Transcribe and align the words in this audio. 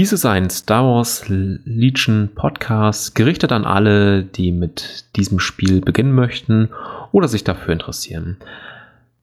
Dies 0.00 0.14
ist 0.14 0.24
ein 0.24 0.48
Star 0.48 0.86
Wars 0.86 1.28
Legion 1.28 2.30
Podcast, 2.34 3.14
gerichtet 3.14 3.52
an 3.52 3.66
alle, 3.66 4.24
die 4.24 4.50
mit 4.50 5.04
diesem 5.14 5.38
Spiel 5.38 5.82
beginnen 5.82 6.14
möchten 6.14 6.70
oder 7.12 7.28
sich 7.28 7.44
dafür 7.44 7.74
interessieren. 7.74 8.38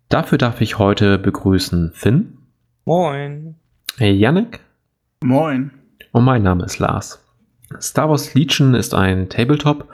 Dafür 0.09 0.37
darf 0.37 0.61
ich 0.61 0.77
heute 0.77 1.17
begrüßen 1.17 1.93
Finn. 1.95 2.37
Moin. 2.85 3.55
Yannick. 3.97 4.59
Moin. 5.23 5.71
Und 6.11 6.23
mein 6.23 6.43
Name 6.43 6.65
ist 6.65 6.78
Lars. 6.78 7.25
Star 7.81 8.07
Wars 8.07 8.35
Legion 8.35 8.75
ist 8.75 8.94
ein 8.94 9.29
Tabletop, 9.29 9.89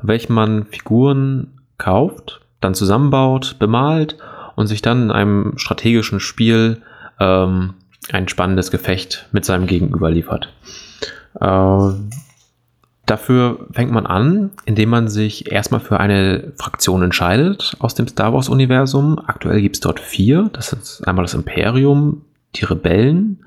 bei 0.00 0.08
welchem 0.08 0.32
man 0.32 0.64
Figuren 0.64 1.60
kauft, 1.76 2.40
dann 2.62 2.72
zusammenbaut, 2.72 3.56
bemalt 3.58 4.16
und 4.56 4.66
sich 4.66 4.80
dann 4.80 5.02
in 5.02 5.10
einem 5.10 5.58
strategischen 5.58 6.20
Spiel 6.20 6.80
ähm, 7.20 7.74
ein 8.10 8.28
spannendes 8.28 8.70
Gefecht 8.70 9.28
mit 9.32 9.44
seinem 9.44 9.66
Gegenüber 9.66 10.10
liefert. 10.10 10.52
Äh, 11.40 11.90
dafür 13.06 13.66
fängt 13.72 13.92
man 13.92 14.06
an, 14.06 14.50
indem 14.64 14.90
man 14.90 15.08
sich 15.08 15.50
erstmal 15.50 15.80
für 15.80 16.00
eine 16.00 16.52
Fraktion 16.56 17.02
entscheidet 17.02 17.76
aus 17.78 17.94
dem 17.94 18.08
Star 18.08 18.32
Wars-Universum. 18.32 19.18
Aktuell 19.18 19.60
gibt 19.60 19.76
es 19.76 19.80
dort 19.80 20.00
vier. 20.00 20.50
Das 20.52 20.72
ist 20.72 21.06
einmal 21.06 21.24
das 21.24 21.34
Imperium, 21.34 22.22
die 22.56 22.64
Rebellen, 22.64 23.44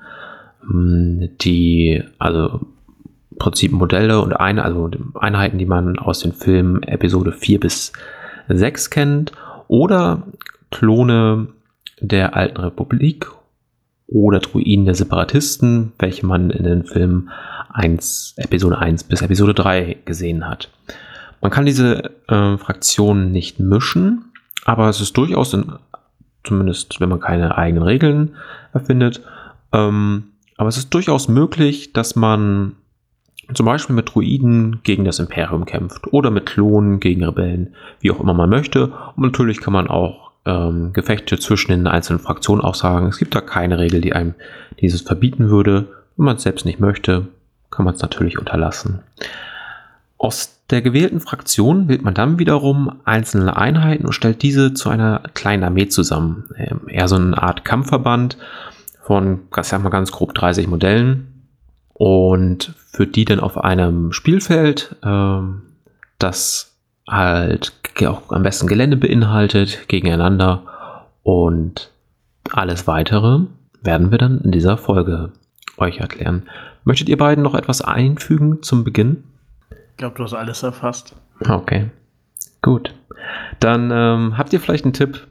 hm, 0.60 1.30
die, 1.40 2.02
also 2.18 2.60
im 3.30 3.38
Prinzip 3.38 3.72
Modelle 3.72 4.20
und 4.20 4.32
eine, 4.32 4.64
also 4.64 4.90
Einheiten, 5.14 5.58
die 5.58 5.66
man 5.66 5.98
aus 5.98 6.20
den 6.20 6.32
Filmen 6.32 6.82
Episode 6.82 7.32
4 7.32 7.60
bis 7.60 7.92
6 8.48 8.90
kennt, 8.90 9.32
oder 9.68 10.22
Klone 10.70 11.48
der 12.00 12.36
alten 12.36 12.58
Republik 12.58 13.26
oder 14.08 14.38
Druiden 14.38 14.84
der 14.84 14.94
Separatisten, 14.94 15.92
welche 15.98 16.26
man 16.26 16.50
in 16.50 16.64
den 16.64 16.84
Filmen 16.84 17.30
1, 17.70 18.34
Episode 18.36 18.78
1 18.78 19.04
bis 19.04 19.22
Episode 19.22 19.54
3 19.54 19.98
gesehen 20.04 20.48
hat. 20.48 20.70
Man 21.40 21.50
kann 21.50 21.66
diese 21.66 22.12
äh, 22.28 22.56
Fraktionen 22.56 23.32
nicht 23.32 23.60
mischen, 23.60 24.32
aber 24.64 24.88
es 24.88 25.00
ist 25.00 25.16
durchaus, 25.16 25.52
in, 25.54 25.72
zumindest 26.44 27.00
wenn 27.00 27.08
man 27.08 27.20
keine 27.20 27.58
eigenen 27.58 27.82
Regeln 27.82 28.36
erfindet, 28.72 29.22
ähm, 29.72 30.24
aber 30.56 30.68
es 30.68 30.78
ist 30.78 30.94
durchaus 30.94 31.28
möglich, 31.28 31.92
dass 31.92 32.16
man 32.16 32.72
zum 33.54 33.66
Beispiel 33.66 33.94
mit 33.94 34.12
Druiden 34.12 34.80
gegen 34.82 35.04
das 35.04 35.18
Imperium 35.18 35.66
kämpft 35.66 36.12
oder 36.12 36.30
mit 36.30 36.46
Klonen 36.46 36.98
gegen 36.98 37.24
Rebellen, 37.24 37.74
wie 38.00 38.10
auch 38.10 38.20
immer 38.20 38.34
man 38.34 38.50
möchte. 38.50 38.88
Und 39.14 39.22
natürlich 39.22 39.60
kann 39.60 39.72
man 39.72 39.86
auch 39.86 40.25
ähm, 40.46 40.92
Gefechte 40.92 41.38
zwischen 41.38 41.72
den 41.72 41.86
einzelnen 41.86 42.20
Fraktionen 42.20 42.64
auch 42.64 42.74
sagen. 42.74 43.08
Es 43.08 43.18
gibt 43.18 43.34
da 43.34 43.40
keine 43.40 43.78
Regel, 43.78 44.00
die 44.00 44.12
einem 44.12 44.34
dieses 44.80 45.02
verbieten 45.02 45.50
würde. 45.50 45.88
Wenn 46.16 46.24
man 46.24 46.36
es 46.36 46.44
selbst 46.44 46.64
nicht 46.64 46.80
möchte, 46.80 47.28
kann 47.70 47.84
man 47.84 47.94
es 47.94 48.02
natürlich 48.02 48.38
unterlassen. 48.38 49.00
Aus 50.18 50.60
der 50.70 50.82
gewählten 50.82 51.20
Fraktion 51.20 51.88
wählt 51.88 52.02
man 52.02 52.14
dann 52.14 52.38
wiederum 52.38 53.00
einzelne 53.04 53.56
Einheiten 53.56 54.06
und 54.06 54.12
stellt 54.12 54.42
diese 54.42 54.72
zu 54.72 54.88
einer 54.88 55.22
kleinen 55.34 55.62
Armee 55.62 55.88
zusammen. 55.88 56.48
Ähm, 56.56 56.88
eher 56.88 57.08
so 57.08 57.16
eine 57.16 57.40
Art 57.40 57.64
Kampfverband 57.64 58.38
von, 59.02 59.40
ich 59.56 59.64
sag 59.64 59.82
mal 59.82 59.90
ganz 59.90 60.10
grob 60.10 60.34
30 60.34 60.66
Modellen 60.66 61.44
und 61.92 62.72
führt 62.90 63.14
die 63.14 63.24
dann 63.24 63.40
auf 63.40 63.58
einem 63.58 64.12
Spielfeld, 64.12 64.96
ähm, 65.04 65.62
das 66.18 66.75
halt 67.08 67.72
auch 68.04 68.30
am 68.30 68.42
besten 68.42 68.66
Gelände 68.66 68.96
beinhaltet, 68.96 69.88
gegeneinander 69.88 70.62
und 71.22 71.90
alles 72.52 72.86
weitere 72.86 73.40
werden 73.82 74.10
wir 74.10 74.18
dann 74.18 74.40
in 74.40 74.52
dieser 74.52 74.76
Folge 74.76 75.32
euch 75.78 75.98
erklären. 75.98 76.44
Möchtet 76.84 77.08
ihr 77.08 77.16
beiden 77.16 77.42
noch 77.42 77.54
etwas 77.54 77.80
einfügen 77.80 78.62
zum 78.62 78.84
Beginn? 78.84 79.24
Ich 79.70 79.96
glaube, 79.96 80.16
du 80.16 80.24
hast 80.24 80.34
alles 80.34 80.62
erfasst. 80.62 81.16
Okay, 81.48 81.90
gut. 82.62 82.94
Dann 83.60 83.90
ähm, 83.92 84.38
habt 84.38 84.52
ihr 84.52 84.60
vielleicht 84.60 84.84
einen 84.84 84.92
Tipp, 84.92 85.26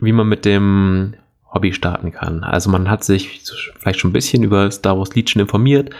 wie 0.00 0.12
man 0.12 0.28
mit 0.28 0.44
dem 0.44 1.14
Hobby 1.52 1.72
starten 1.72 2.12
kann. 2.12 2.42
Also 2.42 2.70
man 2.70 2.90
hat 2.90 3.04
sich 3.04 3.42
vielleicht 3.78 4.00
schon 4.00 4.10
ein 4.10 4.14
bisschen 4.14 4.42
über 4.42 4.70
Star 4.70 4.98
Wars 4.98 5.14
Legion 5.14 5.40
informiert, 5.40 5.90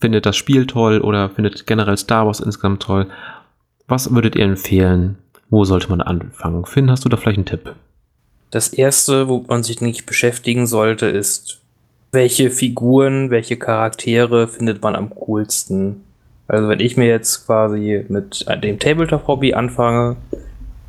findet 0.00 0.26
das 0.26 0.36
Spiel 0.36 0.66
toll 0.66 1.00
oder 1.00 1.30
findet 1.30 1.66
generell 1.66 1.96
Star 1.96 2.26
Wars 2.26 2.40
insgesamt 2.40 2.82
toll 2.82 3.06
was 3.88 4.14
würdet 4.14 4.36
ihr 4.36 4.44
empfehlen? 4.44 5.16
Wo 5.50 5.64
sollte 5.64 5.88
man 5.88 6.02
anfangen? 6.02 6.66
Finn, 6.66 6.90
hast 6.90 7.04
du 7.04 7.08
da 7.08 7.16
vielleicht 7.16 7.38
einen 7.38 7.46
Tipp? 7.46 7.74
Das 8.50 8.68
erste, 8.68 9.28
wo 9.28 9.44
man 9.48 9.62
sich 9.62 9.80
nicht 9.80 10.06
beschäftigen 10.06 10.66
sollte, 10.66 11.06
ist, 11.06 11.60
welche 12.12 12.50
Figuren, 12.50 13.30
welche 13.30 13.56
Charaktere 13.56 14.46
findet 14.46 14.82
man 14.82 14.94
am 14.94 15.10
coolsten? 15.10 16.02
Also, 16.46 16.68
wenn 16.68 16.80
ich 16.80 16.96
mir 16.96 17.06
jetzt 17.06 17.46
quasi 17.46 18.04
mit 18.08 18.46
dem 18.62 18.78
Tabletop-Hobby 18.78 19.52
anfange, 19.54 20.16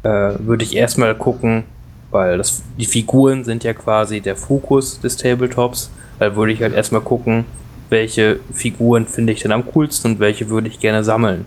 äh, 0.04 0.34
würde 0.40 0.64
ich 0.64 0.76
erstmal 0.76 1.16
gucken, 1.16 1.64
weil 2.12 2.38
das, 2.38 2.64
die 2.78 2.86
Figuren 2.86 3.44
sind 3.44 3.64
ja 3.64 3.74
quasi 3.74 4.22
der 4.22 4.38
Fokus 4.38 5.00
des 5.02 5.18
Tabletops. 5.18 5.92
Da 6.20 6.36
würde 6.36 6.54
ich 6.54 6.62
halt 6.62 6.74
erstmal 6.74 7.02
gucken, 7.02 7.46
welche 7.90 8.40
Figuren 8.54 9.06
finde 9.06 9.34
ich 9.34 9.42
denn 9.42 9.52
am 9.52 9.66
coolsten 9.66 10.12
und 10.12 10.20
welche 10.20 10.50
würde 10.50 10.70
ich 10.70 10.80
gerne 10.80 11.04
sammeln. 11.04 11.46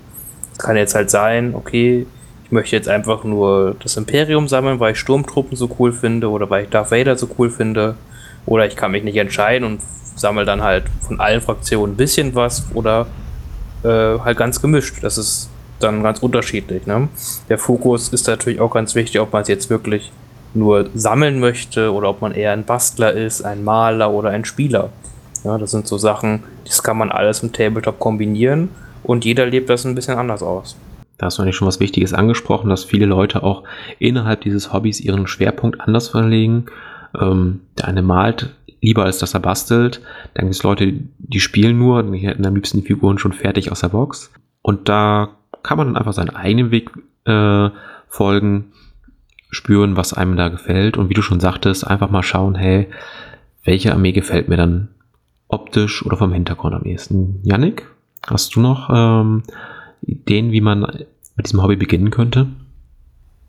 Kann 0.59 0.77
jetzt 0.77 0.95
halt 0.95 1.11
sein, 1.11 1.55
okay, 1.55 2.07
ich 2.45 2.53
möchte 2.53 2.77
jetzt 2.77 2.89
einfach 2.89 3.25
nur 3.25 3.77
das 3.83 3.97
Imperium 3.97 4.47
sammeln, 4.47 4.79
weil 4.79 4.93
ich 4.93 4.99
Sturmtruppen 4.99 5.57
so 5.57 5.71
cool 5.79 5.93
finde 5.93 6.29
oder 6.29 6.51
weil 6.51 6.65
ich 6.65 6.71
Darth 6.71 6.91
Vader 6.91 7.17
so 7.17 7.29
cool 7.39 7.51
finde. 7.51 7.95
Oder 8.45 8.67
ich 8.67 8.77
kann 8.77 8.91
mich 8.91 9.05
nicht 9.05 9.17
entscheiden 9.17 9.67
und 9.67 9.81
sammle 10.17 10.45
dann 10.45 10.63
halt 10.63 10.85
von 11.01 11.19
allen 11.21 11.41
Fraktionen 11.41 11.95
ein 11.95 11.97
bisschen 11.97 12.35
was 12.35 12.67
oder 12.75 13.07
äh, 13.85 14.19
halt 14.19 14.37
ganz 14.37 14.61
gemischt. 14.61 14.97
Das 15.03 15.17
ist 15.17 15.49
dann 15.81 16.03
ganz 16.03 16.19
unterschiedlich. 16.19 16.87
Ne? 16.87 17.09
Der 17.49 17.59
Fokus 17.59 18.11
ist 18.11 18.27
natürlich 18.27 18.61
auch 18.61 18.71
ganz 18.71 18.95
wichtig, 18.95 19.21
ob 19.21 19.33
man 19.33 19.43
es 19.43 19.49
jetzt 19.49 19.71
wirklich 19.71 20.13
nur 20.55 20.91
sammeln 20.95 21.41
möchte 21.41 21.93
oder 21.93 22.11
ob 22.11 22.21
man 22.21 22.33
eher 22.33 22.53
ein 22.53 22.65
Bastler 22.65 23.13
ist, 23.13 23.43
ein 23.43 23.65
Maler 23.65 24.11
oder 24.11 24.31
ein 24.31 24.45
Spieler. 24.45 24.91
Ja, 25.45 25.57
das 25.57 25.71
sind 25.71 25.89
so 25.89 25.97
Sachen, 25.97 26.45
das 26.67 26.83
kann 26.83 26.99
man 26.99 27.11
alles 27.11 27.43
im 27.43 27.53
Tabletop 27.53 27.99
kombinieren 27.99 28.69
und 29.03 29.25
jeder 29.25 29.47
lebt 29.47 29.69
das 29.69 29.85
ein 29.85 29.95
bisschen 29.95 30.19
anders 30.19 30.43
aus. 30.43 30.77
Da 31.19 31.27
hast 31.27 31.39
du 31.39 31.43
eigentlich 31.43 31.57
schon 31.57 31.69
was 31.69 31.81
Wichtiges 31.81 32.13
angesprochen, 32.13 32.69
dass 32.69 32.85
viele 32.85 33.07
Leute 33.07 33.43
auch 33.43 33.63
innerhalb 33.99 34.41
dieses 34.41 34.73
Hobbys 34.73 35.01
ihren 35.01 35.27
Schwerpunkt 35.27 35.81
anders 35.81 36.09
verlegen. 36.09 36.67
Ähm, 37.19 37.61
der 37.79 37.89
eine 37.89 38.03
malt 38.03 38.51
lieber, 38.81 39.05
als 39.05 39.19
dass 39.19 39.35
er 39.35 39.41
bastelt. 39.41 40.01
Dann 40.35 40.47
gibt 40.47 40.57
es 40.57 40.63
Leute, 40.63 40.93
die 41.19 41.41
spielen 41.41 41.79
nur, 41.79 42.03
die 42.03 42.19
hätten 42.19 42.45
am 42.45 42.55
liebsten 42.55 42.81
die 42.81 42.87
Figuren 42.87 43.19
schon 43.19 43.33
fertig 43.33 43.71
aus 43.71 43.81
der 43.81 43.91
Box. 43.91 44.33
Und 44.63 44.89
da 44.89 45.37
kann 45.63 45.79
man 45.79 45.87
dann 45.89 45.97
einfach 45.97 46.13
seinen 46.13 46.31
eigenen 46.31 46.71
Weg 46.71 46.91
äh, 47.25 47.71
folgen, 48.09 48.73
spüren, 49.51 49.97
was 49.97 50.13
einem 50.13 50.37
da 50.37 50.49
gefällt. 50.49 50.97
Und 50.97 51.09
wie 51.09 51.15
du 51.15 51.23
schon 51.23 51.41
sagtest, 51.41 51.87
einfach 51.87 52.11
mal 52.11 52.23
schauen, 52.23 52.57
hey, 52.57 52.89
welche 53.65 53.93
Armee 53.93 54.13
gefällt 54.13 54.49
mir 54.49 54.57
dann 54.57 54.89
optisch 55.47 56.05
oder 56.05 56.17
vom 56.17 56.33
Hintergrund 56.33 56.75
am 56.75 56.85
ehesten. 56.85 57.41
Yannick? 57.45 57.87
Hast 58.27 58.55
du 58.55 58.61
noch 58.61 58.91
ähm, 58.93 59.43
Ideen, 60.03 60.53
wie 60.53 60.61
man 60.61 60.81
mit 60.81 61.47
diesem 61.47 61.63
Hobby 61.63 61.77
beginnen 61.77 62.11
könnte? 62.11 62.47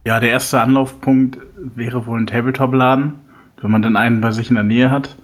Ja, 0.06 0.20
der 0.20 0.32
erste 0.32 0.62
Anlaufpunkt 0.62 1.38
wäre 1.58 2.06
wohl 2.06 2.20
ein 2.20 2.28
Tabletop-Laden, 2.28 3.14
wenn 3.62 3.72
man 3.72 3.82
dann 3.82 3.96
einen 3.96 4.20
bei 4.20 4.32
sich 4.32 4.50
in 4.50 4.56
der 4.56 4.64
Nähe 4.64 4.92
hat. 4.92 5.16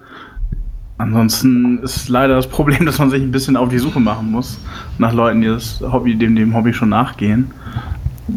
Ansonsten 0.98 1.80
ist 1.80 2.10
leider 2.10 2.36
das 2.36 2.48
Problem, 2.48 2.86
dass 2.86 3.00
man 3.00 3.10
sich 3.10 3.22
ein 3.22 3.32
bisschen 3.32 3.58
auf 3.58 3.70
die 3.70 3.80
Suche 3.80 4.00
machen 4.00 4.32
muss 4.32 4.60
nach 4.98 5.14
Leuten, 5.14 5.42
die 5.42 5.48
das 5.48 5.81
Hobby, 5.81 6.16
dem, 6.16 6.36
dem 6.36 6.54
Hobby 6.54 6.74
schon 6.74 6.90
nachgehen. 6.90 7.52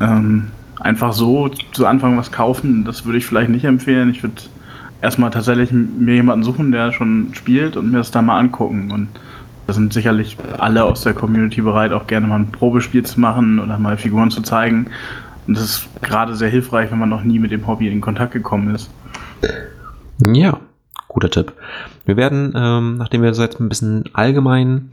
Ähm, 0.00 0.48
einfach 0.80 1.12
so 1.12 1.48
zu 1.48 1.86
Anfang 1.86 2.16
was 2.16 2.32
kaufen, 2.32 2.84
das 2.84 3.04
würde 3.04 3.18
ich 3.18 3.26
vielleicht 3.26 3.50
nicht 3.50 3.64
empfehlen. 3.64 4.10
Ich 4.10 4.22
würde 4.22 4.42
erstmal 5.00 5.30
tatsächlich 5.30 5.70
mir 5.72 6.14
jemanden 6.14 6.44
suchen, 6.44 6.72
der 6.72 6.92
schon 6.92 7.28
spielt 7.34 7.76
und 7.76 7.90
mir 7.90 7.98
das 7.98 8.10
da 8.10 8.22
mal 8.22 8.38
angucken. 8.38 8.90
Und 8.90 9.08
da 9.66 9.72
sind 9.72 9.92
sicherlich 9.92 10.36
alle 10.58 10.84
aus 10.84 11.02
der 11.02 11.14
Community 11.14 11.60
bereit, 11.60 11.92
auch 11.92 12.06
gerne 12.06 12.26
mal 12.26 12.40
ein 12.40 12.50
Probespiel 12.50 13.04
zu 13.04 13.20
machen 13.20 13.58
oder 13.60 13.78
mal 13.78 13.96
Figuren 13.96 14.30
zu 14.30 14.42
zeigen. 14.42 14.88
Und 15.46 15.56
das 15.56 15.64
ist 15.64 15.88
gerade 16.02 16.34
sehr 16.34 16.48
hilfreich, 16.48 16.90
wenn 16.90 16.98
man 16.98 17.08
noch 17.08 17.24
nie 17.24 17.38
mit 17.38 17.50
dem 17.50 17.66
Hobby 17.66 17.88
in 17.88 18.00
Kontakt 18.00 18.32
gekommen 18.32 18.74
ist. 18.74 18.90
Ja, 20.24 20.58
guter 21.08 21.30
Tipp. 21.30 21.52
Wir 22.04 22.16
werden, 22.16 22.52
ähm, 22.54 22.96
nachdem 22.96 23.22
wir 23.22 23.32
jetzt 23.32 23.60
ein 23.60 23.68
bisschen 23.68 24.04
allgemein 24.12 24.90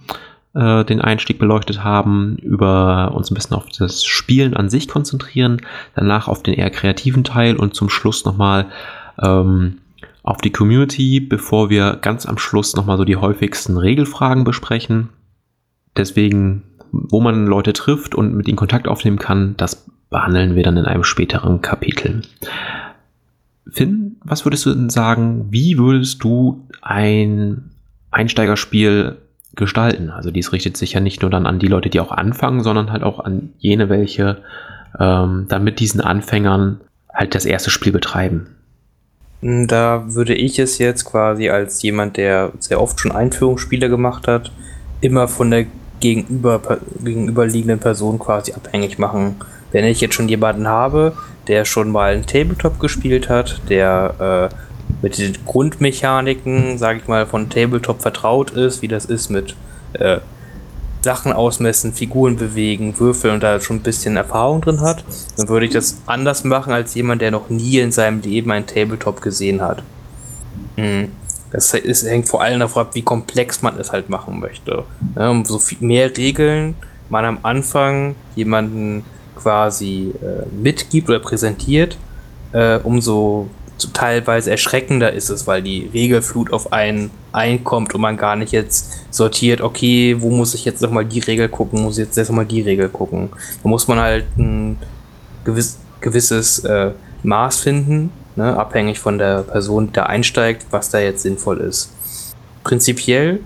äh, 0.53 0.83
den 0.85 1.01
Einstieg 1.01 1.39
beleuchtet 1.39 1.83
haben, 1.83 2.37
über 2.37 3.11
uns 3.13 3.29
ein 3.29 3.35
bisschen 3.35 3.55
auf 3.55 3.65
das 3.77 4.05
Spielen 4.05 4.55
an 4.55 4.69
sich 4.69 4.87
konzentrieren, 4.87 5.61
danach 5.95 6.27
auf 6.27 6.43
den 6.43 6.55
eher 6.55 6.69
kreativen 6.69 7.23
Teil 7.23 7.55
und 7.55 7.75
zum 7.75 7.89
Schluss 7.89 8.25
nochmal 8.25 8.65
ähm, 9.21 9.77
auf 10.29 10.41
die 10.41 10.51
Community, 10.51 11.19
bevor 11.19 11.71
wir 11.71 11.97
ganz 11.99 12.27
am 12.27 12.37
Schluss 12.37 12.75
nochmal 12.75 12.97
so 12.97 13.03
die 13.03 13.15
häufigsten 13.15 13.77
Regelfragen 13.77 14.43
besprechen. 14.43 15.09
Deswegen, 15.97 16.63
wo 16.91 17.19
man 17.19 17.47
Leute 17.47 17.73
trifft 17.73 18.13
und 18.13 18.35
mit 18.35 18.47
ihnen 18.47 18.55
Kontakt 18.55 18.87
aufnehmen 18.87 19.17
kann, 19.17 19.55
das 19.57 19.89
behandeln 20.11 20.55
wir 20.55 20.61
dann 20.61 20.77
in 20.77 20.85
einem 20.85 21.03
späteren 21.03 21.61
Kapitel. 21.61 22.21
Finn, 23.71 24.17
was 24.23 24.45
würdest 24.45 24.67
du 24.67 24.73
denn 24.73 24.91
sagen, 24.91 25.47
wie 25.49 25.79
würdest 25.79 26.23
du 26.23 26.67
ein 26.83 27.71
Einsteigerspiel 28.11 29.17
gestalten. 29.55 30.11
Also 30.11 30.29
dies 30.29 30.53
richtet 30.53 30.77
sich 30.77 30.93
ja 30.93 30.99
nicht 30.99 31.23
nur 31.23 31.31
dann 31.31 31.47
an 31.47 31.57
die 31.57 31.67
Leute, 31.67 31.89
die 31.89 31.99
auch 31.99 32.11
anfangen, 32.11 32.61
sondern 32.61 32.91
halt 32.91 33.01
auch 33.01 33.19
an 33.19 33.49
jene, 33.57 33.89
welche 33.89 34.37
ähm, 34.99 35.47
dann 35.49 35.63
mit 35.63 35.79
diesen 35.79 36.01
Anfängern 36.01 36.81
halt 37.11 37.33
das 37.33 37.45
erste 37.45 37.71
Spiel 37.71 37.91
betreiben. 37.91 38.55
Da 39.41 40.03
würde 40.07 40.35
ich 40.35 40.59
es 40.59 40.79
jetzt 40.79 41.05
quasi 41.05 41.49
als 41.49 41.81
jemand, 41.81 42.17
der 42.17 42.51
sehr 42.59 42.81
oft 42.81 42.99
schon 42.99 43.11
Einführungsspiele 43.11 43.89
gemacht 43.89 44.27
hat, 44.27 44.51
immer 44.99 45.27
von 45.29 45.51
der 45.51 45.65
gegenüber, 45.99 46.79
gegenüberliegenden 47.03 47.79
Person 47.79 48.19
quasi 48.19 48.53
abhängig 48.53 48.99
machen. 48.99 49.35
Wenn 49.71 49.85
ich 49.85 50.01
jetzt 50.01 50.15
schon 50.15 50.29
jemanden 50.29 50.67
habe, 50.67 51.13
der 51.47 51.65
schon 51.65 51.89
mal 51.89 52.13
einen 52.13 52.25
Tabletop 52.25 52.79
gespielt 52.79 53.29
hat, 53.29 53.61
der 53.69 54.49
äh, 54.51 54.55
mit 55.01 55.17
den 55.17 55.37
Grundmechaniken, 55.45 56.77
sage 56.77 56.99
ich 56.99 57.07
mal, 57.07 57.25
von 57.25 57.49
Tabletop 57.49 58.01
vertraut 58.01 58.51
ist, 58.51 58.81
wie 58.81 58.87
das 58.87 59.05
ist 59.05 59.29
mit 59.29 59.55
äh, 59.93 60.19
Sachen 61.01 61.31
ausmessen, 61.31 61.93
Figuren 61.93 62.35
bewegen, 62.35 62.99
Würfeln 62.99 63.35
und 63.35 63.43
da 63.43 63.59
schon 63.59 63.77
ein 63.77 63.83
bisschen 63.83 64.17
Erfahrung 64.17 64.61
drin 64.61 64.81
hat, 64.81 65.03
dann 65.37 65.47
würde 65.47 65.65
ich 65.65 65.71
das 65.71 65.97
anders 66.05 66.43
machen 66.43 66.73
als 66.73 66.93
jemand, 66.93 67.21
der 67.21 67.31
noch 67.31 67.49
nie 67.49 67.79
in 67.79 67.91
seinem 67.91 68.21
Leben 68.21 68.51
einen 68.51 68.67
Tabletop 68.67 69.21
gesehen 69.21 69.61
hat. 69.61 69.83
Mhm. 70.75 71.11
Das 71.51 71.73
ist, 71.73 72.05
hängt 72.05 72.27
vor 72.27 72.41
allem 72.41 72.59
davon 72.59 72.83
ab, 72.83 72.89
wie 72.93 73.01
komplex 73.01 73.61
man 73.61 73.79
es 73.79 73.91
halt 73.91 74.09
machen 74.09 74.39
möchte. 74.39 74.83
Ja, 75.15 75.29
um 75.29 75.45
so 75.45 75.57
viel 75.57 75.79
mehr 75.81 76.15
Regeln 76.15 76.75
man 77.09 77.25
am 77.25 77.39
Anfang 77.43 78.15
jemanden 78.35 79.03
quasi 79.35 80.13
äh, 80.21 80.45
mitgibt 80.55 81.09
oder 81.09 81.19
präsentiert, 81.19 81.97
äh, 82.51 82.77
umso 82.77 83.49
so 83.81 83.89
teilweise 83.93 84.51
erschreckender 84.51 85.13
ist 85.13 85.29
es, 85.29 85.47
weil 85.47 85.61
die 85.61 85.89
Regelflut 85.93 86.51
auf 86.51 86.73
einen 86.73 87.11
einkommt 87.31 87.93
und 87.95 88.01
man 88.01 88.17
gar 88.17 88.35
nicht 88.35 88.51
jetzt 88.51 89.05
sortiert, 89.11 89.61
okay, 89.61 90.17
wo 90.19 90.29
muss 90.29 90.53
ich 90.53 90.65
jetzt 90.65 90.81
nochmal 90.81 91.05
die 91.05 91.19
Regel 91.19 91.49
gucken, 91.49 91.81
muss 91.81 91.97
ich 91.97 92.05
jetzt 92.05 92.17
erstmal 92.17 92.45
die 92.45 92.61
Regel 92.61 92.89
gucken. 92.89 93.29
Da 93.63 93.69
muss 93.69 93.87
man 93.87 93.99
halt 93.99 94.25
ein 94.37 94.77
gewiss, 95.43 95.77
gewisses 96.01 96.59
äh, 96.59 96.91
Maß 97.23 97.61
finden, 97.61 98.11
ne, 98.35 98.57
abhängig 98.57 98.99
von 98.99 99.17
der 99.17 99.43
Person, 99.43 99.87
die 99.87 99.93
da 99.93 100.03
einsteigt, 100.03 100.65
was 100.71 100.89
da 100.89 100.99
jetzt 100.99 101.23
sinnvoll 101.23 101.59
ist. 101.59 101.91
Prinzipiell 102.63 103.39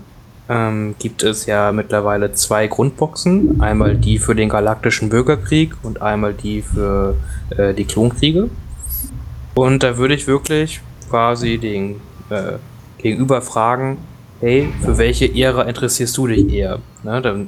ähm, 0.49 0.95
gibt 0.99 1.23
es 1.23 1.45
ja 1.45 1.71
mittlerweile 1.71 2.33
zwei 2.33 2.67
Grundboxen. 2.67 3.61
Einmal 3.61 3.95
die 3.95 4.19
für 4.19 4.35
den 4.35 4.49
galaktischen 4.49 5.09
Bürgerkrieg 5.09 5.73
und 5.83 6.01
einmal 6.01 6.33
die 6.33 6.61
für 6.61 7.15
äh, 7.57 7.73
die 7.73 7.85
Klonkriege. 7.85 8.49
Und 9.55 9.83
da 9.83 9.97
würde 9.97 10.15
ich 10.15 10.27
wirklich 10.27 10.81
quasi 11.09 11.57
den 11.57 12.01
äh, 12.29 12.53
Gegenüber 12.97 13.41
fragen, 13.41 13.97
hey, 14.39 14.67
für 14.81 14.97
welche 14.97 15.33
Ära 15.33 15.63
interessierst 15.63 16.17
du 16.17 16.27
dich 16.27 16.51
eher? 16.51 16.79
Ne, 17.03 17.21
dann, 17.21 17.47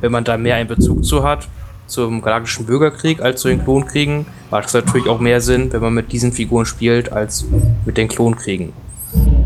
wenn 0.00 0.12
man 0.12 0.24
da 0.24 0.36
mehr 0.36 0.56
einen 0.56 0.68
Bezug 0.68 1.04
zu 1.04 1.22
hat, 1.22 1.48
zum 1.86 2.22
Galaktischen 2.22 2.66
Bürgerkrieg 2.66 3.20
als 3.20 3.40
zu 3.40 3.48
den 3.48 3.62
Klonkriegen, 3.62 4.26
macht 4.50 4.68
es 4.68 4.74
natürlich 4.74 5.08
auch 5.08 5.20
mehr 5.20 5.40
Sinn, 5.40 5.72
wenn 5.72 5.80
man 5.80 5.94
mit 5.94 6.12
diesen 6.12 6.32
Figuren 6.32 6.66
spielt, 6.66 7.12
als 7.12 7.46
mit 7.84 7.96
den 7.96 8.08
Klonkriegen. 8.08 8.72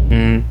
Mhm. 0.08 0.44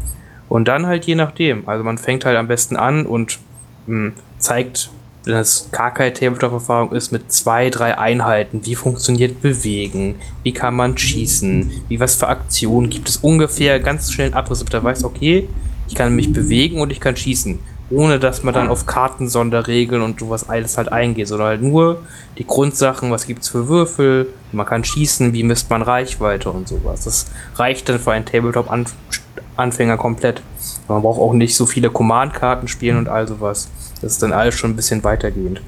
Und 0.47 0.67
dann 0.67 0.85
halt 0.85 1.05
je 1.05 1.15
nachdem. 1.15 1.67
Also 1.67 1.83
man 1.83 1.97
fängt 1.97 2.25
halt 2.25 2.37
am 2.37 2.47
besten 2.47 2.75
an 2.75 3.05
und 3.05 3.39
mh, 3.87 4.13
zeigt 4.37 4.91
das 5.31 5.69
gar 5.71 5.93
keine 5.93 6.13
Tabletop-Erfahrung 6.13 6.91
ist, 6.91 7.11
mit 7.11 7.31
zwei, 7.31 7.69
drei 7.69 7.97
Einheiten. 7.97 8.65
Wie 8.65 8.75
funktioniert 8.75 9.41
Bewegen? 9.41 10.15
Wie 10.43 10.53
kann 10.53 10.75
man 10.75 10.97
schießen? 10.97 11.71
Wie 11.87 11.99
was 11.99 12.15
für 12.15 12.27
Aktionen 12.27 12.89
gibt 12.89 13.09
es? 13.09 13.17
Ungefähr 13.17 13.79
ganz 13.79 14.11
schnell 14.11 14.27
einen 14.27 14.35
Abriss, 14.35 14.59
damit 14.59 14.73
er 14.73 14.83
weiß, 14.83 15.03
okay, 15.03 15.47
ich 15.87 15.95
kann 15.95 16.15
mich 16.15 16.31
bewegen 16.31 16.81
und 16.81 16.91
ich 16.91 16.99
kann 16.99 17.15
schießen. 17.15 17.59
Ohne 17.91 18.19
dass 18.19 18.43
man 18.43 18.53
dann 18.53 18.67
auf 18.67 18.85
Kartensonderregeln 18.85 20.03
und 20.03 20.19
sowas 20.19 20.47
alles 20.47 20.77
halt 20.77 20.91
eingeht, 20.91 21.27
sondern 21.27 21.47
halt 21.47 21.63
nur 21.63 22.03
die 22.37 22.45
Grundsachen, 22.45 23.09
was 23.09 23.25
gibt 23.25 23.41
es 23.41 23.49
für 23.49 23.67
Würfel, 23.67 24.27
man 24.51 24.67
kann 24.67 24.83
schießen, 24.83 25.33
wie 25.33 25.41
misst 25.41 25.71
man 25.71 25.81
Reichweite 25.81 26.51
und 26.51 26.67
sowas. 26.67 27.05
Das 27.05 27.25
reicht 27.55 27.89
dann 27.89 27.97
für 27.97 28.11
einen 28.11 28.25
Tabletop-Anfänger 28.25 29.97
komplett. 29.97 30.43
Man 30.87 31.01
braucht 31.01 31.19
auch 31.19 31.33
nicht 31.33 31.55
so 31.55 31.65
viele 31.65 31.89
Command-Karten 31.89 32.67
spielen 32.67 32.97
und 32.97 33.09
all 33.09 33.27
sowas. 33.27 33.69
Das 34.01 34.13
ist 34.13 34.23
dann 34.23 34.33
alles 34.33 34.55
schon 34.55 34.71
ein 34.71 34.75
bisschen 34.75 35.03
weitergehend. 35.03 35.61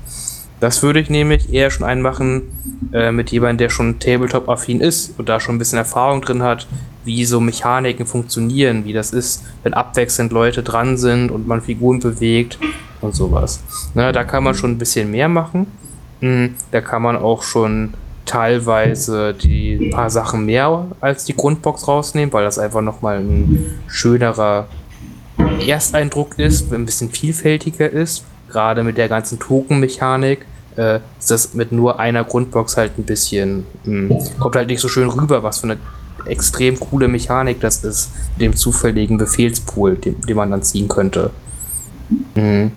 Das 0.59 0.83
würde 0.83 0.99
ich 0.99 1.09
nämlich 1.09 1.51
eher 1.51 1.71
schon 1.71 1.87
einmachen 1.87 2.43
äh, 2.93 3.11
mit 3.11 3.31
jemandem, 3.31 3.57
der 3.57 3.69
schon 3.69 3.97
Tabletop-affin 3.97 4.79
ist 4.79 5.17
und 5.17 5.27
da 5.27 5.39
schon 5.39 5.55
ein 5.55 5.57
bisschen 5.57 5.79
Erfahrung 5.79 6.21
drin 6.21 6.43
hat, 6.43 6.67
wie 7.03 7.25
so 7.25 7.39
Mechaniken 7.39 8.05
funktionieren, 8.05 8.85
wie 8.85 8.93
das 8.93 9.11
ist, 9.11 9.43
wenn 9.63 9.73
abwechselnd 9.73 10.31
Leute 10.31 10.61
dran 10.61 10.97
sind 10.97 11.31
und 11.31 11.47
man 11.47 11.61
Figuren 11.61 11.99
bewegt 11.99 12.59
und 13.01 13.15
sowas. 13.15 13.63
Na, 13.95 14.11
da 14.11 14.23
kann 14.23 14.43
man 14.43 14.53
schon 14.53 14.71
ein 14.71 14.77
bisschen 14.77 15.09
mehr 15.09 15.27
machen. 15.27 15.65
Mhm, 16.21 16.53
da 16.69 16.81
kann 16.81 17.01
man 17.01 17.15
auch 17.15 17.41
schon 17.41 17.95
teilweise 18.25 19.33
die 19.33 19.89
paar 19.91 20.11
Sachen 20.11 20.45
mehr 20.45 20.85
als 21.01 21.25
die 21.25 21.35
Grundbox 21.35 21.87
rausnehmen, 21.87 22.31
weil 22.31 22.43
das 22.43 22.59
einfach 22.59 22.81
nochmal 22.81 23.17
ein 23.17 23.81
schönerer 23.87 24.67
Ersteindruck 25.67 26.37
ist, 26.37 26.71
ein 26.73 26.85
bisschen 26.85 27.09
vielfältiger 27.09 27.89
ist. 27.89 28.23
Gerade 28.49 28.83
mit 28.83 28.97
der 28.97 29.07
ganzen 29.07 29.39
Token-Mechanik 29.39 30.45
äh, 30.75 30.99
ist 31.19 31.31
das 31.31 31.53
mit 31.53 31.71
nur 31.71 31.99
einer 31.99 32.23
Grundbox 32.23 32.77
halt 32.77 32.97
ein 32.97 33.03
bisschen, 33.03 33.65
mh, 33.85 34.09
hm, 34.09 34.39
kommt 34.39 34.55
halt 34.55 34.67
nicht 34.67 34.81
so 34.81 34.87
schön 34.87 35.09
rüber, 35.09 35.43
was 35.43 35.59
für 35.59 35.67
eine 35.67 35.77
extrem 36.25 36.79
coole 36.79 37.07
Mechanik 37.07 37.59
das 37.61 37.83
ist, 37.83 38.11
dem 38.39 38.55
zufälligen 38.55 39.17
Befehlspool, 39.17 39.95
den, 39.95 40.21
den 40.21 40.35
man 40.35 40.51
dann 40.51 40.63
ziehen 40.63 40.87
könnte. 40.87 41.31
Mhm. 42.35 42.71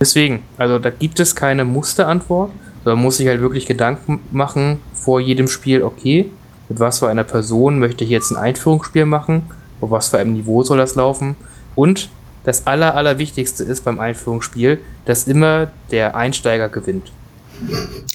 Deswegen, 0.00 0.42
also 0.56 0.78
da 0.78 0.90
gibt 0.90 1.18
es 1.20 1.34
keine 1.34 1.64
Musterantwort, 1.64 2.52
sondern 2.84 3.02
muss 3.02 3.16
sich 3.16 3.26
halt 3.26 3.40
wirklich 3.40 3.66
Gedanken 3.66 4.20
machen 4.30 4.78
vor 4.94 5.20
jedem 5.20 5.48
Spiel, 5.48 5.82
okay, 5.82 6.30
mit 6.68 6.80
was 6.80 7.00
für 7.00 7.08
einer 7.08 7.24
Person 7.24 7.78
möchte 7.78 8.04
ich 8.04 8.10
jetzt 8.10 8.30
ein 8.30 8.36
Einführungsspiel 8.36 9.06
machen, 9.06 9.42
auf 9.80 9.90
was 9.90 10.08
für 10.08 10.18
einem 10.18 10.34
Niveau 10.34 10.62
soll 10.62 10.78
das 10.78 10.94
laufen 10.94 11.36
und 11.74 12.10
das 12.48 12.66
Aller, 12.66 12.94
Allerwichtigste 12.94 13.62
ist 13.62 13.84
beim 13.84 14.00
Einführungsspiel, 14.00 14.80
dass 15.04 15.28
immer 15.28 15.70
der 15.90 16.16
Einsteiger 16.16 16.70
gewinnt. 16.70 17.12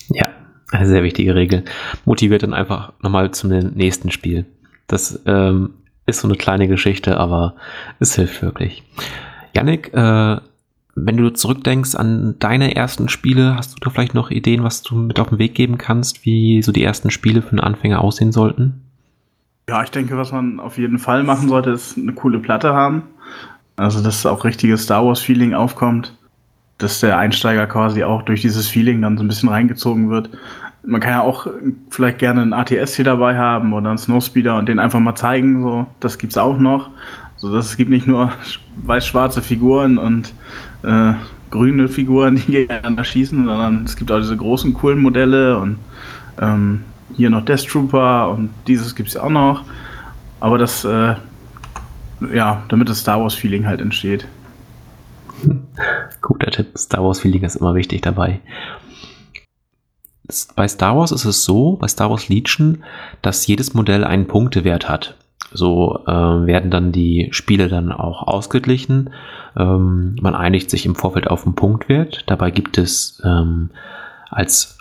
Ja, 0.10 0.26
eine 0.72 0.88
sehr 0.88 1.04
wichtige 1.04 1.36
Regel. 1.36 1.64
Motiviert 2.04 2.42
dann 2.42 2.56
einfach 2.56 2.94
nochmal 3.04 3.30
zum 3.30 3.52
nächsten 3.52 4.10
Spiel. 4.10 4.46
Das 4.88 5.22
ähm, 5.28 5.76
ist 6.08 6.22
so 6.22 6.28
eine 6.28 6.36
kleine 6.36 6.68
Geschichte, 6.68 7.18
aber 7.18 7.54
es 8.00 8.16
hilft 8.16 8.42
wirklich. 8.42 8.82
Yannick, 9.54 9.94
äh, 9.94 10.38
wenn 10.96 11.18
du 11.18 11.30
zurückdenkst 11.30 11.94
an 11.94 12.34
deine 12.40 12.76
ersten 12.76 13.10
Spiele, 13.10 13.56
hast 13.56 13.76
du 13.76 13.80
da 13.82 13.92
vielleicht 13.92 14.16
noch 14.16 14.32
Ideen, 14.32 14.64
was 14.64 14.82
du 14.82 14.96
mit 14.96 15.20
auf 15.20 15.30
den 15.30 15.38
Weg 15.38 15.54
geben 15.54 15.78
kannst, 15.78 16.26
wie 16.26 16.64
so 16.64 16.72
die 16.72 16.84
ersten 16.84 17.12
Spiele 17.12 17.44
für 17.44 17.52
einen 17.52 17.60
Anfänger 17.60 18.02
aussehen 18.02 18.32
sollten? 18.32 18.82
Ja, 19.70 19.84
ich 19.84 19.92
denke, 19.92 20.18
was 20.18 20.32
man 20.32 20.60
auf 20.60 20.80
jeden 20.80 20.98
Fall 20.98 21.22
machen 21.22 21.50
sollte, 21.50 21.70
ist 21.70 22.00
eine 22.00 22.14
coole 22.14 22.40
Platte 22.40 22.74
haben. 22.74 23.04
Also, 23.76 24.04
dass 24.04 24.26
auch 24.26 24.44
richtiges 24.44 24.84
Star 24.84 25.06
Wars-Feeling 25.06 25.54
aufkommt, 25.54 26.16
dass 26.78 27.00
der 27.00 27.18
Einsteiger 27.18 27.66
quasi 27.66 28.04
auch 28.04 28.22
durch 28.24 28.42
dieses 28.42 28.68
Feeling 28.68 29.02
dann 29.02 29.18
so 29.18 29.24
ein 29.24 29.28
bisschen 29.28 29.50
reingezogen 29.50 30.10
wird. 30.10 30.30
Man 30.86 31.00
kann 31.00 31.14
ja 31.14 31.22
auch 31.22 31.48
vielleicht 31.90 32.20
gerne 32.20 32.42
einen 32.42 32.54
ATS 32.54 32.96
hier 32.96 33.06
dabei 33.06 33.38
haben 33.38 33.74
oder 33.74 33.90
einen 33.90 33.98
Snowspeeder 33.98 34.58
und 34.58 34.68
den 34.68 34.80
einfach 34.80 35.00
mal 35.00 35.16
zeigen, 35.16 35.64
so, 35.64 35.88
das 36.02 36.18
gibt's 36.18 36.38
auch 36.38 36.58
noch. 36.58 36.90
So, 37.38 37.54
dass 37.54 37.68
es 37.68 37.78
gibt 37.78 37.90
nicht 37.90 38.06
nur 38.06 38.32
weiß-schwarze 38.84 39.42
Figuren 39.42 39.98
und 39.98 40.34
äh, 40.84 41.14
grüne 41.50 41.88
Figuren, 41.88 42.36
die 42.48 42.52
gegeneinander 42.52 43.04
schießen, 43.04 43.46
sondern 43.46 43.84
es 43.86 43.96
gibt 43.96 44.12
auch 44.12 44.20
diese 44.20 44.38
großen, 44.38 44.74
coolen 44.74 45.00
Modelle 45.00 45.58
und 45.58 45.78
ähm, 46.42 46.84
hier 47.16 47.30
noch 47.30 47.46
Death 47.46 47.68
Trooper 47.68 48.30
und 48.30 48.50
dieses 48.68 48.96
gibt's 48.96 49.16
auch 49.16 49.30
noch. 49.30 49.64
Aber 50.40 50.58
das 50.58 50.84
äh, 50.84 51.16
ja, 52.34 52.64
damit 52.70 52.90
das 52.90 53.00
Star 53.00 53.22
Wars-Feeling 53.22 53.66
halt 53.66 53.82
entsteht. 53.82 54.28
Guter 56.22 56.52
Tipp. 56.52 56.78
Star 56.78 57.04
Wars-Feeling 57.04 57.44
ist 57.44 57.56
immer 57.56 57.76
wichtig 57.76 58.02
dabei. 58.02 58.40
Bei 60.56 60.68
Star 60.68 60.98
Wars 60.98 61.12
ist 61.12 61.26
es 61.26 61.44
so, 61.44 61.74
bei 61.74 61.88
Star 61.88 62.10
Wars 62.10 62.30
Legion, 62.30 62.84
dass 63.22 63.46
jedes 63.46 63.74
Modell 63.74 64.04
einen 64.04 64.28
Punktewert 64.28 64.88
hat. 64.88 65.16
So 65.52 66.00
äh, 66.08 66.12
werden 66.12 66.72
dann 66.72 66.92
die 66.92 67.28
Spiele 67.32 67.68
dann 67.68 67.92
auch 67.92 68.24
ausgeglichen. 68.24 69.12
Ähm, 69.56 70.16
man 70.22 70.34
einigt 70.34 70.70
sich 70.70 70.86
im 70.86 70.96
Vorfeld 70.96 71.28
auf 71.28 71.46
einen 71.46 71.56
Punktwert. 71.56 72.24
Dabei 72.28 72.50
gibt 72.52 72.78
es 72.78 73.22
ähm, 73.24 73.70
als 74.32 74.78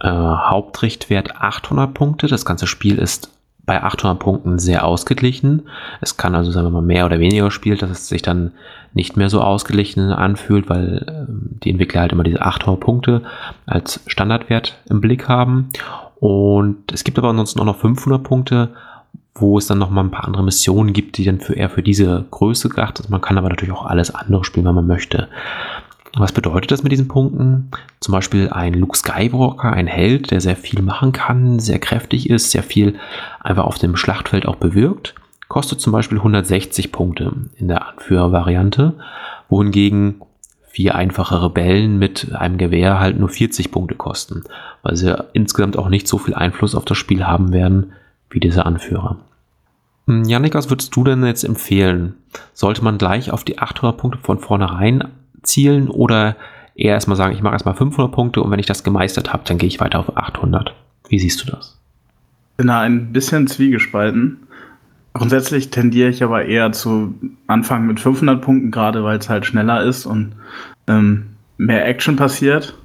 äh, 0.00 0.08
Hauptrichtwert 0.08 1.36
800 1.36 1.94
Punkte. 1.94 2.26
Das 2.26 2.44
ganze 2.44 2.66
Spiel 2.66 2.98
ist 2.98 3.30
bei 3.70 3.84
800 3.84 4.18
Punkten 4.18 4.58
sehr 4.58 4.84
ausgeglichen. 4.84 5.68
Es 6.00 6.16
kann 6.16 6.34
also, 6.34 6.50
sagen 6.50 6.66
wir 6.66 6.72
mal, 6.72 6.82
mehr 6.82 7.06
oder 7.06 7.20
weniger 7.20 7.52
spielt, 7.52 7.82
dass 7.82 7.90
es 7.90 8.08
sich 8.08 8.20
dann 8.20 8.50
nicht 8.94 9.16
mehr 9.16 9.30
so 9.30 9.40
ausgeglichen 9.40 10.10
anfühlt, 10.10 10.68
weil 10.68 11.06
äh, 11.06 11.32
die 11.62 11.70
Entwickler 11.70 12.00
halt 12.00 12.10
immer 12.10 12.24
diese 12.24 12.42
800 12.42 12.80
Punkte 12.80 13.22
als 13.66 14.00
Standardwert 14.08 14.76
im 14.88 15.00
Blick 15.00 15.28
haben. 15.28 15.68
Und 16.18 16.78
es 16.92 17.04
gibt 17.04 17.16
aber 17.16 17.28
ansonsten 17.28 17.60
auch 17.60 17.64
noch 17.64 17.78
500 17.78 18.24
Punkte, 18.24 18.70
wo 19.36 19.56
es 19.56 19.68
dann 19.68 19.78
nochmal 19.78 20.02
ein 20.02 20.10
paar 20.10 20.24
andere 20.24 20.42
Missionen 20.42 20.92
gibt, 20.92 21.16
die 21.16 21.24
dann 21.24 21.38
für 21.38 21.54
eher 21.54 21.70
für 21.70 21.84
diese 21.84 22.24
Größe 22.28 22.70
gedacht 22.70 22.98
sind. 22.98 23.08
Man 23.08 23.20
kann 23.20 23.38
aber 23.38 23.50
natürlich 23.50 23.72
auch 23.72 23.86
alles 23.86 24.12
andere 24.12 24.42
spielen, 24.42 24.66
wenn 24.66 24.74
man 24.74 24.88
möchte. 24.88 25.28
Was 26.16 26.32
bedeutet 26.32 26.72
das 26.72 26.82
mit 26.82 26.90
diesen 26.90 27.08
Punkten? 27.08 27.70
Zum 28.00 28.12
Beispiel 28.12 28.50
ein 28.50 28.74
Luke 28.74 28.96
Skywalker, 28.96 29.72
ein 29.72 29.86
Held, 29.86 30.30
der 30.30 30.40
sehr 30.40 30.56
viel 30.56 30.82
machen 30.82 31.12
kann, 31.12 31.60
sehr 31.60 31.78
kräftig 31.78 32.28
ist, 32.28 32.50
sehr 32.50 32.62
viel 32.62 32.98
einfach 33.38 33.64
auf 33.64 33.78
dem 33.78 33.96
Schlachtfeld 33.96 34.46
auch 34.46 34.56
bewirkt, 34.56 35.14
kostet 35.48 35.80
zum 35.80 35.92
Beispiel 35.92 36.18
160 36.18 36.90
Punkte 36.90 37.32
in 37.56 37.68
der 37.68 37.88
Anführervariante, 37.88 38.94
wohingegen 39.48 40.20
vier 40.70 40.94
einfache 40.94 41.42
Rebellen 41.42 41.98
mit 41.98 42.32
einem 42.34 42.58
Gewehr 42.58 42.98
halt 42.98 43.18
nur 43.18 43.28
40 43.28 43.70
Punkte 43.70 43.94
kosten, 43.94 44.44
weil 44.82 44.96
sie 44.96 45.16
insgesamt 45.32 45.76
auch 45.76 45.88
nicht 45.88 46.08
so 46.08 46.18
viel 46.18 46.34
Einfluss 46.34 46.74
auf 46.74 46.84
das 46.84 46.98
Spiel 46.98 47.26
haben 47.26 47.52
werden 47.52 47.92
wie 48.30 48.40
dieser 48.40 48.66
Anführer. 48.66 49.16
Hm, 50.06 50.24
Janik, 50.24 50.54
was 50.54 50.70
würdest 50.70 50.94
du 50.94 51.04
denn 51.04 51.24
jetzt 51.24 51.44
empfehlen? 51.44 52.14
Sollte 52.52 52.82
man 52.82 52.98
gleich 52.98 53.30
auf 53.32 53.44
die 53.44 53.58
800 53.58 53.96
Punkte 53.96 54.20
von 54.20 54.38
vornherein 54.38 55.04
zielen 55.42 55.88
oder 55.88 56.36
eher 56.74 56.94
erstmal 56.94 57.16
sagen, 57.16 57.34
ich 57.34 57.42
mache 57.42 57.54
erstmal 57.54 57.74
500 57.74 58.12
Punkte 58.12 58.42
und 58.42 58.50
wenn 58.50 58.58
ich 58.58 58.66
das 58.66 58.84
gemeistert 58.84 59.32
habe, 59.32 59.42
dann 59.46 59.58
gehe 59.58 59.68
ich 59.68 59.80
weiter 59.80 59.98
auf 59.98 60.16
800? 60.16 60.74
Wie 61.08 61.18
siehst 61.18 61.42
du 61.42 61.50
das? 61.50 61.78
Bin 62.56 62.68
da 62.68 62.80
ein 62.80 63.12
bisschen 63.12 63.46
zwiegespalten. 63.46 64.38
Grundsätzlich 65.12 65.70
tendiere 65.70 66.08
ich 66.08 66.22
aber 66.22 66.44
eher 66.44 66.72
zu 66.72 67.14
Anfangen 67.46 67.86
mit 67.86 67.98
500 68.00 68.40
Punkten, 68.40 68.70
gerade 68.70 69.02
weil 69.02 69.18
es 69.18 69.28
halt 69.28 69.44
schneller 69.44 69.82
ist 69.82 70.06
und 70.06 70.32
ähm, 70.86 71.26
mehr 71.58 71.86
Action 71.86 72.16
passiert. 72.16 72.76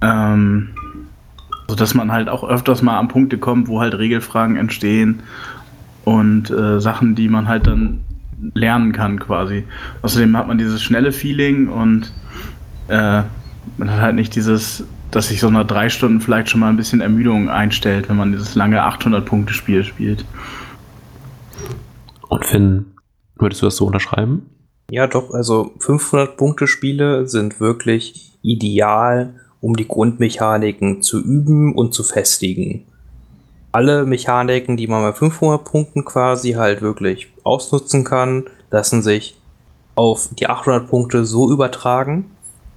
Ähm, 0.00 0.70
so 1.68 1.74
dass 1.74 1.94
man 1.94 2.12
halt 2.12 2.28
auch 2.28 2.44
öfters 2.44 2.82
mal 2.82 2.98
an 2.98 3.08
Punkte 3.08 3.38
kommt, 3.38 3.68
wo 3.68 3.80
halt 3.80 3.96
Regelfragen 3.96 4.56
entstehen 4.56 5.22
und 6.04 6.50
äh, 6.50 6.80
Sachen, 6.80 7.14
die 7.14 7.28
man 7.28 7.48
halt 7.48 7.66
dann 7.66 8.03
lernen 8.54 8.92
kann 8.92 9.18
quasi. 9.18 9.64
Außerdem 10.02 10.36
hat 10.36 10.48
man 10.48 10.58
dieses 10.58 10.82
schnelle 10.82 11.12
Feeling 11.12 11.68
und 11.68 12.12
äh, 12.88 13.22
man 13.76 13.90
hat 13.90 14.00
halt 14.00 14.14
nicht 14.14 14.34
dieses, 14.34 14.84
dass 15.10 15.28
sich 15.28 15.40
so 15.40 15.50
nach 15.50 15.66
drei 15.66 15.88
Stunden 15.88 16.20
vielleicht 16.20 16.50
schon 16.50 16.60
mal 16.60 16.68
ein 16.68 16.76
bisschen 16.76 17.00
Ermüdung 17.00 17.48
einstellt, 17.48 18.08
wenn 18.08 18.16
man 18.16 18.32
dieses 18.32 18.54
lange 18.54 18.82
800-Punkte-Spiel 18.82 19.84
spielt. 19.84 20.24
Und 22.28 22.44
Finn, 22.44 22.86
würdest 23.36 23.62
du 23.62 23.66
das 23.66 23.76
so 23.76 23.86
unterschreiben? 23.86 24.50
Ja, 24.90 25.06
doch. 25.06 25.32
Also 25.32 25.72
500-Punkte-Spiele 25.80 27.26
sind 27.26 27.60
wirklich 27.60 28.38
ideal, 28.42 29.34
um 29.60 29.76
die 29.76 29.88
Grundmechaniken 29.88 31.02
zu 31.02 31.22
üben 31.22 31.74
und 31.74 31.94
zu 31.94 32.02
festigen. 32.02 32.86
Alle 33.74 34.06
Mechaniken, 34.06 34.76
die 34.76 34.86
man 34.86 35.02
bei 35.02 35.12
500 35.12 35.64
Punkten 35.64 36.04
quasi 36.04 36.52
halt 36.52 36.80
wirklich 36.80 37.26
ausnutzen 37.42 38.04
kann, 38.04 38.44
lassen 38.70 39.02
sich 39.02 39.36
auf 39.96 40.28
die 40.30 40.48
800 40.48 40.88
Punkte 40.88 41.24
so 41.24 41.50
übertragen. 41.50 42.30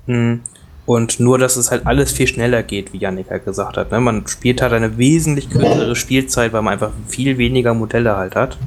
Hm. 0.08 0.42
Und 0.88 1.20
nur, 1.20 1.38
dass 1.38 1.56
es 1.56 1.70
halt 1.70 1.86
alles 1.86 2.12
viel 2.12 2.26
schneller 2.26 2.64
geht, 2.64 2.94
wie 2.94 2.98
Yannick 2.98 3.30
halt 3.30 3.46
gesagt 3.46 3.78
hat. 3.78 3.92
Ne? 3.92 4.00
Man 4.00 4.26
spielt 4.26 4.60
halt 4.64 4.74
eine 4.74 4.98
wesentlich 4.98 5.52
kürzere 5.52 5.96
Spielzeit, 5.96 6.52
weil 6.52 6.64
man 6.64 6.74
einfach 6.74 6.92
viel 7.08 7.38
weniger 7.38 7.76
Modelle 7.76 8.18
halt 8.18 8.36
hat. 8.36 8.58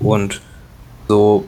Und 0.00 0.40
so 1.06 1.44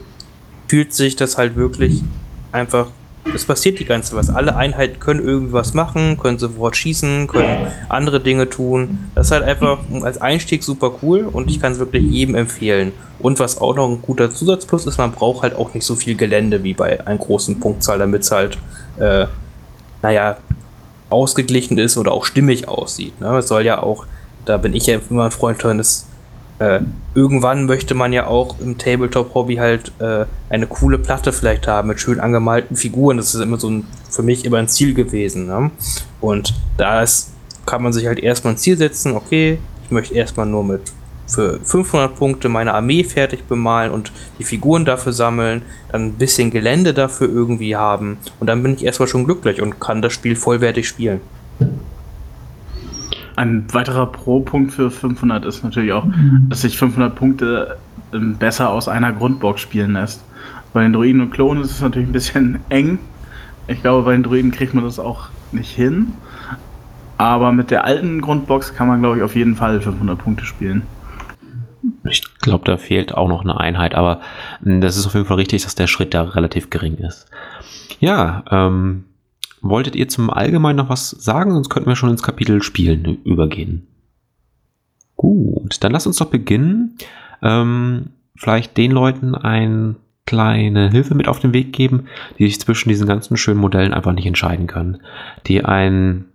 fühlt 0.69 0.95
sich 0.95 1.17
das 1.17 1.37
halt 1.37 1.57
wirklich 1.57 2.05
einfach 2.53 2.91
es 3.35 3.45
passiert 3.45 3.79
die 3.79 3.85
ganze 3.85 4.17
was. 4.17 4.31
Alle 4.31 4.57
Einheiten 4.57 5.01
können 5.01 5.25
irgendwas 5.25 5.75
machen, 5.75 6.19
können 6.19 6.39
sofort 6.39 6.77
schießen, 6.77 7.27
können 7.27 7.69
andere 7.89 8.21
Dinge 8.21 8.49
tun. 8.49 9.11
Das 9.15 9.27
ist 9.27 9.33
halt 9.33 9.45
einfach 9.45 9.79
als 10.03 10.21
Einstieg 10.21 10.63
super 10.63 10.93
cool 11.03 11.29
und 11.31 11.51
ich 11.51 11.61
kann 11.61 11.73
es 11.73 11.79
wirklich 11.79 12.05
jedem 12.05 12.35
empfehlen. 12.35 12.93
Und 13.19 13.39
was 13.39 13.61
auch 13.61 13.75
noch 13.75 13.89
ein 13.89 14.03
guter 14.03 14.31
Zusatzplus 14.31 14.87
ist, 14.87 14.99
man 14.99 15.13
braucht 15.13 15.43
halt 15.43 15.55
auch 15.55 15.75
nicht 15.75 15.85
so 15.85 15.97
viel 15.97 16.17
Gelände 16.17 16.63
wie 16.63 16.75
bei 16.75 17.05
einer 17.07 17.19
großen 17.19 17.59
Punktzahl, 17.61 17.99
damit 17.99 18.23
es 18.23 18.31
halt, 18.31 18.59
äh, 18.99 19.27
naja, 20.03 20.37
ausgeglichen 21.11 21.79
ist 21.79 21.97
oder 21.97 22.13
auch 22.13 22.25
stimmig 22.25 22.69
aussieht. 22.69 23.21
Ne? 23.21 23.39
Es 23.39 23.49
soll 23.49 23.65
ja 23.65 23.83
auch, 23.83 24.07
da 24.45 24.57
bin 24.57 24.75
ich 24.75 24.87
ja 24.87 24.99
immer 25.11 25.25
ein 25.25 25.31
Freund 25.31 25.61
von, 25.61 25.81
es 25.81 26.08
äh, 26.59 26.81
irgendwann 27.15 27.67
möchte 27.67 27.95
man 27.95 28.13
ja 28.13 28.27
auch 28.27 28.59
im 28.61 28.79
Tabletop-Hobby 28.79 29.57
halt 29.57 29.93
äh, 30.01 30.25
eine 30.51 30.67
coole 30.67 30.99
Platte 30.99 31.33
vielleicht 31.33 31.67
haben 31.69 31.89
mit 31.89 32.01
schön 32.01 32.21
angemalten 32.21 32.77
Figuren. 32.77 33.17
Das 33.17 33.35
ist 33.35 33.41
immer 33.41 33.59
so 33.59 33.71
ein, 33.71 33.87
für 34.11 34.23
mich 34.23 34.45
immer 34.45 34.59
ein 34.59 34.69
Ziel 34.69 34.95
gewesen. 34.95 35.47
Ne? 35.47 35.71
Und 36.21 36.55
da 36.77 37.05
kann 37.67 37.83
man 37.83 37.93
sich 37.93 38.07
halt 38.07 38.19
erstmal 38.19 38.55
ein 38.55 38.59
Ziel 38.59 38.77
setzen, 38.77 39.13
okay, 39.15 39.59
ich 39.85 39.91
möchte 39.91 40.15
erstmal 40.15 40.47
nur 40.47 40.65
mit 40.65 40.93
für 41.27 41.61
500 41.63 42.17
Punkte 42.17 42.49
meine 42.49 42.73
Armee 42.73 43.05
fertig 43.05 43.45
bemalen 43.45 43.93
und 43.93 44.13
die 44.39 44.45
Figuren 44.45 44.85
dafür 44.85 45.13
sammeln, 45.13 45.63
dann 45.93 46.07
ein 46.07 46.13
bisschen 46.15 46.51
Gelände 46.51 46.95
dafür 46.95 47.29
irgendwie 47.29 47.77
haben 47.77 48.17
und 48.41 48.47
dann 48.47 48.63
bin 48.63 48.75
ich 48.75 48.85
erstmal 48.85 49.09
schon 49.09 49.25
glücklich 49.25 49.61
und 49.61 49.79
kann 49.79 50.01
das 50.01 50.15
Spiel 50.15 50.37
vollwertig 50.37 50.89
spielen. 50.89 51.21
Ein 53.39 53.73
weiterer 53.73 54.07
Pro-Punkt 54.07 54.73
für 54.73 54.91
500 54.91 55.45
ist 55.45 55.63
natürlich 55.63 55.93
auch, 55.93 56.05
mhm. 56.05 56.47
dass 56.49 56.63
sich 56.63 56.77
500 56.77 57.15
Punkte 57.15 57.77
ähm, 58.13 58.35
besser 58.37 58.69
aus 58.71 58.89
einer 58.89 59.13
Grundbox 59.13 59.61
spielen 59.61 59.93
lässt. 59.93 60.25
Bei 60.73 60.83
den 60.83 60.93
Druiden 60.93 61.21
und 61.21 61.31
Klonen 61.31 61.63
ist 61.63 61.71
es 61.71 61.81
natürlich 61.81 62.09
ein 62.09 62.13
bisschen 62.13 62.59
eng. 62.69 62.99
Ich 63.69 63.81
glaube, 63.81 64.03
bei 64.03 64.13
den 64.13 64.25
Druiden 64.25 64.51
kriegt 64.51 64.75
man 64.75 64.83
das 64.83 64.99
auch 64.99 65.29
nicht 65.53 65.71
hin. 65.71 66.15
Aber 67.17 67.53
mit 67.53 67.71
der 67.71 67.85
alten 67.85 68.21
Grundbox 68.23 68.75
kann 68.75 68.89
man, 68.89 69.01
glaube 69.03 69.19
ich, 69.19 69.23
auf 69.23 69.37
jeden 69.37 69.55
Fall 69.55 69.81
500 69.81 70.19
Punkte 70.19 70.45
spielen. 70.45 70.83
Ich 72.11 72.25
glaube, 72.41 72.65
da 72.65 72.77
fehlt 72.77 73.15
auch 73.15 73.29
noch 73.29 73.43
eine 73.43 73.61
Einheit, 73.61 73.95
aber 73.95 74.21
hm, 74.65 74.81
das 74.81 74.97
ist 74.97 75.07
auf 75.07 75.15
jeden 75.15 75.27
Fall 75.27 75.37
richtig, 75.37 75.63
dass 75.63 75.77
der 75.77 75.87
Schritt 75.87 76.13
da 76.13 76.23
relativ 76.23 76.71
gering 76.71 76.97
ist. 76.97 77.31
Ja, 78.01 78.43
ähm, 78.51 79.05
Wolltet 79.61 79.97
ihr 79.97 80.09
zum 80.09 80.31
Allgemeinen 80.31 80.77
noch 80.77 80.89
was 80.89 81.11
sagen? 81.11 81.53
Sonst 81.53 81.69
könnten 81.69 81.89
wir 81.89 81.97
schon 81.97 82.11
ins 82.11 82.23
Kapitel 82.23 82.63
Spielen 82.63 83.23
übergehen. 83.25 83.87
Gut, 85.17 85.83
dann 85.83 85.93
lass 85.93 86.07
uns 86.07 86.17
doch 86.17 86.31
beginnen. 86.31 86.97
Ähm, 87.43 88.11
vielleicht 88.37 88.77
den 88.77 88.93
Leuten 88.93 89.35
eine 89.35 89.97
kleine 90.27 90.91
Hilfe 90.91 91.15
mit 91.15 91.27
auf 91.27 91.41
den 91.41 91.55
Weg 91.55 91.73
geben, 91.73 92.05
die 92.39 92.47
sich 92.47 92.61
zwischen 92.61 92.89
diesen 92.89 93.09
ganzen 93.09 93.37
schönen 93.37 93.61
Modellen 93.61 93.95
einfach 93.95 94.13
nicht 94.13 94.27
entscheiden 94.27 94.67
können. 94.67 94.99
Die 95.47 95.65
ein 95.65 96.27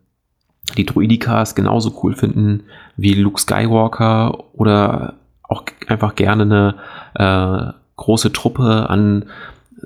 die 0.77 0.85
Druidikas 0.85 1.55
genauso 1.55 1.99
cool 2.03 2.15
finden 2.15 2.63
wie 2.95 3.13
Luke 3.13 3.39
Skywalker 3.39 4.45
oder 4.53 5.15
auch 5.43 5.63
einfach 5.87 6.15
gerne 6.15 6.75
eine 7.15 7.69
äh, 7.69 7.73
große 7.97 8.31
Truppe 8.31 8.89
an 8.89 9.25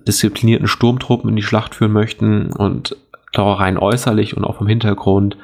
disziplinierten 0.08 0.68
Sturmtruppen 0.68 1.30
in 1.30 1.36
die 1.36 1.42
Schlacht 1.42 1.76
führen 1.76 1.92
möchten 1.92 2.54
und 2.54 2.96
da 3.38 3.54
rein 3.54 3.78
äußerlich 3.78 4.36
und 4.36 4.44
auch 4.44 4.56
vom 4.56 4.68
Hintergrund 4.68 5.38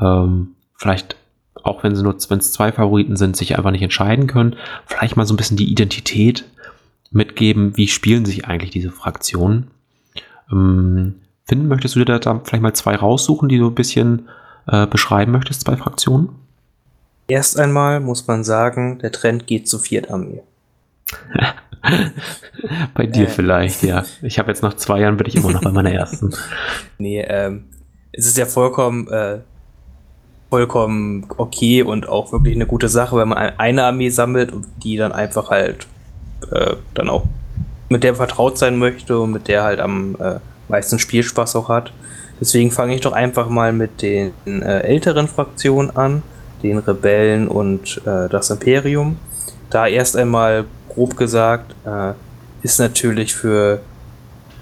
ähm, 0.00 0.54
vielleicht 0.74 1.16
auch 1.64 1.82
wenn 1.82 1.94
sie 1.94 2.02
nur 2.02 2.16
wenn 2.28 2.38
es 2.38 2.52
zwei 2.52 2.72
Favoriten 2.72 3.16
sind, 3.16 3.36
sich 3.36 3.56
einfach 3.56 3.70
nicht 3.70 3.82
entscheiden 3.82 4.26
können, 4.26 4.56
vielleicht 4.86 5.16
mal 5.16 5.26
so 5.26 5.34
ein 5.34 5.36
bisschen 5.36 5.56
die 5.56 5.70
Identität 5.70 6.44
mitgeben, 7.10 7.76
wie 7.76 7.88
spielen 7.88 8.24
sich 8.24 8.46
eigentlich 8.46 8.70
diese 8.70 8.90
Fraktionen. 8.90 9.70
Ähm, 10.50 11.16
Finn, 11.44 11.68
möchtest 11.68 11.96
du 11.96 12.04
dir 12.04 12.18
da 12.18 12.40
vielleicht 12.44 12.62
mal 12.62 12.74
zwei 12.74 12.96
raussuchen, 12.96 13.48
die 13.48 13.58
du 13.58 13.68
ein 13.68 13.74
bisschen 13.74 14.28
äh, 14.66 14.86
beschreiben 14.86 15.32
möchtest, 15.32 15.62
zwei 15.62 15.76
Fraktionen? 15.76 16.30
Erst 17.26 17.58
einmal 17.58 18.00
muss 18.00 18.26
man 18.26 18.44
sagen, 18.44 18.98
der 19.00 19.12
Trend 19.12 19.46
geht 19.46 19.68
zu 19.68 19.78
Viertarmee. 19.78 20.42
bei 22.94 23.06
dir 23.06 23.24
äh, 23.24 23.30
vielleicht, 23.30 23.82
ja. 23.82 24.04
Ich 24.22 24.38
habe 24.38 24.50
jetzt 24.50 24.62
nach 24.62 24.74
zwei 24.74 25.00
Jahren 25.00 25.16
bin 25.16 25.26
ich 25.26 25.36
immer 25.36 25.50
noch 25.50 25.62
bei 25.62 25.70
meiner 25.70 25.92
ersten. 25.92 26.34
nee, 26.98 27.20
ähm, 27.20 27.64
es 28.12 28.26
ist 28.26 28.38
ja 28.38 28.46
vollkommen, 28.46 29.08
äh, 29.08 29.38
vollkommen 30.50 31.26
okay 31.36 31.82
und 31.82 32.08
auch 32.08 32.32
wirklich 32.32 32.54
eine 32.54 32.66
gute 32.66 32.88
Sache, 32.88 33.16
wenn 33.16 33.28
man 33.28 33.38
eine 33.38 33.84
Armee 33.84 34.08
sammelt 34.08 34.52
und 34.52 34.66
die 34.82 34.96
dann 34.96 35.12
einfach 35.12 35.50
halt 35.50 35.86
äh, 36.50 36.76
dann 36.94 37.08
auch 37.08 37.24
mit 37.88 38.04
der 38.04 38.14
vertraut 38.14 38.58
sein 38.58 38.78
möchte 38.78 39.18
und 39.18 39.32
mit 39.32 39.48
der 39.48 39.62
halt 39.62 39.80
am 39.80 40.16
äh, 40.20 40.38
meisten 40.68 40.98
Spielspaß 40.98 41.56
auch 41.56 41.68
hat. 41.68 41.92
Deswegen 42.40 42.70
fange 42.70 42.94
ich 42.94 43.00
doch 43.00 43.12
einfach 43.12 43.48
mal 43.48 43.72
mit 43.72 44.02
den 44.02 44.32
äh, 44.46 44.80
älteren 44.80 45.26
Fraktionen 45.26 45.94
an, 45.96 46.22
den 46.62 46.78
Rebellen 46.78 47.48
und 47.48 48.00
äh, 48.06 48.28
das 48.28 48.50
Imperium. 48.50 49.16
Da 49.70 49.86
erst 49.86 50.16
einmal 50.16 50.66
grob 50.98 51.16
gesagt, 51.16 51.76
äh, 51.86 52.12
ist 52.62 52.80
natürlich 52.80 53.32
für 53.32 53.80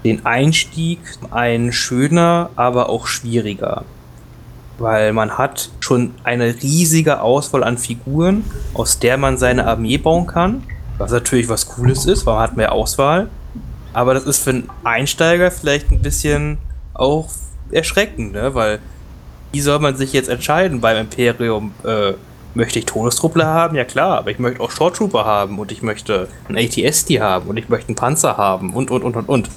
den 0.03 0.23
Einstieg 0.25 0.99
ein 1.31 1.71
schöner, 1.71 2.51
aber 2.55 2.89
auch 2.89 3.07
schwieriger. 3.07 3.83
Weil 4.77 5.13
man 5.13 5.39
hat 5.39 5.71
schon 5.79 6.13
eine 6.23 6.53
riesige 6.61 7.21
Auswahl 7.21 7.63
an 7.63 7.79
Figuren, 7.79 8.43
aus 8.75 8.99
der 8.99 9.17
man 9.17 9.39
seine 9.39 9.65
Armee 9.65 9.97
bauen 9.97 10.27
kann. 10.27 10.63
Was 10.99 11.11
natürlich 11.11 11.49
was 11.49 11.67
Cooles 11.67 12.05
ist, 12.05 12.27
weil 12.27 12.35
man 12.35 12.43
hat 12.43 12.55
mehr 12.55 12.71
Auswahl. 12.71 13.29
Aber 13.93 14.13
das 14.13 14.25
ist 14.25 14.43
für 14.43 14.51
einen 14.51 14.69
Einsteiger 14.83 15.49
vielleicht 15.49 15.91
ein 15.91 16.03
bisschen 16.03 16.59
auch 16.93 17.29
erschreckend, 17.71 18.33
ne? 18.33 18.53
weil 18.53 18.79
wie 19.51 19.61
soll 19.61 19.79
man 19.79 19.95
sich 19.95 20.13
jetzt 20.13 20.29
entscheiden 20.29 20.81
beim 20.81 20.97
Imperium? 20.97 21.73
Äh, 21.83 22.13
möchte 22.57 22.79
ich 22.79 22.85
Todestruppler 22.85 23.45
haben? 23.45 23.77
Ja 23.77 23.85
klar, 23.85 24.17
aber 24.17 24.31
ich 24.31 24.39
möchte 24.39 24.59
auch 24.59 24.71
Short 24.71 24.97
Trooper 24.97 25.23
haben 25.23 25.59
und 25.59 25.71
ich 25.71 25.81
möchte 25.81 26.27
einen 26.49 26.57
ATSD 26.57 27.21
haben 27.21 27.47
und 27.47 27.55
ich 27.55 27.69
möchte 27.69 27.87
einen 27.87 27.95
Panzer 27.95 28.35
haben 28.35 28.73
und 28.73 28.91
und 28.91 29.03
und 29.03 29.15
und 29.15 29.29
und. 29.29 29.49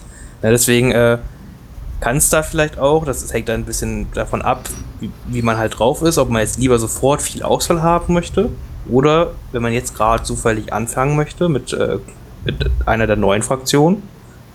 Ja, 0.43 0.51
deswegen 0.51 0.93
äh, 0.93 1.19
kann 1.99 2.19
es 2.19 2.29
da 2.29 2.43
vielleicht 2.43 2.79
auch, 2.79 3.05
das 3.05 3.33
hängt 3.33 3.49
dann 3.49 3.63
ein 3.63 3.65
bisschen 3.65 4.13
davon 4.13 4.43
ab, 4.43 4.69
wie, 5.01 5.11
wie, 5.27 5.43
man 5.43 5.59
halt 5.59 5.79
drauf 5.79 6.03
ist, 6.03 6.19
ob 6.19 6.31
man 6.31 6.43
jetzt 6.43 6.59
lieber 6.59 6.79
sofort 6.79 7.21
viel 7.23 7.43
Auswahl 7.43 7.83
haben 7.83 8.15
möchte 8.15 8.51
oder 8.89 9.33
wenn 9.53 9.63
man 9.63 9.73
jetzt 9.73 9.95
gerade 9.95 10.23
zufällig 10.23 10.73
anfangen 10.73 11.17
möchte 11.17 11.49
mit, 11.49 11.73
äh, 11.73 11.99
mit 12.45 12.71
einer 12.87 13.07
der 13.07 13.17
neuen 13.17 13.43
Fraktionen, 13.43 14.03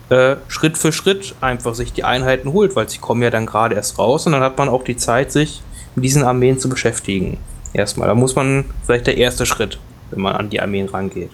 äh, 0.10 0.36
Schritt 0.48 0.78
für 0.78 0.92
Schritt 0.92 1.36
einfach 1.42 1.74
sich 1.74 1.94
die 1.94 2.04
Einheiten 2.04 2.54
holt, 2.54 2.76
weil 2.76 2.88
sie 2.90 3.00
kommen 3.00 3.22
ja 3.24 3.32
dann 3.32 3.48
gerade 3.48 3.76
erst 3.76 3.98
raus 3.98 4.26
und 4.28 4.34
dann 4.34 4.42
hat 4.42 4.58
man 4.58 4.70
auch 4.70 4.84
die 4.84 4.98
Zeit, 4.98 5.32
sich 5.32 5.62
mit 5.96 6.06
diesen 6.06 6.24
Armeen 6.24 6.60
zu 6.60 6.70
beschäftigen. 6.70 7.38
Erstmal, 7.76 8.08
da 8.08 8.16
muss 8.16 8.36
man 8.36 8.64
vielleicht 8.86 9.06
der 9.06 9.18
erste 9.18 9.46
Schritt, 9.46 9.80
wenn 10.10 10.22
man 10.22 10.38
an 10.38 10.50
die 10.50 10.62
Armeen 10.62 10.88
rangeht. 10.88 11.30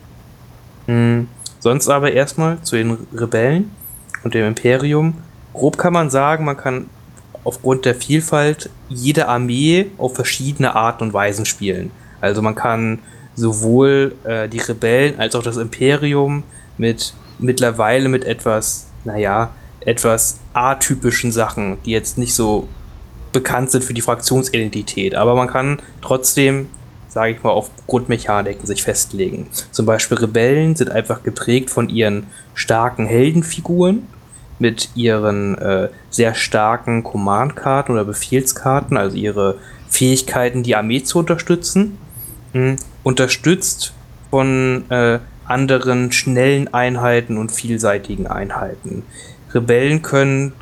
Hm. 0.88 1.28
Sonst 1.60 1.88
aber 1.88 2.14
erstmal 2.14 2.60
zu 2.64 2.76
den 2.76 2.98
Rebellen 3.16 3.70
und 4.24 4.34
dem 4.34 4.48
Imperium 4.48 5.14
grob 5.54 5.78
kann 5.78 5.94
man 5.94 6.10
sagen, 6.10 6.46
man 6.46 6.58
kann 6.58 6.90
aufgrund 7.44 7.86
der 7.86 7.94
Vielfalt 7.94 8.72
jede 8.90 9.28
Armee 9.28 9.92
auf 10.00 10.16
verschiedene 10.16 10.76
Arten 10.76 11.04
und 11.04 11.14
Weisen 11.14 11.46
spielen. 11.46 11.92
Also 12.22 12.42
man 12.42 12.56
kann 12.56 13.00
sowohl 13.36 14.16
äh, 14.24 14.50
die 14.50 14.60
Rebellen 14.60 15.20
als 15.20 15.36
auch 15.36 15.44
das 15.44 15.58
Imperium 15.58 16.42
mit 16.80 17.14
mittlerweile 17.38 18.10
mit 18.10 18.26
etwas, 18.26 18.88
naja, 19.04 19.52
etwas 19.82 20.40
atypischen 20.54 21.32
Sachen, 21.32 21.78
die 21.86 21.92
jetzt 21.92 22.18
nicht 22.18 22.34
so 22.34 22.68
bekannt 23.32 23.72
sind 23.72 23.84
für 23.84 23.94
die 23.94 24.02
Fraktionsidentität. 24.02 25.16
Aber 25.16 25.36
man 25.36 25.48
kann 25.48 25.80
trotzdem, 26.02 26.68
sage 27.10 27.34
ich 27.34 27.44
mal, 27.44 27.52
auf 27.52 27.70
Grundmechaniken 27.88 28.66
sich 28.66 28.84
festlegen. 28.84 29.48
Zum 29.72 29.86
Beispiel 29.86 30.18
Rebellen 30.18 30.76
sind 30.76 30.92
einfach 30.92 31.24
geprägt 31.24 31.70
von 31.70 31.90
ihren 31.90 32.28
starken 32.54 33.06
Heldenfiguren 33.06 34.08
mit 34.60 34.90
ihren 34.96 35.58
äh, 35.58 35.90
sehr 36.12 36.36
starken 36.36 37.04
Command-Karten 37.04 37.94
oder 37.94 38.06
Befehlskarten, 38.06 38.96
also 38.96 39.18
ihre 39.18 39.58
Fähigkeiten, 39.90 40.62
die 40.62 40.76
Armee 40.76 41.04
zu 41.04 41.20
unterstützen, 41.20 41.98
mh, 42.54 42.76
unterstützt 43.04 43.94
von 44.30 44.90
äh, 44.90 45.20
anderen 45.46 46.12
schnellen 46.12 46.74
Einheiten 46.74 47.38
und 47.38 47.52
vielseitigen 47.52 48.28
Einheiten. 48.28 49.04
Rebellen 49.54 50.02
können 50.02 50.54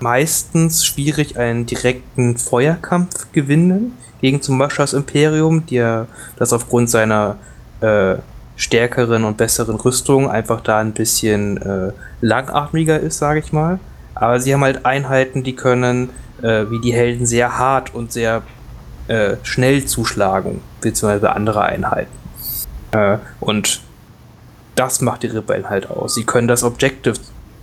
meistens 0.00 0.84
schwierig 0.84 1.38
einen 1.38 1.66
direkten 1.66 2.36
Feuerkampf 2.36 3.32
gewinnen 3.32 3.96
gegen 4.20 4.42
zum 4.42 4.58
Beispiel 4.58 4.82
das 4.82 4.92
Imperium, 4.94 5.66
der 5.66 6.06
das 6.36 6.52
aufgrund 6.52 6.90
seiner 6.90 7.36
äh, 7.80 8.16
stärkeren 8.56 9.24
und 9.24 9.36
besseren 9.36 9.76
Rüstung 9.76 10.28
einfach 10.28 10.60
da 10.60 10.80
ein 10.80 10.92
bisschen 10.92 11.58
äh, 11.62 11.92
langatmiger 12.20 12.98
ist, 12.98 13.18
sage 13.18 13.38
ich 13.40 13.52
mal. 13.52 13.78
Aber 14.14 14.40
sie 14.40 14.52
haben 14.52 14.64
halt 14.64 14.84
Einheiten, 14.84 15.44
die 15.44 15.54
können, 15.54 16.10
äh, 16.42 16.64
wie 16.68 16.80
die 16.80 16.92
Helden, 16.92 17.24
sehr 17.24 17.56
hart 17.56 17.94
und 17.94 18.12
sehr 18.12 18.42
äh, 19.06 19.36
schnell 19.44 19.84
zuschlagen, 19.84 20.60
beziehungsweise 20.80 21.30
andere 21.32 21.62
Einheiten. 21.62 22.10
Äh, 22.90 23.18
und 23.38 23.80
das 24.74 25.00
macht 25.00 25.22
die 25.22 25.28
Rebellen 25.28 25.70
halt 25.70 25.88
aus. 25.88 26.14
Sie 26.14 26.24
können 26.24 26.48
das 26.48 26.64
Objective 26.64 27.18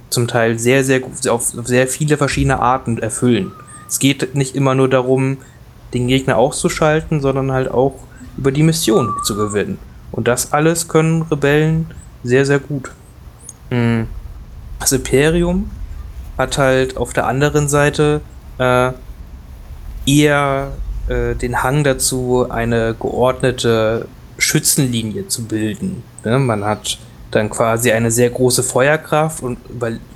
zum 0.10 0.28
Teil 0.28 0.60
sehr, 0.60 0.84
sehr 0.84 1.00
gut, 1.00 1.28
auf 1.28 1.44
sehr 1.44 1.88
viele 1.88 2.18
verschiedene 2.18 2.60
Arten 2.60 2.98
erfüllen. 2.98 3.52
Es 3.88 4.00
geht 4.00 4.36
nicht 4.36 4.56
immer 4.56 4.76
nur 4.76 4.90
darum, 4.90 5.38
den 5.94 6.08
Gegner 6.08 6.38
auszuschalten, 6.38 7.22
sondern 7.22 7.52
halt 7.52 7.70
auch 7.70 7.96
über 8.38 8.52
die 8.52 8.64
Mission 8.64 9.14
zu 9.24 9.36
gewinnen. 9.36 9.78
Und 10.12 10.28
das 10.28 10.54
alles 10.54 10.88
können 10.88 11.24
Rebellen 11.24 11.88
sehr, 12.24 12.46
sehr 12.46 12.60
gut. 12.60 12.92
Hm. 13.70 14.08
Das 14.80 14.92
Imperium 14.92 15.70
hat 16.38 16.58
halt 16.58 16.98
auf 16.98 17.14
der 17.14 17.28
anderen 17.28 17.68
Seite 17.68 18.22
äh, 18.58 18.92
eher 20.06 20.72
äh, 21.08 21.36
den 21.36 21.64
Hang 21.64 21.84
dazu, 21.84 22.48
eine 22.50 22.96
geordnete 23.00 24.08
Schützenlinie 24.38 25.28
zu 25.28 25.46
bilden. 25.46 26.04
Ne? 26.24 26.40
Man 26.40 26.64
hat 26.64 26.98
dann 27.32 27.50
quasi 27.50 27.92
eine 27.92 28.12
sehr 28.12 28.30
große 28.30 28.64
Feuerkraft 28.64 29.44
und 29.44 29.58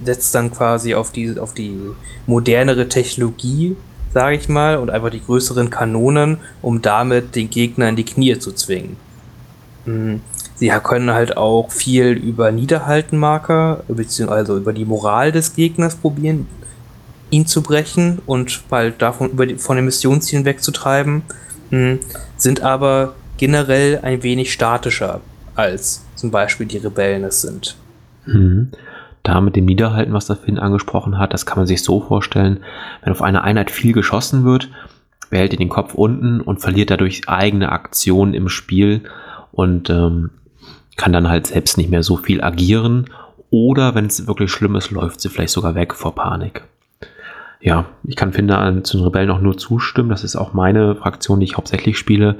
setzt 0.04 0.34
dann 0.36 0.52
quasi 0.52 0.94
auf 0.94 1.12
die, 1.12 1.38
auf 1.40 1.54
die 1.54 1.78
modernere 2.28 2.88
Technologie, 2.88 3.76
sage 4.14 4.36
ich 4.36 4.50
mal, 4.50 4.78
und 4.78 4.90
einfach 4.90 5.10
die 5.10 5.24
größeren 5.24 5.70
Kanonen, 5.70 6.38
um 6.62 6.82
damit 6.82 7.36
den 7.36 7.50
Gegner 7.50 7.90
in 7.90 7.96
die 7.96 8.06
Knie 8.06 8.38
zu 8.40 8.52
zwingen. 8.52 8.98
Mhm. 9.86 10.22
Sie 10.56 10.70
können 10.84 11.12
halt 11.12 11.38
auch 11.38 11.72
viel 11.72 12.12
über 12.12 12.52
Niederhaltenmarker, 12.52 13.84
beziehungsweise 13.88 14.58
über 14.58 14.74
die 14.74 14.84
Moral 14.84 15.32
des 15.32 15.56
Gegners 15.56 15.96
probieren, 15.96 16.48
ihn 17.30 17.46
zu 17.46 17.62
brechen 17.62 18.22
und 18.26 18.68
bald 18.70 19.02
davon 19.02 19.30
über 19.30 19.46
die, 19.46 19.56
von 19.56 19.78
den 19.78 19.86
Missionszielen 19.86 20.46
wegzutreiben, 20.46 21.22
mhm. 21.70 22.00
sind 22.36 22.62
aber 22.62 23.16
generell 23.38 24.00
ein 24.02 24.22
wenig 24.22 24.52
statischer 24.52 25.22
als 25.56 26.02
zum 26.20 26.32
Beispiel 26.32 26.66
die 26.66 26.78
Rebellen 26.78 27.24
es 27.24 27.42
sind. 27.42 27.78
Mhm. 28.26 28.72
Da 29.24 29.42
mit 29.42 29.56
dem 29.56 29.66
Niederhalten, 29.66 30.14
was 30.14 30.28
der 30.28 30.36
Finn 30.36 30.60
angesprochen 30.60 31.18
hat, 31.18 31.34
das 31.34 31.46
kann 31.46 31.58
man 31.58 31.68
sich 31.68 31.82
so 31.82 32.02
vorstellen, 32.02 32.60
wenn 33.04 33.14
auf 33.14 33.22
eine 33.22 33.44
Einheit 33.44 33.72
viel 33.72 33.94
geschossen 33.94 34.44
wird, 34.44 34.70
behält 35.30 35.54
ihr 35.54 35.60
den 35.60 35.70
Kopf 35.70 35.94
unten 35.94 36.42
und 36.42 36.60
verliert 36.60 36.90
dadurch 36.90 37.28
eigene 37.28 37.72
Aktionen 37.72 38.34
im 38.34 38.50
Spiel 38.50 39.04
und 39.52 39.90
ähm, 39.90 40.32
kann 40.98 41.14
dann 41.14 41.30
halt 41.30 41.48
selbst 41.48 41.78
nicht 41.78 41.90
mehr 41.90 42.04
so 42.04 42.18
viel 42.18 42.44
agieren. 42.44 43.06
Oder 43.50 43.96
wenn 43.96 44.06
es 44.06 44.28
wirklich 44.28 44.52
schlimm 44.52 44.76
ist, 44.76 44.92
läuft 44.92 45.22
sie 45.22 45.30
vielleicht 45.30 45.54
sogar 45.54 45.76
weg 45.76 45.94
vor 45.94 46.16
Panik. 46.16 46.64
Ja, 47.62 47.86
ich 48.04 48.16
kann 48.16 48.34
finde 48.34 48.84
zu 48.84 48.98
den 48.98 49.06
Rebellen 49.06 49.32
auch 49.32 49.42
nur 49.42 49.58
zustimmen. 49.58 50.10
Das 50.10 50.24
ist 50.24 50.36
auch 50.36 50.54
meine 50.54 50.96
Fraktion, 50.96 51.40
die 51.40 51.46
ich 51.46 51.58
hauptsächlich 51.58 51.98
spiele. 51.98 52.40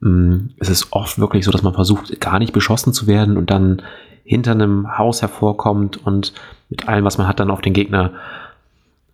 Mm, 0.00 0.50
es 0.58 0.68
ist 0.68 0.92
oft 0.92 1.18
wirklich 1.18 1.44
so, 1.44 1.50
dass 1.50 1.62
man 1.62 1.74
versucht, 1.74 2.20
gar 2.20 2.38
nicht 2.38 2.52
beschossen 2.52 2.92
zu 2.92 3.06
werden 3.06 3.36
und 3.36 3.50
dann 3.50 3.82
hinter 4.24 4.52
einem 4.52 4.98
Haus 4.98 5.22
hervorkommt 5.22 6.04
und 6.04 6.32
mit 6.68 6.88
allem, 6.88 7.04
was 7.04 7.18
man 7.18 7.26
hat, 7.26 7.40
dann 7.40 7.50
auf 7.50 7.60
den 7.60 7.72
Gegner 7.72 8.12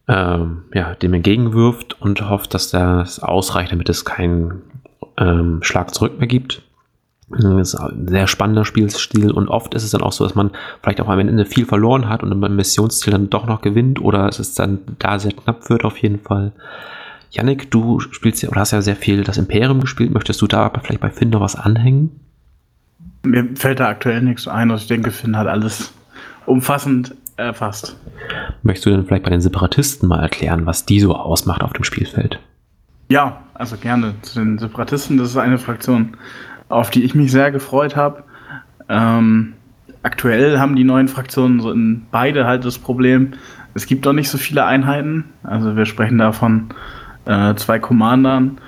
ähm, 0.09 0.64
ja, 0.72 0.94
dem 0.94 1.14
entgegenwirft 1.14 2.01
und 2.01 2.29
hofft, 2.29 2.55
dass 2.55 2.70
das 2.70 3.20
ausreicht, 3.20 3.72
damit 3.72 3.88
es 3.88 4.05
keinen 4.05 4.62
ähm, 5.16 5.61
Schlag 5.62 5.94
zurück 5.94 6.18
mehr 6.18 6.29
gibt. 6.29 6.62
Das 7.29 7.44
ist 7.44 7.75
ein 7.75 8.07
sehr 8.07 8.29
spannender 8.29 8.64
Spielstil 8.64 9.33
und 9.33 9.49
oft 9.49 9.75
ist 9.75 9.83
es 9.83 9.90
dann 9.90 10.03
auch 10.03 10.12
so, 10.12 10.22
dass 10.22 10.37
man 10.37 10.53
vielleicht 10.81 11.01
auch 11.01 11.09
am 11.09 11.18
Ende 11.18 11.44
viel 11.44 11.66
verloren 11.66 12.09
hat 12.09 12.22
und 12.22 12.31
im 12.31 12.57
Missionsziel 12.57 13.11
dann 13.11 13.31
doch 13.31 13.46
noch 13.46 13.62
gewinnt 13.62 14.01
oder 14.01 14.29
es 14.29 14.38
ist 14.38 14.59
dann 14.61 14.79
da 15.01 15.18
sehr 15.18 15.33
knapp 15.33 15.68
wird 15.68 15.85
auf 15.85 15.99
jeden 15.99 16.20
Fall. 16.20 16.53
Yannick, 17.30 17.70
du 17.70 18.00
spielst 18.00 18.42
ja 18.42 18.48
oder 18.48 18.60
hast 18.60 18.72
ja 18.72 18.82
sehr 18.82 18.96
viel 18.96 19.24
das 19.24 19.38
Imperium 19.38 19.80
gespielt. 19.80 20.12
Möchtest 20.12 20.40
du 20.42 20.46
da 20.46 20.70
vielleicht 20.82 21.00
bei 21.00 21.10
Finn 21.10 21.30
noch 21.30 21.40
was 21.40 21.56
anhängen? 21.56 22.20
Mir 23.24 23.48
fällt 23.54 23.80
da 23.80 23.88
aktuell 23.88 24.22
nichts 24.22 24.46
ein. 24.48 24.70
Also 24.70 24.82
ich 24.82 24.88
denke, 24.88 25.10
Finn 25.10 25.36
hat 25.36 25.46
alles 25.46 25.92
umfassend 26.46 27.14
erfasst. 27.36 27.96
Möchtest 28.62 28.86
du 28.86 28.90
denn 28.90 29.04
vielleicht 29.04 29.24
bei 29.24 29.30
den 29.30 29.40
Separatisten 29.40 30.08
mal 30.08 30.22
erklären, 30.22 30.66
was 30.66 30.86
die 30.86 31.00
so 31.00 31.14
ausmacht 31.14 31.62
auf 31.62 31.72
dem 31.72 31.84
Spielfeld? 31.84 32.40
Ja, 33.08 33.42
also 33.54 33.76
gerne. 33.76 34.14
Zu 34.22 34.38
den 34.38 34.58
Separatisten, 34.58 35.18
das 35.18 35.30
ist 35.30 35.36
eine 35.36 35.58
Fraktion, 35.58 36.16
auf 36.68 36.90
die 36.90 37.04
ich 37.04 37.14
mich 37.14 37.30
sehr 37.30 37.50
gefreut 37.50 37.96
habe. 37.96 38.24
Ähm, 38.88 39.54
aktuell 40.02 40.58
haben 40.58 40.76
die 40.76 40.84
neuen 40.84 41.08
Fraktionen 41.08 41.60
so 41.60 41.70
in 41.70 42.06
beide 42.10 42.46
halt 42.46 42.64
das 42.64 42.78
Problem, 42.78 43.32
es 43.74 43.86
gibt 43.86 44.06
doch 44.06 44.14
nicht 44.14 44.30
so 44.30 44.38
viele 44.38 44.64
Einheiten. 44.64 45.24
Also 45.42 45.76
wir 45.76 45.84
sprechen 45.84 46.16
da 46.16 46.32
von 46.32 46.68
äh, 47.26 47.54
zwei 47.56 47.78
Commandern, 47.78 48.58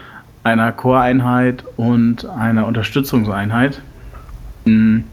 einer 0.44 0.72
Core-Einheit 0.72 1.64
und 1.76 2.26
einer 2.26 2.66
Unterstützungseinheit. 2.66 3.80
Mhm. 4.64 5.04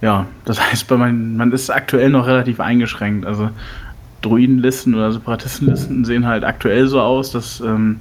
Ja, 0.00 0.26
das 0.44 0.60
heißt, 0.70 0.90
man, 0.90 1.36
man 1.36 1.52
ist 1.52 1.70
aktuell 1.70 2.10
noch 2.10 2.26
relativ 2.26 2.60
eingeschränkt. 2.60 3.26
Also 3.26 3.50
Druidenlisten 4.22 4.94
oder 4.94 5.12
Separatistenlisten 5.12 6.04
sehen 6.04 6.26
halt 6.26 6.44
aktuell 6.44 6.88
so 6.88 7.00
aus, 7.00 7.32
dass 7.32 7.60
ähm, 7.60 8.00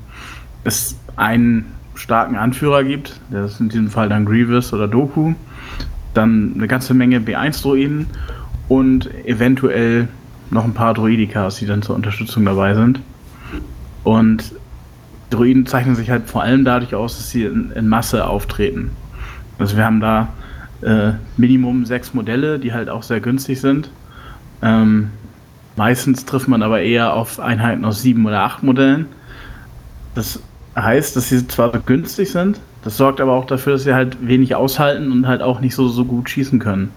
es 0.63 0.98
einen 1.15 1.65
starken 1.93 2.36
Anführer 2.36 2.84
gibt, 2.84 3.19
das 3.32 3.54
ist 3.54 3.60
in 3.60 3.69
diesem 3.69 3.89
Fall 3.89 4.10
dann 4.10 4.26
Grievous 4.26 4.74
oder 4.74 4.88
Doku, 4.88 5.34
dann 6.13 6.54
eine 6.56 6.67
ganze 6.67 6.93
Menge 6.93 7.19
B1-Druiden 7.19 8.08
und 8.67 9.10
eventuell 9.26 10.08
noch 10.50 10.65
ein 10.65 10.74
paar 10.74 10.93
Druidikas, 10.93 11.58
die 11.58 11.65
dann 11.65 11.82
zur 11.82 11.95
Unterstützung 11.95 12.45
dabei 12.45 12.74
sind. 12.76 13.00
Und 14.04 14.52
Druiden 15.30 15.66
zeichnen 15.66 15.96
sich 15.96 16.10
halt 16.10 16.30
vor 16.30 16.44
allem 16.44 16.66
dadurch 16.66 16.96
aus, 16.96 17.18
dass 17.18 17.30
sie 17.30 17.46
in, 17.46 17.72
in 17.72 17.88
Masse 17.88 18.28
auftreten. 18.28 18.92
Also 19.58 19.78
wir 19.78 19.86
haben 19.86 20.00
da 20.00 20.30
äh, 20.82 21.14
Minimum 21.38 21.86
sechs 21.86 22.14
Modelle, 22.14 22.60
die 22.60 22.74
halt 22.74 22.90
auch 22.90 23.04
sehr 23.04 23.20
günstig 23.20 23.62
sind. 23.62 23.90
Ähm, 24.62 25.10
meistens 25.76 26.26
trifft 26.26 26.48
man 26.48 26.64
aber 26.64 26.82
eher 26.82 27.14
auf 27.14 27.40
Einheiten 27.40 27.86
aus 27.86 28.02
sieben 28.02 28.26
oder 28.26 28.42
acht 28.42 28.64
Modellen. 28.64 29.08
Das 30.14 30.40
heißt, 30.76 31.16
dass 31.16 31.30
sie 31.30 31.48
zwar 31.48 31.72
günstig 31.80 32.32
sind, 32.32 32.60
Das 32.86 32.98
sorgt 32.98 33.20
aber 33.20 33.34
auch 33.34 33.46
dafür, 33.46 33.74
dass 33.74 33.84
sie 33.84 33.96
halt 33.96 34.16
wenig 34.26 34.54
aushalten 34.54 35.12
und 35.12 35.28
halt 35.28 35.42
auch 35.42 35.60
nicht 35.60 35.74
so, 35.74 35.88
so 35.90 36.06
gut 36.06 36.30
schießen 36.30 36.60
können. 36.60 36.92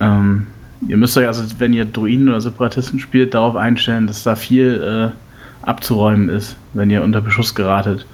Ähm, 0.00 0.46
ihr 0.88 0.96
müsst 0.96 1.16
euch 1.18 1.26
also, 1.26 1.44
wenn 1.58 1.74
ihr 1.74 1.84
Druiden 1.84 2.28
oder 2.30 2.40
Separatisten 2.40 2.98
spielt, 2.98 3.34
darauf 3.34 3.54
einstellen, 3.54 4.06
dass 4.06 4.22
da 4.22 4.34
viel 4.34 5.12
äh, 5.12 5.23
abzuräumen 5.66 6.28
ist, 6.28 6.56
wenn 6.72 6.90
ihr 6.90 7.02
unter 7.02 7.20
Beschuss 7.20 7.54
geratet. 7.54 8.06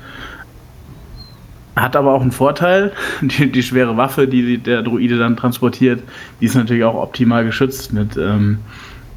Hat 1.77 1.97
aber 1.97 2.13
auch 2.13 2.23
einen 2.23 2.33
Vorteil. 2.33 2.93
Die, 3.23 3.51
die 3.51 3.63
schwere 3.63 3.97
Waffe, 3.97 4.27
die 4.27 4.59
der 4.59 4.83
Druide 4.83 5.19
dann 5.19 5.37
transportiert, 5.37 6.03
die 6.41 6.47
ist 6.47 6.55
natürlich 6.55 6.85
auch 6.85 6.95
optimal 6.95 7.45
geschützt 7.45 7.93
mit 7.93 8.17
ähm, 8.17 8.59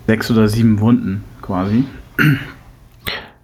sechs 0.08 0.30
oder 0.30 0.48
sieben 0.48 0.80
Wunden 0.80 1.24
quasi. 1.42 1.86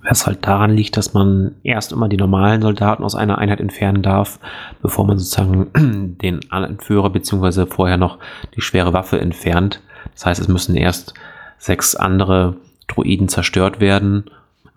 Was 0.02 0.26
halt 0.26 0.46
daran 0.46 0.72
liegt, 0.72 0.96
dass 0.96 1.14
man 1.14 1.56
erst 1.64 1.92
immer 1.92 2.08
die 2.08 2.18
normalen 2.18 2.62
Soldaten 2.62 3.04
aus 3.04 3.16
einer 3.16 3.38
Einheit 3.38 3.60
entfernen 3.60 4.02
darf, 4.02 4.40
bevor 4.82 5.06
man 5.06 5.18
sozusagen 5.18 6.18
den 6.22 6.40
Anführer 6.52 7.10
beziehungsweise 7.10 7.68
vorher 7.68 7.98
noch 7.98 8.20
die 8.56 8.62
schwere 8.62 8.94
Waffe 8.94 9.20
entfernt. 9.20 9.82
Das 10.14 10.26
heißt, 10.26 10.42
es 10.42 10.48
müssen 10.48 10.76
erst 10.76 11.14
sechs 11.58 11.96
andere 11.96 12.56
Druiden 12.88 13.28
zerstört 13.28 13.80
werden 13.80 14.26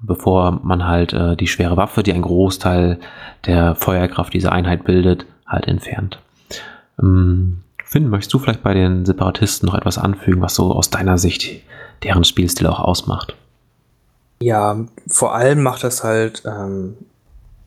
bevor 0.02 0.60
man 0.62 0.86
halt 0.86 1.12
äh, 1.12 1.36
die 1.36 1.48
schwere 1.48 1.76
Waffe, 1.76 2.02
die 2.02 2.12
einen 2.12 2.22
Großteil 2.22 2.98
der 3.46 3.74
Feuerkraft 3.74 4.34
dieser 4.34 4.52
Einheit 4.52 4.84
bildet, 4.84 5.26
halt 5.46 5.66
entfernt. 5.66 6.18
Ähm, 7.00 7.62
Finn, 7.84 8.08
möchtest 8.08 8.32
du 8.34 8.38
vielleicht 8.38 8.62
bei 8.62 8.74
den 8.74 9.04
Separatisten 9.04 9.66
noch 9.66 9.74
etwas 9.74 9.98
anfügen, 9.98 10.40
was 10.40 10.54
so 10.54 10.72
aus 10.72 10.90
deiner 10.90 11.18
Sicht 11.18 11.62
deren 12.02 12.24
Spielstil 12.24 12.66
auch 12.66 12.80
ausmacht? 12.80 13.36
Ja, 14.40 14.76
vor 15.06 15.34
allem 15.34 15.62
macht 15.62 15.84
das 15.84 16.02
halt, 16.02 16.42
ähm, 16.46 16.96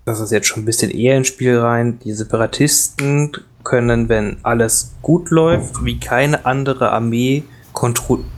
das 0.03 0.19
ist 0.19 0.31
jetzt 0.31 0.47
schon 0.47 0.63
ein 0.63 0.65
bisschen 0.65 0.91
eher 0.91 1.15
ins 1.15 1.27
Spiel 1.27 1.57
rein, 1.57 1.99
die 2.03 2.11
Separatisten 2.11 3.31
können, 3.63 4.09
wenn 4.09 4.37
alles 4.43 4.95
gut 5.01 5.29
läuft, 5.29 5.83
wie 5.85 5.99
keine 5.99 6.45
andere 6.45 6.91
Armee 6.91 7.43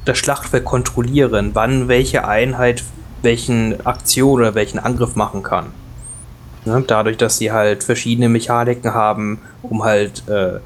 das 0.06 0.18
Schlachtfeld 0.18 0.66
kontrollieren, 0.66 1.52
wann 1.54 1.88
welche 1.88 2.28
Einheit 2.28 2.84
welchen 3.28 3.86
Aktion 3.86 4.40
oder 4.40 4.56
welchen 4.56 4.80
Angriff 4.80 5.18
machen 5.18 5.44
kann. 5.44 5.66
Ne? 6.64 6.82
Dadurch, 6.88 7.18
dass 7.18 7.38
sie 7.38 7.52
halt 7.52 7.84
verschiedene 7.84 8.30
Mechaniken 8.30 8.94
haben, 8.94 9.40
um 9.62 9.84
halt, 9.84 10.24
äh, 10.30 10.60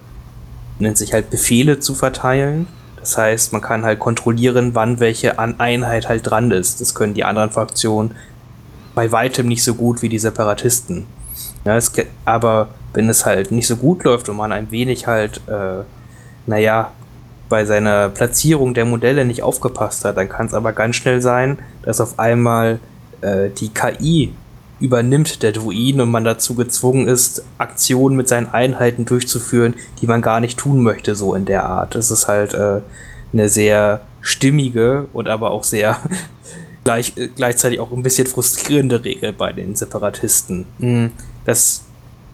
nennt 0.78 0.96
sich 0.96 1.12
halt 1.12 1.32
Befehle 1.32 1.80
zu 1.80 1.96
verteilen. 1.96 2.68
Das 3.00 3.18
heißt, 3.18 3.52
man 3.52 3.62
kann 3.62 3.84
halt 3.84 3.98
kontrollieren, 3.98 4.76
wann 4.76 5.00
welche 5.00 5.40
An 5.40 5.60
Einheit 5.60 6.08
halt 6.08 6.30
dran 6.30 6.52
ist. 6.52 6.82
Das 6.82 6.94
können 6.94 7.16
die 7.16 7.24
anderen 7.24 7.50
Fraktionen 7.50 8.12
bei 8.94 9.12
weitem 9.12 9.48
nicht 9.48 9.64
so 9.64 9.74
gut 9.74 10.04
wie 10.04 10.10
die 10.10 10.20
Separatisten. 10.20 11.08
Ja, 11.66 11.78
es, 11.78 11.92
aber 12.26 12.68
wenn 12.94 13.10
es 13.10 13.26
halt 13.26 13.52
nicht 13.52 13.66
so 13.66 13.76
gut 13.76 14.04
läuft 14.04 14.30
und 14.30 14.38
man 14.38 14.52
ein 14.52 14.70
wenig 14.70 15.08
halt, 15.08 15.42
äh, 15.48 15.84
naja, 16.46 16.92
bei 17.50 17.66
seiner 17.66 18.10
Platzierung 18.10 18.76
der 18.76 18.86
Modelle 18.86 19.26
nicht 19.26 19.42
aufgepasst 19.42 20.06
hat, 20.06 20.18
dann 20.18 20.30
kann 20.30 20.46
es 20.46 20.54
aber 20.54 20.74
ganz 20.74 20.96
schnell 20.96 21.22
sein, 21.22 21.58
dass 21.84 22.02
auf 22.02 22.20
einmal 22.20 22.80
äh, 23.22 23.50
die 23.50 23.70
KI 23.70 24.34
übernimmt 24.80 25.44
der 25.44 25.52
Druiden 25.52 26.02
und 26.02 26.10
man 26.10 26.24
dazu 26.24 26.56
gezwungen 26.56 27.08
ist, 27.08 27.44
Aktionen 27.60 28.18
mit 28.18 28.28
seinen 28.28 28.48
Einheiten 28.48 29.06
durchzuführen, 29.06 29.76
die 30.02 30.08
man 30.08 30.22
gar 30.22 30.40
nicht 30.40 30.58
tun 30.58 30.82
möchte, 30.82 31.16
so 31.16 31.36
in 31.36 31.46
der 31.46 31.66
Art. 31.66 31.94
Das 31.96 32.10
ist 32.10 32.28
halt 32.28 32.54
äh, 32.56 32.82
eine 33.32 33.48
sehr 33.48 34.02
stimmige 34.22 35.08
und 35.14 35.28
aber 35.28 35.52
auch 35.52 35.64
sehr 35.64 35.98
gleich, 36.84 37.14
äh, 37.16 37.28
gleichzeitig 37.28 37.80
auch 37.80 37.92
ein 37.92 38.04
bisschen 38.04 38.28
frustrierende 38.28 39.04
Regel 39.04 39.34
bei 39.34 39.54
den 39.54 39.76
Separatisten. 39.76 40.66
Hm, 40.80 41.12
das 41.46 41.84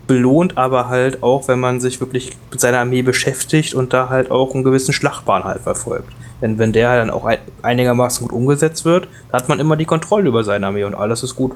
belohnt 0.07 0.57
aber 0.57 0.87
halt 0.87 1.21
auch, 1.21 1.47
wenn 1.47 1.59
man 1.59 1.79
sich 1.79 1.99
wirklich 1.99 2.31
mit 2.49 2.59
seiner 2.59 2.79
Armee 2.79 3.01
beschäftigt 3.01 3.73
und 3.73 3.93
da 3.93 4.09
halt 4.09 4.31
auch 4.31 4.53
einen 4.53 4.63
gewissen 4.63 4.93
Schlachtplan 4.93 5.43
halt 5.43 5.61
verfolgt. 5.61 6.11
Denn 6.41 6.57
wenn 6.57 6.71
der 6.71 6.97
dann 6.97 7.09
auch 7.09 7.29
einigermaßen 7.61 8.27
gut 8.27 8.35
umgesetzt 8.35 8.85
wird, 8.85 9.07
hat 9.33 9.49
man 9.49 9.59
immer 9.59 9.75
die 9.75 9.85
Kontrolle 9.85 10.29
über 10.29 10.43
seine 10.43 10.67
Armee 10.67 10.83
und 10.83 10.95
alles 10.95 11.23
ist 11.23 11.35
gut. 11.35 11.53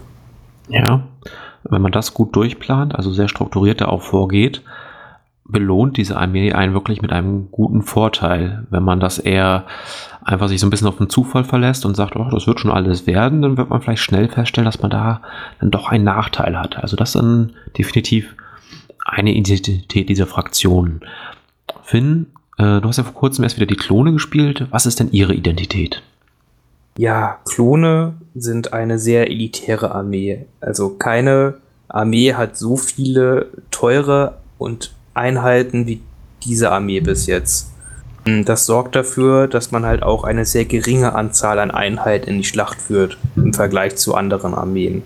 Ja, 0.67 1.01
wenn 1.63 1.81
man 1.81 1.91
das 1.91 2.13
gut 2.13 2.35
durchplant, 2.35 2.95
also 2.95 3.11
sehr 3.11 3.27
strukturiert 3.27 3.81
da 3.81 3.85
auch 3.85 4.01
vorgeht, 4.01 4.61
belohnt 5.51 5.97
diese 5.97 6.17
Armee 6.17 6.53
einen 6.53 6.73
wirklich 6.73 7.01
mit 7.01 7.11
einem 7.11 7.49
guten 7.51 7.81
Vorteil. 7.81 8.65
Wenn 8.69 8.83
man 8.83 8.99
das 8.99 9.19
eher 9.19 9.65
einfach 10.23 10.47
sich 10.47 10.59
so 10.59 10.67
ein 10.67 10.69
bisschen 10.69 10.87
auf 10.87 10.97
den 10.97 11.09
Zufall 11.09 11.43
verlässt 11.43 11.85
und 11.85 11.95
sagt, 11.95 12.15
oh, 12.15 12.27
das 12.31 12.47
wird 12.47 12.59
schon 12.59 12.71
alles 12.71 13.07
werden, 13.07 13.41
dann 13.41 13.57
wird 13.57 13.69
man 13.69 13.81
vielleicht 13.81 14.03
schnell 14.03 14.29
feststellen, 14.29 14.65
dass 14.65 14.81
man 14.81 14.91
da 14.91 15.21
dann 15.59 15.71
doch 15.71 15.89
einen 15.89 16.03
Nachteil 16.03 16.57
hat. 16.57 16.77
Also 16.77 16.95
das 16.95 17.09
ist 17.09 17.15
dann 17.15 17.53
definitiv 17.77 18.35
eine 19.05 19.33
Identität 19.33 20.09
dieser 20.09 20.27
Fraktion. 20.27 21.01
Finn, 21.83 22.27
äh, 22.57 22.79
du 22.79 22.83
hast 22.83 22.97
ja 22.97 23.03
vor 23.03 23.13
kurzem 23.13 23.43
erst 23.43 23.57
wieder 23.57 23.65
die 23.65 23.75
Klone 23.75 24.13
gespielt. 24.13 24.67
Was 24.69 24.85
ist 24.85 24.99
denn 24.99 25.11
ihre 25.11 25.33
Identität? 25.33 26.03
Ja, 26.97 27.39
Klone 27.45 28.13
sind 28.35 28.73
eine 28.73 28.99
sehr 28.99 29.29
elitäre 29.29 29.95
Armee. 29.95 30.45
Also 30.59 30.89
keine 30.89 31.55
Armee 31.87 32.33
hat 32.33 32.57
so 32.57 32.77
viele 32.77 33.47
teure 33.71 34.37
und 34.57 34.93
Einheiten 35.13 35.87
wie 35.87 36.01
diese 36.43 36.71
Armee 36.71 36.99
bis 36.99 37.27
jetzt. 37.27 37.71
Hm, 38.25 38.45
das 38.45 38.65
sorgt 38.65 38.95
dafür, 38.95 39.47
dass 39.47 39.71
man 39.71 39.85
halt 39.85 40.03
auch 40.03 40.23
eine 40.23 40.45
sehr 40.45 40.65
geringe 40.65 41.13
Anzahl 41.15 41.59
an 41.59 41.71
Einheiten 41.71 42.29
in 42.29 42.37
die 42.37 42.43
Schlacht 42.43 42.81
führt 42.81 43.17
im 43.35 43.53
Vergleich 43.53 43.95
zu 43.95 44.15
anderen 44.15 44.53
Armeen. 44.53 45.03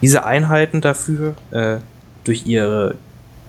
Diese 0.00 0.24
Einheiten 0.24 0.80
dafür, 0.80 1.34
äh, 1.50 1.76
durch 2.24 2.46
ihre 2.46 2.96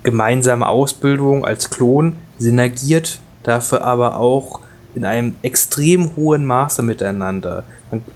gemeinsame 0.04 0.68
Ausbildung 0.68 1.46
als 1.46 1.70
Klon, 1.70 2.18
synergiert 2.38 3.20
dafür 3.44 3.84
aber 3.84 4.18
auch 4.18 4.60
in 4.94 5.06
einem 5.06 5.36
extrem 5.42 6.16
hohen 6.16 6.46
Maße 6.46 6.82
miteinander. 6.82 7.64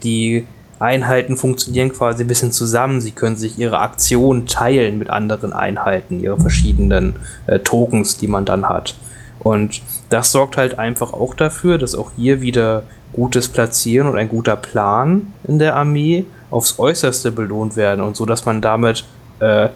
Die 0.03 0.45
Einheiten 0.79 1.35
funktionieren 1.37 1.91
quasi 1.91 2.23
ein 2.23 2.27
bisschen 2.27 2.51
zusammen. 2.51 3.01
Sie 3.01 3.11
können 3.11 3.35
sich 3.35 3.59
ihre 3.59 3.79
Aktionen 3.79 4.47
teilen 4.47 4.97
mit 4.97 5.09
anderen 5.09 5.53
Einheiten, 5.53 6.19
ihre 6.21 6.39
verschiedenen 6.39 7.15
äh, 7.47 7.59
Tokens, 7.59 8.17
die 8.17 8.27
man 8.27 8.45
dann 8.45 8.67
hat. 8.67 8.95
Und 9.39 9.81
das 10.09 10.31
sorgt 10.31 10.57
halt 10.57 10.79
einfach 10.79 11.13
auch 11.13 11.33
dafür, 11.33 11.77
dass 11.77 11.95
auch 11.95 12.11
hier 12.15 12.41
wieder 12.41 12.83
gutes 13.13 13.47
Platzieren 13.47 14.07
und 14.07 14.17
ein 14.17 14.29
guter 14.29 14.55
Plan 14.55 15.33
in 15.47 15.59
der 15.59 15.75
Armee 15.75 16.25
aufs 16.51 16.79
Äußerste 16.79 17.31
belohnt 17.31 17.75
werden 17.75 18.01
und 18.01 18.15
so, 18.15 18.25
dass 18.25 18.45
man 18.45 18.61
damit 18.61 19.05
äh, 19.39 19.69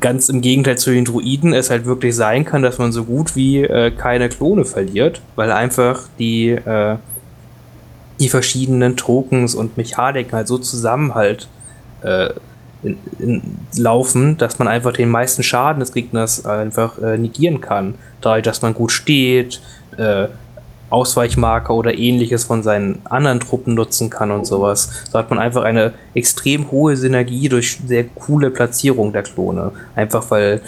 ganz 0.00 0.28
im 0.28 0.40
Gegenteil 0.40 0.78
zu 0.78 0.90
den 0.90 1.04
Druiden 1.04 1.52
es 1.52 1.70
halt 1.70 1.86
wirklich 1.86 2.14
sein 2.14 2.44
kann, 2.44 2.62
dass 2.62 2.78
man 2.78 2.92
so 2.92 3.04
gut 3.04 3.36
wie 3.36 3.62
äh, 3.62 3.90
keine 3.90 4.28
Klone 4.28 4.64
verliert, 4.64 5.22
weil 5.34 5.50
einfach 5.50 6.02
die 6.18 6.50
äh, 6.50 6.96
die 8.20 8.28
verschiedenen 8.28 8.96
Tokens 8.96 9.54
und 9.54 9.76
Mechaniken 9.76 10.32
halt 10.32 10.48
so 10.48 10.58
zusammen 10.58 11.14
halt 11.14 11.48
äh, 12.02 12.30
in, 12.82 12.98
in, 13.18 13.42
laufen, 13.76 14.36
dass 14.38 14.58
man 14.58 14.68
einfach 14.68 14.92
den 14.92 15.10
meisten 15.10 15.42
Schaden 15.42 15.80
des 15.80 15.92
Gegners 15.92 16.46
einfach 16.46 16.98
äh, 16.98 17.18
negieren 17.18 17.60
kann. 17.60 17.94
Dadurch, 18.20 18.44
dass 18.44 18.62
man 18.62 18.74
gut 18.74 18.92
steht, 18.92 19.60
äh, 19.96 20.28
Ausweichmarker 20.88 21.74
oder 21.74 21.98
ähnliches 21.98 22.44
von 22.44 22.62
seinen 22.62 23.00
anderen 23.04 23.40
Truppen 23.40 23.74
nutzen 23.74 24.08
kann 24.08 24.30
und 24.30 24.46
sowas. 24.46 25.04
So 25.10 25.18
hat 25.18 25.30
man 25.30 25.38
einfach 25.38 25.64
eine 25.64 25.94
extrem 26.14 26.70
hohe 26.70 26.96
Synergie 26.96 27.48
durch 27.48 27.78
sehr 27.86 28.04
coole 28.04 28.50
Platzierung 28.50 29.12
der 29.12 29.24
Klone. 29.24 29.72
Einfach 29.96 30.30
weil 30.30 30.60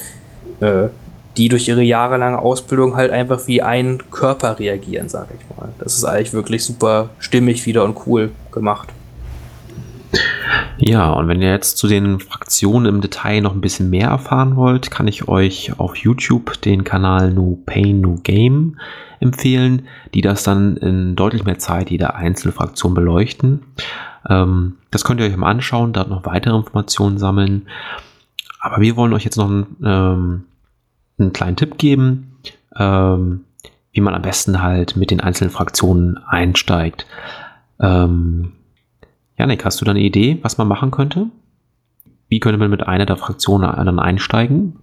äh, 0.61 0.89
die 1.39 1.49
durch 1.49 1.69
ihre 1.69 1.83
jahrelange 1.83 2.39
Ausbildung 2.39 2.97
halt 2.97 3.13
einfach 3.13 3.47
wie 3.47 3.63
ein 3.63 4.03
Körper 4.11 4.59
reagieren, 4.59 5.09
sag 5.09 5.29
ich 5.31 5.57
mal. 5.57 5.69
Das 5.79 5.97
ist 5.97 6.05
eigentlich 6.05 6.33
wirklich 6.33 6.65
super 6.65 7.11
stimmig 7.19 7.65
wieder 7.65 7.85
und 7.85 7.97
cool 8.07 8.33
gemacht. 8.53 8.89
Ja, 10.79 11.13
und 11.13 11.29
wenn 11.29 11.43
ihr 11.43 11.51
jetzt 11.51 11.77
zu 11.77 11.87
den 11.87 12.21
Fraktionen 12.21 12.87
im 12.87 13.01
Detail 13.01 13.41
noch 13.41 13.53
ein 13.53 13.61
bisschen 13.61 13.91
mehr 13.91 14.09
erfahren 14.09 14.57
wollt, 14.57 14.91
kann 14.91 15.09
ich 15.09 15.29
euch 15.29 15.79
auf 15.79 15.97
YouTube 15.97 16.61
den 16.63 16.85
Kanal 16.85 17.33
No 17.33 17.59
Pain 17.67 18.01
No 18.01 18.19
Game 18.23 18.79
empfehlen, 19.21 19.89
die 20.15 20.21
das 20.21 20.45
dann 20.45 20.77
in 20.77 21.17
deutlich 21.17 21.45
mehr 21.45 21.59
Zeit 21.59 21.91
jede 21.91 22.15
einzelne 22.15 22.53
Fraktion 22.53 22.95
beleuchten. 22.95 23.63
Ähm, 24.29 24.77
das 24.91 25.05
könnt 25.05 25.21
ihr 25.21 25.27
euch 25.27 25.37
mal 25.37 25.51
anschauen, 25.51 25.93
dort 25.93 26.09
noch 26.09 26.25
weitere 26.25 26.57
Informationen 26.57 27.19
sammeln. 27.19 27.67
Aber 28.61 28.81
wir 28.81 28.97
wollen 28.97 29.13
euch 29.13 29.25
jetzt 29.25 29.37
noch 29.37 29.49
einen, 29.49 29.77
ähm, 29.85 30.45
einen 31.19 31.33
kleinen 31.33 31.57
Tipp 31.57 31.79
geben, 31.79 32.37
ähm, 32.77 33.45
wie 33.93 34.01
man 34.01 34.15
am 34.15 34.23
besten 34.23 34.63
halt 34.63 34.97
mit 34.97 35.11
den 35.11 35.21
einzelnen 35.21 35.51
Fraktionen 35.51 36.19
einsteigt. 36.19 37.07
Ähm, 37.81 38.53
Janik, 39.37 39.65
hast 39.65 39.81
du 39.81 39.85
da 39.85 39.93
eine 39.93 40.01
Idee, 40.01 40.39
was 40.43 40.59
man 40.59 40.69
machen 40.69 40.91
könnte? 40.91 41.27
Wie 42.29 42.41
könnte 42.41 42.59
man 42.59 42.71
mit 42.71 42.87
einer 42.87 43.07
der 43.07 43.17
Fraktionen 43.17 43.71
dann 43.73 43.99
einsteigen? 43.99 44.77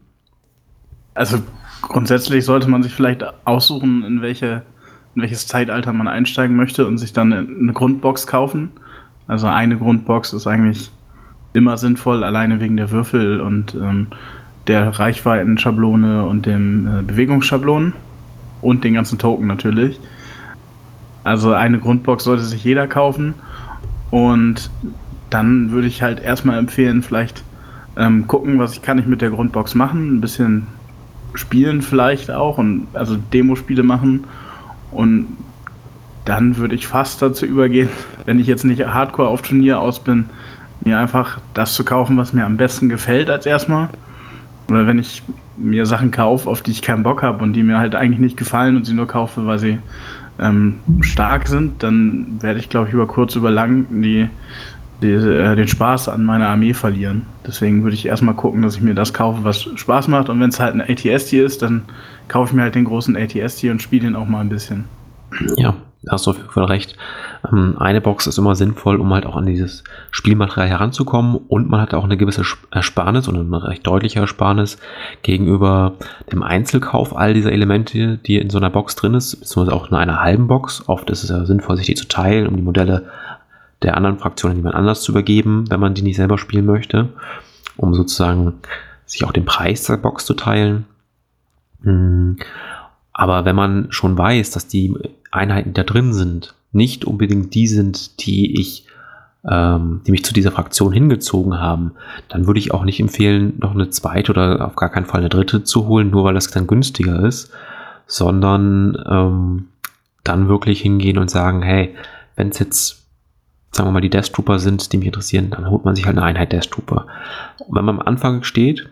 Also 1.13 1.37
grundsätzlich 1.81 2.45
sollte 2.45 2.69
man 2.69 2.83
sich 2.83 2.93
vielleicht 2.93 3.23
aussuchen, 3.45 4.03
in, 4.03 4.21
welche, 4.21 4.63
in 5.15 5.21
welches 5.21 5.47
Zeitalter 5.47 5.93
man 5.93 6.07
einsteigen 6.07 6.55
möchte 6.55 6.87
und 6.87 6.97
sich 6.97 7.13
dann 7.13 7.31
eine 7.33 7.73
Grundbox 7.73 8.27
kaufen. 8.27 8.71
Also 9.27 9.47
eine 9.47 9.77
Grundbox 9.77 10.33
ist 10.33 10.47
eigentlich 10.47 10.91
immer 11.53 11.77
sinnvoll, 11.77 12.23
alleine 12.23 12.59
wegen 12.59 12.77
der 12.77 12.91
Würfel 12.91 13.39
und 13.39 13.75
ähm, 13.75 14.07
der 14.67 14.99
Reichweiten-Schablone 14.99 16.25
und 16.25 16.45
dem 16.45 16.87
äh, 16.87 17.01
Bewegungsschablonen 17.01 17.93
und 18.61 18.83
den 18.83 18.95
ganzen 18.95 19.19
Token 19.19 19.47
natürlich. 19.47 19.99
Also 21.23 21.53
eine 21.53 21.79
Grundbox 21.79 22.23
sollte 22.23 22.43
sich 22.43 22.63
jeder 22.63 22.87
kaufen 22.87 23.33
und 24.11 24.69
dann 25.29 25.71
würde 25.71 25.87
ich 25.87 26.01
halt 26.01 26.21
erstmal 26.21 26.57
empfehlen, 26.57 27.01
vielleicht 27.01 27.43
ähm, 27.97 28.27
gucken, 28.27 28.59
was 28.59 28.73
ich 28.73 28.81
kann 28.81 28.99
ich 28.99 29.05
mit 29.05 29.21
der 29.21 29.31
Grundbox 29.31 29.75
machen, 29.75 30.15
ein 30.15 30.21
bisschen 30.21 30.67
spielen 31.33 31.81
vielleicht 31.81 32.31
auch 32.31 32.57
und 32.57 32.87
also 32.93 33.17
Demospiele 33.33 33.83
machen 33.83 34.25
und 34.91 35.27
dann 36.25 36.57
würde 36.57 36.75
ich 36.75 36.87
fast 36.87 37.21
dazu 37.21 37.45
übergehen, 37.45 37.89
wenn 38.25 38.39
ich 38.39 38.47
jetzt 38.47 38.63
nicht 38.63 38.85
Hardcore 38.85 39.29
auf 39.29 39.41
Turnier 39.41 39.79
aus 39.79 39.99
bin, 39.99 40.25
mir 40.81 40.99
einfach 40.99 41.39
das 41.53 41.73
zu 41.73 41.83
kaufen, 41.83 42.17
was 42.17 42.33
mir 42.33 42.45
am 42.45 42.57
besten 42.57 42.89
gefällt 42.89 43.29
als 43.29 43.45
erstmal. 43.45 43.89
Oder 44.69 44.87
wenn 44.87 44.99
ich 44.99 45.23
mir 45.57 45.85
Sachen 45.85 46.11
kaufe, 46.11 46.49
auf 46.49 46.61
die 46.61 46.71
ich 46.71 46.81
keinen 46.81 47.03
Bock 47.03 47.21
habe 47.21 47.43
und 47.43 47.53
die 47.53 47.63
mir 47.63 47.77
halt 47.77 47.95
eigentlich 47.95 48.19
nicht 48.19 48.37
gefallen 48.37 48.75
und 48.75 48.85
sie 48.85 48.93
nur 48.93 49.07
kaufe, 49.07 49.45
weil 49.45 49.59
sie 49.59 49.77
ähm, 50.39 50.79
stark 51.01 51.47
sind, 51.47 51.83
dann 51.83 52.41
werde 52.41 52.59
ich, 52.59 52.69
glaube 52.69 52.87
ich, 52.87 52.93
über 52.93 53.07
kurz, 53.07 53.35
über 53.35 53.51
lang 53.51 53.85
die, 53.89 54.27
die, 55.01 55.11
äh, 55.11 55.55
den 55.55 55.67
Spaß 55.67 56.09
an 56.09 56.25
meiner 56.25 56.47
Armee 56.47 56.73
verlieren. 56.73 57.23
Deswegen 57.45 57.83
würde 57.83 57.95
ich 57.95 58.05
erstmal 58.05 58.35
gucken, 58.35 58.61
dass 58.61 58.75
ich 58.75 58.81
mir 58.81 58.95
das 58.95 59.13
kaufe, 59.13 59.43
was 59.43 59.61
Spaß 59.61 60.07
macht. 60.07 60.29
Und 60.29 60.39
wenn 60.39 60.49
es 60.49 60.59
halt 60.59 60.75
ein 60.75 60.81
ATST 60.81 61.33
ist, 61.33 61.61
dann 61.61 61.83
kaufe 62.27 62.49
ich 62.49 62.55
mir 62.55 62.63
halt 62.63 62.75
den 62.75 62.85
großen 62.85 63.15
ATST 63.15 63.65
und 63.65 63.81
spiele 63.81 64.07
ihn 64.07 64.15
auch 64.15 64.27
mal 64.27 64.41
ein 64.41 64.49
bisschen. 64.49 64.85
Ja, 65.57 65.75
hast 66.09 66.25
du 66.25 66.31
auf 66.31 66.37
jeden 66.37 66.49
Fall 66.49 66.65
recht. 66.65 66.95
Ähm, 67.51 67.75
eine 67.79 68.01
Box 68.01 68.27
ist 68.27 68.37
immer 68.37 68.55
sinnvoll, 68.55 68.97
um 68.97 69.13
halt 69.13 69.25
auch 69.25 69.35
an 69.35 69.45
dieses 69.45 69.83
Spielmaterial 70.11 70.67
heranzukommen 70.67 71.35
und 71.47 71.69
man 71.69 71.81
hat 71.81 71.93
auch 71.93 72.03
eine 72.03 72.17
gewisse 72.17 72.43
Ersparnis 72.71 73.27
und 73.27 73.37
eine 73.37 73.63
recht 73.63 73.85
deutliche 73.85 74.19
Ersparnis 74.19 74.77
gegenüber 75.21 75.93
dem 76.31 76.43
Einzelkauf 76.43 77.15
all 77.15 77.33
dieser 77.33 77.51
Elemente, 77.51 78.17
die 78.17 78.37
in 78.37 78.49
so 78.49 78.57
einer 78.57 78.69
Box 78.69 78.95
drin 78.95 79.13
ist, 79.13 79.39
beziehungsweise 79.39 79.75
auch 79.75 79.89
in 79.89 79.95
einer 79.95 80.21
halben 80.21 80.47
Box. 80.47 80.87
Oft 80.87 81.09
ist 81.09 81.23
es 81.23 81.29
ja 81.29 81.45
sinnvoll, 81.45 81.77
sich 81.77 81.87
die 81.87 81.95
zu 81.95 82.07
teilen, 82.07 82.47
um 82.47 82.55
die 82.55 82.61
Modelle 82.61 83.09
der 83.81 83.97
anderen 83.97 84.17
Fraktionen 84.17 84.57
jemand 84.57 84.75
anders 84.75 85.01
zu 85.01 85.11
übergeben, 85.11 85.65
wenn 85.69 85.79
man 85.79 85.93
die 85.93 86.01
nicht 86.01 86.15
selber 86.15 86.37
spielen 86.37 86.65
möchte, 86.65 87.09
um 87.77 87.93
sozusagen 87.93 88.53
sich 89.05 89.23
auch 89.25 89.31
den 89.31 89.45
Preis 89.45 89.83
der 89.83 89.97
Box 89.97 90.25
zu 90.25 90.33
teilen. 90.33 90.85
Aber 93.17 93.45
wenn 93.45 93.55
man 93.55 93.87
schon 93.91 94.17
weiß, 94.17 94.51
dass 94.51 94.67
die 94.67 94.93
Einheiten, 95.31 95.69
die 95.69 95.73
da 95.73 95.83
drin 95.83 96.11
sind, 96.13 96.53
nicht 96.73 97.05
unbedingt 97.05 97.55
die 97.55 97.65
sind, 97.65 98.25
die 98.25 98.59
ich, 98.59 98.87
ähm, 99.49 100.01
die 100.05 100.11
mich 100.11 100.25
zu 100.25 100.33
dieser 100.33 100.51
Fraktion 100.51 100.91
hingezogen 100.91 101.57
haben, 101.57 101.93
dann 102.27 102.45
würde 102.45 102.59
ich 102.59 102.73
auch 102.73 102.83
nicht 102.83 102.99
empfehlen, 102.99 103.53
noch 103.57 103.73
eine 103.73 103.89
zweite 103.89 104.33
oder 104.33 104.65
auf 104.65 104.75
gar 104.75 104.89
keinen 104.89 105.05
Fall 105.05 105.21
eine 105.21 105.29
dritte 105.29 105.63
zu 105.63 105.87
holen, 105.87 106.09
nur 106.09 106.25
weil 106.25 106.33
das 106.33 106.51
dann 106.51 106.67
günstiger 106.67 107.23
ist, 107.23 107.53
sondern 108.05 109.01
ähm, 109.09 109.67
dann 110.25 110.49
wirklich 110.49 110.81
hingehen 110.81 111.17
und 111.17 111.29
sagen, 111.29 111.61
hey, 111.61 111.95
wenn 112.35 112.49
es 112.49 112.59
jetzt, 112.59 113.05
sagen 113.71 113.87
wir 113.87 113.93
mal, 113.93 114.01
die 114.01 114.09
Death 114.09 114.33
Trooper 114.33 114.59
sind, 114.59 114.91
die 114.91 114.97
mich 114.97 115.07
interessieren, 115.07 115.51
dann 115.51 115.69
holt 115.69 115.85
man 115.85 115.95
sich 115.95 116.05
halt 116.05 116.17
eine 116.17 116.25
Einheit 116.25 116.51
Death 116.51 116.69
Trooper. 116.69 117.07
Wenn 117.69 117.85
man 117.85 118.01
am 118.01 118.05
Anfang 118.05 118.43
steht, 118.43 118.89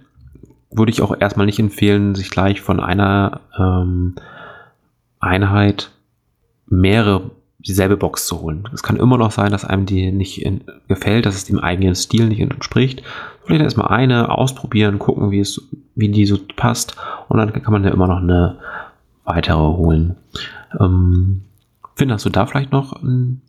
würde 0.75 0.91
ich 0.91 1.01
auch 1.01 1.15
erstmal 1.19 1.45
nicht 1.45 1.59
empfehlen, 1.59 2.15
sich 2.15 2.29
gleich 2.29 2.61
von 2.61 2.79
einer 2.79 3.41
ähm, 3.57 4.15
Einheit 5.19 5.91
mehrere 6.67 7.31
dieselbe 7.59 7.97
Box 7.97 8.27
zu 8.27 8.41
holen. 8.41 8.67
Es 8.73 8.83
kann 8.83 8.97
immer 8.97 9.17
noch 9.17 9.31
sein, 9.31 9.51
dass 9.51 9.63
einem 9.63 9.85
die 9.85 10.11
nicht 10.11 10.41
in, 10.41 10.61
gefällt, 10.87 11.25
dass 11.25 11.35
es 11.35 11.45
dem 11.45 11.59
eigenen 11.59 11.95
Stil 11.95 12.27
nicht 12.27 12.41
entspricht. 12.41 13.03
Vielleicht 13.45 13.63
erstmal 13.63 13.87
eine 13.87 14.29
ausprobieren, 14.29 14.99
gucken, 14.99 15.31
wie 15.31 15.39
es, 15.39 15.61
wie 15.95 16.09
die 16.09 16.25
so 16.25 16.37
passt 16.55 16.97
und 17.29 17.37
dann 17.37 17.53
kann 17.53 17.73
man 17.73 17.83
ja 17.83 17.91
immer 17.91 18.07
noch 18.07 18.17
eine 18.17 18.57
weitere 19.23 19.57
holen. 19.57 20.15
Ähm, 20.79 21.43
Finn, 21.95 22.11
hast 22.11 22.25
du 22.25 22.29
da 22.29 22.45
vielleicht 22.45 22.71
noch 22.71 23.01
ein, 23.01 23.41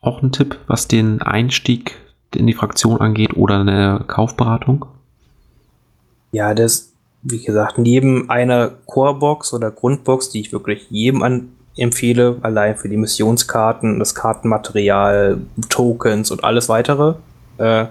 auch 0.00 0.20
einen 0.20 0.32
Tipp, 0.32 0.58
was 0.66 0.88
den 0.88 1.22
Einstieg 1.22 1.96
in 2.34 2.46
die 2.46 2.54
Fraktion 2.54 3.00
angeht 3.00 3.36
oder 3.36 3.60
eine 3.60 4.04
Kaufberatung? 4.06 4.86
Ja, 6.32 6.54
das, 6.54 6.92
wie 7.22 7.42
gesagt, 7.42 7.78
neben 7.78 8.30
einer 8.30 8.72
Core-Box 8.86 9.52
oder 9.52 9.70
Grundbox, 9.70 10.30
die 10.30 10.40
ich 10.40 10.52
wirklich 10.52 10.86
jedem 10.90 11.22
an, 11.22 11.48
empfehle, 11.76 12.36
allein 12.42 12.76
für 12.76 12.88
die 12.88 12.96
Missionskarten, 12.96 13.98
das 13.98 14.14
Kartenmaterial, 14.14 15.38
Tokens 15.68 16.30
und 16.30 16.44
alles 16.44 16.68
weitere. 16.68 17.14
Äh, 17.58 17.86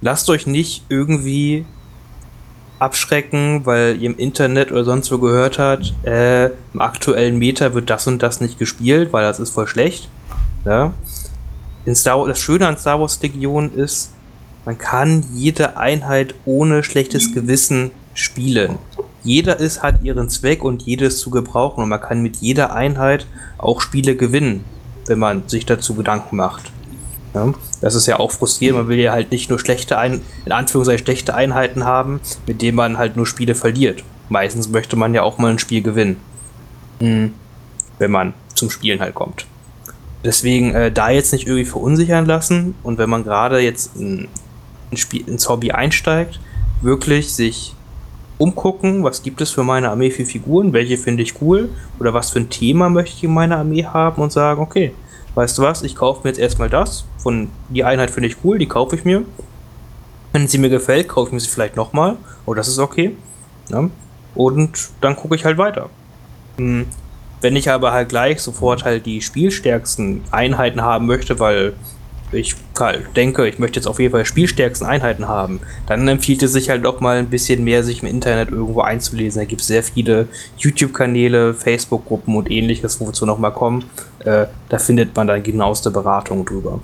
lasst 0.00 0.30
euch 0.30 0.46
nicht 0.46 0.84
irgendwie 0.88 1.66
abschrecken, 2.78 3.66
weil 3.66 3.96
ihr 4.00 4.10
im 4.10 4.16
Internet 4.16 4.72
oder 4.72 4.84
sonst 4.84 5.10
wo 5.12 5.18
gehört 5.18 5.58
habt, 5.58 5.94
äh, 6.04 6.46
im 6.46 6.80
aktuellen 6.80 7.38
Meta 7.38 7.74
wird 7.74 7.90
das 7.90 8.06
und 8.06 8.22
das 8.22 8.40
nicht 8.40 8.58
gespielt, 8.58 9.12
weil 9.12 9.24
das 9.24 9.40
ist 9.40 9.50
voll 9.50 9.66
schlecht. 9.66 10.08
Ja? 10.64 10.92
In 11.84 11.94
Star 11.94 12.26
das 12.26 12.38
Schöne 12.38 12.66
an 12.66 12.78
Star 12.78 13.00
Wars 13.00 13.20
Legion 13.22 13.72
ist, 13.74 14.13
man 14.64 14.78
kann 14.78 15.24
jede 15.34 15.76
Einheit 15.76 16.34
ohne 16.44 16.82
schlechtes 16.82 17.32
Gewissen 17.32 17.90
spielen. 18.14 18.78
Jeder 19.22 19.58
ist, 19.58 19.82
hat 19.82 20.02
ihren 20.02 20.28
Zweck 20.28 20.64
und 20.64 20.82
jedes 20.82 21.18
zu 21.18 21.30
gebrauchen 21.30 21.82
und 21.82 21.88
man 21.88 22.00
kann 22.00 22.22
mit 22.22 22.36
jeder 22.36 22.74
Einheit 22.74 23.26
auch 23.58 23.80
Spiele 23.80 24.16
gewinnen, 24.16 24.64
wenn 25.06 25.18
man 25.18 25.48
sich 25.48 25.66
dazu 25.66 25.94
Gedanken 25.94 26.36
macht. 26.36 26.70
Ja, 27.34 27.52
das 27.80 27.94
ist 27.94 28.06
ja 28.06 28.20
auch 28.20 28.30
frustrierend, 28.30 28.78
man 28.78 28.88
will 28.88 28.98
ja 28.98 29.12
halt 29.12 29.32
nicht 29.32 29.50
nur 29.50 29.58
schlechte 29.58 29.98
Ein 29.98 30.20
in 30.44 30.52
Anführungszeichen 30.52 31.04
schlechte 31.04 31.34
Einheiten 31.34 31.84
haben, 31.84 32.20
mit 32.46 32.62
denen 32.62 32.76
man 32.76 32.96
halt 32.96 33.16
nur 33.16 33.26
Spiele 33.26 33.54
verliert. 33.54 34.04
Meistens 34.28 34.68
möchte 34.68 34.96
man 34.96 35.14
ja 35.14 35.22
auch 35.22 35.38
mal 35.38 35.50
ein 35.50 35.58
Spiel 35.58 35.82
gewinnen. 35.82 36.16
Mhm. 37.00 37.34
Wenn 37.98 38.10
man 38.10 38.34
zum 38.54 38.70
Spielen 38.70 39.00
halt 39.00 39.14
kommt. 39.14 39.46
Deswegen 40.24 40.74
äh, 40.74 40.92
da 40.92 41.10
jetzt 41.10 41.32
nicht 41.32 41.46
irgendwie 41.46 41.66
verunsichern 41.66 42.24
lassen 42.24 42.74
und 42.82 42.98
wenn 42.98 43.10
man 43.10 43.24
gerade 43.24 43.58
jetzt 43.58 43.96
ein 43.96 44.28
in 44.28 44.28
Spiel, 44.96 45.28
ins 45.28 45.48
Hobby 45.48 45.72
einsteigt, 45.72 46.40
wirklich 46.82 47.34
sich 47.34 47.74
umgucken, 48.38 49.04
was 49.04 49.22
gibt 49.22 49.40
es 49.40 49.50
für 49.50 49.62
meine 49.62 49.90
Armee 49.90 50.10
für 50.10 50.24
Figuren, 50.24 50.72
welche 50.72 50.98
finde 50.98 51.22
ich 51.22 51.40
cool 51.40 51.70
oder 52.00 52.14
was 52.14 52.30
für 52.30 52.40
ein 52.40 52.50
Thema 52.50 52.88
möchte 52.88 53.16
ich 53.16 53.24
in 53.24 53.32
meiner 53.32 53.58
Armee 53.58 53.84
haben 53.84 54.20
und 54.20 54.32
sagen, 54.32 54.60
okay, 54.60 54.92
weißt 55.34 55.58
du 55.58 55.62
was, 55.62 55.82
ich 55.82 55.94
kaufe 55.94 56.20
mir 56.24 56.30
jetzt 56.30 56.40
erstmal 56.40 56.68
das, 56.68 57.04
von 57.18 57.48
die 57.68 57.84
Einheit 57.84 58.10
finde 58.10 58.28
ich 58.28 58.36
cool, 58.44 58.58
die 58.58 58.66
kaufe 58.66 58.96
ich 58.96 59.04
mir. 59.04 59.22
Wenn 60.32 60.48
sie 60.48 60.58
mir 60.58 60.68
gefällt, 60.68 61.08
kaufe 61.08 61.28
ich 61.28 61.32
mir 61.32 61.40
sie 61.40 61.48
vielleicht 61.48 61.76
nochmal, 61.76 62.16
oh, 62.44 62.54
das 62.54 62.68
ist 62.68 62.78
okay. 62.78 63.16
Ja? 63.68 63.88
Und 64.34 64.90
dann 65.00 65.14
gucke 65.14 65.36
ich 65.36 65.44
halt 65.44 65.58
weiter. 65.58 65.90
Hm. 66.56 66.86
Wenn 67.40 67.56
ich 67.56 67.70
aber 67.70 67.92
halt 67.92 68.08
gleich 68.08 68.40
sofort 68.40 68.84
halt 68.84 69.06
die 69.06 69.20
spielstärksten 69.20 70.22
Einheiten 70.30 70.82
haben 70.82 71.06
möchte, 71.06 71.38
weil 71.38 71.74
ich 72.32 72.56
denke, 73.16 73.46
ich 73.48 73.58
möchte 73.58 73.78
jetzt 73.78 73.86
auf 73.86 74.00
jeden 74.00 74.12
Fall 74.12 74.24
spielstärksten 74.24 74.86
Einheiten 74.86 75.28
haben, 75.28 75.60
dann 75.86 76.06
empfiehlt 76.08 76.42
es 76.42 76.52
sich 76.52 76.70
halt 76.70 76.84
auch 76.86 77.00
mal 77.00 77.18
ein 77.18 77.30
bisschen 77.30 77.64
mehr, 77.64 77.84
sich 77.84 78.02
im 78.02 78.08
Internet 78.08 78.50
irgendwo 78.50 78.80
einzulesen. 78.80 79.40
Da 79.40 79.44
gibt 79.44 79.60
es 79.60 79.66
sehr 79.66 79.82
viele 79.82 80.28
YouTube-Kanäle, 80.58 81.54
Facebook-Gruppen 81.54 82.36
und 82.36 82.50
ähnliches, 82.50 83.00
wozu 83.00 83.26
noch 83.26 83.38
mal 83.38 83.50
kommen. 83.50 83.84
Äh, 84.20 84.46
da 84.68 84.78
findet 84.78 85.14
man 85.16 85.26
dann 85.26 85.42
genaueste 85.42 85.90
Beratung 85.90 86.44
drüber. 86.44 86.80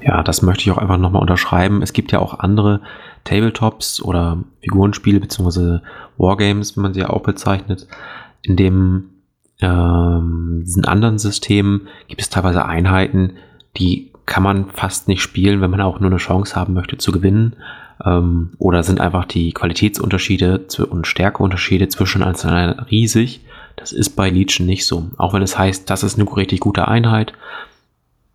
Ja, 0.00 0.22
das 0.22 0.42
möchte 0.42 0.62
ich 0.62 0.70
auch 0.70 0.78
einfach 0.78 0.98
nochmal 0.98 1.22
unterschreiben. 1.22 1.82
Es 1.82 1.92
gibt 1.92 2.12
ja 2.12 2.18
auch 2.18 2.38
andere 2.38 2.80
Tabletops 3.24 4.02
oder 4.02 4.38
Figurenspiele 4.60 5.20
bzw. 5.20 5.78
Wargames, 6.16 6.76
wie 6.76 6.80
man 6.80 6.94
sie 6.94 7.00
ja 7.00 7.10
auch 7.10 7.22
bezeichnet, 7.22 7.88
in 8.42 8.56
dem 8.56 9.10
ähm, 9.60 10.62
diesen 10.64 10.84
anderen 10.84 11.18
Systemen 11.18 11.88
gibt 12.08 12.20
es 12.20 12.30
teilweise 12.30 12.64
Einheiten, 12.64 13.34
die 13.76 14.10
kann 14.26 14.42
man 14.42 14.70
fast 14.70 15.08
nicht 15.08 15.22
spielen, 15.22 15.60
wenn 15.60 15.70
man 15.70 15.80
auch 15.80 16.00
nur 16.00 16.10
eine 16.10 16.18
Chance 16.18 16.56
haben 16.56 16.74
möchte 16.74 16.98
zu 16.98 17.12
gewinnen. 17.12 17.56
Ähm, 18.04 18.50
oder 18.58 18.82
sind 18.82 19.00
einfach 19.00 19.24
die 19.24 19.52
Qualitätsunterschiede 19.52 20.66
und 20.88 21.06
Stärkeunterschiede 21.06 21.88
zwischen 21.88 22.22
einzelnen 22.22 22.78
riesig. 22.80 23.40
Das 23.76 23.92
ist 23.92 24.10
bei 24.10 24.30
Legion 24.30 24.66
nicht 24.66 24.86
so. 24.86 25.10
Auch 25.18 25.34
wenn 25.34 25.42
es 25.42 25.58
heißt, 25.58 25.90
das 25.90 26.02
ist 26.02 26.18
eine 26.18 26.36
richtig 26.36 26.60
gute 26.60 26.88
Einheit, 26.88 27.32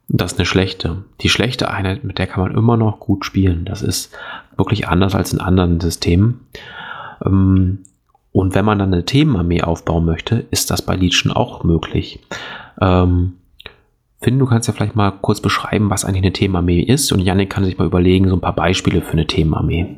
das 0.09 0.33
ist 0.33 0.39
eine 0.39 0.45
schlechte. 0.45 1.03
Die 1.21 1.29
schlechte 1.29 1.69
Einheit, 1.69 2.03
mit 2.03 2.17
der 2.17 2.27
kann 2.27 2.43
man 2.43 2.55
immer 2.55 2.77
noch 2.77 2.99
gut 2.99 3.25
spielen. 3.25 3.65
Das 3.65 3.81
ist 3.81 4.11
wirklich 4.57 4.87
anders 4.87 5.13
als 5.13 5.33
in 5.33 5.39
anderen 5.39 5.79
Systemen. 5.79 6.41
Ähm, 7.23 7.79
und 8.31 8.55
wenn 8.55 8.65
man 8.65 8.79
dann 8.79 8.93
eine 8.93 9.05
Themenarmee 9.05 9.61
aufbauen 9.61 10.05
möchte, 10.05 10.45
ist 10.51 10.71
das 10.71 10.81
bei 10.81 10.95
Legion 10.95 11.31
auch 11.31 11.63
möglich. 11.63 12.19
Ähm, 12.81 13.33
Finn, 14.21 14.37
du 14.37 14.45
kannst 14.45 14.67
ja 14.67 14.73
vielleicht 14.73 14.95
mal 14.97 15.11
kurz 15.21 15.39
beschreiben, 15.39 15.89
was 15.89 16.03
eigentlich 16.03 16.23
eine 16.23 16.33
Themenarmee 16.33 16.81
ist 16.81 17.11
und 17.11 17.19
Yannick 17.19 17.49
kann 17.49 17.63
sich 17.63 17.77
mal 17.77 17.87
überlegen, 17.87 18.27
so 18.27 18.35
ein 18.35 18.41
paar 18.41 18.55
Beispiele 18.55 19.01
für 19.01 19.13
eine 19.13 19.27
Themenarmee. 19.27 19.95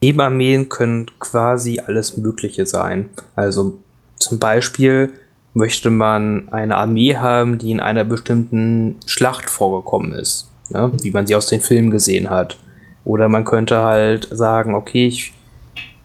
Themenarmeen 0.00 0.68
können 0.68 1.06
quasi 1.18 1.80
alles 1.84 2.16
Mögliche 2.16 2.66
sein. 2.66 3.10
Also 3.34 3.78
zum 4.16 4.38
Beispiel 4.38 5.12
möchte 5.54 5.90
man 5.90 6.48
eine 6.50 6.76
Armee 6.76 7.16
haben, 7.16 7.58
die 7.58 7.72
in 7.72 7.80
einer 7.80 8.04
bestimmten 8.04 8.96
Schlacht 9.06 9.50
vorgekommen 9.50 10.12
ist, 10.12 10.48
ne? 10.70 10.92
wie 11.02 11.10
man 11.10 11.26
sie 11.26 11.34
aus 11.34 11.48
den 11.48 11.60
Filmen 11.60 11.90
gesehen 11.90 12.30
hat. 12.30 12.58
Oder 13.04 13.28
man 13.28 13.44
könnte 13.44 13.78
halt 13.82 14.28
sagen, 14.30 14.74
okay, 14.74 15.08
ich 15.08 15.32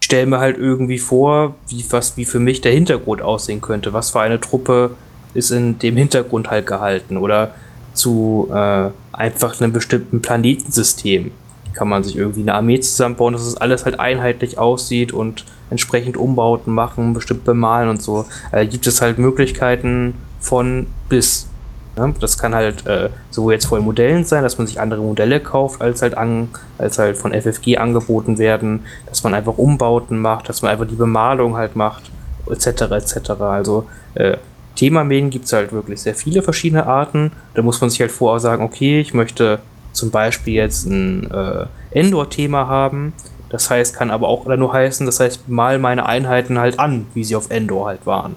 stelle 0.00 0.26
mir 0.26 0.40
halt 0.40 0.58
irgendwie 0.58 0.98
vor, 0.98 1.54
wie, 1.68 1.84
was 1.90 2.16
wie 2.16 2.24
für 2.24 2.40
mich 2.40 2.62
der 2.62 2.72
Hintergrund 2.72 3.22
aussehen 3.22 3.60
könnte. 3.60 3.92
Was 3.92 4.10
für 4.10 4.20
eine 4.20 4.40
Truppe 4.40 4.90
ist 5.36 5.50
in 5.50 5.78
dem 5.78 5.96
Hintergrund 5.96 6.50
halt 6.50 6.66
gehalten. 6.66 7.16
Oder 7.16 7.54
zu 7.94 8.48
äh, 8.52 8.90
einfach 9.12 9.60
einem 9.60 9.72
bestimmten 9.72 10.20
Planetensystem 10.20 11.30
kann 11.76 11.88
man 11.88 12.02
sich 12.02 12.16
irgendwie 12.16 12.40
eine 12.40 12.54
Armee 12.54 12.80
zusammenbauen, 12.80 13.34
dass 13.34 13.42
es 13.42 13.56
alles 13.56 13.84
halt 13.84 14.00
einheitlich 14.00 14.58
aussieht 14.58 15.12
und 15.12 15.44
entsprechend 15.70 16.16
Umbauten 16.16 16.72
machen, 16.72 17.12
bestimmt 17.12 17.44
bemalen 17.44 17.88
und 17.88 18.02
so. 18.02 18.24
Also 18.50 18.70
gibt 18.70 18.86
es 18.86 19.00
halt 19.00 19.18
Möglichkeiten 19.18 20.14
von 20.40 20.86
bis. 21.08 21.48
Ne? 21.96 22.14
Das 22.20 22.38
kann 22.38 22.54
halt 22.54 22.86
äh, 22.86 23.10
sowohl 23.30 23.52
jetzt 23.52 23.66
von 23.66 23.84
Modellen 23.84 24.24
sein, 24.24 24.42
dass 24.42 24.58
man 24.58 24.66
sich 24.66 24.80
andere 24.80 25.02
Modelle 25.02 25.38
kauft, 25.38 25.80
als 25.82 26.02
halt, 26.02 26.16
an, 26.16 26.48
als 26.78 26.98
halt 26.98 27.16
von 27.16 27.32
FFG 27.32 27.76
angeboten 27.76 28.38
werden, 28.38 28.80
dass 29.06 29.22
man 29.22 29.34
einfach 29.34 29.58
Umbauten 29.58 30.18
macht, 30.18 30.48
dass 30.48 30.62
man 30.62 30.72
einfach 30.72 30.86
die 30.86 30.94
Bemalung 30.94 31.56
halt 31.56 31.76
macht, 31.76 32.10
etc. 32.50 32.66
etc. 32.92 33.30
Also 33.40 33.86
äh, 34.14 34.38
Themamähen 34.76 35.30
gibt 35.30 35.46
es 35.46 35.52
halt 35.52 35.72
wirklich 35.72 36.00
sehr 36.00 36.14
viele 36.14 36.42
verschiedene 36.42 36.86
Arten. 36.86 37.32
Da 37.54 37.62
muss 37.62 37.80
man 37.80 37.90
sich 37.90 38.00
halt 38.00 38.12
vorher 38.12 38.40
sagen, 38.40 38.62
okay, 38.62 39.00
ich 39.00 39.14
möchte 39.14 39.58
zum 39.92 40.10
Beispiel 40.10 40.54
jetzt 40.54 40.86
ein 40.86 41.30
äh, 41.30 41.66
Endor-Thema 41.90 42.68
haben. 42.68 43.14
Das 43.48 43.70
heißt, 43.70 43.96
kann 43.96 44.10
aber 44.10 44.28
auch 44.28 44.46
nur 44.46 44.72
heißen, 44.72 45.06
das 45.06 45.20
heißt, 45.20 45.48
mal 45.48 45.78
meine 45.78 46.06
Einheiten 46.06 46.58
halt 46.58 46.78
an, 46.78 47.06
wie 47.14 47.24
sie 47.24 47.36
auf 47.36 47.50
Endor 47.50 47.86
halt 47.86 48.06
waren. 48.06 48.34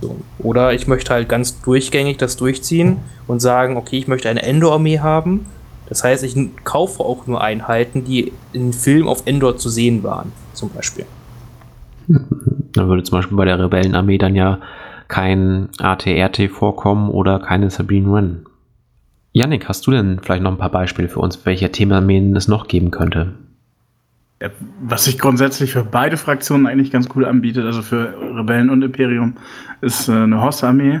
So. 0.00 0.16
Oder 0.38 0.74
ich 0.74 0.86
möchte 0.86 1.12
halt 1.12 1.28
ganz 1.28 1.60
durchgängig 1.62 2.18
das 2.18 2.36
durchziehen 2.36 2.98
und 3.26 3.40
sagen, 3.40 3.76
okay, 3.76 3.98
ich 3.98 4.08
möchte 4.08 4.28
eine 4.28 4.42
Endor-Armee 4.42 5.00
haben. 5.00 5.46
Das 5.88 6.04
heißt, 6.04 6.22
ich 6.24 6.36
kaufe 6.64 7.02
auch 7.02 7.26
nur 7.26 7.42
Einheiten, 7.42 8.04
die 8.04 8.32
in 8.52 8.72
Film 8.72 9.08
auf 9.08 9.22
Endor 9.26 9.56
zu 9.56 9.68
sehen 9.68 10.02
waren, 10.02 10.32
zum 10.52 10.70
Beispiel. 10.70 11.06
Dann 12.74 12.88
würde 12.88 13.02
zum 13.02 13.18
Beispiel 13.18 13.36
bei 13.36 13.44
der 13.44 13.58
Rebellenarmee 13.58 14.18
dann 14.18 14.34
ja 14.34 14.58
kein 15.14 15.68
ATRT 15.78 16.50
vorkommen 16.50 17.08
oder 17.08 17.38
keine 17.38 17.70
Sabine 17.70 18.10
Wren. 18.10 18.46
Yannick, 19.30 19.68
hast 19.68 19.86
du 19.86 19.92
denn 19.92 20.18
vielleicht 20.20 20.42
noch 20.42 20.50
ein 20.50 20.58
paar 20.58 20.72
Beispiele 20.72 21.08
für 21.08 21.20
uns, 21.20 21.46
welche 21.46 21.70
Themenarmeen 21.70 22.34
es 22.34 22.48
noch 22.48 22.66
geben 22.66 22.90
könnte? 22.90 23.32
Was 24.82 25.04
sich 25.04 25.16
grundsätzlich 25.16 25.72
für 25.72 25.84
beide 25.84 26.16
Fraktionen 26.16 26.66
eigentlich 26.66 26.90
ganz 26.90 27.08
cool 27.14 27.26
anbietet, 27.26 27.64
also 27.64 27.82
für 27.82 28.12
Rebellen 28.36 28.70
und 28.70 28.82
Imperium, 28.82 29.34
ist 29.80 30.08
äh, 30.08 30.12
eine 30.14 30.42
Horse-Armee. 30.42 31.00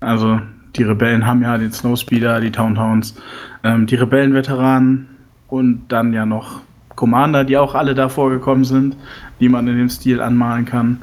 Also 0.00 0.40
die 0.74 0.84
Rebellen 0.84 1.26
haben 1.26 1.42
ja 1.42 1.58
den 1.58 1.72
Snowspeeder, 1.72 2.40
die 2.40 2.52
Towntowns, 2.52 3.20
ähm, 3.64 3.86
die 3.86 3.96
Rebellenveteranen 3.96 5.08
und 5.48 5.88
dann 5.88 6.14
ja 6.14 6.24
noch 6.24 6.62
Commander, 6.94 7.44
die 7.44 7.58
auch 7.58 7.74
alle 7.74 7.94
da 7.94 8.08
vorgekommen 8.08 8.64
sind, 8.64 8.96
die 9.40 9.50
man 9.50 9.68
in 9.68 9.76
dem 9.76 9.90
Stil 9.90 10.22
anmalen 10.22 10.64
kann. 10.64 11.02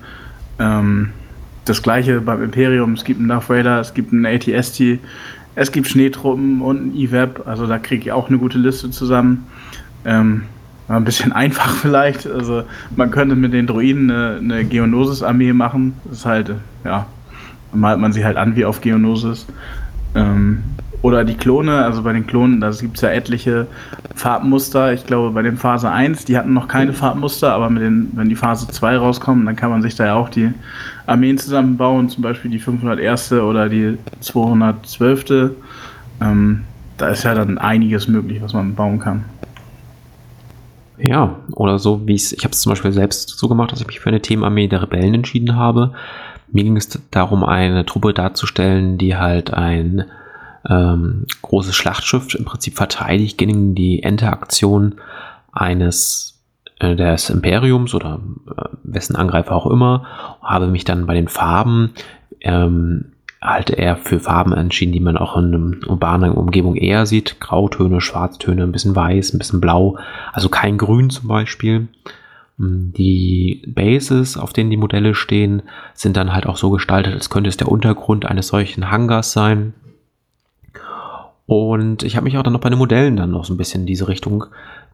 Ähm, 0.57 1.09
das 1.65 1.81
gleiche 1.81 2.21
beim 2.21 2.43
Imperium, 2.43 2.93
es 2.93 3.03
gibt 3.03 3.19
einen 3.19 3.29
Darth 3.29 3.49
Vader, 3.49 3.79
es 3.79 3.93
gibt 3.93 4.11
einen 4.11 4.25
ATST, 4.25 4.99
es 5.55 5.71
gibt 5.71 5.87
Schneetruppen 5.87 6.61
und 6.61 6.87
ein 6.87 6.95
E-Web, 6.95 7.43
also 7.45 7.67
da 7.67 7.77
kriege 7.77 8.03
ich 8.03 8.11
auch 8.11 8.29
eine 8.29 8.37
gute 8.37 8.57
Liste 8.57 8.89
zusammen. 8.89 9.45
Ähm, 10.05 10.43
ein 10.87 11.03
bisschen 11.03 11.31
einfach 11.33 11.75
vielleicht. 11.75 12.27
Also 12.27 12.63
man 12.95 13.11
könnte 13.11 13.35
mit 13.35 13.53
den 13.53 13.67
Druiden 13.67 14.09
eine, 14.09 14.37
eine 14.37 14.65
Geonosis-Armee 14.65 15.53
machen. 15.53 15.93
Das 16.05 16.19
ist 16.19 16.25
halt, 16.25 16.55
ja, 16.83 17.05
malt 17.73 17.99
man 17.99 18.13
sie 18.13 18.25
halt 18.25 18.37
an 18.37 18.55
wie 18.55 18.65
auf 18.65 18.81
Geonosis. 18.81 19.45
Ähm, 20.15 20.63
oder 21.01 21.25
die 21.25 21.35
Klone, 21.35 21.83
also 21.83 22.01
bei 22.01 22.13
den 22.13 22.25
Klonen, 22.25 22.61
da 22.61 22.69
gibt 22.69 22.95
es 22.95 23.01
ja 23.01 23.09
etliche 23.09 23.67
Farbmuster. 24.15 24.93
Ich 24.93 25.05
glaube, 25.05 25.31
bei 25.31 25.41
den 25.41 25.57
Phase 25.57 25.91
1, 25.91 26.23
die 26.25 26.37
hatten 26.37 26.53
noch 26.53 26.69
keine 26.69 26.93
Farbmuster, 26.93 27.51
aber 27.51 27.69
mit 27.69 27.83
den, 27.83 28.11
wenn 28.13 28.29
die 28.29 28.37
Phase 28.37 28.67
2 28.69 28.97
rauskommen, 28.97 29.45
dann 29.45 29.57
kann 29.57 29.69
man 29.69 29.81
sich 29.81 29.95
da 29.95 30.05
ja 30.05 30.13
auch 30.13 30.29
die 30.29 30.53
Armeen 31.05 31.37
zusammenbauen, 31.37 32.09
zum 32.09 32.23
Beispiel 32.23 32.51
die 32.51 32.59
501. 32.59 33.33
oder 33.33 33.69
die 33.69 33.97
212. 34.21 35.51
Ähm, 36.21 36.63
da 36.97 37.09
ist 37.09 37.23
ja 37.23 37.33
dann 37.33 37.57
einiges 37.57 38.07
möglich, 38.07 38.41
was 38.41 38.53
man 38.53 38.75
bauen 38.75 38.99
kann. 38.99 39.25
Ja, 40.97 41.37
oder 41.53 41.79
so 41.79 42.07
wie 42.07 42.15
es, 42.15 42.31
ich 42.31 42.43
habe 42.43 42.53
es 42.53 42.61
zum 42.61 42.71
Beispiel 42.71 42.93
selbst 42.93 43.29
so 43.29 43.49
gemacht, 43.49 43.71
dass 43.71 43.81
ich 43.81 43.87
mich 43.87 43.99
für 43.99 44.09
eine 44.09 44.21
Themenarmee 44.21 44.67
der 44.67 44.83
Rebellen 44.83 45.13
entschieden 45.13 45.55
habe. 45.55 45.93
Mir 46.51 46.63
ging 46.63 46.77
es 46.77 46.87
darum, 47.09 47.43
eine 47.43 47.85
Truppe 47.85 48.13
darzustellen, 48.13 48.97
die 48.97 49.15
halt 49.15 49.53
ein 49.53 50.05
ähm, 50.69 51.25
großes 51.41 51.75
Schlachtschiff 51.75 52.35
im 52.35 52.45
Prinzip 52.45 52.75
verteidigt 52.75 53.37
gegen 53.37 53.75
die 53.75 53.99
Interaktion 53.99 54.95
eines 55.51 56.32
des 56.83 57.29
Imperiums 57.29 57.95
oder 57.95 58.19
äh, 58.47 58.63
wessen 58.83 59.15
Angreifer 59.15 59.55
auch 59.55 59.67
immer, 59.67 60.05
habe 60.41 60.67
mich 60.67 60.83
dann 60.83 61.05
bei 61.05 61.13
den 61.13 61.27
Farben 61.27 61.93
ähm, 62.41 63.05
halt 63.41 63.69
eher 63.69 63.97
für 63.97 64.19
Farben 64.19 64.53
entschieden, 64.53 64.93
die 64.93 64.99
man 64.99 65.17
auch 65.17 65.37
in 65.37 65.53
einer 65.53 65.89
urbanen 65.89 66.31
Umgebung 66.31 66.75
eher 66.75 67.05
sieht. 67.05 67.39
Grautöne, 67.39 67.99
Schwarztöne, 68.01 68.63
ein 68.63 68.71
bisschen 68.71 68.95
weiß, 68.95 69.33
ein 69.33 69.39
bisschen 69.39 69.61
blau, 69.61 69.97
also 70.31 70.49
kein 70.49 70.77
Grün 70.77 71.09
zum 71.09 71.27
Beispiel. 71.27 71.87
Mm, 72.57 72.91
die 72.93 73.63
Bases, 73.67 74.37
auf 74.37 74.53
denen 74.53 74.69
die 74.69 74.77
Modelle 74.77 75.15
stehen, 75.15 75.63
sind 75.93 76.15
dann 76.15 76.33
halt 76.33 76.45
auch 76.45 76.57
so 76.57 76.69
gestaltet, 76.69 77.13
als 77.13 77.29
könnte 77.29 77.49
es 77.49 77.57
der 77.57 77.69
Untergrund 77.69 78.25
eines 78.25 78.47
solchen 78.47 78.89
Hangars 78.89 79.33
sein. 79.33 79.73
Und 81.45 82.03
ich 82.03 82.15
habe 82.15 82.23
mich 82.23 82.37
auch 82.37 82.43
dann 82.43 82.53
noch 82.53 82.61
bei 82.61 82.69
den 82.69 82.79
Modellen 82.79 83.17
dann 83.17 83.31
noch 83.31 83.43
so 83.43 83.53
ein 83.53 83.57
bisschen 83.57 83.81
in 83.81 83.87
diese 83.87 84.07
Richtung 84.07 84.45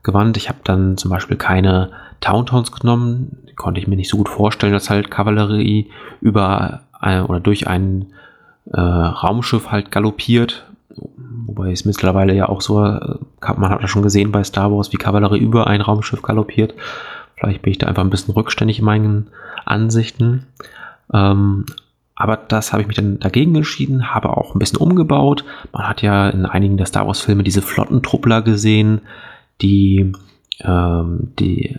gewandt. 0.04 0.38
Ich 0.38 0.50
habe 0.50 0.60
dann 0.64 0.98
zum 0.98 1.12
Beispiel 1.12 1.38
keine 1.38 1.92
Towntowns 2.22 2.72
genommen. 2.72 3.38
Die 3.50 3.56
konnte 3.56 3.80
ich 3.80 3.88
mir 3.88 3.96
nicht 3.96 4.10
so 4.10 4.18
gut 4.18 4.30
vorstellen, 4.30 4.74
dass 4.74 4.90
halt 4.90 5.12
Kavallerie 5.12 5.90
über 6.22 6.82
ein, 7.00 7.24
oder 7.26 7.40
durch 7.40 7.68
ein 7.68 8.08
äh, 8.72 8.80
Raumschiff 8.80 9.72
halt 9.72 9.92
galoppiert. 9.92 10.66
Wobei 11.46 11.72
es 11.72 11.86
mittlerweile 11.86 12.34
ja 12.34 12.50
auch 12.50 12.62
so, 12.62 12.84
äh, 12.84 13.16
man 13.58 13.70
hat 13.70 13.84
das 13.84 13.90
schon 13.90 14.02
gesehen 14.02 14.32
bei 14.32 14.44
Star 14.44 14.72
Wars, 14.72 14.92
wie 14.94 14.98
Kavallerie 14.98 15.40
über 15.40 15.68
ein 15.68 15.82
Raumschiff 15.82 16.22
galoppiert. 16.22 16.74
Vielleicht 17.36 17.62
bin 17.62 17.72
ich 17.72 17.78
da 17.78 17.88
einfach 17.88 18.04
ein 18.04 18.10
bisschen 18.10 18.34
rückständig 18.34 18.80
in 18.80 18.86
meinen 18.86 19.28
Ansichten. 19.66 20.48
Ähm, 21.14 21.66
aber 22.16 22.36
das 22.36 22.74
habe 22.74 22.82
ich 22.82 22.88
mich 22.88 22.98
dann 22.98 23.20
dagegen 23.20 23.56
entschieden, 23.56 24.14
habe 24.14 24.36
auch 24.36 24.54
ein 24.54 24.60
bisschen 24.60 24.78
umgebaut. 24.78 25.46
Man 25.72 25.88
hat 25.88 26.02
ja 26.02 26.30
in 26.30 26.46
einigen 26.46 26.76
der 26.76 26.86
Star 26.86 27.08
Wars-Filme 27.08 27.44
diese 27.44 27.62
Flottentruppler 27.62 28.42
gesehen, 28.42 29.02
die 29.62 30.12
ähm, 30.62 31.32
die 31.40 31.78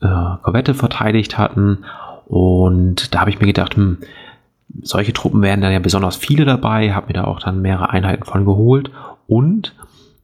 äh, 0.00 0.36
Korvette 0.42 0.74
verteidigt 0.74 1.38
hatten. 1.38 1.84
Und 2.26 3.14
da 3.14 3.20
habe 3.20 3.30
ich 3.30 3.40
mir 3.40 3.46
gedacht, 3.46 3.76
hm, 3.76 3.98
solche 4.82 5.12
Truppen 5.12 5.42
wären 5.42 5.60
dann 5.60 5.72
ja 5.72 5.78
besonders 5.78 6.16
viele 6.16 6.44
dabei, 6.44 6.92
habe 6.92 7.08
mir 7.08 7.14
da 7.14 7.24
auch 7.24 7.40
dann 7.40 7.62
mehrere 7.62 7.90
Einheiten 7.90 8.24
von 8.24 8.44
geholt. 8.44 8.90
Und 9.26 9.74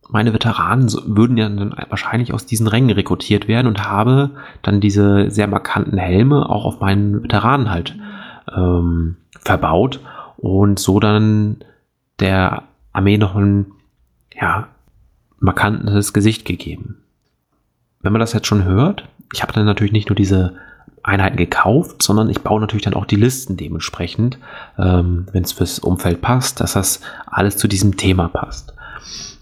meine 0.09 0.35
Veteranen 0.35 0.93
würden 1.07 1.37
ja 1.39 1.49
dann 1.49 1.75
wahrscheinlich 1.89 2.35
aus 2.35 2.45
diesen 2.45 2.67
Rängen 2.67 2.91
rekrutiert 2.91 3.49
werden 3.49 3.67
und 3.67 3.89
habe 3.89 4.31
dann 4.61 4.81
diese 4.81 5.31
sehr 5.31 5.47
markanten 5.47 5.97
Helme 5.97 6.51
auch 6.51 6.67
auf 6.67 6.81
meinen 6.81 7.23
Veteranen 7.23 7.71
halt 7.71 7.97
ähm, 8.55 9.17
verbaut 9.41 10.01
und 10.37 10.79
so 10.79 11.01
dann 11.01 11.65
der 12.21 12.65
Armee 12.93 13.17
noch 13.17 13.35
ein 13.37 13.73
ja, 14.39 14.69
markantes 15.43 16.13
Gesicht 16.13 16.45
gegeben. 16.45 16.99
Wenn 18.01 18.13
man 18.13 18.21
das 18.21 18.33
jetzt 18.33 18.47
schon 18.47 18.65
hört, 18.65 19.09
ich 19.33 19.43
habe 19.43 19.53
dann 19.53 19.65
natürlich 19.65 19.93
nicht 19.93 20.09
nur 20.09 20.17
diese 20.17 20.55
Einheiten 21.03 21.37
gekauft, 21.37 22.03
sondern 22.03 22.31
ich 22.31 22.41
baue 22.43 22.61
natürlich 22.61 22.85
dann 22.85 22.95
auch 22.95 23.07
die 23.07 23.17
Listen 23.17 23.57
dementsprechend, 23.57 24.39
ähm, 24.79 25.27
wenn 25.33 25.43
es 25.43 25.53
fürs 25.53 25.79
Umfeld 25.79 26.21
passt, 26.21 26.61
dass 26.61 26.75
das 26.75 27.01
alles 27.27 27.57
zu 27.57 27.67
diesem 27.67 27.97
Thema 27.97 28.29
passt. 28.29 28.75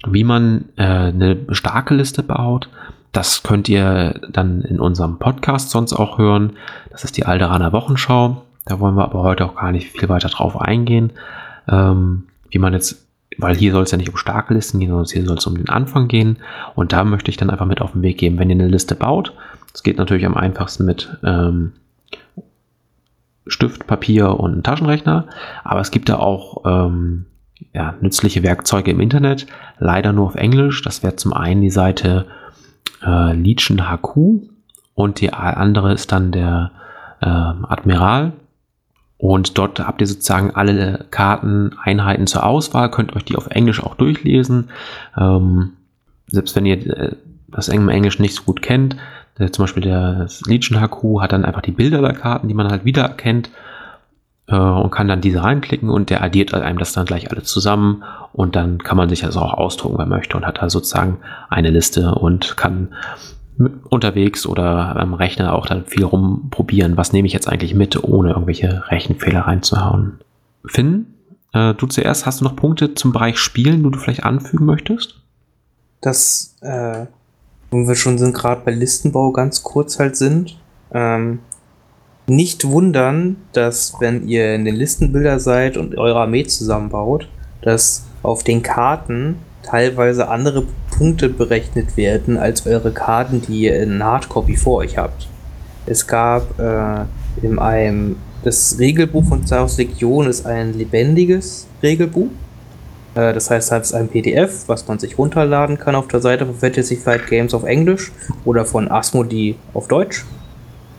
Wie 0.07 0.25
man 0.25 0.67
äh, 0.77 0.83
eine 0.83 1.39
starke 1.51 1.95
Liste 1.95 2.23
baut, 2.23 2.71
das 3.13 3.43
könnt 3.43 3.69
ihr 3.69 4.21
dann 4.31 4.63
in 4.63 4.81
unserem 4.81 5.19
Podcast 5.19 5.71
sonst 5.71 5.93
auch 5.93 6.17
hören. 6.17 6.55
Das 6.91 7.05
ist 7.05 7.17
die 7.17 7.27
Alderaner 7.27 7.73
Wochenschau. 7.73 8.43
Da 8.65 8.79
wollen 8.79 8.95
wir 8.95 9.05
aber 9.05 9.23
heute 9.23 9.45
auch 9.45 9.57
gar 9.57 9.73
nicht 9.73 9.91
viel 9.91 10.09
weiter 10.09 10.29
drauf 10.29 10.59
eingehen, 10.61 11.13
ähm, 11.69 12.25
wie 12.51 12.59
man 12.59 12.73
jetzt, 12.73 13.07
weil 13.41 13.57
hier 13.57 13.73
soll 13.73 13.83
es 13.83 13.91
ja 13.91 13.99
nicht 13.99 14.11
um 14.11 14.17
starke 14.17 14.55
Listen 14.55 14.79
gehen, 14.79 14.91
sondern 14.91 15.07
hier 15.07 15.25
soll 15.25 15.39
es 15.39 15.47
um 15.47 15.57
den 15.57 15.69
Anfang 15.69 16.09
gehen. 16.09 16.39
Und 16.75 16.93
da 16.93 17.05
möchte 17.05 17.31
ich 17.31 17.37
dann 17.37 17.51
einfach 17.51 17.67
mit 17.67 17.81
auf 17.81 17.93
den 17.93 18.03
Weg 18.03 18.19
geben, 18.19 18.39
wenn 18.39 18.51
ihr 18.51 18.55
eine 18.55 18.69
Liste 18.69 18.95
baut. 18.95 19.33
Das 19.73 19.83
geht 19.83 19.99
natürlich 19.99 20.27
am 20.27 20.37
einfachsten 20.37 20.85
mit 20.85 21.17
ähm, 21.25 21.73
Stift, 23.47 23.87
Papier 23.87 24.39
und 24.39 24.65
Taschenrechner. 24.65 25.27
Aber 25.65 25.81
es 25.81 25.91
gibt 25.91 26.09
da 26.09 26.19
auch 26.19 26.65
ähm, 26.65 27.27
ja, 27.73 27.95
nützliche 28.01 28.43
Werkzeuge 28.43 28.91
im 28.91 29.01
Internet. 29.01 29.47
Leider 29.79 30.13
nur 30.13 30.27
auf 30.27 30.35
Englisch. 30.35 30.83
Das 30.83 31.03
wäre 31.03 31.17
zum 31.17 31.33
einen 31.33 31.61
die 31.61 31.71
Seite 31.71 32.27
äh, 33.05 33.33
Legion 33.35 33.91
HQ 33.91 34.49
und 34.95 35.21
die 35.21 35.33
andere 35.33 35.93
ist 35.93 36.13
dann 36.13 36.33
der 36.33 36.73
äh, 37.21 37.27
Admiral. 37.27 38.33
Und 39.21 39.59
dort 39.59 39.79
habt 39.81 40.01
ihr 40.01 40.07
sozusagen 40.07 40.53
alle 40.53 41.05
Karteneinheiten 41.11 42.27
zur 42.27 42.45
Auswahl, 42.45 42.91
könnt 42.91 43.15
euch 43.15 43.25
die 43.25 43.37
auf 43.37 43.49
Englisch 43.49 43.83
auch 43.83 43.95
durchlesen. 43.95 44.71
Ähm, 45.17 45.75
selbst 46.27 46.57
wenn 46.57 46.65
ihr 46.65 46.87
äh, 46.87 47.17
das 47.49 47.69
im 47.69 47.91
Englisch 47.91 48.19
nicht 48.19 48.35
so 48.35 48.45
gut 48.45 48.63
kennt, 48.63 48.97
der, 49.39 49.53
zum 49.53 49.65
Beispiel 49.65 49.83
der 49.83 50.27
Legion 50.47 50.81
HQ 50.81 51.21
hat 51.21 51.33
dann 51.33 51.45
einfach 51.45 51.61
die 51.61 51.71
Bilder 51.71 52.01
der 52.01 52.15
Karten, 52.15 52.49
die 52.49 52.55
man 52.55 52.71
halt 52.71 52.87
wiedererkennt 52.87 53.51
äh, 54.47 54.57
und 54.57 54.91
kann 54.91 55.09
dann 55.09 55.21
diese 55.21 55.43
reinklicken 55.43 55.91
und 55.91 56.09
der 56.09 56.23
addiert 56.23 56.55
einem 56.55 56.79
das 56.79 56.95
dann 56.95 57.05
gleich 57.05 57.31
alle 57.31 57.43
zusammen 57.43 58.03
und 58.33 58.57
dann 58.57 58.79
kann 58.79 58.97
man 58.97 59.11
sich 59.11 59.21
das 59.21 59.37
auch 59.37 59.53
ausdrucken, 59.53 59.99
wenn 59.99 60.09
man 60.09 60.19
möchte 60.19 60.39
und 60.39 60.47
hat 60.47 60.63
da 60.63 60.71
sozusagen 60.71 61.19
eine 61.51 61.69
Liste 61.69 62.15
und 62.15 62.57
kann 62.57 62.95
unterwegs 63.89 64.47
oder 64.47 64.97
am 64.97 65.15
Rechner 65.15 65.53
auch 65.55 65.67
dann 65.67 65.85
viel 65.87 66.05
rumprobieren, 66.05 66.97
was 66.97 67.13
nehme 67.13 67.27
ich 67.27 67.33
jetzt 67.33 67.49
eigentlich 67.49 67.75
mit, 67.75 68.03
ohne 68.03 68.31
irgendwelche 68.31 68.85
Rechenfehler 68.89 69.43
reinzuhauen. 69.43 70.21
Finn, 70.65 71.07
äh, 71.53 71.75
du 71.75 71.87
zuerst, 71.87 72.27
hast 72.27 72.41
du 72.41 72.45
noch 72.45 72.57
Punkte 72.57 72.95
zum 72.95 73.13
Bereich 73.13 73.39
Spielen, 73.39 73.83
die 73.83 73.91
du 73.91 73.99
vielleicht 73.99 74.25
anfügen 74.25 74.67
möchtest? 74.67 75.21
Das, 76.01 76.57
äh, 76.63 77.07
wenn 77.71 77.89
wir 77.89 77.95
schon 77.95 78.19
sind, 78.19 78.35
gerade 78.35 78.63
bei 78.65 78.73
Listenbau 78.73 79.33
ganz 79.33 79.63
kurz 79.63 79.99
halt 79.99 80.17
sind, 80.17 80.59
ähm, 80.93 81.41
nicht 82.27 82.65
wundern, 82.65 83.37
dass 83.53 83.95
wenn 84.01 84.27
ihr 84.29 84.55
in 84.55 84.65
den 84.65 84.77
Listenbilder 84.77 85.41
seid 85.41 85.77
und 85.77 85.99
eure 85.99 86.21
Armee 86.21 86.45
zusammenbaut, 86.45 87.29
dass 87.63 88.07
auf 88.23 88.45
den 88.45 88.63
Karten 88.63 89.37
teilweise 89.63 90.29
andere 90.29 90.65
Punkte 91.01 91.31
berechnet 91.31 91.97
werden 91.97 92.37
als 92.37 92.67
eure 92.67 92.93
Karten, 92.93 93.41
die 93.41 93.63
ihr 93.63 93.83
in 93.83 94.05
Hardcopy 94.05 94.55
vor 94.59 94.81
euch 94.81 94.99
habt. 94.99 95.29
Es 95.87 96.07
gab 96.07 96.61
äh, 96.61 97.07
in 97.43 97.59
einem 97.59 98.17
das 98.45 98.77
Regelbuch 98.79 99.25
von 99.25 99.51
Wars 99.51 99.79
Legion 99.79 100.27
ist 100.27 100.45
ein 100.45 100.75
lebendiges 100.75 101.67
Regelbuch. 101.83 102.29
Äh, 103.15 103.33
das 103.33 103.51
heißt, 103.51 103.73
es 103.73 103.87
ist 103.89 103.95
ein 103.95 104.09
PDF, 104.09 104.69
was 104.69 104.87
man 104.89 104.99
sich 104.99 105.17
runterladen 105.17 105.79
kann 105.79 105.95
auf 105.95 106.07
der 106.07 106.21
Seite 106.21 106.45
von 106.45 106.55
Fantasy 106.55 106.97
Flight 106.97 107.27
Games 107.29 107.55
auf 107.55 107.65
Englisch 107.65 108.13
oder 108.45 108.67
von 108.67 108.91
Asmodee 108.91 109.55
auf 109.73 109.89
Deutsch. 109.89 110.27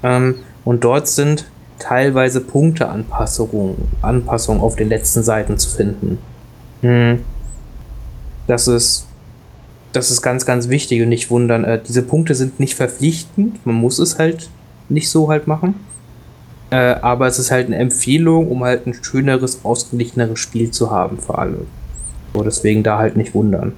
Ähm, 0.01 0.33
und 0.65 0.83
dort 0.83 1.09
sind 1.09 1.45
teilweise 1.77 2.41
Punkteanpassungen 2.41 3.75
Anpassungen 4.01 4.63
auf 4.63 4.75
den 4.75 4.89
letzten 4.89 5.21
Seiten 5.21 5.59
zu 5.59 5.69
finden. 5.69 6.17
Hm. 6.81 7.19
Das 8.47 8.67
ist 8.67 9.05
das 9.93 10.11
ist 10.11 10.21
ganz, 10.21 10.45
ganz 10.45 10.69
wichtig 10.69 11.01
und 11.01 11.09
nicht 11.09 11.29
wundern. 11.29 11.63
Äh, 11.63 11.79
diese 11.85 12.03
Punkte 12.03 12.35
sind 12.35 12.59
nicht 12.59 12.75
verpflichtend. 12.75 13.65
Man 13.65 13.75
muss 13.75 13.99
es 13.99 14.17
halt 14.17 14.49
nicht 14.89 15.09
so 15.09 15.29
halt 15.29 15.47
machen. 15.47 15.75
Äh, 16.69 16.95
aber 17.01 17.27
es 17.27 17.37
ist 17.37 17.51
halt 17.51 17.67
eine 17.67 17.75
Empfehlung, 17.75 18.47
um 18.49 18.63
halt 18.63 18.87
ein 18.87 18.93
schöneres, 18.93 19.65
ausgeglicheneres 19.65 20.39
Spiel 20.39 20.71
zu 20.71 20.91
haben 20.91 21.17
für 21.17 21.37
alle. 21.37 21.65
So, 22.33 22.43
deswegen 22.43 22.83
da 22.83 22.97
halt 22.97 23.17
nicht 23.17 23.33
wundern. 23.33 23.73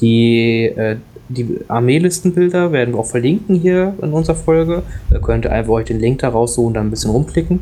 Die, 0.00 0.64
äh, 0.64 0.96
die 1.28 1.60
Armeelistenbilder 1.68 2.72
werden 2.72 2.94
wir 2.94 3.00
auch 3.00 3.06
verlinken 3.06 3.56
hier 3.56 3.94
in 4.00 4.12
unserer 4.12 4.36
Folge. 4.36 4.82
Da 5.10 5.18
könnt 5.18 5.44
ihr 5.44 5.52
einfach 5.52 5.72
euch 5.72 5.86
den 5.86 6.00
Link 6.00 6.20
da 6.20 6.30
raussuchen 6.30 6.68
und 6.68 6.74
dann 6.74 6.86
ein 6.86 6.90
bisschen 6.90 7.10
rumklicken. 7.10 7.60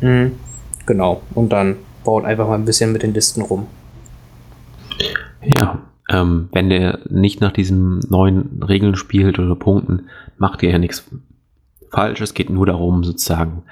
Mhm. 0.00 0.32
Genau. 0.86 1.22
Und 1.34 1.52
dann 1.52 1.76
baut 2.02 2.24
einfach 2.24 2.48
mal 2.48 2.56
ein 2.56 2.64
bisschen 2.64 2.92
mit 2.92 3.04
den 3.04 3.14
Listen 3.14 3.42
rum. 3.42 3.66
Ja, 5.42 5.80
ähm, 6.14 6.48
wenn 6.52 6.70
der 6.70 7.00
nicht 7.08 7.40
nach 7.40 7.52
diesen 7.52 7.98
neuen 8.08 8.62
Regeln 8.62 8.94
spielt 8.94 9.38
oder 9.38 9.56
Punkten, 9.56 10.06
macht 10.38 10.62
ihr 10.62 10.70
ja 10.70 10.78
nichts 10.78 11.10
falsch. 11.90 12.20
Es 12.20 12.34
geht 12.34 12.50
nur 12.50 12.66
darum, 12.66 13.02
sozusagen 13.02 13.64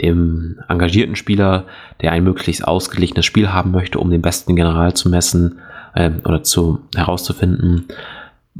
dem 0.00 0.60
engagierten 0.68 1.16
Spieler, 1.16 1.64
der 2.00 2.12
ein 2.12 2.22
möglichst 2.22 2.66
ausgeglichenes 2.66 3.26
Spiel 3.26 3.52
haben 3.52 3.72
möchte, 3.72 3.98
um 3.98 4.10
den 4.10 4.22
besten 4.22 4.54
General 4.54 4.94
zu 4.94 5.08
messen 5.08 5.58
äh, 5.94 6.12
oder 6.24 6.44
zu 6.44 6.80
herauszufinden, 6.94 7.86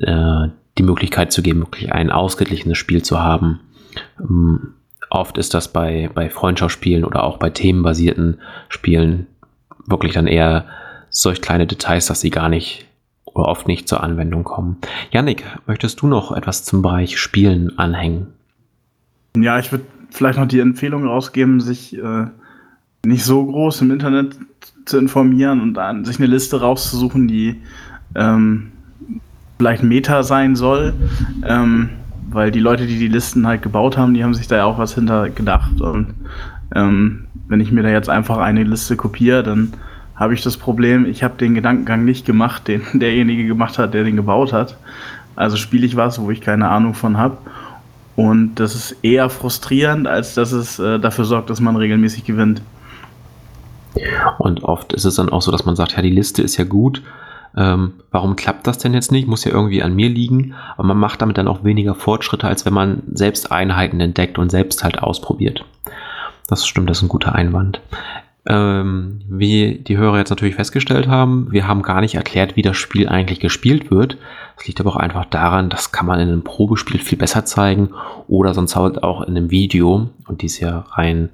äh, 0.00 0.48
die 0.76 0.82
Möglichkeit 0.82 1.30
zu 1.32 1.42
geben, 1.42 1.60
wirklich 1.60 1.92
ein 1.92 2.10
ausgeglichenes 2.10 2.76
Spiel 2.76 3.02
zu 3.02 3.20
haben. 3.20 3.60
Ähm, 4.18 4.74
oft 5.10 5.38
ist 5.38 5.54
das 5.54 5.72
bei, 5.72 6.10
bei 6.12 6.28
Freundschaftsspielen 6.28 7.04
oder 7.04 7.22
auch 7.22 7.38
bei 7.38 7.50
themenbasierten 7.50 8.40
Spielen 8.68 9.28
wirklich 9.86 10.14
dann 10.14 10.26
eher 10.26 10.66
solch 11.08 11.40
kleine 11.40 11.68
Details, 11.68 12.06
dass 12.06 12.20
sie 12.20 12.30
gar 12.30 12.48
nicht 12.48 12.87
oft 13.46 13.68
nicht 13.68 13.88
zur 13.88 14.02
Anwendung 14.02 14.44
kommen. 14.44 14.76
Yannick, 15.10 15.44
möchtest 15.66 16.00
du 16.00 16.06
noch 16.06 16.32
etwas 16.32 16.64
zum 16.64 16.82
Bereich 16.82 17.18
Spielen 17.18 17.78
anhängen? 17.78 18.28
Ja, 19.36 19.58
ich 19.58 19.70
würde 19.70 19.84
vielleicht 20.10 20.38
noch 20.38 20.48
die 20.48 20.60
Empfehlung 20.60 21.06
rausgeben, 21.06 21.60
sich 21.60 21.96
äh, 21.96 22.26
nicht 23.04 23.24
so 23.24 23.44
groß 23.44 23.82
im 23.82 23.90
Internet 23.90 24.36
zu 24.84 24.98
informieren 24.98 25.60
und 25.60 25.74
dann 25.74 26.04
sich 26.04 26.18
eine 26.18 26.26
Liste 26.26 26.60
rauszusuchen, 26.60 27.28
die 27.28 27.62
ähm, 28.14 28.72
vielleicht 29.58 29.82
Meta 29.82 30.22
sein 30.22 30.56
soll. 30.56 30.94
Ähm, 31.46 31.90
weil 32.30 32.50
die 32.50 32.60
Leute, 32.60 32.86
die 32.86 32.98
die 32.98 33.08
Listen 33.08 33.46
halt 33.46 33.62
gebaut 33.62 33.96
haben, 33.96 34.14
die 34.14 34.22
haben 34.22 34.34
sich 34.34 34.48
da 34.48 34.56
ja 34.56 34.64
auch 34.64 34.78
was 34.78 34.94
hinter 34.94 35.30
gedacht. 35.30 35.80
Und 35.80 36.14
ähm, 36.74 37.26
wenn 37.48 37.60
ich 37.60 37.72
mir 37.72 37.82
da 37.82 37.88
jetzt 37.88 38.10
einfach 38.10 38.38
eine 38.38 38.64
Liste 38.64 38.96
kopiere, 38.96 39.42
dann 39.42 39.72
habe 40.18 40.34
ich 40.34 40.42
das 40.42 40.56
Problem, 40.56 41.06
ich 41.06 41.22
habe 41.22 41.36
den 41.38 41.54
Gedankengang 41.54 42.04
nicht 42.04 42.26
gemacht, 42.26 42.68
den 42.68 42.82
derjenige 42.94 43.46
gemacht 43.46 43.78
hat, 43.78 43.94
der 43.94 44.04
den 44.04 44.16
gebaut 44.16 44.52
hat. 44.52 44.76
Also 45.36 45.56
spiele 45.56 45.86
ich 45.86 45.96
was, 45.96 46.20
wo 46.20 46.30
ich 46.30 46.40
keine 46.40 46.68
Ahnung 46.68 46.94
von 46.94 47.16
habe. 47.16 47.38
Und 48.16 48.56
das 48.56 48.74
ist 48.74 48.96
eher 49.02 49.30
frustrierend, 49.30 50.08
als 50.08 50.34
dass 50.34 50.50
es 50.50 50.80
äh, 50.80 50.98
dafür 50.98 51.24
sorgt, 51.24 51.50
dass 51.50 51.60
man 51.60 51.76
regelmäßig 51.76 52.24
gewinnt. 52.24 52.60
Und 54.38 54.64
oft 54.64 54.92
ist 54.92 55.04
es 55.04 55.14
dann 55.14 55.28
auch 55.28 55.42
so, 55.42 55.52
dass 55.52 55.64
man 55.64 55.76
sagt, 55.76 55.92
ja, 55.92 56.02
die 56.02 56.10
Liste 56.10 56.42
ist 56.42 56.56
ja 56.56 56.64
gut. 56.64 57.02
Ähm, 57.56 57.94
warum 58.10 58.34
klappt 58.34 58.66
das 58.66 58.78
denn 58.78 58.94
jetzt 58.94 59.12
nicht? 59.12 59.28
Muss 59.28 59.44
ja 59.44 59.52
irgendwie 59.52 59.84
an 59.84 59.94
mir 59.94 60.08
liegen. 60.08 60.54
Aber 60.76 60.88
man 60.88 60.98
macht 60.98 61.22
damit 61.22 61.38
dann 61.38 61.46
auch 61.46 61.62
weniger 61.62 61.94
Fortschritte, 61.94 62.48
als 62.48 62.66
wenn 62.66 62.74
man 62.74 63.02
selbst 63.12 63.52
Einheiten 63.52 64.00
entdeckt 64.00 64.38
und 64.38 64.50
selbst 64.50 64.82
halt 64.82 65.00
ausprobiert. 65.00 65.64
Das 66.48 66.66
stimmt, 66.66 66.90
das 66.90 66.98
ist 66.98 67.04
ein 67.04 67.08
guter 67.08 67.34
Einwand. 67.36 67.80
Ähm, 68.50 69.20
wie 69.28 69.74
die 69.74 69.98
Hörer 69.98 70.16
jetzt 70.16 70.30
natürlich 70.30 70.54
festgestellt 70.54 71.06
haben, 71.06 71.48
wir 71.52 71.68
haben 71.68 71.82
gar 71.82 72.00
nicht 72.00 72.14
erklärt, 72.14 72.56
wie 72.56 72.62
das 72.62 72.78
Spiel 72.78 73.06
eigentlich 73.06 73.40
gespielt 73.40 73.90
wird. 73.90 74.16
Das 74.56 74.66
liegt 74.66 74.80
aber 74.80 74.90
auch 74.90 74.96
einfach 74.96 75.26
daran, 75.26 75.68
das 75.68 75.92
kann 75.92 76.06
man 76.06 76.18
in 76.18 76.28
einem 76.28 76.44
Probespiel 76.44 76.98
viel 76.98 77.18
besser 77.18 77.44
zeigen 77.44 77.90
oder 78.26 78.54
sonst 78.54 78.74
halt 78.74 79.02
auch 79.02 79.20
in 79.20 79.36
einem 79.36 79.50
Video 79.50 80.08
und 80.26 80.40
dies 80.40 80.60
ja 80.60 80.86
rein 80.92 81.28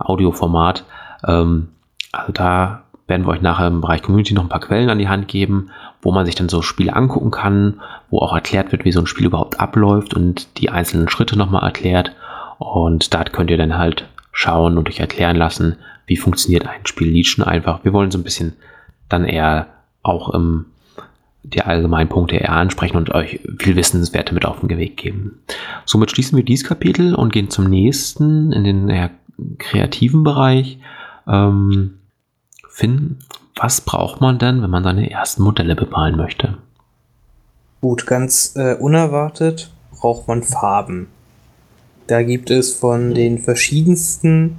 Audioformat. 0.00 0.84
Ähm, 1.24 1.68
also 2.10 2.32
da 2.32 2.82
werden 3.06 3.24
wir 3.26 3.30
euch 3.30 3.42
nachher 3.42 3.68
im 3.68 3.80
Bereich 3.80 4.02
Community 4.02 4.34
noch 4.34 4.42
ein 4.42 4.48
paar 4.48 4.60
Quellen 4.60 4.90
an 4.90 4.98
die 4.98 5.08
Hand 5.08 5.28
geben, 5.28 5.70
wo 6.02 6.10
man 6.10 6.26
sich 6.26 6.34
dann 6.34 6.48
so 6.48 6.62
Spiele 6.62 6.96
angucken 6.96 7.30
kann, 7.30 7.80
wo 8.10 8.18
auch 8.18 8.34
erklärt 8.34 8.72
wird, 8.72 8.84
wie 8.84 8.90
so 8.90 8.98
ein 8.98 9.06
Spiel 9.06 9.26
überhaupt 9.26 9.60
abläuft 9.60 10.14
und 10.14 10.58
die 10.58 10.70
einzelnen 10.70 11.08
Schritte 11.08 11.38
nochmal 11.38 11.62
erklärt. 11.62 12.10
Und 12.58 13.14
da 13.14 13.22
könnt 13.22 13.50
ihr 13.50 13.58
dann 13.58 13.78
halt 13.78 14.08
schauen 14.32 14.76
und 14.76 14.88
euch 14.88 14.98
erklären 14.98 15.36
lassen, 15.36 15.76
wie 16.06 16.16
funktioniert 16.16 16.66
ein 16.66 16.86
Spiel 16.86 17.08
Legion 17.08 17.44
einfach. 17.44 17.84
Wir 17.84 17.92
wollen 17.92 18.10
so 18.10 18.18
ein 18.18 18.24
bisschen 18.24 18.54
dann 19.08 19.24
eher 19.24 19.68
auch 20.02 20.32
im 20.34 20.66
die 21.42 21.62
allgemeinen 21.62 22.08
Punkte 22.08 22.36
eher 22.36 22.52
ansprechen 22.52 22.96
und 22.96 23.10
euch 23.14 23.40
viel 23.60 23.76
Wissenswerte 23.76 24.34
mit 24.34 24.44
auf 24.44 24.60
den 24.60 24.78
Weg 24.78 24.96
geben. 24.96 25.38
Somit 25.84 26.10
schließen 26.10 26.36
wir 26.36 26.44
dieses 26.44 26.66
Kapitel 26.66 27.14
und 27.14 27.32
gehen 27.32 27.50
zum 27.50 27.70
nächsten 27.70 28.52
in 28.52 28.64
den 28.64 28.88
eher 28.88 29.10
kreativen 29.58 30.24
Bereich. 30.24 30.78
Ähm, 31.28 31.98
Finn, 32.68 33.18
was 33.54 33.80
braucht 33.80 34.20
man 34.20 34.38
denn, 34.38 34.60
wenn 34.60 34.70
man 34.70 34.82
seine 34.82 35.10
ersten 35.10 35.42
Modelle 35.42 35.76
bemalen 35.76 36.16
möchte? 36.16 36.58
Gut, 37.80 38.06
ganz 38.06 38.54
äh, 38.56 38.74
unerwartet 38.74 39.70
braucht 39.92 40.26
man 40.26 40.42
Farben. 40.42 41.08
Da 42.08 42.22
gibt 42.22 42.50
es 42.50 42.74
von 42.74 43.14
den 43.14 43.38
verschiedensten 43.38 44.56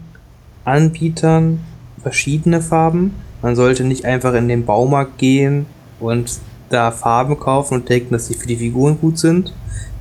Anbietern 0.67 1.61
verschiedene 2.01 2.61
Farben. 2.61 3.15
Man 3.41 3.55
sollte 3.55 3.83
nicht 3.83 4.05
einfach 4.05 4.33
in 4.33 4.47
den 4.47 4.65
Baumarkt 4.65 5.17
gehen 5.17 5.65
und 5.99 6.39
da 6.69 6.91
Farben 6.91 7.39
kaufen 7.39 7.75
und 7.75 7.89
denken, 7.89 8.11
dass 8.11 8.27
sie 8.27 8.33
für 8.33 8.47
die 8.47 8.57
Figuren 8.57 8.99
gut 8.99 9.17
sind. 9.17 9.53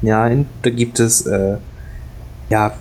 Nein, 0.02 0.46
da 0.62 0.70
gibt 0.70 0.98
es 0.98 1.24
äh, 1.26 1.56
ja 2.50 2.72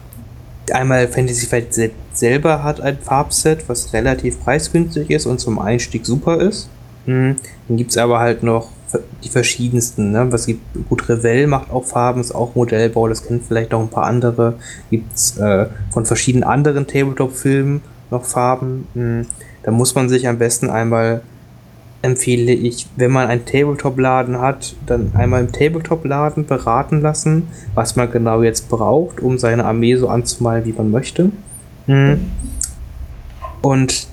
einmal 0.71 1.07
Fantasy 1.07 1.45
Flight 1.45 1.73
selber 2.13 2.63
hat 2.63 2.81
ein 2.81 2.97
Farbset, 2.97 3.67
was 3.69 3.93
relativ 3.93 4.39
preisgünstig 4.43 5.11
ist 5.11 5.25
und 5.25 5.39
zum 5.39 5.59
Einstieg 5.59 6.05
super 6.05 6.39
ist. 6.39 6.69
Hm. 7.05 7.35
Dann 7.67 7.77
gibt 7.77 7.91
es 7.91 7.97
aber 7.97 8.19
halt 8.19 8.41
noch 8.41 8.69
die 9.23 9.29
verschiedensten. 9.29 10.11
Ne? 10.11 10.31
Was 10.31 10.45
gibt 10.45 10.61
gut 10.89 11.09
Revell 11.09 11.47
macht 11.47 11.71
auch 11.71 11.85
Farben, 11.85 12.21
ist 12.21 12.33
auch 12.33 12.55
Modellbau, 12.55 13.07
das 13.07 13.25
kennen 13.25 13.41
vielleicht 13.45 13.71
noch 13.71 13.81
ein 13.81 13.89
paar 13.89 14.05
andere. 14.05 14.55
Gibt 14.89 15.13
es 15.13 15.37
äh, 15.37 15.67
von 15.91 16.05
verschiedenen 16.05 16.43
anderen 16.43 16.87
Tabletop-Filmen 16.87 17.81
noch 18.11 18.25
Farben. 18.25 18.87
Hm. 18.93 19.25
Da 19.63 19.71
muss 19.71 19.95
man 19.95 20.09
sich 20.09 20.27
am 20.27 20.37
besten 20.37 20.69
einmal 20.69 21.21
empfehle 22.01 22.51
ich, 22.51 22.87
wenn 22.97 23.11
man 23.11 23.27
einen 23.27 23.45
Tabletop-Laden 23.45 24.39
hat, 24.39 24.75
dann 24.85 25.11
einmal 25.15 25.41
im 25.41 25.51
Tabletop-Laden 25.51 26.45
beraten 26.45 27.01
lassen, 27.01 27.47
was 27.73 27.95
man 27.95 28.11
genau 28.11 28.43
jetzt 28.43 28.69
braucht, 28.69 29.19
um 29.19 29.39
seine 29.39 29.65
Armee 29.65 29.95
so 29.95 30.07
anzumalen, 30.07 30.65
wie 30.65 30.73
man 30.73 30.91
möchte. 30.91 31.31
Hm. 31.87 32.31
Und 33.61 34.07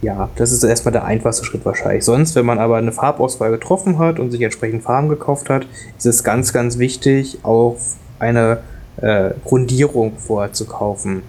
Ja, 0.00 0.28
das 0.36 0.52
ist 0.52 0.62
erstmal 0.62 0.92
der 0.92 1.04
einfachste 1.04 1.44
Schritt 1.44 1.64
wahrscheinlich. 1.64 2.04
Sonst, 2.04 2.36
wenn 2.36 2.46
man 2.46 2.58
aber 2.58 2.76
eine 2.76 2.92
Farbauswahl 2.92 3.50
getroffen 3.50 3.98
hat 3.98 4.20
und 4.20 4.30
sich 4.30 4.40
entsprechend 4.42 4.84
Farben 4.84 5.08
gekauft 5.08 5.50
hat, 5.50 5.66
ist 5.96 6.06
es 6.06 6.22
ganz, 6.22 6.52
ganz 6.52 6.78
wichtig, 6.78 7.38
auch 7.42 7.76
eine 8.20 8.58
äh, 8.98 9.30
Grundierung 9.44 10.12
vorher 10.16 10.52
zu 10.52 10.66
kaufen. 10.66 11.22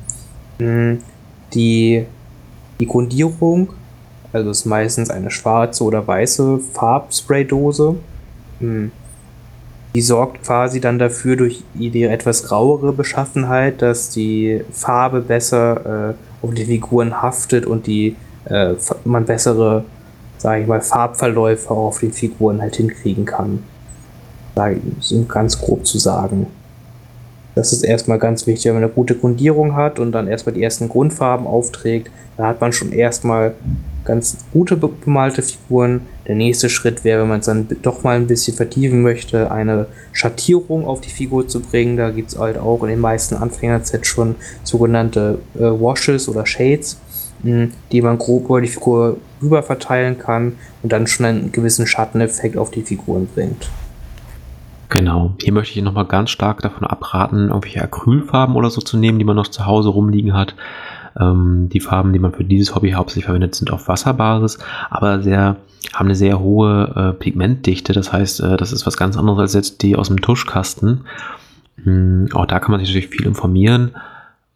Hm, 0.60 1.00
die, 1.54 2.06
die 2.80 2.86
Grundierung, 2.86 3.74
also 4.34 4.52
ist 4.52 4.66
meistens 4.66 5.10
eine 5.10 5.32
schwarze 5.32 5.84
oder 5.84 6.06
weiße 6.06 6.60
Farbspraydose. 6.74 7.96
Hm, 8.60 8.92
die 9.96 10.02
sorgt 10.02 10.44
quasi 10.44 10.80
dann 10.80 11.00
dafür 11.00 11.36
durch 11.36 11.64
die 11.74 12.04
etwas 12.04 12.44
grauere 12.44 12.94
Beschaffenheit, 12.94 13.82
dass 13.82 14.12
die 14.12 14.62
Farbe 14.72 15.22
besser 15.22 16.12
äh, 16.12 16.46
auf 16.46 16.54
die 16.54 16.66
Figuren 16.66 17.24
haftet 17.24 17.66
und 17.66 17.88
die 17.88 18.16
äh, 18.46 18.76
man 19.06 19.26
bessere, 19.26 19.84
sage 20.38 20.62
ich 20.62 20.68
mal, 20.68 20.82
Farbverläufe 20.82 21.72
auf 21.72 22.00
den 22.00 22.14
Figuren 22.14 22.62
halt 22.62 22.76
hinkriegen 22.76 23.26
kann. 23.26 23.64
Ich, 25.00 25.28
ganz 25.28 25.60
grob 25.60 25.86
zu 25.86 25.98
sagen. 26.00 26.48
Das 27.56 27.74
ist 27.74 27.84
erstmal 27.84 28.20
ganz 28.20 28.46
wichtig, 28.46 28.66
wenn 28.66 28.76
man 28.76 28.84
eine 28.84 28.92
gute 28.92 29.16
Grundierung 29.16 29.76
hat 29.76 30.00
und 30.00 30.12
dann 30.12 30.28
erstmal 30.28 30.54
die 30.54 30.64
ersten 30.64 30.90
Grundfarben 30.90 31.48
aufträgt, 31.48 32.12
dann 32.38 32.48
hat 32.48 32.62
man 32.62 32.72
schon 32.72 32.92
erstmal 32.92 33.54
ganz 34.06 34.38
gute 34.54 34.78
bemalte 34.78 35.42
Figuren. 35.42 36.02
Der 36.28 36.36
nächste 36.36 36.70
Schritt 36.70 37.04
wäre, 37.04 37.22
wenn 37.22 37.30
man 37.30 37.40
es 37.42 37.48
dann 37.48 37.68
doch 37.82 38.04
mal 38.04 38.16
ein 38.16 38.28
bisschen 38.28 38.56
vertiefen 38.56 39.02
möchte, 39.02 39.52
eine 39.52 39.88
Schattierung 40.14 40.86
auf 40.86 41.02
die 41.02 41.10
Figur 41.10 41.48
zu 41.48 41.60
bringen. 41.60 41.98
Da 41.98 42.12
gibt 42.12 42.32
es 42.32 42.40
halt 42.40 42.58
auch 42.58 42.82
in 42.84 42.90
den 42.90 43.00
meisten 43.00 43.36
Anfängersets 43.36 44.08
schon 44.08 44.36
sogenannte 44.64 45.40
äh, 45.56 45.62
Washes 45.62 46.30
oder 46.30 46.46
Shades 46.46 46.98
die 47.44 48.02
man 48.02 48.18
grob 48.18 48.46
über 48.46 48.62
die 48.62 48.68
Figur 48.68 49.18
rüber 49.42 49.64
verteilen 49.64 50.18
kann 50.18 50.54
und 50.84 50.92
dann 50.92 51.08
schon 51.08 51.26
einen 51.26 51.52
gewissen 51.52 51.88
Schatteneffekt 51.88 52.58
auf 52.58 52.72
die 52.72 52.82
Figuren 52.82 53.28
bringt. 53.34 53.70
Genau. 54.90 55.36
Hier 55.40 55.54
möchte 55.54 55.78
ich 55.78 55.86
nochmal 55.86 56.06
ganz 56.06 56.32
stark 56.32 56.62
davon 56.62 56.86
abraten, 56.86 57.50
irgendwelche 57.50 57.82
Acrylfarben 57.82 58.56
oder 58.56 58.72
so 58.72 58.82
zu 58.82 58.98
nehmen, 58.98 59.20
die 59.20 59.26
man 59.26 59.36
noch 59.36 59.48
zu 59.48 59.66
Hause 59.66 59.90
rumliegen 59.90 60.34
hat. 60.34 60.56
Ähm, 61.20 61.70
die 61.72 61.80
Farben, 61.80 62.12
die 62.12 62.20
man 62.20 62.34
für 62.34 62.44
dieses 62.44 62.76
Hobby 62.76 62.92
hauptsächlich 62.92 63.26
verwendet, 63.26 63.54
sind 63.56 63.72
auf 63.72 63.88
Wasserbasis, 63.88 64.58
aber 64.90 65.22
sehr, 65.22 65.58
haben 65.94 66.08
eine 66.08 66.16
sehr 66.16 66.40
hohe 66.40 66.94
äh, 66.96 67.14
Pigmentdichte. 67.14 67.94
Das 67.94 68.12
heißt, 68.12 68.42
äh, 68.42 68.58
das 68.58 68.72
ist 68.72 68.88
was 68.88 68.98
ganz 68.98 69.16
anderes 69.16 69.40
als 69.40 69.54
jetzt 69.54 69.84
die 69.84 69.96
aus 69.96 70.08
dem 70.08 70.22
Tuschkasten. 70.22 71.06
Ähm, 71.86 72.28
auch 72.34 72.48
da 72.48 72.60
kann 72.60 72.72
man 72.72 72.80
sich 72.80 72.90
natürlich 72.90 73.10
viel 73.10 73.28
informieren, 73.28 73.92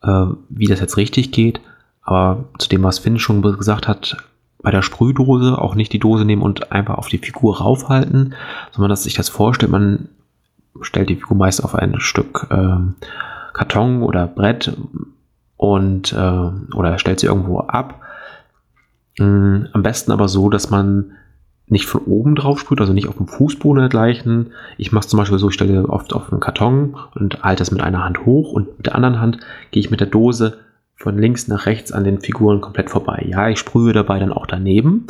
äh, 0.01 0.25
wie 0.49 0.65
das 0.65 0.79
jetzt 0.79 0.97
richtig 0.97 1.31
geht. 1.31 1.61
Aber 2.03 2.45
zu 2.57 2.69
dem, 2.69 2.83
was 2.83 2.99
Finn 2.99 3.19
schon 3.19 3.41
gesagt 3.41 3.87
hat, 3.87 4.17
bei 4.61 4.71
der 4.71 4.81
Sprühdose 4.81 5.57
auch 5.57 5.75
nicht 5.75 5.93
die 5.93 5.99
Dose 5.99 6.25
nehmen 6.25 6.41
und 6.41 6.71
einfach 6.71 6.97
auf 6.97 7.07
die 7.07 7.17
Figur 7.17 7.59
raufhalten, 7.59 8.33
sondern 8.71 8.89
dass 8.89 9.03
sich 9.03 9.13
das 9.13 9.29
vorstellt, 9.29 9.71
man 9.71 10.09
stellt 10.81 11.09
die 11.09 11.15
Figur 11.15 11.37
meist 11.37 11.63
auf 11.63 11.75
ein 11.75 11.99
Stück 11.99 12.47
ähm, 12.49 12.95
Karton 13.53 14.01
oder 14.01 14.25
Brett 14.25 14.75
und 15.57 16.13
äh, 16.13 16.75
oder 16.75 16.97
stellt 16.97 17.19
sie 17.19 17.27
irgendwo 17.27 17.59
ab. 17.59 18.01
Ähm, 19.19 19.67
am 19.73 19.83
besten 19.83 20.11
aber 20.11 20.27
so, 20.27 20.49
dass 20.49 20.69
man 20.69 21.11
nicht 21.67 21.85
von 21.85 22.01
oben 22.01 22.35
drauf 22.35 22.59
sprüht, 22.59 22.81
also 22.81 22.93
nicht 22.93 23.07
auf 23.07 23.17
dem 23.17 23.27
Fußboden 23.27 23.81
dergleichen. 23.81 24.51
Ich 24.77 24.91
mache 24.91 25.03
es 25.03 25.09
zum 25.09 25.17
Beispiel 25.17 25.39
so, 25.39 25.49
ich 25.49 25.55
stelle 25.55 25.87
oft 25.87 26.13
auf 26.13 26.31
einen 26.31 26.41
Karton 26.41 26.95
und 27.15 27.43
halte 27.43 27.63
es 27.63 27.71
mit 27.71 27.81
einer 27.81 28.03
Hand 28.03 28.25
hoch 28.25 28.51
und 28.51 28.77
mit 28.77 28.85
der 28.87 28.95
anderen 28.95 29.19
Hand 29.19 29.39
gehe 29.71 29.81
ich 29.81 29.91
mit 29.91 29.99
der 29.99 30.07
Dose 30.07 30.59
von 30.95 31.17
links 31.17 31.47
nach 31.47 31.65
rechts 31.65 31.91
an 31.91 32.03
den 32.03 32.21
Figuren 32.21 32.61
komplett 32.61 32.89
vorbei. 32.89 33.25
Ja, 33.27 33.49
ich 33.49 33.59
sprühe 33.59 33.93
dabei 33.93 34.19
dann 34.19 34.31
auch 34.31 34.45
daneben, 34.45 35.07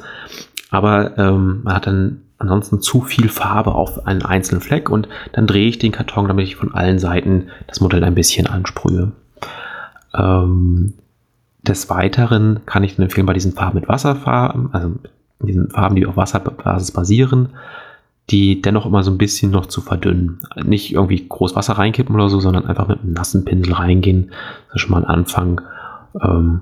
aber 0.69 1.17
ähm, 1.17 1.61
man 1.63 1.75
hat 1.75 1.87
dann 1.87 2.21
ansonsten 2.37 2.81
zu 2.81 3.01
viel 3.01 3.29
Farbe 3.29 3.73
auf 3.73 4.05
einen 4.05 4.21
einzelnen 4.21 4.61
Fleck 4.61 4.89
und 4.89 5.07
dann 5.31 5.47
drehe 5.47 5.67
ich 5.67 5.79
den 5.79 5.91
Karton, 5.91 6.27
damit 6.27 6.47
ich 6.47 6.55
von 6.55 6.73
allen 6.73 6.99
Seiten 6.99 7.47
das 7.67 7.79
Modell 7.79 8.03
ein 8.03 8.15
bisschen 8.15 8.47
ansprühe. 8.47 9.11
Ähm, 10.13 10.93
des 11.61 11.89
Weiteren 11.89 12.61
kann 12.65 12.83
ich 12.83 12.99
empfehlen, 12.99 13.25
bei 13.25 13.33
diesen 13.33 13.53
Farben 13.53 13.79
mit 13.79 13.87
Wasserfarben, 13.87 14.73
also 14.73 14.95
diesen 15.39 15.69
Farben, 15.69 15.95
die 15.95 16.05
auf 16.05 16.17
Wasserbasis 16.17 16.91
basieren, 16.91 17.49
die 18.29 18.61
dennoch 18.61 18.85
immer 18.85 19.03
so 19.03 19.11
ein 19.11 19.17
bisschen 19.17 19.51
noch 19.51 19.65
zu 19.65 19.81
verdünnen. 19.81 20.39
Nicht 20.63 20.93
irgendwie 20.93 21.27
groß 21.27 21.55
Wasser 21.55 21.73
reinkippen 21.73 22.15
oder 22.15 22.29
so, 22.29 22.39
sondern 22.39 22.65
einfach 22.65 22.87
mit 22.87 23.01
einem 23.01 23.13
nassen 23.13 23.43
Pinsel 23.45 23.73
reingehen. 23.73 24.31
Das 24.67 24.75
ist 24.75 24.81
schon 24.81 24.91
mal 24.91 25.03
ein 25.03 25.09
Anfang. 25.09 25.61
Ähm, 26.21 26.61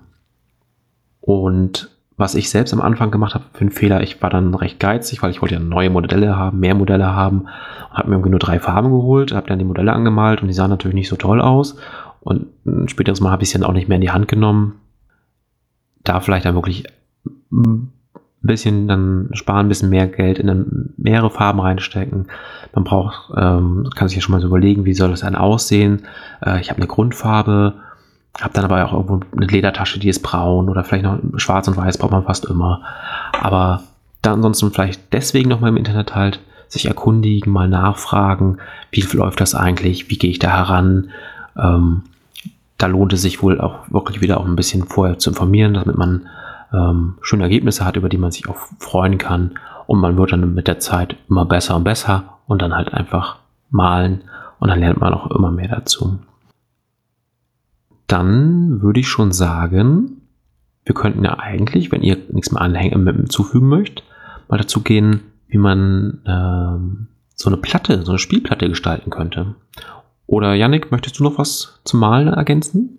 und 1.22 1.90
was 2.18 2.36
ich 2.36 2.50
selbst 2.50 2.74
am 2.74 2.82
Anfang 2.82 3.12
gemacht 3.12 3.36
habe 3.36 3.46
für 3.54 3.62
einen 3.62 3.72
Fehler, 3.72 4.02
ich 4.02 4.22
war 4.22 4.30
dann 4.30 4.54
recht 4.54 4.80
geizig, 4.80 5.22
weil 5.22 5.32
ich 5.32 5.42
wollte 5.42 5.56
ja 5.56 5.62
neue 5.62 5.90
Modelle 5.90 6.36
haben, 6.36 6.60
mehr 6.60 6.76
Modelle 6.76 7.14
haben 7.16 7.42
und 7.42 7.98
habe 7.98 8.10
mir 8.10 8.16
irgendwie 8.16 8.32
nur 8.32 8.40
drei 8.40 8.60
Farben 8.60 8.92
geholt, 8.92 9.32
habe 9.32 9.48
dann 9.48 9.60
die 9.60 9.66
Modelle 9.66 9.94
angemalt 9.94 10.42
und 10.42 10.48
die 10.48 10.54
sahen 10.54 10.70
natürlich 10.70 10.96
nicht 10.96 11.10
so 11.10 11.16
toll 11.16 11.42
aus. 11.42 11.78
Und 12.22 12.48
ein 12.66 12.88
späteres 12.90 13.22
Mal 13.22 13.32
habe 13.32 13.44
ich 13.44 13.50
sie 13.50 13.58
dann 13.58 13.68
auch 13.68 13.74
nicht 13.74 13.88
mehr 13.88 13.96
in 13.96 14.02
die 14.02 14.12
Hand 14.12 14.28
genommen. 14.28 14.76
Da 16.04 16.20
vielleicht 16.20 16.46
dann 16.46 16.56
wirklich 16.56 16.86
ein 18.44 18.48
bisschen 18.48 18.88
dann 18.88 19.30
sparen, 19.34 19.68
ein 19.68 19.70
bisschen 19.70 19.90
mehr 19.90 20.08
Geld 20.08 20.40
in 20.40 20.94
mehrere 20.98 21.30
Farben 21.30 21.60
reinstecken. 21.60 22.28
Man 22.74 22.84
braucht, 22.84 23.32
ähm, 23.38 23.90
kann 23.96 24.08
sich 24.08 24.18
ja 24.18 24.22
schon 24.22 24.32
mal 24.32 24.42
so 24.42 24.48
überlegen, 24.48 24.86
wie 24.86 24.94
soll 24.94 25.12
das 25.12 25.22
dann 25.22 25.36
aussehen. 25.36 26.04
Äh, 26.44 26.60
ich 26.60 26.70
habe 26.70 26.78
eine 26.78 26.88
Grundfarbe, 26.88 27.76
hab 28.40 28.54
dann 28.54 28.66
aber 28.66 28.84
auch 28.84 28.94
irgendwo 28.94 29.20
eine 29.36 29.46
Ledertasche, 29.46 30.00
die 30.00 30.10
ist 30.10 30.24
braun 30.24 30.70
oder 30.70 30.84
vielleicht 30.84 31.04
noch 31.04 31.20
schwarz 31.36 31.68
und 31.68 31.78
weiß 31.78 32.00
braucht 32.00 32.12
man 32.12 32.24
fast 32.24 32.46
immer. 32.46 32.82
Aber 33.40 33.84
dann 34.24 34.36
ansonsten 34.36 34.72
vielleicht 34.72 35.14
deswegen 35.14 35.50
noch 35.50 35.60
mal 35.60 35.70
im 35.70 35.78
Internet 35.78 36.16
halt 36.16 36.40
sich 36.68 36.86
erkundigen, 36.86 37.52
mal 37.52 37.68
nachfragen, 37.68 38.58
wie 38.92 39.02
läuft 39.02 39.42
das 39.42 39.54
eigentlich, 39.54 40.10
wie 40.10 40.18
gehe 40.18 40.32
ich 40.32 40.40
da 40.40 40.50
heran. 40.50 41.10
Ähm, 41.58 42.04
da 42.78 42.88
lohnt 42.88 43.14
es 43.14 43.22
sich 43.22 43.44
wohl 43.44 43.62
auch 43.62 43.92
wirklich 43.92 44.22
wieder 44.22 44.40
auch 44.40 44.46
ein 44.46 44.56
bisschen 44.56 44.88
vorher 44.88 45.20
zu 45.20 45.30
informieren, 45.30 45.74
damit 45.76 45.98
man 45.98 46.28
ähm, 46.74 47.16
schöne 47.22 47.44
Ergebnisse 47.44 47.86
hat, 47.86 47.98
über 47.98 48.10
die 48.10 48.18
man 48.18 48.32
sich 48.32 48.48
auch 48.48 48.58
freuen 48.80 49.18
kann. 49.18 49.58
Und 49.88 50.00
man 50.00 50.18
wird 50.18 50.32
dann 50.32 50.54
mit 50.54 50.68
der 50.68 50.80
Zeit 50.80 51.18
immer 51.30 51.46
besser 51.46 51.76
und 51.76 51.84
besser 51.84 52.38
und 52.48 52.62
dann 52.62 52.76
halt 52.76 52.94
einfach 52.94 53.38
malen 53.70 54.24
und 54.60 54.70
dann 54.70 54.80
lernt 54.80 55.00
man 55.00 55.14
auch 55.14 55.32
immer 55.32 55.52
mehr 55.52 55.70
dazu 55.70 56.20
dann 58.12 58.82
würde 58.82 59.00
ich 59.00 59.08
schon 59.08 59.32
sagen, 59.32 60.22
wir 60.84 60.94
könnten 60.94 61.24
ja 61.24 61.40
eigentlich, 61.40 61.92
wenn 61.92 62.02
ihr 62.02 62.18
nichts 62.30 62.52
mehr 62.52 62.62
anhängen, 62.62 63.04
mit 63.04 63.32
zufügen 63.32 63.70
möchtet, 63.70 64.04
mal 64.50 64.58
dazu 64.58 64.82
gehen, 64.82 65.22
wie 65.48 65.58
man 65.58 66.22
ähm, 66.26 67.08
so 67.36 67.50
eine 67.50 67.58
Platte, 67.58 68.04
so 68.04 68.12
eine 68.12 68.20
Spielplatte 68.20 68.68
gestalten 68.68 69.12
könnte. 69.12 69.56
Oder 70.28 70.56
Yannick, 70.56 70.92
möchtest 70.92 71.20
du 71.20 71.24
noch 71.24 71.38
was 71.38 71.80
zum 71.86 72.02
Malen 72.02 72.28
ergänzen? 72.28 72.98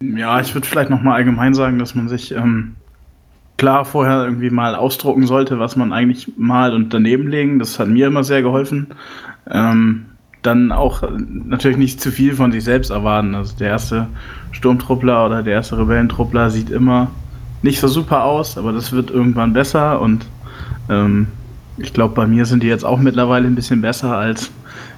Ja, 0.00 0.40
ich 0.40 0.54
würde 0.54 0.66
vielleicht 0.66 0.90
noch 0.90 1.02
mal 1.02 1.14
allgemein 1.14 1.54
sagen, 1.54 1.78
dass 1.78 1.94
man 1.94 2.08
sich 2.08 2.32
ähm, 2.32 2.76
klar 3.56 3.84
vorher 3.84 4.24
irgendwie 4.24 4.50
mal 4.50 4.74
ausdrucken 4.74 5.26
sollte, 5.26 5.58
was 5.58 5.76
man 5.76 5.92
eigentlich 5.92 6.32
malt 6.36 6.74
und 6.74 6.92
daneben 6.92 7.28
legen. 7.28 7.58
Das 7.58 7.78
hat 7.78 7.88
mir 7.88 8.06
immer 8.06 8.24
sehr 8.24 8.42
geholfen. 8.42 8.88
Ähm, 9.50 10.06
dann 10.42 10.70
auch 10.70 11.02
natürlich 11.10 11.78
nicht 11.78 12.00
zu 12.00 12.12
viel 12.12 12.34
von 12.34 12.52
sich 12.52 12.64
selbst 12.64 12.90
erwarten. 12.90 13.34
Also 13.34 13.56
der 13.56 13.68
erste 13.68 14.06
Sturmtruppler 14.52 15.26
oder 15.26 15.42
der 15.42 15.54
erste 15.54 15.78
Rebellentruppler 15.78 16.50
sieht 16.50 16.70
immer 16.70 17.10
nicht 17.62 17.80
so 17.80 17.88
super 17.88 18.24
aus, 18.24 18.58
aber 18.58 18.72
das 18.72 18.92
wird 18.92 19.10
irgendwann 19.10 19.52
besser 19.52 20.00
und 20.00 20.26
ähm, 20.88 21.26
ich 21.78 21.92
glaube, 21.92 22.14
bei 22.14 22.26
mir 22.26 22.46
sind 22.46 22.62
die 22.62 22.68
jetzt 22.68 22.84
auch 22.84 22.98
mittlerweile 22.98 23.46
ein 23.46 23.54
bisschen 23.54 23.80
besser 23.80 24.16
als 24.16 24.50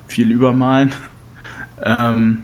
viel 0.07 0.30
übermalen. 0.30 0.92
ähm, 1.82 2.42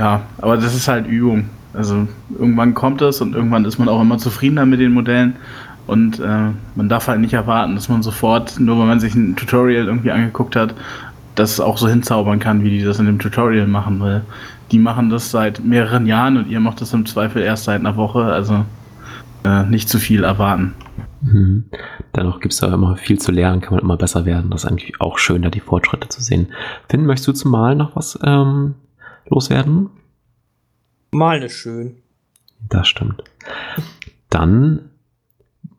ja, 0.00 0.22
aber 0.38 0.56
das 0.56 0.74
ist 0.74 0.88
halt 0.88 1.06
Übung. 1.06 1.50
Also 1.74 2.08
irgendwann 2.38 2.72
kommt 2.72 3.02
es 3.02 3.20
und 3.20 3.34
irgendwann 3.34 3.66
ist 3.66 3.78
man 3.78 3.90
auch 3.90 4.00
immer 4.00 4.16
zufriedener 4.16 4.64
mit 4.64 4.80
den 4.80 4.94
Modellen. 4.94 5.36
Und 5.86 6.18
äh, 6.20 6.52
man 6.74 6.88
darf 6.88 7.08
halt 7.08 7.20
nicht 7.20 7.34
erwarten, 7.34 7.74
dass 7.74 7.90
man 7.90 8.02
sofort, 8.02 8.58
nur 8.58 8.78
weil 8.78 8.86
man 8.86 8.98
sich 8.98 9.14
ein 9.14 9.36
Tutorial 9.36 9.84
irgendwie 9.84 10.10
angeguckt 10.10 10.56
hat, 10.56 10.74
das 11.34 11.60
auch 11.60 11.76
so 11.76 11.86
hinzaubern 11.86 12.38
kann, 12.38 12.64
wie 12.64 12.70
die 12.70 12.82
das 12.82 12.98
in 12.98 13.04
dem 13.04 13.18
Tutorial 13.18 13.66
machen, 13.66 14.00
weil 14.00 14.22
die 14.72 14.78
machen 14.78 15.10
das 15.10 15.30
seit 15.30 15.62
mehreren 15.62 16.06
Jahren 16.06 16.38
und 16.38 16.48
ihr 16.48 16.60
macht 16.60 16.80
das 16.80 16.94
im 16.94 17.04
Zweifel 17.04 17.42
erst 17.42 17.64
seit 17.64 17.80
einer 17.80 17.96
Woche, 17.96 18.22
also 18.22 18.64
äh, 19.44 19.64
nicht 19.64 19.90
zu 19.90 19.98
viel 19.98 20.24
erwarten. 20.24 20.72
Mhm. 21.20 21.64
Dennoch 22.16 22.40
gibt 22.40 22.54
es 22.54 22.60
da 22.60 22.72
immer 22.72 22.96
viel 22.96 23.18
zu 23.18 23.32
lernen, 23.32 23.60
kann 23.60 23.74
man 23.74 23.82
immer 23.82 23.98
besser 23.98 24.24
werden. 24.24 24.50
Das 24.50 24.64
ist 24.64 24.70
eigentlich 24.70 24.98
auch 24.98 25.18
schön, 25.18 25.42
da 25.42 25.50
die 25.50 25.60
Fortschritte 25.60 26.08
zu 26.08 26.22
sehen. 26.22 26.48
Finn, 26.88 27.04
möchtest 27.04 27.28
du 27.28 27.32
zum 27.32 27.50
Malen 27.50 27.76
noch 27.76 27.94
was 27.96 28.18
ähm, 28.24 28.76
loswerden? 29.30 29.90
Malen 31.12 31.44
ist 31.44 31.54
schön. 31.54 31.96
Das 32.68 32.88
stimmt. 32.88 33.24
Dann, 34.28 34.90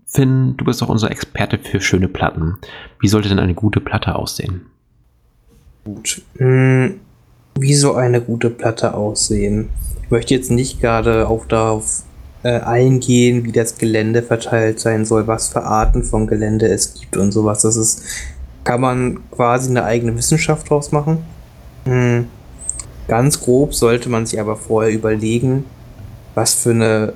Finn, 0.06 0.56
du 0.58 0.66
bist 0.66 0.82
doch 0.82 0.90
unser 0.90 1.12
Experte 1.12 1.58
für 1.60 1.80
schöne 1.80 2.08
Platten. 2.08 2.58
Wie 3.00 3.08
sollte 3.08 3.30
denn 3.30 3.40
eine 3.40 3.54
gute 3.54 3.80
Platte 3.80 4.16
aussehen? 4.16 4.66
Gut. 5.86 6.22
Hm, 6.38 7.00
wie 7.58 7.74
so 7.76 7.94
eine 7.94 8.22
gute 8.22 8.50
Platte 8.50 8.94
aussehen? 8.94 9.70
Ich 10.04 10.12
möchte 10.12 10.34
jetzt 10.34 10.52
nicht 10.52 10.82
gerade 10.82 11.28
auf 11.28 11.48
darauf 11.48 12.04
äh, 12.44 12.60
eingehen, 12.60 13.46
wie 13.46 13.52
das 13.52 13.78
Gelände 13.78 14.22
verteilt 14.24 14.80
sein 14.80 15.06
soll, 15.06 15.28
was 15.28 15.50
für 15.50 15.64
Arten 15.64 16.04
von 16.04 16.28
Gelände 16.28 16.68
es 16.68 16.94
gibt 16.94 17.16
und 17.18 17.32
sowas. 17.32 17.62
Das 17.62 17.76
ist, 17.76 18.04
kann 18.64 18.82
man 18.82 19.30
quasi 19.32 19.70
eine 19.70 19.84
eigene 19.84 20.16
Wissenschaft 20.18 20.70
draus 20.70 20.92
machen. 20.92 21.20
Hm. 21.86 22.28
Ganz 23.12 23.42
grob 23.42 23.76
sollte 23.76 24.08
man 24.08 24.26
sich 24.26 24.40
aber 24.40 24.56
vorher 24.56 24.90
überlegen, 24.90 25.66
was 26.34 26.54
für 26.54 26.70
eine 26.70 27.12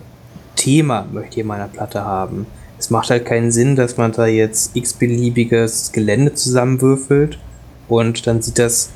Thema 0.57 1.07
möchte 1.09 1.37
ihr 1.37 1.45
meiner 1.45 1.69
Platte 1.69 2.03
haben. 2.03 2.47
Es 2.77 2.89
macht 2.89 3.11
halt 3.11 3.23
keinen 3.25 3.49
Sinn, 3.49 3.77
dass 3.77 3.95
man 3.95 4.11
da 4.11 4.25
jetzt 4.25 4.75
x-beliebiges 4.75 5.93
Gelände 5.93 6.33
zusammenwürfelt 6.33 7.39
und 7.87 8.27
dann 8.27 8.41
sieht 8.41 8.59
das 8.59 8.89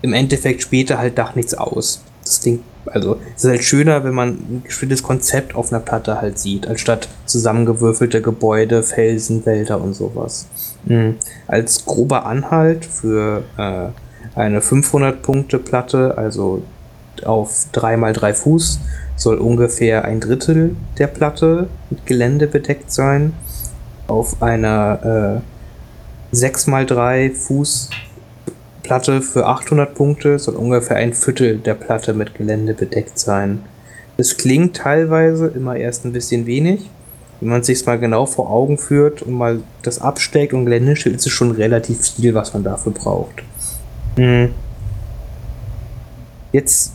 im 0.00 0.14
Endeffekt 0.14 0.62
später 0.62 0.96
halt 0.96 1.18
nach 1.18 1.34
nichts 1.34 1.52
aus. 1.52 2.02
Das 2.24 2.40
Ding, 2.40 2.60
also 2.86 3.18
es 3.36 3.44
ist 3.44 3.50
halt 3.50 3.64
schöner, 3.64 4.02
wenn 4.02 4.14
man 4.14 4.28
ein 4.30 4.62
bestimmtes 4.64 5.02
Konzept 5.02 5.54
auf 5.54 5.70
einer 5.70 5.82
Platte 5.82 6.22
halt 6.22 6.38
sieht, 6.38 6.66
anstatt 6.66 7.10
zusammengewürfelte 7.26 8.22
Gebäude, 8.22 8.82
Felsen, 8.82 9.44
Wälder 9.44 9.82
und 9.82 9.92
sowas. 9.92 10.46
Mhm. 10.86 11.16
Als 11.46 11.84
grober 11.84 12.24
Anhalt 12.24 12.86
für 12.86 13.42
äh, 13.58 13.88
eine 14.36 14.60
500-Punkte-Platte, 14.60 16.16
also 16.16 16.62
auf 17.24 17.66
3x3 17.72 18.34
Fuß, 18.34 18.80
soll 19.16 19.38
ungefähr 19.38 20.04
ein 20.04 20.20
Drittel 20.20 20.76
der 20.98 21.06
Platte 21.06 21.68
mit 21.90 22.06
Gelände 22.06 22.46
bedeckt 22.46 22.92
sein. 22.92 23.32
Auf 24.06 24.42
einer 24.42 25.42
äh, 26.32 26.36
6x3 26.36 27.34
Fuß 27.34 27.90
Platte 28.82 29.20
für 29.20 29.46
800 29.46 29.94
Punkte 29.94 30.38
soll 30.38 30.54
ungefähr 30.54 30.96
ein 30.96 31.12
Viertel 31.12 31.58
der 31.58 31.74
Platte 31.74 32.14
mit 32.14 32.36
Gelände 32.36 32.72
bedeckt 32.72 33.18
sein. 33.18 33.62
Es 34.16 34.36
klingt 34.36 34.76
teilweise 34.76 35.48
immer 35.48 35.76
erst 35.76 36.04
ein 36.04 36.12
bisschen 36.12 36.46
wenig. 36.46 36.88
Wenn 37.40 37.48
man 37.48 37.64
sich 37.64 37.84
mal 37.84 37.98
genau 37.98 38.26
vor 38.26 38.48
Augen 38.48 38.78
führt 38.78 39.22
und 39.22 39.34
mal 39.34 39.60
das 39.82 40.00
absteckt 40.00 40.54
und 40.54 40.66
Gelände 40.66 40.94
stellt, 40.94 41.16
ist 41.16 41.26
es 41.26 41.32
schon 41.32 41.50
relativ 41.50 42.00
viel, 42.00 42.32
was 42.34 42.54
man 42.54 42.62
dafür 42.62 42.92
braucht. 42.92 43.42
Hm. 44.16 44.50
Jetzt 46.52 46.92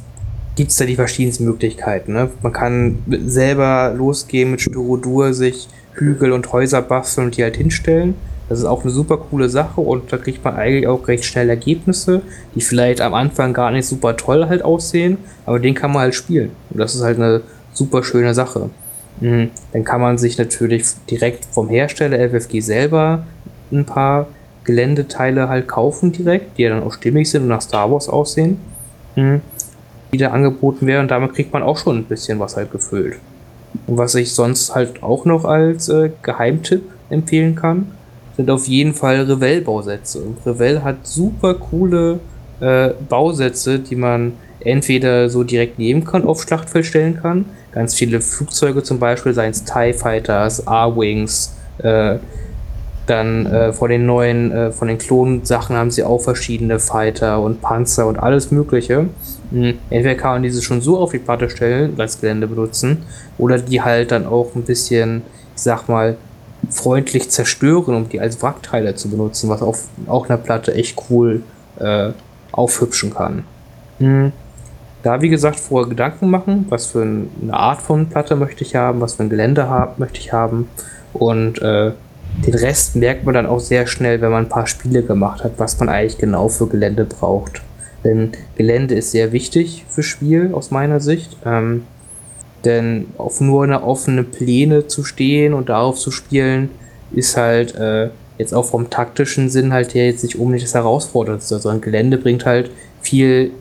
gibt 0.56 0.72
es 0.72 0.78
da 0.78 0.86
die 0.86 0.96
verschiedensten 0.96 1.46
Möglichkeiten. 1.46 2.14
Ne? 2.14 2.30
Man 2.42 2.54
kann 2.54 3.00
selber 3.26 3.94
losgehen 3.96 4.52
mit 4.52 4.62
Styrodur, 4.62 5.34
sich 5.34 5.68
Hügel 5.94 6.32
und 6.32 6.52
Häuser 6.52 6.82
basteln 6.82 7.28
und 7.28 7.38
die 7.38 7.44
halt 7.44 7.58
hinstellen. 7.58 8.16
Das 8.50 8.60
ist 8.60 8.66
auch 8.66 8.82
eine 8.82 8.92
super 8.92 9.18
coole 9.18 9.48
Sache 9.48 9.80
und 9.80 10.12
da 10.12 10.18
kriegt 10.18 10.44
man 10.44 10.56
eigentlich 10.56 10.86
auch 10.86 11.08
recht 11.08 11.24
schnell 11.24 11.50
Ergebnisse, 11.50 12.22
die 12.54 12.60
vielleicht 12.60 13.00
am 13.00 13.14
Anfang 13.14 13.54
gar 13.54 13.72
nicht 13.72 13.86
super 13.86 14.18
toll 14.18 14.46
halt 14.50 14.62
aussehen, 14.62 15.18
aber 15.46 15.60
den 15.60 15.74
kann 15.74 15.94
man 15.94 16.02
halt 16.02 16.16
spielen. 16.16 16.52
Und 16.70 16.80
das 16.80 16.94
ist 16.94 17.02
halt 17.02 17.18
eine 17.18 17.42
super 17.72 18.04
schöne 18.04 18.34
Sache. 18.34 18.70
Mhm. 19.22 19.52
Dann 19.72 19.86
kann 19.86 20.02
man 20.02 20.18
sich 20.18 20.38
natürlich 20.38 20.84
direkt 21.10 21.46
vom 21.46 21.70
Hersteller 21.70 22.20
FFG 22.30 22.60
selber 22.60 23.24
ein 23.72 23.86
paar 23.86 24.28
Geländeteile 24.64 25.50
halt 25.50 25.68
kaufen 25.68 26.12
direkt, 26.12 26.58
die 26.58 26.64
ja 26.64 26.70
dann 26.70 26.84
auch 26.84 26.94
stimmig 26.94 27.30
sind 27.30 27.44
und 27.44 27.48
nach 27.50 27.62
Star 27.62 27.92
Wars 27.92 28.10
aussehen. 28.10 28.58
Mhm 29.16 29.42
die 30.12 30.18
da 30.18 30.30
angeboten 30.30 30.88
werden. 30.88 31.04
Und 31.04 31.12
damit 31.12 31.34
kriegt 31.34 31.54
man 31.54 31.64
auch 31.64 31.78
schon 31.78 31.98
ein 32.00 32.06
bisschen 32.06 32.40
was 32.40 32.58
halt 32.58 32.72
gefüllt. 32.72 33.18
Und 33.88 33.98
was 33.98 34.16
ich 34.16 34.34
sonst 34.34 34.76
halt 34.76 35.02
auch 35.02 35.26
noch 35.26 35.46
als 35.46 35.90
äh, 35.90 36.12
Geheimtipp 36.22 36.84
empfehlen 37.10 37.56
kann, 37.56 37.92
sind 38.36 38.50
auf 38.50 38.68
jeden 38.68 38.94
Fall 38.94 39.22
Revell-Bausätze. 39.22 40.22
Und 40.22 40.38
Revell 40.46 40.82
hat 40.84 41.08
super 41.08 41.54
coole 41.56 42.20
äh, 42.60 42.90
Bausätze, 43.08 43.80
die 43.80 43.96
man 43.96 44.34
entweder 44.60 45.30
so 45.30 45.44
direkt 45.44 45.80
neben 45.80 46.04
kann, 46.04 46.26
auf 46.26 46.42
Schlachtfeld 46.42 46.86
stellen 46.86 47.20
kann. 47.22 47.46
Ganz 47.72 47.96
viele 47.96 48.22
Flugzeuge 48.22 48.84
zum 48.84 49.00
Beispiel, 49.00 49.34
seien 49.34 49.52
es 49.52 49.64
TIE 49.64 49.94
Fighters, 49.94 50.68
A-Wings, 50.68 51.56
äh, 51.80 52.18
dann 53.12 53.46
äh, 53.46 53.74
von 53.74 53.90
den 53.90 54.06
neuen, 54.06 54.52
äh, 54.52 54.72
von 54.72 54.88
den 54.88 54.98
Klonsachen 54.98 55.76
haben 55.76 55.92
sie 55.92 56.04
auch 56.04 56.20
verschiedene 56.20 56.80
Fighter 56.80 57.42
und 57.42 57.62
Panzer 57.62 58.08
und 58.08 58.18
alles 58.18 58.52
Mögliche. 58.52 59.08
Mhm. 59.52 59.78
Entweder 59.90 60.16
kann 60.16 60.32
man 60.32 60.44
diese 60.44 60.62
schon 60.62 60.82
so 60.82 60.98
auf 60.98 61.12
die 61.12 61.20
Platte 61.20 61.50
stellen, 61.50 61.94
als 61.98 62.20
Gelände 62.20 62.48
benutzen, 62.48 63.04
oder 63.38 63.58
die 63.60 63.82
halt 63.82 64.12
dann 64.12 64.26
auch 64.26 64.56
ein 64.56 64.64
bisschen, 64.64 65.24
ich 65.56 65.62
sag 65.62 65.88
mal, 65.88 66.18
freundlich 66.70 67.30
zerstören, 67.30 67.96
um 67.96 68.10
die 68.10 68.20
als 68.20 68.42
Wrackteile 68.42 68.96
zu 68.96 69.10
benutzen, 69.10 69.50
was 69.50 69.62
auf 69.62 69.88
auch 70.08 70.30
einer 70.30 70.38
Platte 70.38 70.74
echt 70.74 70.98
cool 71.10 71.44
äh, 71.80 72.12
aufhübschen 72.52 73.14
kann. 73.14 73.44
Mhm. 74.00 74.32
Da, 75.04 75.22
wie 75.22 75.30
gesagt, 75.30 75.60
vorher 75.60 75.90
Gedanken 75.90 76.30
machen, 76.30 76.68
was 76.70 76.86
für 76.86 77.02
eine 77.02 77.54
Art 77.54 77.82
von 77.82 78.08
Platte 78.08 78.36
möchte 78.36 78.64
ich 78.64 78.76
haben, 78.76 79.02
was 79.02 79.16
für 79.16 79.24
ein 79.24 79.30
Gelände 79.30 79.68
hab, 79.68 79.98
möchte 79.98 80.20
ich 80.20 80.32
haben 80.32 80.70
und 81.14 81.60
äh, 81.62 81.92
den 82.46 82.54
Rest 82.56 82.96
merkt 82.96 83.26
man 83.26 83.34
dann 83.34 83.46
auch 83.46 83.60
sehr 83.60 83.88
schnell, 83.88 84.22
wenn 84.22 84.32
man 84.32 84.46
ein 84.46 84.50
paar 84.50 84.68
Spiele 84.68 85.04
gemacht 85.04 85.44
hat, 85.44 85.54
was 85.58 85.80
man 85.80 85.90
eigentlich 85.90 86.18
genau 86.18 86.48
für 86.48 86.68
Gelände 86.68 87.06
braucht. 87.06 87.62
Denn 88.04 88.32
Gelände 88.56 88.96
ist 88.96 89.12
sehr 89.12 89.32
wichtig 89.32 89.86
für 89.90 90.02
Spiel 90.02 90.52
aus 90.54 90.72
meiner 90.72 91.00
Sicht. 91.00 91.38
Ähm, 91.46 91.84
denn 92.66 93.08
auf 93.18 93.42
nur 93.42 93.64
eine 93.64 93.84
offene 93.84 94.24
Pläne 94.24 94.88
zu 94.88 95.04
stehen 95.04 95.54
und 95.54 95.70
darauf 95.70 95.98
zu 95.98 96.12
spielen, 96.12 96.70
ist 97.12 97.38
halt 97.38 97.76
äh, 97.76 98.10
jetzt 98.38 98.54
auch 98.54 98.66
vom 98.66 98.90
taktischen 98.90 99.50
Sinn 99.50 99.74
halt 99.74 99.94
her 99.94 100.06
jetzt 100.06 100.24
nicht 100.24 100.38
unbedingt 100.38 100.64
das 100.64 100.74
Herausforderndste, 100.74 101.60
sondern 101.60 101.82
Gelände 101.82 102.18
bringt 102.18 102.46
halt 102.46 102.72
viel, 103.02 103.52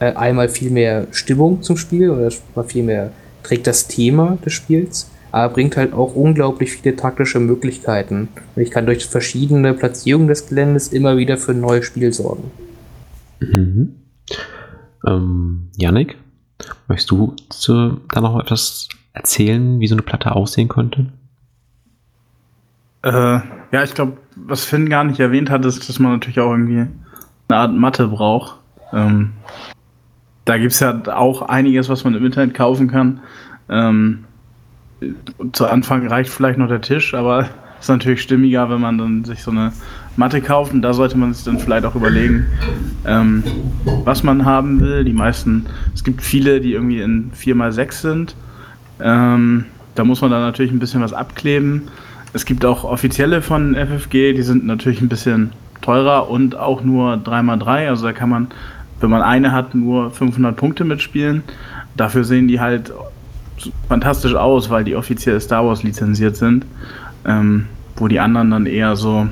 äh, 0.00 0.12
einmal 0.14 0.48
viel 0.48 0.70
mehr 0.70 1.06
Stimmung 1.10 1.62
zum 1.62 1.76
Spiel 1.76 2.10
oder 2.10 2.30
viel 2.64 2.84
mehr 2.84 3.10
trägt 3.42 3.66
das 3.66 3.86
Thema 3.86 4.38
des 4.44 4.52
Spiels 4.52 5.08
aber 5.32 5.52
bringt 5.52 5.76
halt 5.76 5.92
auch 5.92 6.14
unglaublich 6.14 6.72
viele 6.72 6.96
taktische 6.96 7.40
Möglichkeiten. 7.40 8.28
Und 8.54 8.62
ich 8.62 8.70
kann 8.70 8.86
durch 8.86 9.06
verschiedene 9.06 9.74
Platzierungen 9.74 10.28
des 10.28 10.48
Geländes 10.48 10.88
immer 10.88 11.16
wieder 11.16 11.36
für 11.36 11.52
ein 11.52 11.60
neues 11.60 11.84
Spiel 11.84 12.12
sorgen. 12.12 12.50
Mhm. 13.40 13.94
Ähm, 15.06 15.68
Yannick, 15.76 16.16
möchtest 16.88 17.10
du 17.10 17.36
zu, 17.50 18.00
da 18.12 18.20
noch 18.20 18.40
etwas 18.40 18.88
erzählen, 19.12 19.80
wie 19.80 19.86
so 19.86 19.94
eine 19.94 20.02
Platte 20.02 20.34
aussehen 20.34 20.68
könnte? 20.68 21.06
Äh, 23.02 23.40
ja, 23.72 23.82
ich 23.84 23.94
glaube, 23.94 24.16
was 24.34 24.64
Finn 24.64 24.88
gar 24.88 25.04
nicht 25.04 25.20
erwähnt 25.20 25.50
hat, 25.50 25.64
ist, 25.64 25.88
dass 25.88 25.98
man 25.98 26.12
natürlich 26.12 26.40
auch 26.40 26.50
irgendwie 26.50 26.86
eine 27.48 27.58
Art 27.58 27.72
Matte 27.72 28.08
braucht. 28.08 28.58
Ähm, 28.92 29.32
da 30.44 30.56
gibt 30.58 30.72
es 30.72 30.80
ja 30.80 31.00
auch 31.14 31.42
einiges, 31.42 31.88
was 31.88 32.04
man 32.04 32.14
im 32.14 32.24
Internet 32.24 32.54
kaufen 32.54 32.88
kann. 32.88 33.20
Ähm, 33.68 34.24
zu 35.52 35.66
Anfang 35.66 36.06
reicht 36.06 36.30
vielleicht 36.30 36.58
noch 36.58 36.68
der 36.68 36.80
Tisch, 36.80 37.14
aber 37.14 37.48
ist 37.80 37.88
natürlich 37.88 38.22
stimmiger, 38.22 38.68
wenn 38.70 38.80
man 38.80 38.98
dann 38.98 39.24
sich 39.24 39.42
so 39.42 39.50
eine 39.50 39.72
Matte 40.16 40.40
kauft. 40.40 40.72
Und 40.72 40.82
da 40.82 40.92
sollte 40.92 41.16
man 41.16 41.32
sich 41.32 41.44
dann 41.44 41.58
vielleicht 41.58 41.84
auch 41.84 41.94
überlegen, 41.94 42.46
ähm, 43.06 43.44
was 44.04 44.22
man 44.22 44.44
haben 44.44 44.80
will. 44.80 45.04
Die 45.04 45.12
meisten, 45.12 45.66
es 45.94 46.02
gibt 46.02 46.22
viele, 46.22 46.60
die 46.60 46.72
irgendwie 46.72 47.00
in 47.00 47.30
4x6 47.32 47.92
sind. 47.92 48.36
Ähm, 49.00 49.66
da 49.94 50.04
muss 50.04 50.20
man 50.20 50.30
dann 50.30 50.42
natürlich 50.42 50.72
ein 50.72 50.80
bisschen 50.80 51.02
was 51.02 51.12
abkleben. 51.12 51.88
Es 52.32 52.44
gibt 52.44 52.64
auch 52.64 52.84
offizielle 52.84 53.42
von 53.42 53.74
FFG, 53.74 54.32
die 54.34 54.42
sind 54.42 54.66
natürlich 54.66 55.00
ein 55.00 55.08
bisschen 55.08 55.52
teurer 55.80 56.28
und 56.28 56.56
auch 56.56 56.82
nur 56.82 57.14
3x3. 57.14 57.88
Also 57.88 58.06
da 58.06 58.12
kann 58.12 58.28
man, 58.28 58.48
wenn 59.00 59.10
man 59.10 59.22
eine 59.22 59.52
hat, 59.52 59.74
nur 59.74 60.10
500 60.10 60.56
Punkte 60.56 60.84
mitspielen. 60.84 61.42
Dafür 61.96 62.24
sehen 62.24 62.48
die 62.48 62.60
halt 62.60 62.92
fantastisch 63.88 64.34
aus, 64.34 64.70
weil 64.70 64.84
die 64.84 64.96
offiziell 64.96 65.40
Star 65.40 65.66
Wars 65.66 65.82
lizenziert 65.82 66.36
sind. 66.36 66.64
Ähm, 67.24 67.66
wo 68.00 68.08
die 68.08 68.20
anderen 68.20 68.50
dann 68.50 68.66
eher 68.66 68.96
so, 68.96 69.28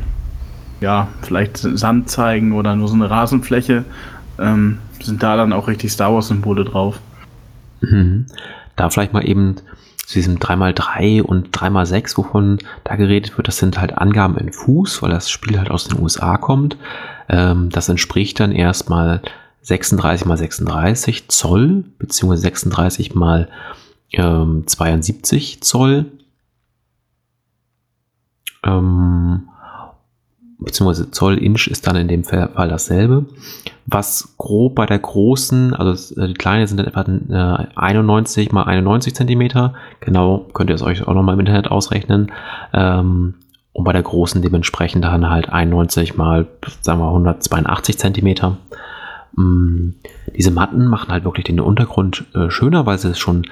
ja, 0.80 1.08
vielleicht 1.22 1.58
Sand 1.58 2.10
zeigen 2.10 2.52
oder 2.52 2.76
nur 2.76 2.88
so 2.88 2.94
eine 2.94 3.10
Rasenfläche, 3.10 3.84
ähm, 4.38 4.78
sind 5.00 5.22
da 5.22 5.36
dann 5.36 5.52
auch 5.52 5.68
richtig 5.68 5.92
Star 5.92 6.12
Wars-Symbole 6.12 6.64
drauf. 6.64 7.00
Mhm. 7.80 8.26
Da 8.76 8.90
vielleicht 8.90 9.12
mal 9.12 9.26
eben 9.26 9.56
zu 9.98 10.14
diesem 10.14 10.38
3x3 10.38 11.22
und 11.22 11.56
3x6, 11.56 12.16
wovon 12.16 12.58
da 12.84 12.96
geredet 12.96 13.36
wird, 13.36 13.48
das 13.48 13.58
sind 13.58 13.80
halt 13.80 13.96
Angaben 13.98 14.36
in 14.38 14.52
Fuß, 14.52 15.02
weil 15.02 15.10
das 15.10 15.30
Spiel 15.30 15.58
halt 15.58 15.70
aus 15.70 15.88
den 15.88 16.00
USA 16.00 16.36
kommt. 16.36 16.76
Ähm, 17.28 17.70
das 17.70 17.88
entspricht 17.88 18.38
dann 18.38 18.52
erstmal 18.52 19.22
36 19.62 20.26
mal 20.26 20.36
36 20.36 21.28
Zoll, 21.28 21.84
beziehungsweise 21.98 22.42
36 22.42 23.14
mal 23.14 23.48
ähm, 24.12 24.64
72 24.66 25.62
Zoll. 25.62 26.06
Ähm, 28.64 29.48
beziehungsweise 30.58 31.10
Zoll 31.10 31.38
Inch 31.38 31.68
ist 31.68 31.86
dann 31.86 31.96
in 31.96 32.08
dem 32.08 32.24
Fall 32.24 32.50
dasselbe. 32.68 33.26
Was 33.86 34.34
grob 34.38 34.74
bei 34.74 34.86
der 34.86 34.98
großen, 34.98 35.74
also 35.74 36.20
äh, 36.20 36.28
die 36.28 36.34
kleine 36.34 36.66
sind 36.66 36.78
dann 36.78 36.86
etwa 36.86 37.62
äh, 37.62 37.66
91 37.76 38.52
mal 38.52 38.64
91 38.64 39.14
Zentimeter. 39.14 39.74
Genau, 40.00 40.46
könnt 40.54 40.70
ihr 40.70 40.74
es 40.74 40.82
euch 40.82 41.06
auch 41.06 41.14
nochmal 41.14 41.34
im 41.34 41.40
Internet 41.40 41.70
ausrechnen. 41.70 42.32
Ähm, 42.72 43.34
und 43.72 43.84
bei 43.84 43.92
der 43.92 44.02
großen 44.02 44.40
dementsprechend 44.40 45.04
dann 45.04 45.28
halt 45.28 45.50
91 45.50 46.16
mal, 46.16 46.46
sagen 46.80 46.98
wir 46.98 47.08
182 47.08 47.98
Zentimeter. 47.98 48.56
Ähm, 49.38 49.96
diese 50.34 50.50
Matten 50.50 50.86
machen 50.86 51.12
halt 51.12 51.24
wirklich 51.24 51.44
den 51.44 51.60
Untergrund 51.60 52.24
äh, 52.34 52.50
schöner, 52.50 52.86
weil 52.86 52.98
sie 52.98 53.10
es 53.10 53.18
schon 53.18 53.46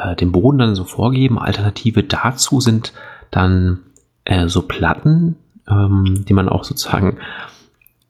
äh, 0.00 0.16
den 0.16 0.32
Boden 0.32 0.58
dann 0.58 0.74
so 0.74 0.84
vorgeben. 0.84 1.38
Alternative 1.38 2.02
dazu 2.02 2.60
sind 2.60 2.92
dann 3.30 3.80
äh, 4.24 4.48
so 4.48 4.62
Platten, 4.62 5.36
ähm, 5.68 6.24
die 6.28 6.32
man 6.34 6.48
auch 6.48 6.64
sozusagen 6.64 7.18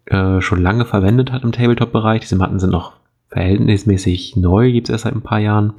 äh, 0.06 0.40
schon 0.40 0.62
lange 0.62 0.84
verwendet 0.84 1.32
hat 1.32 1.44
im 1.44 1.52
Tabletop-Bereich. 1.52 2.20
Diese 2.22 2.36
Matten 2.36 2.58
sind 2.58 2.70
noch 2.70 2.92
verhältnismäßig 3.28 4.36
neu, 4.36 4.72
gibt 4.72 4.88
es 4.88 4.92
erst 4.92 5.04
seit 5.04 5.14
ein 5.14 5.22
paar 5.22 5.38
Jahren. 5.38 5.74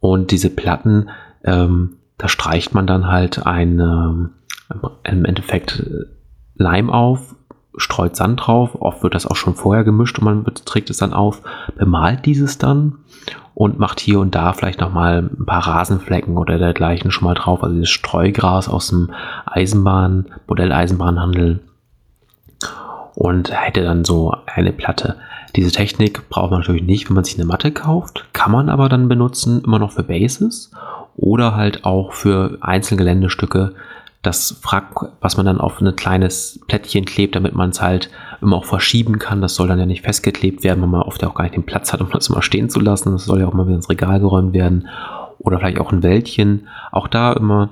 Und 0.00 0.30
diese 0.30 0.50
Platten, 0.50 1.10
ähm, 1.44 1.96
da 2.16 2.28
streicht 2.28 2.74
man 2.74 2.86
dann 2.86 3.06
halt 3.06 3.46
ein, 3.46 3.80
ähm, 3.80 4.30
im 5.04 5.24
Endeffekt 5.24 5.80
äh, 5.80 6.04
Leim 6.54 6.90
auf, 6.90 7.34
streut 7.76 8.16
Sand 8.16 8.46
drauf. 8.46 8.76
Oft 8.80 9.02
wird 9.02 9.14
das 9.14 9.26
auch 9.26 9.36
schon 9.36 9.54
vorher 9.54 9.84
gemischt 9.84 10.18
und 10.18 10.24
man 10.24 10.44
trägt 10.44 10.90
es 10.90 10.98
dann 10.98 11.12
auf, 11.12 11.42
bemalt 11.76 12.26
dieses 12.26 12.58
dann 12.58 12.98
und 13.58 13.80
macht 13.80 13.98
hier 13.98 14.20
und 14.20 14.36
da 14.36 14.52
vielleicht 14.52 14.80
nochmal 14.80 15.18
ein 15.18 15.44
paar 15.44 15.66
Rasenflecken 15.66 16.36
oder 16.36 16.58
dergleichen 16.58 17.10
schon 17.10 17.24
mal 17.24 17.34
drauf. 17.34 17.64
Also 17.64 17.80
das 17.80 17.88
Streugras 17.88 18.68
aus 18.68 18.86
dem 18.86 19.10
Eisenbahn, 19.46 20.26
Modelleisenbahnhandel 20.46 21.58
und 23.16 23.50
hätte 23.50 23.82
dann 23.82 24.04
so 24.04 24.32
eine 24.46 24.72
Platte. 24.72 25.16
Diese 25.56 25.72
Technik 25.72 26.28
braucht 26.28 26.52
man 26.52 26.60
natürlich 26.60 26.84
nicht, 26.84 27.08
wenn 27.08 27.16
man 27.16 27.24
sich 27.24 27.34
eine 27.34 27.46
Matte 27.46 27.72
kauft, 27.72 28.26
kann 28.32 28.52
man 28.52 28.68
aber 28.68 28.88
dann 28.88 29.08
benutzen, 29.08 29.60
immer 29.64 29.80
noch 29.80 29.90
für 29.90 30.04
Bases 30.04 30.70
oder 31.16 31.56
halt 31.56 31.84
auch 31.84 32.12
für 32.12 32.58
Einzelgeländestücke, 32.60 33.74
das 34.22 34.60
Frack, 34.62 35.10
was 35.20 35.36
man 35.36 35.46
dann 35.46 35.60
auf 35.60 35.80
ein 35.80 35.96
kleines 35.96 36.60
Plättchen 36.68 37.04
klebt, 37.04 37.34
damit 37.34 37.56
man 37.56 37.70
es 37.70 37.82
halt 37.82 38.08
immer 38.40 38.56
auch 38.56 38.64
verschieben 38.64 39.18
kann. 39.18 39.40
Das 39.40 39.54
soll 39.54 39.68
dann 39.68 39.78
ja 39.78 39.86
nicht 39.86 40.02
festgeklebt 40.02 40.64
werden, 40.64 40.80
weil 40.82 40.88
man 40.88 41.02
oft 41.02 41.22
ja 41.22 41.28
auch 41.28 41.34
gar 41.34 41.44
nicht 41.44 41.56
den 41.56 41.66
Platz 41.66 41.92
hat, 41.92 42.00
um 42.00 42.10
das 42.10 42.28
immer 42.28 42.42
stehen 42.42 42.70
zu 42.70 42.80
lassen. 42.80 43.12
Das 43.12 43.24
soll 43.24 43.40
ja 43.40 43.46
auch 43.46 43.54
mal 43.54 43.66
wieder 43.66 43.76
ins 43.76 43.90
Regal 43.90 44.20
geräumt 44.20 44.52
werden. 44.52 44.88
Oder 45.38 45.58
vielleicht 45.58 45.80
auch 45.80 45.92
ein 45.92 46.02
Wäldchen. 46.02 46.68
Auch 46.90 47.08
da 47.08 47.32
immer 47.32 47.70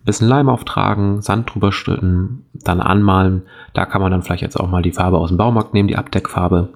ein 0.00 0.04
bisschen 0.04 0.28
Leim 0.28 0.48
auftragen, 0.48 1.20
Sand 1.20 1.52
drüber 1.52 1.72
stütten, 1.72 2.46
dann 2.54 2.80
anmalen. 2.80 3.42
Da 3.74 3.84
kann 3.84 4.00
man 4.00 4.10
dann 4.10 4.22
vielleicht 4.22 4.42
jetzt 4.42 4.58
auch 4.58 4.68
mal 4.68 4.82
die 4.82 4.92
Farbe 4.92 5.18
aus 5.18 5.28
dem 5.28 5.36
Baumarkt 5.36 5.74
nehmen, 5.74 5.88
die 5.88 5.96
Abdeckfarbe, 5.96 6.70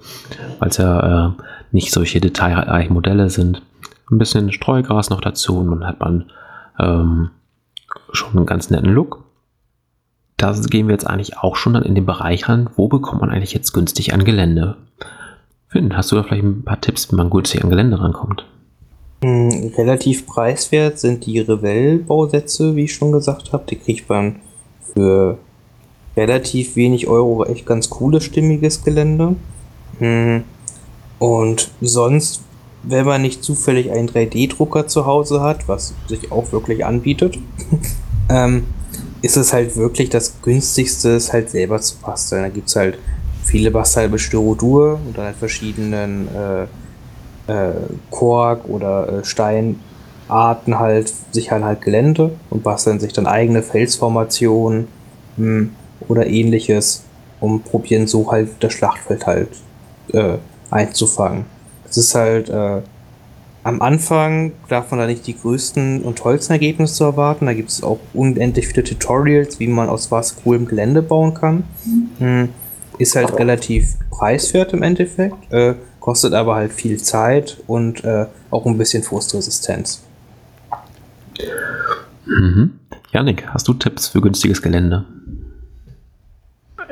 weil 0.58 0.68
es 0.68 0.76
ja 0.76 1.28
äh, 1.28 1.30
nicht 1.72 1.90
solche 1.90 2.20
detailreichen 2.20 2.92
Modelle 2.92 3.30
sind. 3.30 3.62
Ein 4.10 4.18
bisschen 4.18 4.52
Streugras 4.52 5.08
noch 5.08 5.22
dazu 5.22 5.58
und 5.58 5.70
dann 5.70 5.86
hat 5.86 6.00
man 6.00 6.26
ähm, 6.78 7.30
schon 8.12 8.36
einen 8.36 8.46
ganz 8.46 8.68
netten 8.70 8.92
Look. 8.92 9.23
Da 10.36 10.52
gehen 10.52 10.88
wir 10.88 10.94
jetzt 10.94 11.06
eigentlich 11.06 11.38
auch 11.38 11.56
schon 11.56 11.74
dann 11.74 11.84
in 11.84 11.94
den 11.94 12.06
Bereich 12.06 12.48
ran, 12.48 12.68
wo 12.76 12.88
bekommt 12.88 13.20
man 13.20 13.30
eigentlich 13.30 13.54
jetzt 13.54 13.72
günstig 13.72 14.12
an 14.12 14.24
Gelände? 14.24 14.76
Finn, 15.68 15.96
hast 15.96 16.12
du 16.12 16.16
da 16.16 16.22
vielleicht 16.22 16.44
ein 16.44 16.64
paar 16.64 16.80
Tipps, 16.80 17.10
wie 17.10 17.16
man 17.16 17.30
günstig 17.30 17.62
an 17.62 17.70
Gelände 17.70 18.00
rankommt? 18.00 18.46
Hm, 19.22 19.72
relativ 19.76 20.26
preiswert 20.26 20.98
sind 20.98 21.24
die 21.24 21.40
Revell-Bausätze, 21.40 22.76
wie 22.76 22.84
ich 22.84 22.94
schon 22.94 23.12
gesagt 23.12 23.52
habe. 23.52 23.64
Die 23.70 23.76
kriegt 23.76 24.08
man 24.08 24.36
für 24.92 25.38
relativ 26.16 26.76
wenig 26.76 27.08
Euro 27.08 27.44
echt 27.44 27.66
ganz 27.66 27.90
cooles, 27.90 28.24
stimmiges 28.24 28.84
Gelände. 28.84 29.36
Hm, 29.98 30.44
und 31.18 31.70
sonst, 31.80 32.42
wenn 32.82 33.06
man 33.06 33.22
nicht 33.22 33.42
zufällig 33.42 33.90
einen 33.90 34.08
3D-Drucker 34.08 34.86
zu 34.88 35.06
Hause 35.06 35.40
hat, 35.40 35.68
was 35.68 35.94
sich 36.06 36.30
auch 36.30 36.52
wirklich 36.52 36.84
anbietet, 36.84 37.38
ähm, 38.28 38.64
ist 39.24 39.38
es 39.38 39.54
halt 39.54 39.74
wirklich 39.76 40.10
das 40.10 40.42
günstigste, 40.42 41.16
es 41.16 41.32
halt 41.32 41.48
selber 41.48 41.80
zu 41.80 41.96
basteln. 41.96 42.42
Da 42.42 42.50
gibt 42.50 42.68
es 42.68 42.76
halt 42.76 42.98
viele 43.42 43.70
Bastel 43.70 44.18
Styrodur 44.18 45.00
und 45.06 45.16
dann 45.16 45.24
halt 45.24 45.36
verschiedenen 45.36 46.28
äh, 46.28 46.64
äh, 47.50 47.72
Kork 48.10 48.68
oder 48.68 49.08
äh, 49.20 49.24
Steinarten 49.24 50.78
halt, 50.78 51.10
sichern 51.32 51.64
halt 51.64 51.80
Gelände 51.80 52.32
und 52.50 52.62
basteln 52.62 53.00
sich 53.00 53.14
dann 53.14 53.26
eigene 53.26 53.62
Felsformationen 53.62 54.88
hm, 55.36 55.70
oder 56.06 56.26
ähnliches 56.26 57.04
und 57.40 57.64
probieren 57.64 58.06
so 58.06 58.30
halt 58.30 58.50
das 58.60 58.74
Schlachtfeld 58.74 59.26
halt 59.26 59.48
äh, 60.12 60.36
einzufangen. 60.70 61.46
Es 61.88 61.96
ist 61.96 62.14
halt 62.14 62.50
äh, 62.50 62.82
am 63.64 63.80
Anfang 63.80 64.52
darf 64.68 64.90
man 64.90 65.00
da 65.00 65.06
nicht 65.06 65.26
die 65.26 65.36
größten 65.36 66.02
und 66.02 66.18
tollsten 66.18 66.52
Ergebnisse 66.52 66.94
zu 66.94 67.04
erwarten. 67.04 67.46
Da 67.46 67.54
gibt 67.54 67.70
es 67.70 67.82
auch 67.82 67.98
unendlich 68.12 68.68
viele 68.68 68.84
Tutorials, 68.84 69.58
wie 69.58 69.66
man 69.66 69.88
aus 69.88 70.10
was 70.10 70.36
coolem 70.44 70.66
Gelände 70.66 71.00
bauen 71.00 71.32
kann. 71.32 71.64
Hm, 72.18 72.50
ist 72.98 73.16
halt 73.16 73.36
relativ 73.38 73.96
preiswert 74.10 74.74
im 74.74 74.82
Endeffekt. 74.82 75.50
Äh, 75.50 75.74
kostet 75.98 76.34
aber 76.34 76.54
halt 76.54 76.74
viel 76.74 76.98
Zeit 76.98 77.56
und 77.66 78.04
äh, 78.04 78.26
auch 78.50 78.66
ein 78.66 78.76
bisschen 78.76 79.02
Frustresistenz. 79.02 80.04
Mhm. 82.26 82.78
Janik, 83.10 83.46
hast 83.48 83.66
du 83.66 83.72
Tipps 83.72 84.08
für 84.08 84.20
günstiges 84.20 84.60
Gelände? 84.60 85.06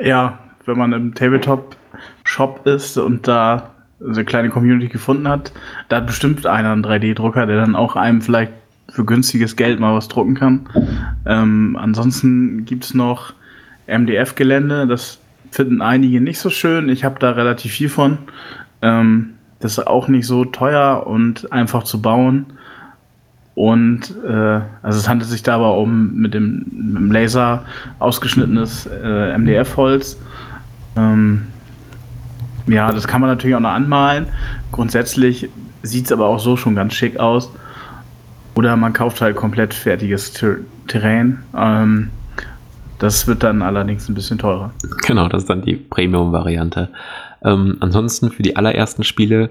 Ja, 0.01 0.39
wenn 0.65 0.77
man 0.77 0.93
im 0.93 1.13
Tabletop-Shop 1.13 2.65
ist 2.65 2.97
und 2.97 3.27
da 3.27 3.72
eine 4.05 4.25
kleine 4.25 4.49
Community 4.49 4.87
gefunden 4.87 5.27
hat, 5.27 5.51
da 5.89 5.97
hat 5.97 6.07
bestimmt 6.07 6.45
einer 6.45 6.71
einen 6.71 6.85
3D-Drucker, 6.85 7.45
der 7.45 7.57
dann 7.57 7.75
auch 7.75 7.95
einem 7.95 8.21
vielleicht 8.21 8.53
für 8.89 9.05
günstiges 9.05 9.55
Geld 9.55 9.79
mal 9.79 9.95
was 9.95 10.07
drucken 10.07 10.35
kann. 10.35 10.69
Ähm, 11.25 11.77
ansonsten 11.79 12.65
gibt 12.65 12.83
es 12.85 12.93
noch 12.93 13.33
MDF-Gelände, 13.87 14.87
das 14.87 15.19
finden 15.51 15.81
einige 15.81 16.19
nicht 16.19 16.39
so 16.39 16.49
schön. 16.49 16.89
Ich 16.89 17.03
habe 17.03 17.19
da 17.19 17.31
relativ 17.31 17.71
viel 17.73 17.89
von. 17.89 18.17
Ähm, 18.81 19.35
das 19.59 19.77
ist 19.77 19.87
auch 19.87 20.07
nicht 20.07 20.27
so 20.27 20.45
teuer 20.45 21.07
und 21.07 21.51
einfach 21.51 21.83
zu 21.83 22.01
bauen. 22.01 22.47
Und 23.55 24.15
äh, 24.27 24.61
also 24.81 24.99
es 24.99 25.07
handelt 25.07 25.29
sich 25.29 25.43
dabei 25.43 25.69
um 25.69 26.15
mit 26.15 26.33
dem, 26.33 26.65
mit 26.71 26.97
dem 26.97 27.11
Laser 27.11 27.63
ausgeschnittenes 27.99 28.87
äh, 28.87 29.37
MDF-Holz. 29.37 30.19
Ähm, 30.97 31.43
ja, 32.67 32.91
das 32.91 33.07
kann 33.07 33.21
man 33.21 33.29
natürlich 33.29 33.55
auch 33.55 33.61
noch 33.61 33.69
anmalen. 33.69 34.27
Grundsätzlich 34.71 35.49
sieht 35.81 36.05
es 36.05 36.11
aber 36.11 36.27
auch 36.27 36.39
so 36.39 36.57
schon 36.57 36.75
ganz 36.75 36.93
schick 36.93 37.17
aus. 37.17 37.51
Oder 38.55 38.75
man 38.75 38.93
kauft 38.93 39.21
halt 39.21 39.35
komplett 39.35 39.73
fertiges 39.73 40.33
Ter 40.33 40.57
Terrain. 40.87 41.43
Ähm, 41.57 42.09
das 42.99 43.27
wird 43.27 43.43
dann 43.43 43.61
allerdings 43.61 44.07
ein 44.07 44.15
bisschen 44.15 44.37
teurer. 44.37 44.71
Genau, 45.05 45.27
das 45.27 45.43
ist 45.43 45.49
dann 45.49 45.61
die 45.61 45.75
Premium-Variante. 45.75 46.89
Ähm, 47.43 47.77
ansonsten 47.79 48.31
für 48.31 48.43
die 48.43 48.55
allerersten 48.55 49.03
Spiele 49.03 49.49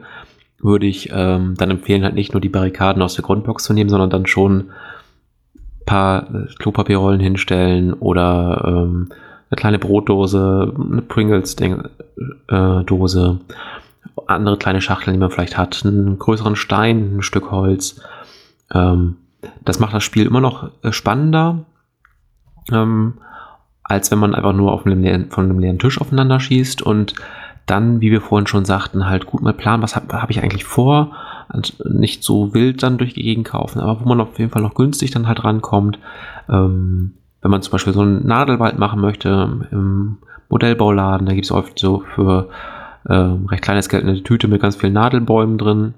würde 0.59 0.87
ich 0.87 1.11
ähm, 1.13 1.55
dann 1.57 1.71
empfehlen, 1.71 2.05
halt 2.05 2.15
nicht 2.15 2.33
nur 2.33 2.41
die 2.41 2.49
Barrikaden 2.49 3.03
aus 3.03 3.15
der 3.15 3.25
Grundbox 3.25 3.65
zu 3.65 3.73
nehmen, 3.73 3.91
sondern 3.91 4.11
dann 4.11 4.27
schon 4.27 4.71
ein 5.55 5.85
paar 5.85 6.35
äh, 6.35 6.47
Klopapierrollen 6.59 7.21
hinstellen 7.21 7.93
oder 7.93 8.63
ähm, 8.67 9.09
eine 9.53 9.61
kleine 9.61 9.79
Brotdose, 9.79 10.75
eine 10.75 11.03
Pringles-Dose, 11.03 11.91
äh, 12.49 13.35
andere 14.27 14.57
kleine 14.57 14.81
Schachteln, 14.81 15.13
die 15.13 15.21
man 15.21 15.31
vielleicht 15.31 15.59
hat, 15.59 15.85
einen 15.85 16.19
größeren 16.19 16.57
Stein, 16.57 17.19
ein 17.19 17.23
Stück 17.23 17.51
Holz. 17.51 18.01
Ähm, 18.73 19.17
das 19.65 19.79
macht 19.79 19.93
das 19.93 20.05
Spiel 20.05 20.25
immer 20.27 20.41
noch 20.41 20.71
äh, 20.83 20.93
spannender, 20.93 21.67
ähm, 22.73 23.19
als 23.83 24.11
wenn 24.11 24.19
man 24.19 24.35
einfach 24.35 24.55
nur 24.55 24.73
auf 24.73 24.87
einem 24.87 25.03
leeren, 25.03 25.31
von 25.31 25.45
einem 25.45 25.59
leeren 25.59 25.79
Tisch 25.79 26.01
aufeinander 26.01 26.41
schießt 26.41 26.81
und 26.81 27.15
dann, 27.67 28.01
wie 28.01 28.11
wir 28.11 28.23
vorhin 28.23 28.47
schon 28.47 28.65
sagten, 28.65 29.07
halt 29.07 29.27
gut 29.27 29.43
mal 29.43 29.53
planen, 29.53 29.83
was 29.83 29.97
habe 29.97 30.21
hab 30.21 30.31
ich 30.31 30.43
eigentlich 30.43 30.65
vor, 30.65 31.13
und 31.53 31.77
nicht 31.85 32.25
so 32.25 32.55
wild 32.55 32.83
dann 32.83 32.97
durch 32.97 33.13
die 33.13 33.23
Gegend 33.23 33.47
kaufen, 33.47 33.81
aber 33.81 34.01
wo 34.01 34.09
man 34.09 34.23
auf 34.23 34.39
jeden 34.39 34.51
Fall 34.51 34.63
noch 34.63 34.75
günstig 34.75 35.11
dann 35.11 35.29
halt 35.29 35.45
rankommt. 35.45 35.99
Ähm, 36.49 37.13
wenn 37.43 37.51
man 37.51 37.63
zum 37.63 37.73
Beispiel 37.73 37.93
so 37.93 38.01
einen 38.01 38.27
Nadelwald 38.27 38.79
machen 38.79 39.01
möchte 39.01 39.67
im 39.71 40.19
Modellbauladen, 40.49 41.27
da 41.27 41.35
gibt 41.35 41.45
es 41.45 41.53
oft 41.53 41.79
so 41.79 42.05
für 42.15 42.49
äh, 43.05 43.15
recht 43.15 43.63
kleines 43.63 43.89
Geld 43.89 44.05
eine 44.05 44.23
Tüte 44.23 44.49
mit 44.49 44.63
ganz 44.63 44.77
vielen 44.77 44.93
Nadelbäumen 44.93 45.59
drin. 45.59 45.95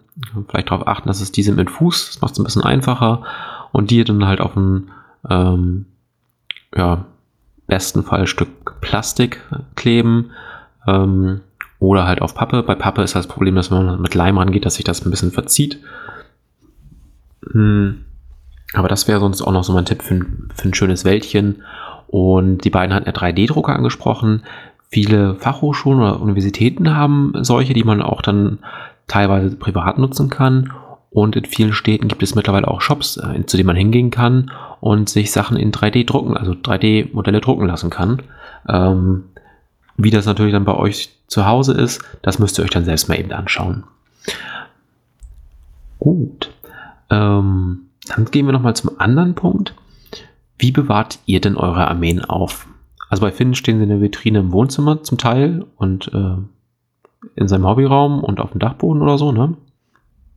Vielleicht 0.49 0.71
darauf 0.71 0.89
achten, 0.89 1.09
dass 1.09 1.21
es 1.21 1.33
diese 1.33 1.53
mit 1.53 1.71
Fuß, 1.71 2.07
das 2.07 2.21
macht 2.21 2.33
es 2.33 2.39
ein 2.39 2.45
bisschen 2.45 2.63
einfacher 2.63 3.23
und 3.73 3.91
die 3.91 4.05
dann 4.05 4.27
halt 4.27 4.41
auf 4.41 4.57
ein 4.57 4.91
ähm, 5.29 5.87
ja, 6.75 7.05
besten 7.67 8.03
Fall 8.03 8.27
Stück 8.27 8.81
Plastik 8.81 9.43
kleben. 9.75 10.31
Ähm, 10.87 11.41
oder 11.79 12.07
halt 12.07 12.23
auf 12.23 12.35
Pappe. 12.35 12.63
Bei 12.63 12.75
Pappe 12.75 13.03
ist 13.03 13.15
das 13.15 13.27
Problem, 13.27 13.55
dass 13.55 13.71
wenn 13.71 13.85
man 13.85 14.01
mit 14.01 14.15
Leim 14.15 14.39
rangeht, 14.39 14.65
dass 14.65 14.77
sich 14.77 14.85
das 14.85 15.05
ein 15.05 15.11
bisschen 15.11 15.33
verzieht. 15.33 15.81
Hm. 17.53 18.05
Aber 18.73 18.89
das 18.89 19.07
wäre 19.07 19.21
sonst 19.21 19.43
auch 19.43 19.53
noch 19.53 19.65
so 19.65 19.73
mein 19.73 19.85
Tipp 19.85 20.03
für, 20.03 20.25
für 20.55 20.69
ein 20.69 20.75
schönes 20.75 21.05
Wäldchen. 21.05 21.62
Und 22.09 22.65
die 22.65 22.71
beiden 22.71 22.95
hatten 22.95 23.07
ja 23.07 23.12
3D-Drucker 23.12 23.75
angesprochen. 23.75 24.43
Viele 24.89 25.35
Fachhochschulen 25.37 26.01
oder 26.01 26.21
Universitäten 26.21 26.97
haben 26.97 27.33
solche, 27.41 27.75
die 27.75 27.85
man 27.85 28.03
auch 28.03 28.23
dann 28.23 28.59
teilweise 29.07 29.55
privat 29.57 29.99
nutzen 29.99 30.31
kann. 30.31 30.73
Und 31.11 31.37
in 31.37 31.45
vielen 31.45 31.73
Städten 31.73 32.09
gibt 32.09 32.23
es 32.23 32.35
mittlerweile 32.35 32.67
auch 32.67 32.81
Shops, 32.81 33.17
äh, 33.17 33.47
zu 33.47 33.57
denen 33.57 33.69
man 33.69 33.77
hingehen 33.77 34.11
kann 34.11 34.51
und 34.81 35.09
sich 35.09 35.31
Sachen 35.31 35.57
in 35.57 35.71
3D 35.71 36.05
drucken, 36.05 36.37
also 36.37 36.53
3D-Modelle 36.53 37.41
drucken 37.41 37.67
lassen 37.67 37.91
kann. 37.91 38.21
Ähm, 38.69 39.25
wie 39.97 40.11
das 40.11 40.27
natürlich 40.27 40.53
dann 40.53 40.65
bei 40.65 40.75
euch 40.75 41.11
zu 41.29 41.47
Hause 41.47 41.75
ist, 41.75 42.03
das 42.23 42.41
müsst 42.41 42.59
ihr 42.59 42.65
euch 42.65 42.71
dann 42.71 42.85
selbst 42.85 43.09
mal 43.09 43.19
eben 43.19 43.31
anschauen. 43.33 43.85
Gut. 46.01 46.51
Ähm, 47.11 47.87
dann 48.09 48.27
gehen 48.27 48.47
wir 48.47 48.53
nochmal 48.53 48.77
zum 48.77 48.99
anderen 48.99 49.35
Punkt. 49.35 49.75
Wie 50.59 50.71
bewahrt 50.71 51.19
ihr 51.27 51.41
denn 51.41 51.57
eure 51.57 51.89
Armeen 51.89 52.25
auf? 52.25 52.67
Also 53.09 53.23
bei 53.23 53.33
Finn 53.33 53.55
stehen 53.55 53.79
sie 53.79 53.85
in 53.85 53.91
der 53.91 54.01
Vitrine 54.01 54.41
im 54.41 54.53
Wohnzimmer 54.53 55.03
zum 55.03 55.19
Teil 55.19 55.67
und 55.77 56.13
äh, 56.13 56.37
in 57.37 57.49
seinem 57.49 57.67
Hobbyraum 57.67 58.23
und 58.23 58.41
auf 58.41 58.53
dem 58.53 58.61
Dachboden 58.61 59.03
oder 59.03 59.19
so, 59.19 59.33
ne? 59.33 59.57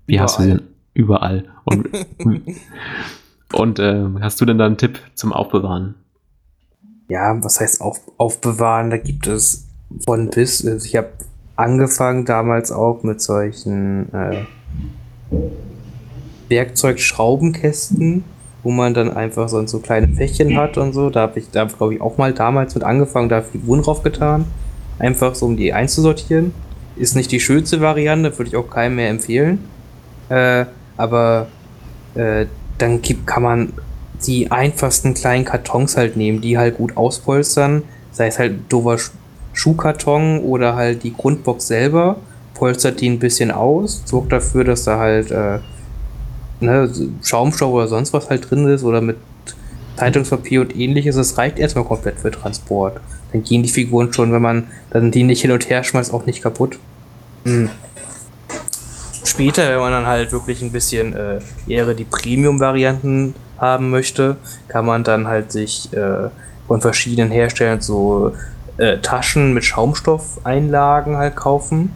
Wie 0.05 0.13
Überall. 0.15 0.24
hast 0.24 0.38
du 0.38 0.43
sie 0.43 0.49
denn? 0.49 0.61
Überall. 0.93 1.43
Und, 1.65 1.89
und 3.53 3.80
äh, 3.80 4.05
hast 4.22 4.39
du 4.41 4.45
denn 4.45 4.57
da 4.57 4.65
einen 4.65 4.78
Tipp 4.78 4.99
zum 5.13 5.34
Aufbewahren? 5.34 5.95
Ja, 7.09 7.41
was 7.43 7.59
heißt 7.59 7.82
auf, 7.82 7.99
aufbewahren? 8.18 8.89
Da 8.89 8.97
gibt 8.97 9.28
es 9.28 9.68
von 10.05 10.30
bis. 10.30 10.65
Also 10.65 10.86
ich 10.86 10.95
habe 10.95 11.09
angefangen 11.55 12.26
damals 12.26 12.72
auch 12.72 13.03
mit 13.03 13.22
solchen 13.22 14.11
äh, 14.13 14.45
Werkzeugschraubenkästen, 16.49 18.23
wo 18.63 18.71
man 18.71 18.93
dann 18.93 19.15
einfach 19.15 19.49
so, 19.49 19.65
so 19.67 19.79
kleine 19.79 20.07
Fächchen 20.09 20.57
hat 20.57 20.77
und 20.77 20.93
so. 20.93 21.09
Da 21.09 21.21
habe 21.21 21.39
ich, 21.39 21.49
da 21.51 21.65
glaube 21.65 21.95
ich 21.95 22.01
auch 22.01 22.17
mal 22.17 22.33
damals 22.33 22.75
mit 22.75 22.83
angefangen, 22.83 23.29
da 23.29 23.41
Figuren 23.41 23.81
drauf 23.81 24.03
getan. 24.03 24.45
Einfach 24.99 25.35
so, 25.35 25.45
um 25.45 25.57
die 25.57 25.73
einzusortieren. 25.73 26.53
Ist 26.95 27.15
nicht 27.15 27.31
die 27.31 27.39
schönste 27.39 27.81
Variante, 27.81 28.35
würde 28.37 28.49
ich 28.49 28.55
auch 28.55 28.69
keinem 28.69 28.95
mehr 28.95 29.09
empfehlen. 29.09 29.59
Äh, 30.29 30.65
aber 30.97 31.47
äh, 32.15 32.47
dann 32.79 33.01
gibt, 33.01 33.27
kann 33.27 33.43
man 33.43 33.73
die 34.25 34.49
einfachsten 34.49 35.13
kleinen 35.13 35.45
Kartons 35.45 35.95
halt 35.95 36.17
nehmen, 36.17 36.41
die 36.41 36.57
halt 36.57 36.77
gut 36.77 36.97
auspolstern. 36.97 37.83
Sei 38.11 38.27
es 38.27 38.39
halt 38.39 38.55
Sch- 38.71 39.11
Schuhkarton 39.53 40.39
oder 40.39 40.75
halt 40.75 41.03
die 41.03 41.13
Grundbox 41.13 41.67
selber. 41.67 42.17
Polstert 42.55 42.99
die 43.01 43.09
ein 43.09 43.19
bisschen 43.19 43.51
aus, 43.51 44.01
sorgt 44.05 44.31
dafür, 44.31 44.63
dass 44.63 44.83
da 44.83 44.97
halt 44.97 45.29
äh, 45.29 45.59
ne, 46.60 46.89
Schaumstoff 47.24 47.72
oder 47.72 47.88
sonst 47.88 48.14
was 48.14 48.30
halt 48.30 48.49
drin 48.49 48.68
ist 48.68 48.84
oder 48.84 49.01
mit 49.01 49.18
Zeitungspapier 49.97 50.62
und 50.62 50.76
ähnliches. 50.76 51.16
Es 51.16 51.38
reicht 51.38 51.60
erstmal 51.60 51.86
komplett 51.86 52.20
für 52.20 52.32
Transport. 52.32 52.99
Dann 53.32 53.43
gehen 53.43 53.64
die 53.64 53.70
Figuren 53.70 54.14
schon, 54.14 54.32
wenn 54.32 54.41
man 54.41 54.68
dann 54.91 55.12
die 55.12 55.24
nicht 55.24 55.41
hin 55.41 55.51
und 55.51 55.70
her 55.70 55.84
schmeißt, 55.84 56.14
auch 56.14 56.26
nicht 56.26 56.41
kaputt. 56.41 56.80
Hm. 57.43 57.70
Später, 59.24 59.70
wenn 59.70 59.80
man 59.80 59.91
dann 59.91 60.05
halt 60.05 60.32
wirklich 60.32 60.62
ein 60.62 60.72
bisschen 60.72 61.14
äh, 61.14 61.39
eher 61.68 61.93
die 61.93 62.05
Premium-Varianten 62.05 63.36
haben 63.58 63.89
möchte, 63.89 64.38
kann 64.68 64.86
man 64.86 65.03
dann 65.03 65.28
halt 65.28 65.51
sich 65.51 65.91
äh, 65.93 66.30
von 66.68 66.82
verschiedenen 66.82 67.32
Herstellern 67.32 67.82
so 67.82 68.34
äh, 68.78 68.99
Taschen 68.99 69.53
mit 69.53 69.66
Schaumstoffeinlagen 69.66 71.18
halt 71.18 71.36
kaufen, 71.36 71.91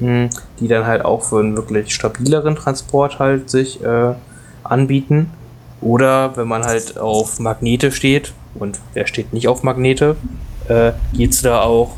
die 0.00 0.68
dann 0.68 0.86
halt 0.86 1.04
auch 1.04 1.22
für 1.22 1.40
einen 1.40 1.56
wirklich 1.56 1.94
stabileren 1.94 2.56
Transport 2.56 3.18
halt 3.18 3.48
sich 3.50 3.82
äh, 3.82 4.14
anbieten. 4.62 5.30
Oder 5.80 6.36
wenn 6.36 6.48
man 6.48 6.64
halt 6.64 6.98
auf 6.98 7.38
Magnete 7.38 7.92
steht, 7.92 8.32
und 8.54 8.80
wer 8.94 9.06
steht 9.06 9.32
nicht 9.32 9.48
auf 9.48 9.62
Magnete, 9.62 10.16
äh, 10.68 10.92
geht's 11.12 11.42
da 11.42 11.60
auch 11.60 11.96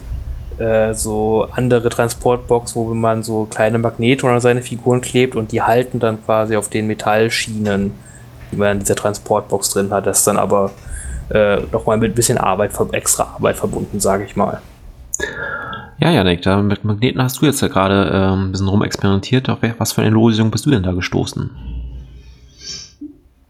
äh, 0.59 0.93
so 0.95 1.47
andere 1.53 1.89
Transportbox, 1.89 2.75
wo 2.75 2.93
man 2.95 3.23
so 3.23 3.45
kleine 3.45 3.79
Magnete 3.79 4.27
unter 4.27 4.41
seine 4.41 4.63
Figuren 4.63 5.01
klebt 5.01 5.37
und 5.37 5.53
die 5.53 5.63
halten 5.63 6.01
dann 6.01 6.25
quasi 6.25 6.57
auf 6.57 6.69
den 6.69 6.87
Metallschienen, 6.87 7.93
die 8.51 8.57
man 8.57 8.73
in 8.73 8.79
dieser 8.81 8.97
Transportbox 8.97 9.71
drin 9.71 9.93
hat. 9.93 10.07
Das 10.07 10.19
ist 10.19 10.27
dann 10.27 10.37
aber 10.37 10.73
äh, 11.31 11.59
nochmal 11.73 11.99
mit 11.99 12.13
ein 12.13 12.15
bisschen 12.15 12.39
Arbeit, 12.39 12.73
extra 12.93 13.35
Arbeit 13.35 13.57
verbunden, 13.57 14.01
sage 14.01 14.25
ich 14.25 14.35
mal. 14.35 14.61
Ja, 16.01 16.13
Janik, 16.13 16.43
da 16.43 16.63
mit 16.63 16.85
Magneten 16.85 17.21
hast 17.21 17.43
du 17.43 17.47
jetzt 17.47 17.61
ja 17.61 17.67
gerade 17.67 18.11
ähm, 18.13 18.47
ein 18.47 18.53
bisschen 18.53 18.69
rumexperimentiert. 18.69 19.49
Auf 19.49 19.59
was 19.79 19.93
für 19.93 20.03
eine 20.03 20.15
Lösung 20.15 20.53
bist 20.53 20.65
du 20.65 20.71
denn 20.71 20.85
da 20.85 20.93
gestoßen? 20.93 21.51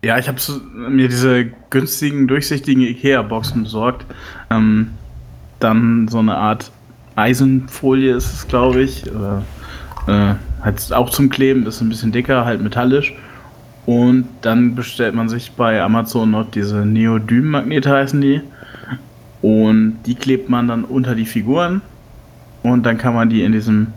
Ja, 0.03 0.17
ich 0.17 0.29
habe 0.29 0.39
mir 0.73 1.09
diese 1.09 1.47
günstigen, 1.69 2.27
durchsichtigen 2.27 2.83
Ikea-Boxen 2.83 3.65
besorgt. 3.65 4.07
Ähm, 4.49 4.93
dann 5.61 6.09
so 6.09 6.21
eine 6.21 6.37
Art 6.37 6.71
Eisenfolie 7.17 8.15
ist 8.15 8.33
es, 8.33 8.49
glaube 8.49 8.81
ich. 8.81 9.05
Oder, 9.11 9.43
äh, 10.07 10.35
halt 10.63 10.93
auch 10.93 11.11
zum 11.11 11.29
Kleben, 11.29 11.67
ist 11.67 11.83
ein 11.83 11.91
bisschen 11.91 12.13
dicker, 12.13 12.47
halt 12.47 12.63
metallisch. 12.63 13.13
Und 13.85 14.27
dann 14.41 14.75
bestellt 14.75 15.15
man 15.15 15.29
sich 15.29 15.53
bei 15.53 15.83
Amazon 15.83 16.31
noch 16.31 16.51
diese 16.51 16.87
Neodym-Magnete 16.87 17.91
heißen 17.91 18.21
die. 18.21 18.41
Und 19.43 19.99
die 20.07 20.15
klebt 20.15 20.49
man 20.49 20.67
dann 20.69 20.85
unter 20.85 21.15
die 21.15 21.27
Figuren. 21.27 21.83
Und 22.63 22.85
dann 22.85 22.99
kann 22.99 23.15
man 23.15 23.29
die 23.29 23.43
in 23.43 23.53
diesem 23.53 23.89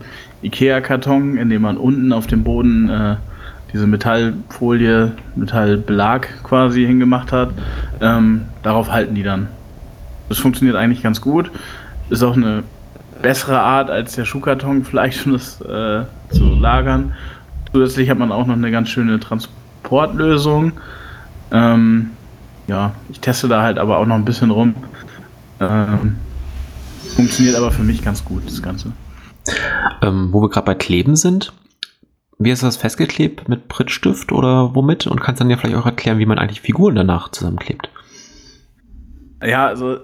Ikea-Karton, 0.44 1.38
in 1.38 1.50
dem 1.50 1.62
man 1.62 1.78
unten 1.78 2.14
auf 2.14 2.28
dem 2.28 2.44
Boden 2.44 2.90
äh, 2.90 3.16
diese 3.74 3.88
Metallfolie, 3.88 5.14
Metallbelag 5.36 6.28
quasi 6.44 6.86
hingemacht 6.86 7.32
hat, 7.32 7.50
ähm, 8.02 8.46
darauf 8.64 8.92
halten 8.92 9.16
die 9.16 9.24
dann. 9.24 9.48
Das 10.30 10.40
funktioniert 10.40 10.76
eigentlich 10.76 11.04
ganz 11.04 11.22
gut. 11.22 11.52
Ist 12.10 12.24
auch 12.24 12.36
eine 12.36 12.64
bessere 13.22 13.60
Art 13.60 13.90
als 13.90 14.16
der 14.16 14.26
Schuhkarton 14.26 14.84
vielleicht 14.84 15.20
schon 15.20 15.34
das 15.34 15.62
äh, 15.62 16.04
zu 16.32 16.56
lagern. 16.60 17.14
Zusätzlich 17.72 18.10
hat 18.10 18.18
man 18.18 18.32
auch 18.32 18.48
noch 18.48 18.56
eine 18.56 18.72
ganz 18.72 18.90
schöne 18.90 19.20
Transportlösung. 19.20 20.74
Ähm, 21.52 22.12
ja, 22.68 22.94
ich 23.10 23.20
teste 23.20 23.48
da 23.48 23.62
halt 23.62 23.78
aber 23.78 23.98
auch 23.98 24.06
noch 24.06 24.16
ein 24.16 24.26
bisschen 24.26 24.52
rum. 24.52 24.76
Ähm, 25.60 26.18
funktioniert 27.12 27.56
aber 27.56 27.72
für 27.72 27.84
mich 27.84 28.04
ganz 28.04 28.24
gut, 28.26 28.44
das 28.46 28.62
Ganze. 28.62 28.92
Ähm, 30.02 30.30
wo 30.32 30.42
wir 30.42 30.50
gerade 30.50 30.66
bei 30.66 30.76
Kleben 30.76 31.16
sind, 31.16 31.54
wie 32.38 32.52
ist 32.52 32.64
das 32.64 32.78
festgeklebt? 32.78 33.48
Mit 33.50 33.68
Prittstift 33.68 34.32
oder 34.32 34.74
womit? 34.74 35.08
Und 35.08 35.22
kannst 35.22 35.42
dann 35.42 35.50
ja 35.50 35.58
vielleicht 35.58 35.76
auch 35.76 35.86
erklären, 35.86 36.18
wie 36.18 36.26
man 36.26 36.40
eigentlich 36.40 36.62
Figuren 36.62 36.96
danach 36.96 37.30
zusammenklebt. 37.30 37.90
Ja, 39.44 39.68
also 39.68 39.98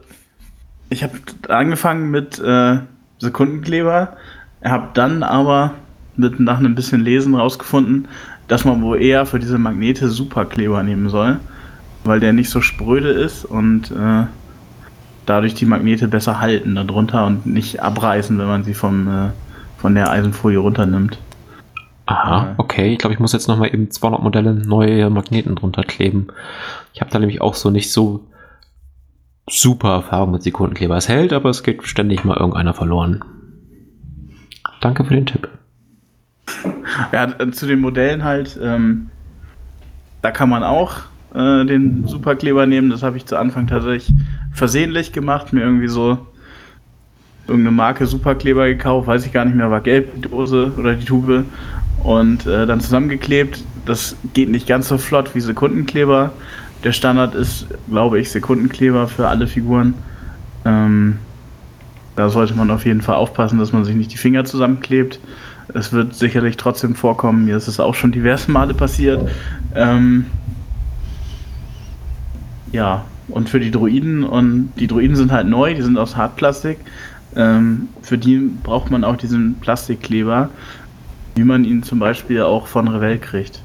ich 0.90 1.04
habe 1.04 1.14
angefangen 1.50 2.12
mit 2.12 2.40
äh, 2.40 2.80
Sekundenkleber, 3.20 4.18
habe 4.64 4.90
dann 4.94 5.24
aber 5.24 5.74
mit 6.16 6.40
nach 6.40 6.60
einem 6.60 6.76
bisschen 6.76 7.02
Lesen 7.02 7.36
rausgefunden, 7.36 8.08
dass 8.48 8.66
man 8.66 8.82
wohl 8.82 9.02
eher 9.02 9.26
für 9.26 9.40
diese 9.40 9.58
Magnete 9.58 10.10
Superkleber 10.10 10.84
nehmen 10.84 11.10
soll, 11.10 11.40
weil 12.04 12.20
der 12.20 12.34
nicht 12.34 12.50
so 12.50 12.62
spröde 12.62 13.10
ist 13.10 13.46
und 13.46 13.92
äh, 13.92 14.26
dadurch 15.28 15.54
die 15.54 15.66
Magnete 15.66 16.08
besser 16.08 16.40
halten 16.40 16.74
darunter 16.74 17.28
und 17.28 17.46
nicht 17.46 17.82
abreißen, 17.82 18.40
wenn 18.40 18.48
man 18.48 18.64
sie 18.64 18.74
vom, 18.74 19.08
äh, 19.08 19.30
von 19.78 19.94
der 19.94 20.10
Eisenfolie 20.10 20.58
runternimmt. 20.58 21.20
Aha, 22.08 22.56
okay. 22.58 22.94
Ich 22.94 23.00
glaube, 23.00 23.14
ich 23.14 23.20
muss 23.20 23.34
jetzt 23.34 23.48
noch 23.48 23.58
mal 23.58 23.68
eben 23.68 23.92
200 23.92 24.24
Modelle 24.24 24.54
neue 24.54 25.10
Magneten 25.10 25.56
drunter 25.56 25.84
kleben. 25.84 26.28
Ich 26.94 27.02
habe 27.02 27.12
da 27.12 27.20
nämlich 27.20 27.42
auch 27.42 27.54
so 27.54 27.70
nicht 27.70 27.92
so 27.92 28.26
super 29.50 29.92
Erfahrung 29.92 30.32
mit 30.32 30.44
Sekundenkleber. 30.44 30.96
Es 30.96 31.10
hält, 31.10 31.34
aber 31.34 31.50
es 31.50 31.64
geht 31.64 31.86
ständig 31.86 32.24
mal 32.24 32.38
irgendeiner 32.38 32.74
verloren. 32.74 33.24
Danke 34.80 35.04
für 35.04 35.14
den 35.14 35.26
Tipp. 35.26 35.50
Ja, 37.12 37.26
äh, 37.26 37.52
zu 37.52 37.68
den 37.68 37.80
Modellen 37.80 38.24
halt, 38.24 38.58
ähm, 38.62 39.12
da 40.24 40.32
kann 40.32 40.50
man 40.50 40.64
auch 40.64 41.02
äh, 41.36 41.64
den 41.66 42.08
Superkleber 42.08 42.66
nehmen. 42.66 42.90
Das 42.90 43.04
habe 43.04 43.18
ich 43.18 43.26
zu 43.26 43.38
Anfang 43.38 43.68
tatsächlich 43.68 44.12
versehentlich 44.58 45.12
gemacht, 45.12 45.54
mir 45.54 45.62
irgendwie 45.62 45.88
so 45.88 46.18
irgendeine 47.48 47.76
Marke 47.76 48.06
Superkleber 48.06 48.68
gekauft, 48.68 49.08
weiß 49.08 49.26
ich 49.26 49.32
gar 49.32 49.46
nicht 49.46 49.56
mehr, 49.56 49.72
war 49.72 49.82
gelb 49.82 50.14
die 50.16 50.22
Dose 50.22 50.74
oder 50.78 50.96
die 50.96 51.06
Tube 51.06 51.46
und 52.04 52.46
äh, 52.46 52.66
dann 52.66 52.82
zusammengeklebt. 52.82 53.64
Das 53.86 54.16
geht 54.34 54.50
nicht 54.50 54.68
ganz 54.68 54.90
so 54.90 54.98
flott 54.98 55.34
wie 55.34 55.40
Sekundenkleber. 55.40 56.34
Der 56.84 56.92
Standard 56.92 57.36
ist, 57.36 57.68
glaube 57.90 58.20
ich, 58.20 58.30
Sekundenkleber 58.32 59.08
für 59.08 59.28
alle 59.28 59.48
Figuren. 59.48 59.94
Ähm, 60.66 61.18
da 62.16 62.30
sollte 62.30 62.54
man 62.56 62.70
auf 62.72 62.86
jeden 62.86 63.02
Fall 63.02 63.16
aufpassen, 63.16 63.60
dass 63.60 63.72
man 63.72 63.86
sich 63.86 63.96
nicht 63.96 64.12
die 64.12 64.18
Finger 64.18 64.44
zusammenklebt. 64.44 65.20
Es 65.74 65.94
wird 65.94 66.16
sicherlich 66.16 66.58
trotzdem 66.58 66.96
vorkommen. 66.96 67.46
Mir 67.46 67.58
ist 67.58 67.68
es 67.68 67.80
auch 67.80 67.96
schon 67.96 68.12
diverse 68.12 68.52
Male 68.52 68.74
passiert. 68.74 69.30
Ähm, 69.76 70.26
ja, 72.72 73.06
und 73.28 73.50
für 73.50 73.60
die 73.60 73.72
Druiden, 73.72 74.24
und 74.24 74.72
die 74.80 74.88
Druiden 74.88 75.16
sind 75.16 75.32
halt 75.32 75.48
neu, 75.48 75.74
die 75.74 75.82
sind 75.82 75.98
aus 75.98 76.16
Hartplastik. 76.16 76.78
Ähm, 77.36 77.90
für 78.02 78.18
die 78.18 78.38
braucht 78.64 78.90
man 78.90 79.04
auch 79.04 79.18
diesen 79.18 79.56
Plastikkleber, 79.60 80.50
wie 81.36 81.44
man 81.44 81.66
ihn 81.66 81.84
zum 81.84 82.00
Beispiel 82.00 82.42
auch 82.42 82.68
von 82.68 82.88
Revell 82.88 83.20
kriegt. 83.20 83.62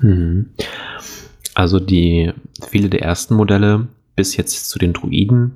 Mhm. 0.00 0.50
Also 1.54 1.80
die 1.80 2.32
viele 2.68 2.88
der 2.88 3.02
ersten 3.02 3.34
Modelle 3.34 3.88
bis 4.16 4.36
jetzt 4.36 4.68
zu 4.68 4.78
den 4.78 4.92
Druiden 4.92 5.52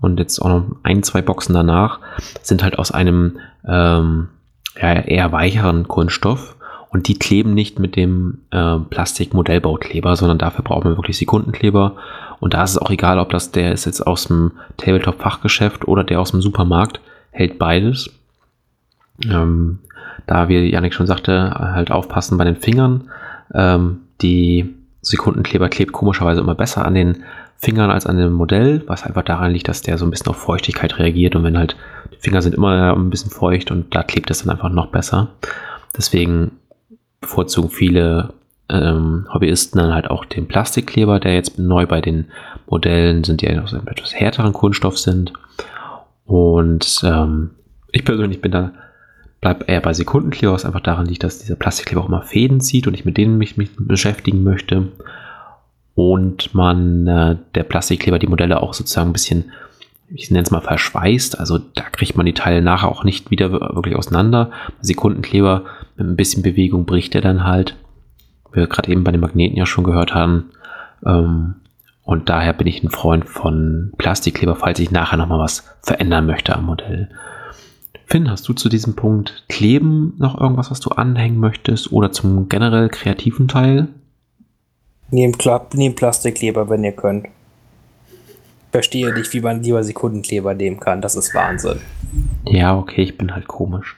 und 0.00 0.18
jetzt 0.18 0.40
auch 0.40 0.48
noch 0.48 0.76
ein, 0.82 1.02
zwei 1.02 1.22
Boxen 1.22 1.54
danach 1.54 2.00
sind 2.42 2.62
halt 2.62 2.78
aus 2.78 2.90
einem 2.90 3.38
ähm, 3.66 4.28
ja, 4.80 4.92
eher 4.92 5.32
weicheren 5.32 5.88
Kunststoff 5.88 6.56
und 6.90 7.08
die 7.08 7.18
kleben 7.18 7.54
nicht 7.54 7.78
mit 7.78 7.96
dem 7.96 8.38
äh, 8.50 8.78
Plastik-Modellbaukleber, 8.78 10.16
sondern 10.16 10.38
dafür 10.38 10.64
braucht 10.64 10.84
man 10.84 10.96
wirklich 10.96 11.18
Sekundenkleber 11.18 11.96
und 12.40 12.54
da 12.54 12.64
ist 12.64 12.72
es 12.72 12.78
auch 12.78 12.90
egal, 12.90 13.18
ob 13.18 13.30
das 13.30 13.50
der 13.50 13.72
ist 13.72 13.84
jetzt 13.84 14.06
aus 14.06 14.24
dem 14.24 14.52
Tabletop-Fachgeschäft 14.76 15.86
oder 15.86 16.04
der 16.04 16.20
aus 16.20 16.30
dem 16.30 16.40
Supermarkt, 16.40 17.00
hält 17.30 17.58
beides. 17.58 18.10
Ähm, 19.24 19.80
da, 20.26 20.48
wie 20.48 20.70
Janik 20.70 20.94
schon 20.94 21.06
sagte, 21.06 21.50
halt 21.54 21.90
aufpassen 21.90 22.38
bei 22.38 22.44
den 22.44 22.56
Fingern. 22.56 23.10
Ähm, 23.54 24.00
die 24.20 24.74
Sekundenkleber 25.02 25.68
klebt 25.68 25.92
komischerweise 25.92 26.40
immer 26.40 26.54
besser 26.54 26.84
an 26.84 26.94
den 26.94 27.24
Fingern 27.56 27.90
als 27.90 28.06
an 28.06 28.18
dem 28.18 28.32
Modell, 28.32 28.84
was 28.86 29.04
einfach 29.04 29.22
daran 29.22 29.52
liegt, 29.52 29.68
dass 29.68 29.82
der 29.82 29.98
so 29.98 30.06
ein 30.06 30.10
bisschen 30.10 30.28
auf 30.28 30.36
Feuchtigkeit 30.36 30.98
reagiert 30.98 31.34
und 31.34 31.42
wenn 31.42 31.58
halt 31.58 31.76
die 32.12 32.18
Finger 32.18 32.40
sind 32.40 32.54
immer 32.54 32.94
ein 32.94 33.10
bisschen 33.10 33.30
feucht 33.30 33.70
und 33.72 33.94
da 33.94 34.04
klebt 34.04 34.30
es 34.30 34.42
dann 34.42 34.50
einfach 34.50 34.70
noch 34.70 34.88
besser. 34.88 35.30
Deswegen 35.96 36.52
bevorzugen 37.20 37.70
viele 37.70 38.32
ähm, 38.68 39.26
Hobbyisten 39.32 39.80
dann 39.80 39.94
halt 39.94 40.10
auch 40.10 40.24
den 40.24 40.46
Plastikkleber, 40.46 41.20
der 41.20 41.34
jetzt 41.34 41.58
neu 41.58 41.86
bei 41.86 42.00
den 42.00 42.26
Modellen 42.68 43.24
sind, 43.24 43.40
die 43.40 43.46
ja 43.46 43.62
aus 43.62 43.74
einem 43.74 43.88
etwas 43.88 44.14
härteren 44.14 44.52
Kunststoff 44.52 44.98
sind. 44.98 45.32
Und 46.26 47.00
ähm, 47.04 47.50
ich 47.92 48.04
persönlich 48.04 48.40
bin 48.40 48.52
da, 48.52 48.72
bleib 49.40 49.68
eher 49.68 49.80
bei 49.80 49.94
Sekundenkleber, 49.94 50.52
was 50.52 50.64
einfach 50.64 50.80
daran 50.80 51.06
liegt, 51.06 51.24
dass 51.24 51.38
dieser 51.38 51.56
Plastikkleber 51.56 52.02
auch 52.02 52.08
immer 52.08 52.22
Fäden 52.22 52.60
zieht 52.60 52.86
und 52.86 52.94
ich 52.94 53.04
mit 53.04 53.16
denen 53.16 53.38
mich, 53.38 53.56
mich 53.56 53.70
beschäftigen 53.78 54.42
möchte. 54.42 54.88
Und 55.94 56.54
man 56.54 57.06
äh, 57.06 57.36
der 57.54 57.62
Plastikkleber 57.64 58.18
die 58.18 58.26
Modelle 58.28 58.62
auch 58.62 58.74
sozusagen 58.74 59.10
ein 59.10 59.14
bisschen, 59.14 59.50
ich 60.10 60.30
nenne 60.30 60.42
es 60.42 60.50
mal 60.50 60.60
verschweißt. 60.60 61.38
Also 61.38 61.58
da 61.58 61.82
kriegt 61.82 62.16
man 62.16 62.26
die 62.26 62.34
Teile 62.34 62.62
nachher 62.62 62.88
auch 62.88 63.04
nicht 63.04 63.30
wieder 63.30 63.52
wirklich 63.52 63.96
auseinander. 63.96 64.50
Sekundenkleber 64.80 65.64
mit 65.96 66.06
ein 66.06 66.16
bisschen 66.16 66.42
Bewegung 66.42 66.86
bricht 66.86 67.14
er 67.14 67.20
dann 67.20 67.44
halt 67.44 67.76
wir 68.58 68.66
gerade 68.66 68.90
eben 68.90 69.04
bei 69.04 69.12
den 69.12 69.20
Magneten 69.20 69.56
ja 69.56 69.66
schon 69.66 69.84
gehört 69.84 70.14
haben. 70.14 70.50
Ähm, 71.04 71.56
und 72.02 72.28
daher 72.28 72.52
bin 72.52 72.66
ich 72.66 72.82
ein 72.82 72.90
Freund 72.90 73.26
von 73.26 73.92
Plastikkleber, 73.98 74.56
falls 74.56 74.78
ich 74.78 74.90
nachher 74.90 75.18
nochmal 75.18 75.40
was 75.40 75.64
verändern 75.82 76.26
möchte 76.26 76.54
am 76.56 76.66
Modell. 76.66 77.10
Finn, 78.06 78.30
hast 78.30 78.48
du 78.48 78.54
zu 78.54 78.70
diesem 78.70 78.96
Punkt 78.96 79.44
Kleben 79.48 80.14
noch 80.18 80.40
irgendwas, 80.40 80.70
was 80.70 80.80
du 80.80 80.90
anhängen 80.90 81.38
möchtest 81.38 81.92
oder 81.92 82.10
zum 82.10 82.48
generell 82.48 82.88
kreativen 82.88 83.48
Teil? 83.48 83.88
Nehmt, 85.10 85.44
nehmt 85.74 85.96
Plastikkleber, 85.96 86.70
wenn 86.70 86.84
ihr 86.84 86.92
könnt. 86.92 87.26
Verstehe 88.70 89.12
nicht, 89.14 89.32
wie 89.32 89.40
man 89.40 89.62
lieber 89.62 89.82
Sekundenkleber 89.82 90.54
nehmen 90.54 90.78
kann. 90.78 91.00
Das 91.00 91.16
ist 91.16 91.34
Wahnsinn. 91.34 91.80
Ja, 92.44 92.76
okay, 92.76 93.02
ich 93.02 93.16
bin 93.16 93.34
halt 93.34 93.48
komisch. 93.48 93.96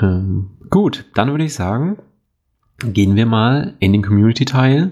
Ähm, 0.00 0.50
gut, 0.70 1.04
dann 1.14 1.30
würde 1.30 1.44
ich 1.44 1.54
sagen, 1.54 1.98
gehen 2.78 3.14
wir 3.14 3.26
mal 3.26 3.74
in 3.78 3.92
den 3.92 4.02
Community-Teil. 4.02 4.90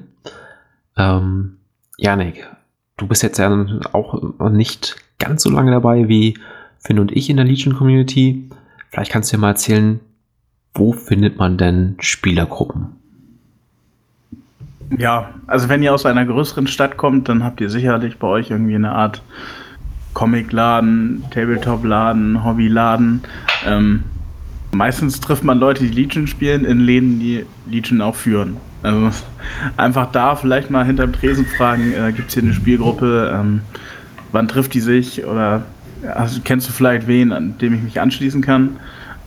Ähm, 0.96 1.56
Janik, 1.96 2.48
du 2.96 3.06
bist 3.06 3.22
jetzt 3.22 3.38
ja 3.38 3.50
auch 3.92 4.50
nicht 4.50 4.96
ganz 5.18 5.42
so 5.42 5.50
lange 5.50 5.70
dabei 5.70 6.08
wie 6.08 6.38
Finn 6.78 6.98
und 6.98 7.12
ich 7.12 7.30
in 7.30 7.36
der 7.36 7.46
Legion-Community. 7.46 8.50
Vielleicht 8.90 9.10
kannst 9.10 9.32
du 9.32 9.36
dir 9.36 9.40
mal 9.40 9.50
erzählen, 9.50 10.00
wo 10.74 10.92
findet 10.92 11.36
man 11.36 11.58
denn 11.58 11.96
Spielergruppen? 12.00 12.99
Ja, 14.99 15.30
also 15.47 15.68
wenn 15.68 15.82
ihr 15.82 15.95
aus 15.95 16.05
einer 16.07 16.24
größeren 16.24 16.66
Stadt 16.66 16.97
kommt, 16.97 17.28
dann 17.28 17.45
habt 17.45 17.61
ihr 17.61 17.70
sicherlich 17.70 18.18
bei 18.18 18.26
euch 18.26 18.51
irgendwie 18.51 18.74
eine 18.74 18.93
Art 18.93 19.22
Comicladen, 20.14 21.24
Tabletop-Laden, 21.30 22.45
Hobbyladen. 22.45 23.22
Ähm, 23.66 24.05
Meistens 24.72 25.18
trifft 25.20 25.43
man 25.43 25.59
Leute, 25.59 25.84
die 25.84 25.91
Legion 25.91 26.28
spielen, 26.28 26.64
in 26.64 26.80
Läden, 26.80 27.18
die 27.18 27.45
Legion 27.68 28.01
auch 28.01 28.14
führen. 28.14 28.57
Also 28.82 29.11
einfach 29.76 30.12
da 30.12 30.36
vielleicht 30.36 30.70
mal 30.70 30.84
hinterm 30.84 31.12
Tresen 31.12 31.45
fragen, 31.45 31.93
äh, 31.93 32.12
gibt 32.12 32.28
es 32.28 32.34
hier 32.34 32.45
eine 32.45 32.55
Spielgruppe, 32.55 33.32
ähm, 33.34 33.62
wann 34.32 34.47
trifft 34.47 34.74
die 34.74 34.80
sich 34.80 35.24
oder 35.24 35.64
also, 36.14 36.41
kennst 36.43 36.66
du 36.66 36.72
vielleicht 36.72 37.07
wen, 37.09 37.30
an 37.30 37.59
dem 37.59 37.74
ich 37.74 37.82
mich 37.82 38.01
anschließen 38.01 38.41
kann? 38.41 38.78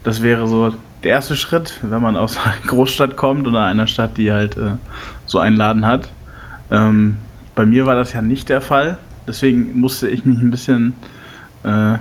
Das 0.03 0.23
wäre 0.23 0.47
so 0.47 0.73
der 1.03 1.11
erste 1.11 1.35
Schritt, 1.35 1.79
wenn 1.81 2.01
man 2.01 2.15
aus 2.15 2.37
einer 2.43 2.55
Großstadt 2.67 3.15
kommt 3.15 3.47
oder 3.47 3.65
einer 3.65 3.87
Stadt, 3.87 4.17
die 4.17 4.31
halt 4.31 4.57
äh, 4.57 4.71
so 5.25 5.39
einen 5.39 5.55
Laden 5.55 5.85
hat. 5.85 6.09
Ähm, 6.71 7.17
bei 7.55 7.65
mir 7.65 7.85
war 7.85 7.95
das 7.95 8.13
ja 8.13 8.21
nicht 8.21 8.49
der 8.49 8.61
Fall, 8.61 8.97
deswegen 9.27 9.79
musste 9.79 10.09
ich 10.09 10.25
mich 10.25 10.39
ein 10.39 10.49
bisschen 10.49 10.93
äh, 11.63 11.97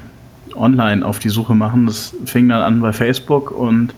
online 0.54 1.04
auf 1.04 1.18
die 1.18 1.28
Suche 1.28 1.54
machen. 1.54 1.86
Das 1.86 2.14
fing 2.24 2.48
dann 2.48 2.62
an 2.62 2.80
bei 2.80 2.92
Facebook 2.92 3.50
und 3.50 3.94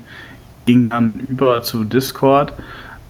ging 0.66 0.88
dann 0.88 1.14
über 1.28 1.62
zu 1.62 1.84
Discord, 1.84 2.52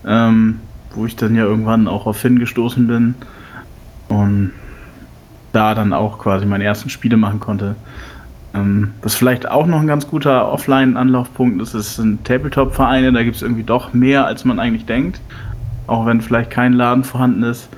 ähm, 0.05 0.61
wo 0.95 1.07
ich 1.07 1.17
dann 1.17 1.35
ja 1.35 1.45
irgendwann 1.45 1.89
auch 1.89 2.07
auf 2.07 2.19
Finn 2.19 2.39
gestoßen 2.39 2.87
bin 2.87 3.15
und 4.09 4.53
da 5.53 5.75
dann 5.75 5.93
auch 5.93 6.19
quasi 6.19 6.47
meine 6.47 6.65
ersten 6.65 6.91
Spiele 6.91 7.17
machen 7.17 7.41
konnte. 7.41 7.77
Ähm, 8.55 8.93
was 9.03 9.15
vielleicht 9.15 9.49
auch 9.49 9.67
noch 9.67 9.81
ein 9.81 9.87
ganz 9.87 10.07
guter 10.07 10.51
Offline-Anlaufpunkt 10.51 11.61
ist, 11.61 11.75
ist 11.75 11.97
sind 11.97 12.25
Tabletop-Vereine. 12.25 13.13
Da 13.13 13.25
gibt 13.25 13.37
es 13.37 13.43
irgendwie 13.43 13.65
doch 13.65 13.93
mehr, 13.93 14.27
als 14.27 14.45
man 14.45 14.61
eigentlich 14.61 14.87
denkt. 14.87 15.21
Auch 15.87 16.07
wenn 16.07 16.21
vielleicht 16.21 16.51
kein 16.51 16.73
Laden 16.73 17.05
vorhanden 17.05 17.43
ist. 17.43 17.69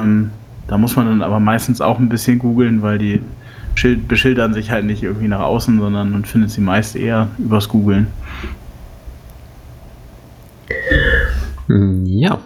Ähm, 0.00 0.30
da 0.68 0.78
muss 0.78 0.96
man 0.96 1.06
dann 1.06 1.22
aber 1.22 1.40
meistens 1.40 1.80
auch 1.80 1.98
ein 1.98 2.08
bisschen 2.08 2.38
googeln, 2.38 2.82
weil 2.82 2.98
die 2.98 3.20
schild, 3.74 4.06
beschildern 4.08 4.54
sich 4.54 4.70
halt 4.70 4.84
nicht 4.84 5.02
irgendwie 5.02 5.28
nach 5.28 5.40
außen, 5.40 5.78
sondern 5.78 6.12
man 6.12 6.24
findet 6.24 6.50
sie 6.50 6.60
meist 6.60 6.94
eher 6.94 7.28
übers 7.38 7.68
Googlen. 7.68 8.06
Ja. 11.68 12.38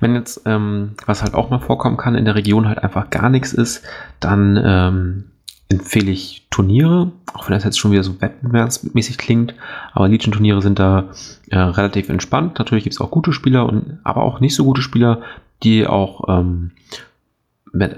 Wenn 0.00 0.14
jetzt, 0.14 0.42
ähm, 0.44 0.92
was 1.06 1.22
halt 1.22 1.34
auch 1.34 1.50
mal 1.50 1.58
vorkommen 1.58 1.96
kann, 1.96 2.14
in 2.14 2.24
der 2.24 2.36
Region 2.36 2.68
halt 2.68 2.82
einfach 2.82 3.10
gar 3.10 3.28
nichts 3.28 3.52
ist, 3.52 3.82
dann 4.20 4.60
ähm, 4.62 5.24
empfehle 5.68 6.10
ich 6.10 6.46
Turniere, 6.50 7.12
auch 7.34 7.48
wenn 7.48 7.54
das 7.54 7.64
jetzt 7.64 7.78
schon 7.78 7.92
wieder 7.92 8.02
so 8.02 8.20
wettbewerbsmäßig 8.20 9.18
klingt, 9.18 9.54
aber 9.92 10.08
Legion-Turniere 10.08 10.62
sind 10.62 10.78
da 10.78 11.10
äh, 11.50 11.58
relativ 11.58 12.08
entspannt. 12.08 12.58
Natürlich 12.58 12.84
gibt 12.84 12.94
es 12.94 13.00
auch 13.00 13.10
gute 13.10 13.32
Spieler, 13.32 13.66
und, 13.66 13.98
aber 14.02 14.22
auch 14.22 14.40
nicht 14.40 14.54
so 14.54 14.64
gute 14.64 14.82
Spieler, 14.82 15.20
die 15.62 15.86
auch 15.86 16.24
ähm, 16.28 16.70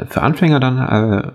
für 0.09 0.23
Anfänger 0.23 0.59
dann 0.59 0.79
äh, 0.79 1.33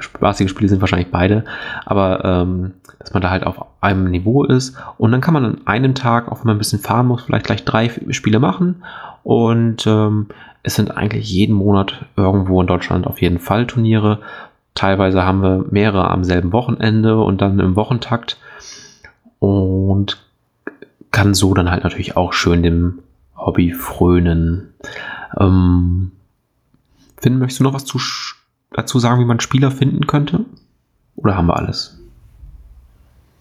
spaßige 0.00 0.48
Spiele 0.48 0.68
sind 0.68 0.80
wahrscheinlich 0.80 1.10
beide, 1.10 1.44
aber 1.84 2.24
ähm, 2.24 2.74
dass 2.98 3.12
man 3.12 3.22
da 3.22 3.30
halt 3.30 3.44
auf 3.44 3.66
einem 3.80 4.10
Niveau 4.10 4.44
ist 4.44 4.76
und 4.98 5.12
dann 5.12 5.20
kann 5.20 5.34
man 5.34 5.44
an 5.44 5.66
einem 5.66 5.94
Tag, 5.94 6.30
auch 6.30 6.38
wenn 6.38 6.46
man 6.46 6.56
ein 6.56 6.58
bisschen 6.58 6.78
fahren 6.78 7.08
muss, 7.08 7.22
vielleicht 7.22 7.46
gleich 7.46 7.64
drei 7.64 7.90
Spiele 8.10 8.38
machen 8.38 8.82
und 9.22 9.86
ähm, 9.86 10.28
es 10.62 10.76
sind 10.76 10.96
eigentlich 10.96 11.30
jeden 11.30 11.54
Monat 11.54 12.06
irgendwo 12.16 12.60
in 12.60 12.66
Deutschland 12.66 13.06
auf 13.06 13.20
jeden 13.20 13.38
Fall 13.38 13.66
Turniere. 13.66 14.20
Teilweise 14.74 15.24
haben 15.24 15.42
wir 15.42 15.64
mehrere 15.70 16.10
am 16.10 16.24
selben 16.24 16.52
Wochenende 16.52 17.20
und 17.20 17.40
dann 17.40 17.60
im 17.60 17.76
Wochentakt 17.76 18.38
und 19.38 20.24
kann 21.10 21.34
so 21.34 21.54
dann 21.54 21.70
halt 21.70 21.84
natürlich 21.84 22.16
auch 22.16 22.32
schön 22.32 22.62
dem 22.62 22.98
Hobby 23.36 23.72
frönen. 23.72 24.74
Ähm, 25.38 26.12
Finn, 27.20 27.38
möchtest 27.38 27.60
du 27.60 27.64
noch 27.64 27.74
was 27.74 27.84
zu 27.84 28.00
dazu 28.72 28.98
sagen, 28.98 29.20
wie 29.20 29.26
man 29.26 29.40
Spieler 29.40 29.70
finden 29.70 30.06
könnte? 30.06 30.44
Oder 31.14 31.36
haben 31.36 31.46
wir 31.46 31.56
alles? 31.56 31.98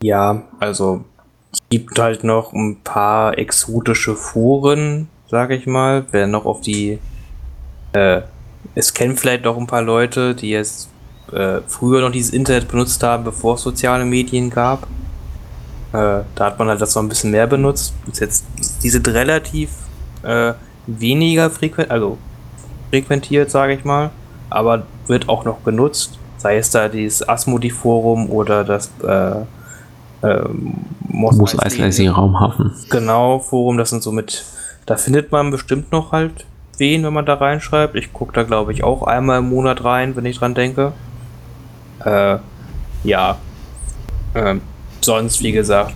Ja, 0.03 0.43
also 0.59 1.03
es 1.51 1.59
gibt 1.69 1.97
halt 1.97 2.23
noch 2.23 2.53
ein 2.53 2.81
paar 2.83 3.37
exotische 3.37 4.15
Foren, 4.15 5.09
sage 5.27 5.55
ich 5.55 5.65
mal. 5.65 6.05
Wer 6.11 6.27
noch 6.27 6.45
auf 6.45 6.61
die 6.61 6.99
äh, 7.93 8.21
es 8.75 8.93
kennen 8.93 9.17
vielleicht 9.17 9.45
doch 9.45 9.57
ein 9.57 9.67
paar 9.67 9.81
Leute, 9.81 10.35
die 10.35 10.49
jetzt 10.49 10.89
äh, 11.31 11.61
früher 11.67 12.01
noch 12.01 12.11
dieses 12.11 12.33
Internet 12.33 12.67
benutzt 12.67 13.01
haben, 13.03 13.23
bevor 13.23 13.55
es 13.55 13.61
soziale 13.61 14.05
Medien 14.05 14.49
gab. 14.49 14.83
Äh, 15.93 16.21
da 16.35 16.45
hat 16.45 16.59
man 16.59 16.67
halt 16.67 16.81
das 16.81 16.95
noch 16.95 17.03
ein 17.03 17.09
bisschen 17.09 17.31
mehr 17.31 17.47
benutzt. 17.47 17.93
Jetzt, 18.19 18.45
die 18.81 18.89
sind 18.89 19.07
relativ 19.07 19.69
äh, 20.23 20.53
weniger 20.87 21.49
frequent, 21.49 21.91
also 21.91 22.17
frequentiert, 22.91 23.49
sage 23.49 23.73
ich 23.73 23.85
mal 23.85 24.11
aber 24.53 24.83
wird 25.07 25.27
auch 25.29 25.45
noch 25.45 25.57
benutzt. 25.57 26.19
Sei 26.37 26.57
es 26.57 26.69
da 26.69 26.87
dieses 26.89 27.27
Asmodi-Forum 27.27 28.29
oder 28.29 28.63
das 28.63 28.91
äh, 29.03 30.27
äh, 30.27 30.43
Moos 31.07 31.57
Eisley 31.59 32.07
Raumhafen. 32.07 32.71
Genau, 32.89 33.39
Forum, 33.39 33.77
das 33.77 33.89
sind 33.89 34.03
so 34.03 34.11
mit, 34.11 34.45
da 34.85 34.97
findet 34.97 35.31
man 35.31 35.51
bestimmt 35.51 35.91
noch 35.91 36.11
halt 36.11 36.45
wen, 36.77 37.03
wenn 37.03 37.13
man 37.13 37.25
da 37.25 37.35
reinschreibt. 37.35 37.95
Ich 37.95 38.13
gucke 38.13 38.33
da, 38.33 38.43
glaube 38.43 38.73
ich, 38.73 38.83
auch 38.83 39.03
einmal 39.03 39.39
im 39.39 39.49
Monat 39.49 39.83
rein, 39.83 40.15
wenn 40.15 40.25
ich 40.25 40.37
dran 40.39 40.53
denke. 40.53 40.91
Äh, 42.05 42.37
ja. 43.03 43.37
Ähm, 44.35 44.61
sonst, 45.01 45.41
wie 45.43 45.51
gesagt, 45.51 45.93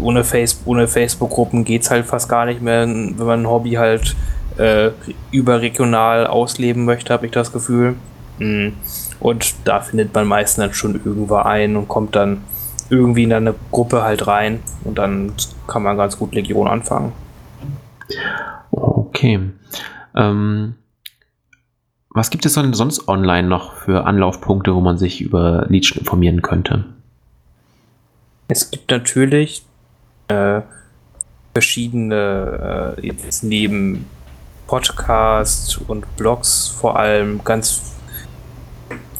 ohne, 0.00 0.24
Face 0.24 0.60
ohne 0.64 0.86
Facebook-Gruppen 0.86 1.64
geht 1.64 1.82
es 1.82 1.90
halt 1.90 2.06
fast 2.06 2.28
gar 2.28 2.46
nicht 2.46 2.62
mehr, 2.62 2.86
wenn 2.86 3.16
man 3.16 3.42
ein 3.42 3.48
Hobby 3.48 3.72
halt 3.72 4.14
äh, 4.58 4.90
überregional 5.32 6.26
ausleben 6.26 6.84
möchte, 6.84 7.12
habe 7.12 7.26
ich 7.26 7.32
das 7.32 7.52
Gefühl. 7.52 7.96
Mhm. 8.38 8.74
Und 9.20 9.54
da 9.64 9.80
findet 9.80 10.14
man 10.14 10.26
meistens 10.26 10.64
dann 10.64 10.74
schon 10.74 10.94
irgendwo 10.94 11.36
ein 11.36 11.76
und 11.76 11.88
kommt 11.88 12.14
dann 12.16 12.42
irgendwie 12.90 13.24
in 13.24 13.32
eine 13.32 13.54
Gruppe 13.72 14.02
halt 14.02 14.26
rein 14.26 14.60
und 14.84 14.98
dann 14.98 15.32
kann 15.66 15.82
man 15.82 15.96
ganz 15.96 16.18
gut 16.18 16.34
Legion 16.34 16.68
anfangen. 16.68 17.12
Okay. 18.70 19.40
Ähm, 20.14 20.74
was 22.16 22.30
gibt 22.30 22.46
es 22.46 22.54
denn 22.54 22.72
sonst 22.72 23.08
online 23.08 23.46
noch 23.46 23.74
für 23.74 24.06
Anlaufpunkte, 24.06 24.74
wo 24.74 24.80
man 24.80 24.96
sich 24.96 25.20
über 25.20 25.66
Legion 25.68 25.98
informieren 25.98 26.40
könnte? 26.40 26.86
Es 28.48 28.70
gibt 28.70 28.90
natürlich 28.90 29.62
äh, 30.28 30.62
verschiedene, 31.52 32.96
äh, 32.96 33.06
jetzt 33.06 33.44
neben 33.44 34.06
Podcasts 34.66 35.76
und 35.76 36.16
Blogs 36.16 36.68
vor 36.68 36.98
allem 36.98 37.44
ganz 37.44 37.82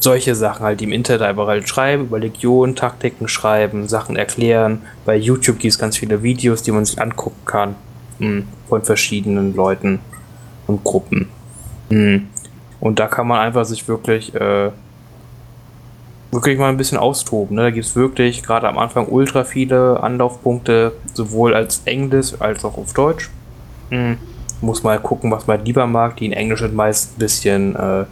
solche 0.00 0.34
Sachen 0.34 0.64
halt, 0.64 0.80
die 0.80 0.84
im 0.84 0.92
Internet 0.92 1.20
einfach 1.20 1.48
halt 1.48 1.68
schreiben, 1.68 2.04
über 2.04 2.18
Legion, 2.18 2.76
Taktiken 2.76 3.28
schreiben, 3.28 3.88
Sachen 3.88 4.16
erklären. 4.16 4.82
Bei 5.04 5.16
YouTube 5.16 5.58
gibt 5.58 5.72
es 5.72 5.78
ganz 5.78 5.98
viele 5.98 6.22
Videos, 6.22 6.62
die 6.62 6.72
man 6.72 6.86
sich 6.86 6.98
angucken 6.98 7.44
kann 7.44 7.74
mh, 8.20 8.26
hm, 8.26 8.48
von 8.70 8.82
verschiedenen 8.84 9.54
Leuten 9.54 9.98
und 10.66 10.82
Gruppen. 10.82 11.28
Mh. 11.90 12.20
Und 12.86 13.00
da 13.00 13.08
kann 13.08 13.26
man 13.26 13.40
einfach 13.40 13.64
sich 13.64 13.88
wirklich 13.88 14.32
äh, 14.36 14.70
wirklich 16.30 16.56
mal 16.56 16.68
ein 16.68 16.76
bisschen 16.76 16.98
austoben. 16.98 17.56
Ne? 17.56 17.62
Da 17.62 17.70
gibt 17.70 17.84
es 17.84 17.96
wirklich 17.96 18.44
gerade 18.44 18.68
am 18.68 18.78
Anfang 18.78 19.08
ultra 19.08 19.42
viele 19.42 20.00
Anlaufpunkte, 20.00 20.92
sowohl 21.12 21.54
als 21.54 21.82
Englisch 21.84 22.34
als 22.38 22.64
auch 22.64 22.78
auf 22.78 22.92
Deutsch. 22.92 23.28
Mhm. 23.90 24.18
Muss 24.60 24.84
mal 24.84 25.00
gucken, 25.00 25.32
was 25.32 25.48
man 25.48 25.64
lieber 25.64 25.88
mag. 25.88 26.16
Die 26.18 26.26
in 26.26 26.32
Englisch 26.32 26.60
sind 26.60 26.76
meist 26.76 27.16
ein 27.16 27.18
bisschen 27.18 27.74
äh, 27.74 28.04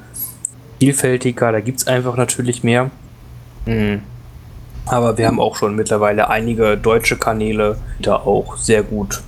vielfältiger. 0.81 1.53
Da 1.53 1.61
gibt 1.61 1.79
es 1.79 1.87
einfach 1.87 2.17
natürlich 2.17 2.65
mehr. 2.65 2.91
Mhm. 3.67 4.03
Aber 4.87 5.17
wir 5.17 5.29
haben 5.29 5.39
auch 5.39 5.55
schon 5.55 5.77
mittlerweile 5.77 6.29
einige 6.31 6.77
deutsche 6.77 7.17
Kanäle, 7.17 7.79
die 8.01 8.03
da 8.03 8.17
auch 8.17 8.57
sehr 8.57 8.83
gut 8.83 9.23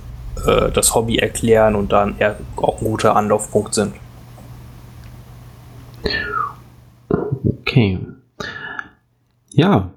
äh, 0.45 0.69
das 0.71 0.93
Hobby 0.93 1.19
erklären 1.19 1.75
und 1.75 1.93
dann 1.93 2.15
eher 2.19 2.35
auch 2.57 2.81
ein 2.81 2.85
guter 2.85 3.15
Anlaufpunkt 3.15 3.73
sind. 3.73 3.93
Okay 7.09 7.99
ja, 9.57 9.89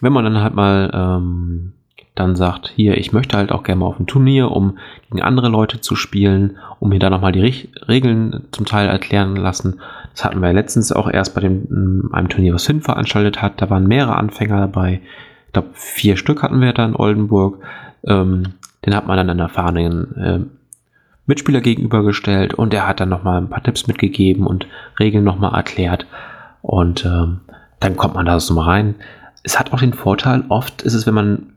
wenn 0.00 0.12
man 0.12 0.24
dann 0.24 0.42
halt 0.42 0.54
mal 0.54 0.90
ähm, 0.92 1.72
dann 2.14 2.36
sagt, 2.36 2.72
hier, 2.74 2.98
ich 2.98 3.12
möchte 3.12 3.36
halt 3.36 3.50
auch 3.50 3.62
gerne 3.62 3.80
mal 3.80 3.86
auf 3.86 3.98
ein 3.98 4.06
Turnier, 4.06 4.50
um 4.50 4.78
gegen 5.08 5.22
andere 5.22 5.48
Leute 5.48 5.80
zu 5.80 5.96
spielen, 5.96 6.58
um 6.80 6.90
mir 6.90 6.98
da 6.98 7.08
nochmal 7.08 7.32
die 7.32 7.40
Re 7.40 7.52
Regeln 7.88 8.44
zum 8.52 8.66
Teil 8.66 8.88
erklären 8.88 9.34
lassen. 9.36 9.80
Das 10.12 10.24
hatten 10.24 10.40
wir 10.40 10.52
letztens 10.52 10.92
auch 10.92 11.08
erst 11.08 11.34
bei 11.34 11.40
dem, 11.40 11.66
mm, 11.68 12.14
einem 12.14 12.28
Turnier, 12.28 12.54
was 12.54 12.66
Finn 12.66 12.82
veranstaltet 12.82 13.40
hat. 13.40 13.60
Da 13.60 13.70
waren 13.70 13.86
mehrere 13.86 14.16
Anfänger 14.16 14.60
dabei. 14.60 15.00
Ich 15.46 15.52
glaube, 15.54 15.68
vier 15.72 16.18
Stück 16.18 16.42
hatten 16.42 16.60
wir 16.60 16.74
da 16.74 16.84
in 16.84 16.96
Oldenburg. 16.96 17.58
Ähm, 18.04 18.54
den 18.84 18.94
hat 18.94 19.06
man 19.06 19.16
dann 19.16 19.30
einen 19.30 19.40
erfahrenen 19.40 20.16
äh, 20.16 20.40
Mitspieler 21.24 21.62
gegenübergestellt 21.62 22.52
und 22.52 22.74
der 22.74 22.86
hat 22.86 23.00
dann 23.00 23.08
nochmal 23.08 23.40
ein 23.40 23.48
paar 23.48 23.62
Tipps 23.62 23.86
mitgegeben 23.86 24.46
und 24.46 24.66
Regeln 25.00 25.24
nochmal 25.24 25.54
erklärt. 25.54 26.06
Und 26.66 27.04
ähm, 27.04 27.42
dann 27.78 27.96
kommt 27.96 28.14
man 28.14 28.26
da 28.26 28.40
so 28.40 28.52
mal 28.52 28.64
rein. 28.64 28.96
Es 29.44 29.56
hat 29.56 29.72
auch 29.72 29.78
den 29.78 29.92
Vorteil, 29.92 30.42
oft 30.48 30.82
ist 30.82 30.94
es, 30.94 31.06
wenn 31.06 31.14
man 31.14 31.52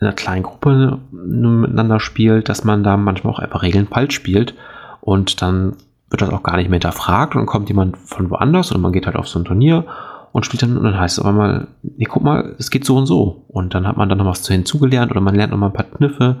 in 0.00 0.06
einer 0.06 0.16
kleinen 0.16 0.44
Gruppe 0.44 0.98
miteinander 1.10 2.00
spielt, 2.00 2.48
dass 2.48 2.64
man 2.64 2.82
da 2.82 2.96
manchmal 2.96 3.34
auch 3.34 3.38
einfach 3.38 3.62
Regeln 3.62 3.86
falsch 3.86 4.14
spielt 4.14 4.54
und 5.02 5.42
dann 5.42 5.76
wird 6.08 6.22
das 6.22 6.30
auch 6.30 6.42
gar 6.42 6.56
nicht 6.56 6.70
mehr 6.70 6.76
hinterfragt 6.76 7.34
und 7.34 7.40
dann 7.40 7.46
kommt 7.46 7.68
jemand 7.68 7.98
von 7.98 8.30
woanders 8.30 8.72
und 8.72 8.80
man 8.80 8.92
geht 8.92 9.04
halt 9.04 9.16
auf 9.16 9.28
so 9.28 9.38
ein 9.38 9.44
Turnier 9.44 9.84
und 10.32 10.46
spielt 10.46 10.62
dann 10.62 10.78
und 10.78 10.84
dann 10.84 10.98
heißt 10.98 11.18
es 11.18 11.24
aber 11.24 11.36
mal, 11.36 11.68
nee, 11.82 12.06
guck 12.06 12.22
mal, 12.22 12.54
es 12.58 12.70
geht 12.70 12.86
so 12.86 12.96
und 12.96 13.04
so 13.04 13.44
und 13.48 13.74
dann 13.74 13.86
hat 13.86 13.98
man 13.98 14.08
dann 14.08 14.16
noch 14.16 14.26
was 14.26 14.42
zu 14.42 14.54
hinzugelernt 14.54 15.10
oder 15.10 15.20
man 15.20 15.34
lernt 15.34 15.52
noch 15.52 15.58
mal 15.58 15.66
ein 15.66 15.72
paar 15.74 15.84
Kniffe, 15.84 16.36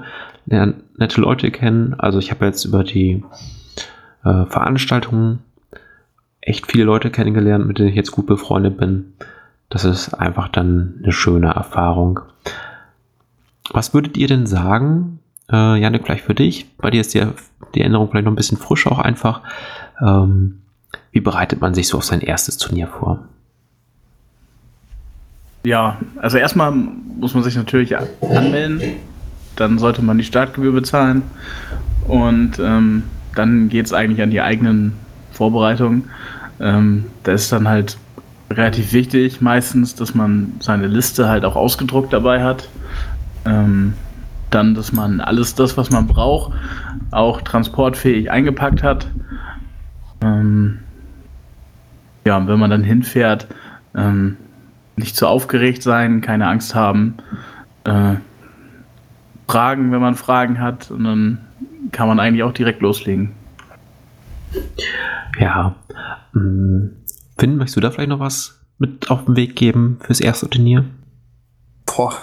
lernt 0.46 0.98
nette 0.98 1.20
Leute 1.20 1.50
kennen. 1.50 1.94
Also 1.98 2.18
ich 2.18 2.30
habe 2.30 2.46
jetzt 2.46 2.64
über 2.64 2.82
die 2.82 3.22
äh, 4.24 4.46
Veranstaltungen 4.46 5.40
echt 6.46 6.70
viele 6.70 6.84
Leute 6.84 7.10
kennengelernt, 7.10 7.66
mit 7.66 7.78
denen 7.78 7.88
ich 7.88 7.96
jetzt 7.96 8.12
gut 8.12 8.26
befreundet 8.26 8.78
bin. 8.78 9.12
Das 9.68 9.84
ist 9.84 10.14
einfach 10.14 10.48
dann 10.48 11.00
eine 11.02 11.12
schöne 11.12 11.48
Erfahrung. 11.48 12.20
Was 13.72 13.92
würdet 13.92 14.16
ihr 14.16 14.28
denn 14.28 14.46
sagen, 14.46 15.18
äh, 15.50 15.78
Janik, 15.78 16.04
vielleicht 16.04 16.24
für 16.24 16.36
dich? 16.36 16.70
Bei 16.78 16.90
dir 16.90 17.00
ist 17.00 17.14
die, 17.14 17.26
die 17.74 17.80
Erinnerung 17.80 18.08
vielleicht 18.08 18.26
noch 18.26 18.32
ein 18.32 18.36
bisschen 18.36 18.58
frisch 18.58 18.86
auch 18.86 19.00
einfach. 19.00 19.42
Ähm, 20.00 20.62
wie 21.10 21.20
bereitet 21.20 21.60
man 21.60 21.74
sich 21.74 21.88
so 21.88 21.98
auf 21.98 22.04
sein 22.04 22.20
erstes 22.20 22.58
Turnier 22.58 22.86
vor? 22.86 23.24
Ja, 25.64 25.98
also 26.22 26.38
erstmal 26.38 26.70
muss 26.70 27.34
man 27.34 27.42
sich 27.42 27.56
natürlich 27.56 27.96
anmelden. 28.22 28.80
Dann 29.56 29.78
sollte 29.78 30.00
man 30.00 30.16
die 30.16 30.24
Startgebühr 30.24 30.72
bezahlen. 30.72 31.22
Und 32.06 32.60
ähm, 32.60 33.02
dann 33.34 33.68
geht 33.68 33.86
es 33.86 33.92
eigentlich 33.92 34.22
an 34.22 34.30
die 34.30 34.40
eigenen 34.40 34.92
Vorbereitungen. 35.32 36.04
Ähm, 36.60 37.06
da 37.22 37.32
ist 37.32 37.52
dann 37.52 37.68
halt 37.68 37.98
relativ 38.50 38.92
wichtig 38.92 39.40
meistens, 39.40 39.94
dass 39.94 40.14
man 40.14 40.54
seine 40.60 40.86
Liste 40.86 41.28
halt 41.28 41.44
auch 41.44 41.56
ausgedruckt 41.56 42.12
dabei 42.12 42.42
hat. 42.42 42.68
Ähm, 43.44 43.94
dann, 44.50 44.74
dass 44.74 44.92
man 44.92 45.20
alles 45.20 45.54
das, 45.54 45.76
was 45.76 45.90
man 45.90 46.06
braucht, 46.06 46.52
auch 47.10 47.40
transportfähig 47.42 48.30
eingepackt 48.30 48.82
hat. 48.82 49.08
Ähm, 50.22 50.78
ja, 52.24 52.46
wenn 52.46 52.58
man 52.58 52.70
dann 52.70 52.82
hinfährt, 52.82 53.46
ähm, 53.94 54.36
nicht 54.96 55.16
zu 55.16 55.26
aufgeregt 55.26 55.82
sein, 55.82 56.20
keine 56.20 56.48
Angst 56.48 56.74
haben, 56.74 57.16
äh, 57.84 58.14
fragen, 59.46 59.92
wenn 59.92 60.00
man 60.00 60.14
Fragen 60.14 60.60
hat 60.60 60.90
und 60.90 61.04
dann 61.04 61.38
kann 61.92 62.08
man 62.08 62.18
eigentlich 62.18 62.42
auch 62.42 62.52
direkt 62.52 62.82
loslegen. 62.82 63.32
Ja. 65.38 65.74
Hm. 66.32 66.96
Finn, 67.38 67.56
möchtest 67.56 67.76
du 67.76 67.80
da 67.80 67.90
vielleicht 67.90 68.08
noch 68.08 68.20
was 68.20 68.60
mit 68.78 69.10
auf 69.10 69.24
den 69.24 69.36
Weg 69.36 69.56
geben 69.56 69.98
fürs 70.02 70.20
erste 70.20 70.48
Turnier? 70.48 70.84
Boah. 71.84 72.14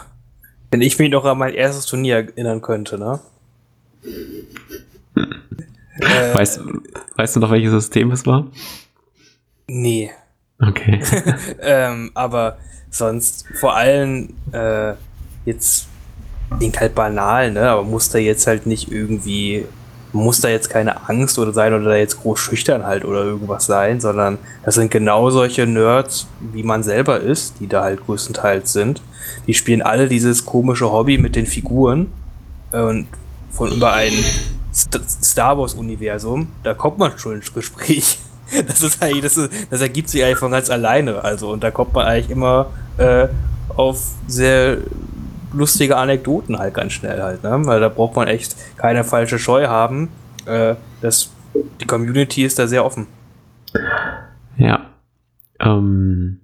Wenn 0.72 0.82
ich 0.82 0.98
mich 0.98 1.12
noch 1.12 1.26
an 1.26 1.38
mein 1.38 1.54
erstes 1.54 1.86
Turnier 1.86 2.16
erinnern 2.16 2.62
könnte, 2.62 2.98
ne? 2.98 3.20
äh, 6.00 6.34
weißt, 6.34 6.62
weißt 7.16 7.36
du 7.36 7.40
noch, 7.40 7.52
welches 7.52 7.72
System 7.72 8.12
es 8.12 8.26
war? 8.26 8.48
Nee. 9.68 10.12
Okay. 10.60 11.02
ähm, 11.62 12.12
aber 12.14 12.58
sonst 12.90 13.48
vor 13.56 13.76
allem 13.76 14.34
äh, 14.52 14.94
jetzt 15.46 15.88
klingt 16.58 16.80
halt 16.80 16.96
banal, 16.96 17.52
ne? 17.52 17.70
Aber 17.70 17.84
muss 17.84 18.10
da 18.10 18.18
jetzt 18.18 18.48
halt 18.48 18.66
nicht 18.66 18.92
irgendwie 18.92 19.66
muss 20.14 20.42
da 20.42 20.48
jetzt 20.48 20.70
keine 20.70 21.10
Angst 21.10 21.40
oder 21.40 21.52
sein 21.54 21.74
oder 21.74 21.86
da 21.86 21.96
jetzt 21.96 22.22
groß 22.22 22.40
schüchtern 22.40 22.86
halt 22.86 23.04
oder 23.04 23.24
irgendwas 23.24 23.66
sein, 23.66 24.00
sondern 24.00 24.38
das 24.64 24.76
sind 24.76 24.92
genau 24.92 25.30
solche 25.32 25.66
Nerds, 25.66 26.28
wie 26.40 26.64
man 26.64 26.84
selber 26.84 27.20
ist, 27.20 27.56
die 27.60 27.68
da 27.68 27.84
halt 27.84 28.06
größtenteils 28.06 28.72
sind. 28.72 29.02
Die 29.48 29.54
spielen 29.54 29.82
alle 29.82 30.08
dieses 30.08 30.46
komische 30.46 30.92
Hobby 30.92 31.18
mit 31.18 31.36
den 31.36 31.48
Figuren 31.48 32.12
und 32.72 33.08
von 33.52 33.72
über 33.72 33.94
ein 33.94 34.14
Star 34.74 35.58
Wars 35.58 35.74
Universum, 35.76 36.48
da 36.64 36.74
kommt 36.74 36.98
man 36.98 37.18
schon 37.18 37.36
ins 37.36 37.54
Gespräch. 37.54 38.20
Das 38.68 38.84
ist 38.84 39.02
eigentlich, 39.02 39.24
das, 39.24 39.38
ist, 39.38 39.50
das 39.72 39.82
ergibt 39.82 40.10
sich 40.10 40.24
eigentlich 40.24 40.38
von 40.38 40.52
ganz 40.52 40.70
alleine. 40.70 41.24
Also, 41.24 41.50
und 41.50 41.64
da 41.64 41.72
kommt 41.72 41.94
man 41.94 42.06
eigentlich 42.06 42.30
immer 42.30 42.68
äh, 42.98 43.28
auf 43.76 44.00
sehr 44.28 44.78
lustige 45.54 45.98
Anekdoten 45.98 46.58
halt 46.58 46.74
ganz 46.74 46.94
schnell 46.94 47.22
halt, 47.22 47.44
ne? 47.44 47.62
Weil 47.66 47.80
da 47.80 47.90
braucht 47.90 48.16
man 48.16 48.28
echt 48.28 48.56
keine 48.78 49.04
falsche 49.04 49.40
Scheu 49.40 49.68
haben. 49.68 50.10
Äh, 50.46 50.76
das, 51.02 51.32
die 51.82 51.86
Community 51.86 52.44
ist 52.44 52.60
da 52.60 52.68
sehr 52.68 52.86
offen. 52.86 53.08
Ja. 54.58 54.88
Ähm, 55.60 56.40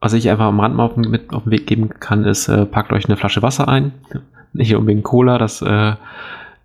was 0.00 0.12
ich 0.14 0.30
einfach 0.30 0.46
am 0.46 0.60
Rand 0.60 0.74
mal 0.74 0.84
auf, 0.84 0.96
mit 0.96 1.32
auf 1.32 1.44
den 1.44 1.52
Weg 1.52 1.66
geben 1.66 1.90
kann, 2.00 2.24
ist, 2.24 2.48
äh, 2.48 2.64
packt 2.64 2.92
euch 2.92 3.06
eine 3.06 3.16
Flasche 3.16 3.42
Wasser 3.42 3.68
ein. 3.68 3.92
Nicht 4.52 4.74
unbedingt 4.74 5.04
Cola, 5.04 5.38
das 5.38 5.62
äh, 5.62 5.94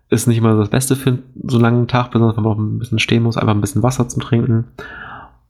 ist 0.08 0.26
nicht 0.26 0.38
immer 0.38 0.56
das 0.56 0.70
Beste 0.70 0.96
für 0.96 1.18
so 1.44 1.56
einen 1.56 1.62
langen 1.62 1.88
Tag, 1.88 2.10
besonders 2.10 2.36
wenn 2.36 2.44
man 2.44 2.52
auch 2.52 2.58
ein 2.58 2.78
bisschen 2.78 2.98
stehen 2.98 3.22
muss, 3.22 3.36
einfach 3.36 3.54
ein 3.54 3.60
bisschen 3.60 3.82
Wasser 3.82 4.08
zum 4.08 4.22
Trinken. 4.22 4.64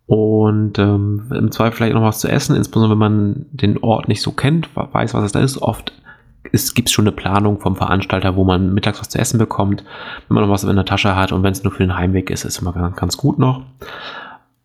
Und 0.06 0.78
ähm, 0.78 1.32
im 1.34 1.50
Zweifel 1.50 1.76
vielleicht 1.76 1.94
noch 1.94 2.02
was 2.02 2.20
zu 2.20 2.28
essen, 2.28 2.54
insbesondere 2.54 2.92
wenn 2.92 2.98
man 2.98 3.46
den 3.50 3.78
Ort 3.78 4.06
nicht 4.06 4.22
so 4.22 4.30
kennt, 4.30 4.68
weiß, 4.74 5.14
was 5.14 5.24
es 5.24 5.32
da 5.32 5.40
ist. 5.40 5.60
Oft 5.60 5.92
gibt 6.74 6.88
es 6.88 6.92
schon 6.92 7.06
eine 7.06 7.16
Planung 7.16 7.60
vom 7.60 7.74
Veranstalter, 7.74 8.36
wo 8.36 8.44
man 8.44 8.72
mittags 8.72 9.00
was 9.00 9.08
zu 9.08 9.18
essen 9.18 9.38
bekommt, 9.38 9.84
wenn 10.28 10.34
man 10.34 10.44
noch 10.44 10.50
was 10.50 10.62
in 10.62 10.76
der 10.76 10.84
Tasche 10.84 11.16
hat 11.16 11.32
und 11.32 11.42
wenn 11.42 11.52
es 11.52 11.64
nur 11.64 11.72
für 11.72 11.82
den 11.82 11.96
Heimweg 11.96 12.30
ist, 12.30 12.44
ist 12.44 12.58
immer 12.58 12.72
ganz, 12.72 12.96
ganz 12.96 13.16
gut 13.16 13.38
noch. 13.38 13.62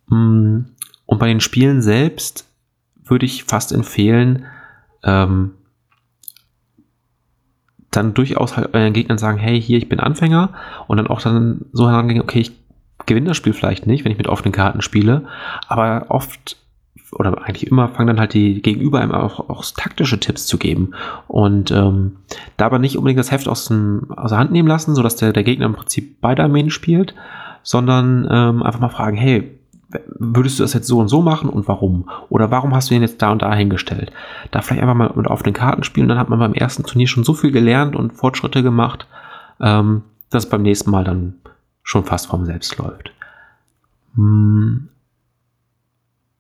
Mm, 0.08 0.60
und 1.08 1.20
bei 1.20 1.28
den 1.28 1.40
Spielen 1.40 1.82
selbst 1.82 2.48
würde 3.04 3.26
ich 3.26 3.44
fast 3.46 3.72
empfehlen, 3.72 4.46
ähm, 5.04 5.56
dann 7.90 8.14
durchaus 8.14 8.56
halt 8.56 8.74
euren 8.74 8.94
Gegnern 8.94 9.18
sagen, 9.18 9.38
hey, 9.38 9.62
hier, 9.62 9.78
ich 9.78 9.90
bin 9.90 10.00
Anfänger 10.00 10.54
und 10.88 10.98
dann 10.98 11.08
auch 11.08 11.22
dann 11.22 11.66
so 11.74 11.90
herangehen, 11.90 12.22
okay, 12.22 12.40
ich 12.40 12.61
gewinne 13.12 13.30
das 13.30 13.38
Spiel 13.38 13.54
vielleicht 13.54 13.88
nicht, 13.88 14.04
wenn 14.04 14.12
ich 14.12 14.18
mit 14.18 14.28
offenen 14.28 14.52
Karten 14.52 14.82
spiele, 14.82 15.26
aber 15.68 16.06
oft 16.10 16.58
oder 17.14 17.46
eigentlich 17.46 17.68
immer 17.68 17.90
fangen 17.90 18.08
dann 18.08 18.20
halt 18.20 18.34
die 18.34 18.62
Gegenüber 18.62 19.00
einem 19.00 19.12
auch, 19.12 19.50
auch 19.50 19.66
taktische 19.76 20.20
Tipps 20.20 20.46
zu 20.46 20.58
geben 20.58 20.92
und 21.28 21.70
ähm, 21.72 22.18
dabei 22.58 22.78
nicht 22.78 22.98
unbedingt 22.98 23.20
das 23.20 23.32
Heft 23.32 23.48
aus, 23.48 23.66
dem, 23.66 24.12
aus 24.16 24.30
der 24.30 24.40
Hand 24.40 24.52
nehmen 24.52 24.68
lassen, 24.68 24.96
sodass 24.96 25.18
der, 25.18 25.34
der 25.34 25.44
Gegner 25.44 25.66
im 25.66 25.74
Prinzip 25.74 26.22
beide 26.22 26.44
Armeen 26.44 26.70
spielt, 26.70 27.14
sondern 27.64 28.28
ähm, 28.32 28.64
einfach 28.64 28.80
mal 28.80 28.90
fragen, 28.90 29.18
hey, 29.18 29.58
würdest 30.18 30.58
du 30.58 30.64
das 30.64 30.74
jetzt 30.74 30.88
so 30.88 31.00
und 31.00 31.10
so 31.10 31.22
machen 31.22 31.50
und 31.50 31.68
warum? 31.68 32.10
Oder 32.30 32.50
warum 32.50 32.74
hast 32.74 32.90
du 32.90 32.96
ihn 32.96 33.02
jetzt 33.02 33.22
da 33.22 33.32
und 33.32 33.42
da 33.42 33.54
hingestellt? 33.54 34.12
Da 34.52 34.62
vielleicht 34.62 34.82
einfach 34.82 34.96
mal 34.96 35.12
mit 35.14 35.28
offenen 35.28 35.54
Karten 35.54 35.84
spielen, 35.84 36.08
dann 36.08 36.18
hat 36.18 36.30
man 36.30 36.40
beim 36.40 36.54
ersten 36.54 36.84
Turnier 36.84 37.08
schon 37.08 37.26
so 37.26 37.34
viel 37.34 37.52
gelernt 37.52 37.96
und 37.96 38.14
Fortschritte 38.14 38.64
gemacht, 38.64 39.08
ähm, 39.60 40.04
dass 40.30 40.48
beim 40.48 40.62
nächsten 40.62 40.92
Mal 40.92 41.04
dann 41.04 41.36
schon 41.92 42.06
fast 42.06 42.28
vom 42.28 42.46
selbst 42.46 42.78
läuft. 42.78 43.12
Hm. 44.16 44.88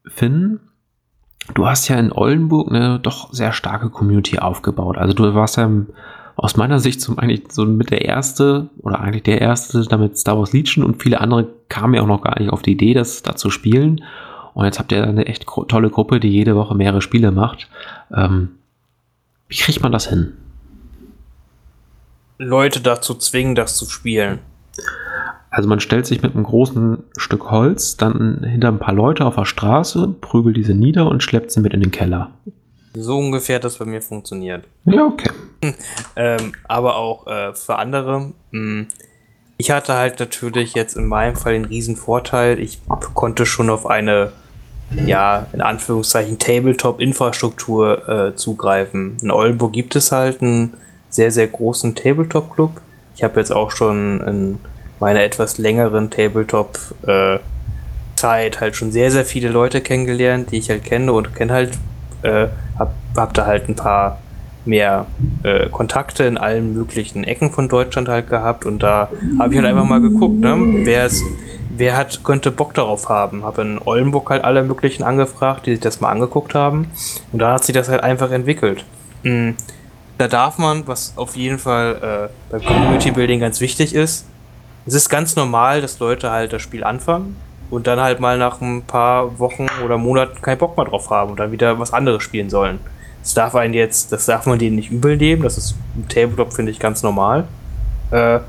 Finn, 0.05 0.59
du 1.53 1.67
hast 1.67 1.87
ja 1.89 1.97
in 1.97 2.11
Oldenburg 2.11 2.69
eine 2.69 2.99
doch 2.99 3.33
sehr 3.33 3.51
starke 3.51 3.89
Community 3.89 4.39
aufgebaut. 4.39 4.97
Also 4.97 5.13
du 5.13 5.35
warst 5.35 5.57
ja 5.57 5.69
aus 6.37 6.55
meiner 6.55 6.79
Sicht 6.79 7.01
zum 7.01 7.19
eigentlich 7.19 7.51
so 7.51 7.65
mit 7.65 7.91
der 7.91 8.05
erste 8.05 8.69
oder 8.79 9.01
eigentlich 9.01 9.23
der 9.23 9.41
erste 9.41 9.85
damit 9.85 10.17
Star 10.17 10.39
Wars 10.39 10.53
Legion 10.53 10.85
und 10.85 11.03
viele 11.03 11.19
andere 11.21 11.47
kamen 11.69 11.93
ja 11.93 12.01
auch 12.01 12.07
noch 12.07 12.21
gar 12.21 12.39
nicht 12.39 12.51
auf 12.51 12.61
die 12.61 12.71
Idee, 12.71 12.93
das 12.93 13.21
da 13.21 13.35
zu 13.35 13.49
spielen. 13.49 14.03
Und 14.53 14.65
jetzt 14.65 14.79
habt 14.79 14.91
ihr 14.91 15.03
eine 15.03 15.27
echt 15.27 15.45
tolle 15.45 15.89
Gruppe, 15.89 16.19
die 16.19 16.29
jede 16.29 16.55
Woche 16.55 16.75
mehrere 16.75 17.01
Spiele 17.01 17.31
macht. 17.31 17.69
Ähm, 18.13 18.49
wie 19.47 19.57
kriegt 19.57 19.81
man 19.81 19.91
das 19.91 20.07
hin? 20.07 20.33
Leute 22.37 22.81
dazu 22.81 23.13
zwingen, 23.15 23.55
das 23.55 23.77
zu 23.77 23.85
spielen. 23.85 24.39
Also 25.51 25.67
man 25.67 25.81
stellt 25.81 26.05
sich 26.05 26.21
mit 26.21 26.33
einem 26.33 26.45
großen 26.45 27.03
Stück 27.17 27.51
Holz 27.51 27.97
dann 27.97 28.43
hinter 28.43 28.69
ein 28.69 28.79
paar 28.79 28.93
Leute 28.93 29.25
auf 29.25 29.35
der 29.35 29.45
Straße, 29.45 30.15
prügelt 30.21 30.55
diese 30.55 30.73
nieder 30.73 31.07
und 31.07 31.21
schleppt 31.21 31.51
sie 31.51 31.59
mit 31.59 31.73
in 31.73 31.81
den 31.81 31.91
Keller. 31.91 32.31
So 32.93 33.17
ungefähr 33.17 33.57
hat 33.57 33.65
das 33.65 33.77
bei 33.77 33.85
mir 33.85 34.01
funktioniert. 34.01 34.65
Ja, 34.85 35.05
okay. 35.05 35.29
ähm, 36.15 36.53
aber 36.67 36.95
auch 36.95 37.27
äh, 37.27 37.53
für 37.53 37.77
andere. 37.77 38.31
Mh, 38.51 38.59
hm, 38.59 38.87
ich 39.57 39.69
hatte 39.69 39.93
halt 39.93 40.19
natürlich 40.19 40.73
jetzt 40.73 40.97
in 40.97 41.05
meinem 41.05 41.35
Fall 41.35 41.53
den 41.53 41.65
riesen 41.65 41.95
Vorteil, 41.95 42.57
ich 42.59 42.79
konnte 43.13 43.45
schon 43.45 43.69
auf 43.69 43.85
eine, 43.85 44.31
ja, 45.05 45.45
in 45.53 45.61
Anführungszeichen 45.61 46.39
Tabletop-Infrastruktur 46.39 48.09
äh, 48.09 48.35
zugreifen. 48.35 49.17
In 49.21 49.29
Oldenburg 49.29 49.73
gibt 49.73 49.95
es 49.95 50.11
halt 50.11 50.41
einen 50.41 50.73
sehr, 51.09 51.29
sehr 51.29 51.47
großen 51.47 51.93
Tabletop-Club. 51.93 52.81
Ich 53.15 53.23
habe 53.23 53.39
jetzt 53.39 53.51
auch 53.51 53.69
schon 53.69 54.21
in 54.21 54.59
meiner 55.01 55.23
etwas 55.23 55.57
längeren 55.57 56.09
Tabletop-Zeit 56.11 57.41
äh, 58.55 58.59
halt 58.59 58.75
schon 58.75 58.91
sehr, 58.91 59.11
sehr 59.11 59.25
viele 59.25 59.49
Leute 59.49 59.81
kennengelernt, 59.81 60.51
die 60.51 60.59
ich 60.59 60.69
halt 60.69 60.85
kenne 60.85 61.11
und 61.11 61.35
kenne 61.35 61.51
halt, 61.51 61.71
äh, 62.21 62.47
hab, 62.77 62.93
hab 63.17 63.33
da 63.33 63.45
halt 63.47 63.67
ein 63.67 63.75
paar 63.75 64.19
mehr 64.63 65.07
äh, 65.41 65.69
Kontakte 65.69 66.23
in 66.25 66.37
allen 66.37 66.75
möglichen 66.75 67.23
Ecken 67.23 67.51
von 67.51 67.67
Deutschland 67.67 68.07
halt 68.07 68.29
gehabt 68.29 68.67
und 68.67 68.83
da 68.83 69.09
habe 69.39 69.53
ich 69.53 69.59
halt 69.59 69.67
einfach 69.67 69.85
mal 69.85 70.01
geguckt, 70.01 70.39
ne, 70.39 70.55
wer 70.85 71.07
ist, 71.07 71.23
wer 71.75 71.97
hat, 71.97 72.23
könnte 72.23 72.51
Bock 72.51 72.75
darauf 72.75 73.09
haben. 73.09 73.43
Habe 73.43 73.63
in 73.63 73.79
Oldenburg 73.83 74.29
halt 74.29 74.43
alle 74.43 74.61
möglichen 74.63 75.01
angefragt, 75.01 75.65
die 75.65 75.71
sich 75.71 75.79
das 75.79 75.99
mal 75.99 76.09
angeguckt 76.09 76.53
haben 76.53 76.91
und 77.31 77.39
da 77.39 77.53
hat 77.53 77.63
sich 77.63 77.73
das 77.73 77.89
halt 77.89 78.03
einfach 78.03 78.29
entwickelt. 78.29 78.85
Mhm. 79.23 79.55
Da 80.19 80.27
darf 80.27 80.59
man, 80.59 80.85
was 80.85 81.13
auf 81.15 81.35
jeden 81.35 81.57
Fall 81.57 82.29
äh, 82.29 82.51
beim 82.51 82.63
Community 82.63 83.09
Building 83.09 83.39
ganz 83.39 83.61
wichtig 83.61 83.95
ist, 83.95 84.27
es 84.85 84.93
ist 84.93 85.09
ganz 85.09 85.35
normal, 85.35 85.81
dass 85.81 85.99
Leute 85.99 86.31
halt 86.31 86.53
das 86.53 86.61
Spiel 86.61 86.83
anfangen 86.83 87.35
und 87.69 87.87
dann 87.87 87.99
halt 87.99 88.19
mal 88.19 88.37
nach 88.37 88.61
ein 88.61 88.83
paar 88.83 89.39
Wochen 89.39 89.67
oder 89.83 89.97
Monaten 89.97 90.41
keinen 90.41 90.57
Bock 90.57 90.75
mehr 90.77 90.85
drauf 90.85 91.09
haben 91.09 91.31
und 91.31 91.39
dann 91.39 91.51
wieder 91.51 91.79
was 91.79 91.93
anderes 91.93 92.23
spielen 92.23 92.49
sollen. 92.49 92.79
Das 93.21 93.33
darf 93.33 93.55
einen 93.55 93.73
jetzt, 93.73 94.11
das 94.11 94.25
darf 94.25 94.45
man 94.45 94.59
denen 94.59 94.75
nicht 94.75 94.91
übel 94.91 95.15
nehmen. 95.17 95.43
Das 95.43 95.57
ist 95.57 95.75
im 95.95 96.07
Tabletop, 96.07 96.53
finde 96.53 96.71
ich, 96.71 96.79
ganz 96.79 97.03
normal. 97.03 97.45
Äh, 98.09 98.39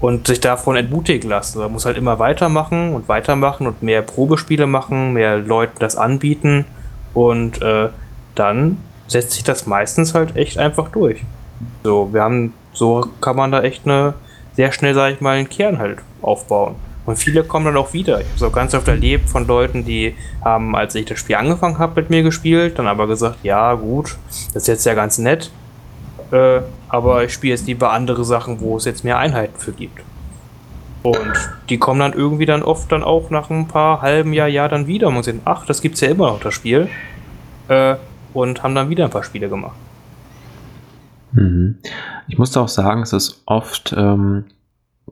und 0.00 0.26
sich 0.26 0.40
davon 0.40 0.76
entmutigen 0.76 1.30
lassen. 1.30 1.58
Man 1.58 1.72
muss 1.72 1.86
halt 1.86 1.96
immer 1.96 2.18
weitermachen 2.18 2.92
und 2.94 3.08
weitermachen 3.08 3.66
und 3.66 3.82
mehr 3.82 4.02
Probespiele 4.02 4.66
machen, 4.66 5.14
mehr 5.14 5.38
Leuten 5.38 5.78
das 5.78 5.96
anbieten. 5.96 6.66
Und 7.14 7.62
äh, 7.62 7.88
dann 8.34 8.78
setzt 9.06 9.32
sich 9.32 9.44
das 9.44 9.66
meistens 9.66 10.12
halt 10.12 10.36
echt 10.36 10.58
einfach 10.58 10.88
durch. 10.90 11.22
So, 11.82 12.12
wir 12.12 12.22
haben, 12.22 12.52
so 12.74 13.08
kann 13.20 13.36
man 13.36 13.52
da 13.52 13.62
echt 13.62 13.86
eine 13.86 14.14
sehr 14.56 14.72
schnell, 14.72 14.94
sag 14.94 15.12
ich 15.12 15.20
mal, 15.20 15.36
einen 15.36 15.48
Kern 15.48 15.78
halt 15.78 15.98
aufbauen. 16.22 16.74
Und 17.04 17.16
viele 17.16 17.44
kommen 17.44 17.66
dann 17.66 17.76
auch 17.76 17.92
wieder. 17.92 18.20
Ich 18.20 18.26
habe 18.26 18.36
es 18.36 18.42
auch 18.42 18.52
ganz 18.52 18.74
oft 18.74 18.88
erlebt 18.88 19.28
von 19.28 19.46
Leuten, 19.46 19.84
die 19.84 20.14
haben, 20.44 20.74
als 20.74 20.94
ich 20.96 21.04
das 21.04 21.20
Spiel 21.20 21.36
angefangen 21.36 21.78
habe, 21.78 22.00
mit 22.00 22.10
mir 22.10 22.22
gespielt, 22.24 22.78
dann 22.78 22.88
aber 22.88 23.06
gesagt, 23.06 23.38
ja 23.44 23.74
gut, 23.74 24.16
das 24.52 24.64
ist 24.64 24.68
jetzt 24.68 24.86
ja 24.86 24.94
ganz 24.94 25.18
nett, 25.18 25.52
äh, 26.32 26.60
aber 26.88 27.24
ich 27.24 27.32
spiele 27.32 27.52
jetzt 27.54 27.66
lieber 27.68 27.92
andere 27.92 28.24
Sachen, 28.24 28.60
wo 28.60 28.76
es 28.76 28.84
jetzt 28.86 29.04
mehr 29.04 29.18
Einheiten 29.18 29.58
für 29.58 29.72
gibt. 29.72 30.02
Und 31.04 31.32
die 31.68 31.78
kommen 31.78 32.00
dann 32.00 32.14
irgendwie 32.14 32.46
dann 32.46 32.64
oft 32.64 32.90
dann 32.90 33.04
auch 33.04 33.30
nach 33.30 33.50
ein 33.50 33.68
paar 33.68 34.02
halben 34.02 34.32
Jahr, 34.32 34.48
Jahr 34.48 34.68
dann 34.68 34.88
wieder 34.88 35.06
und 35.06 35.22
sehen, 35.22 35.40
ach, 35.44 35.64
das 35.64 35.80
gibt's 35.80 36.00
ja 36.00 36.08
immer 36.08 36.32
noch, 36.32 36.40
das 36.40 36.54
Spiel. 36.54 36.88
Äh, 37.68 37.94
und 38.34 38.64
haben 38.64 38.74
dann 38.74 38.90
wieder 38.90 39.04
ein 39.04 39.10
paar 39.10 39.22
Spiele 39.22 39.48
gemacht. 39.48 39.76
Mhm. 41.36 41.78
Ich 42.28 42.38
musste 42.38 42.60
auch 42.60 42.68
sagen, 42.68 43.02
es 43.02 43.12
ist 43.12 43.42
oft 43.46 43.94
ähm, 43.96 44.44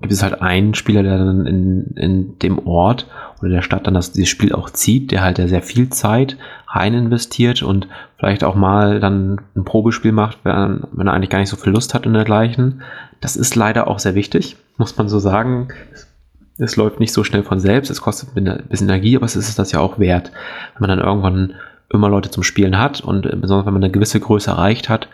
gibt 0.01 0.13
es 0.13 0.23
halt 0.23 0.43
einen 0.43 0.75
Spieler, 0.75 1.03
der 1.03 1.19
dann 1.19 1.47
in, 1.47 1.87
in 1.97 2.39
dem 2.41 2.67
Ort 2.67 3.07
oder 3.41 3.51
der 3.51 3.63
Stadt 3.63 3.87
dann 3.87 3.95
das, 3.95 4.13
dieses 4.13 4.29
Spiel 4.29 4.53
auch 4.53 4.71
zieht, 4.71 5.13
der 5.13 5.23
halt 5.23 5.37
sehr 5.37 5.63
viel 5.63 5.89
Zeit 5.91 6.37
rein 6.69 6.95
investiert 6.95 7.63
und 7.63 7.89
vielleicht 8.19 8.43
auch 8.43 8.57
mal 8.57 8.99
dann 8.99 9.41
ein 9.55 9.65
Probespiel 9.65 10.13
macht, 10.13 10.39
wenn, 10.45 10.83
wenn 10.93 11.07
er 11.07 11.13
eigentlich 11.13 11.31
gar 11.31 11.39
nicht 11.39 11.49
so 11.49 11.57
viel 11.57 11.73
Lust 11.73 11.95
hat 11.95 12.07
und 12.07 12.15
dergleichen. 12.15 12.83
Das 13.21 13.37
ist 13.37 13.55
leider 13.55 13.87
auch 13.87 14.01
sehr 14.01 14.15
wichtig, 14.15 14.57
muss 14.79 14.97
man 14.97 15.09
so 15.09 15.21
sagen. 15.21 15.69
Es 16.59 16.77
läuft 16.77 17.01
nicht 17.01 17.13
so 17.13 17.23
schnell 17.23 17.43
von 17.43 17.61
selbst, 17.61 17.91
es 17.91 18.01
kostet 18.01 18.37
ein 18.37 18.65
bisschen 18.69 18.89
Energie, 18.89 19.17
aber 19.17 19.27
es 19.27 19.37
ist 19.37 19.59
das 19.59 19.73
ja 19.73 19.81
auch 19.81 19.99
wert, 19.99 20.33
wenn 20.75 20.89
man 20.89 20.99
dann 20.99 21.07
irgendwann 21.07 21.55
immer 21.91 22.09
Leute 22.09 22.31
zum 22.31 22.43
Spielen 22.43 22.79
hat 22.79 23.01
und 23.01 23.23
besonders 23.41 23.67
wenn 23.67 23.75
man 23.75 23.85
eine 23.85 23.93
gewisse 23.93 24.19
Größe 24.19 24.51
erreicht 24.51 24.89
hat, 24.89 25.09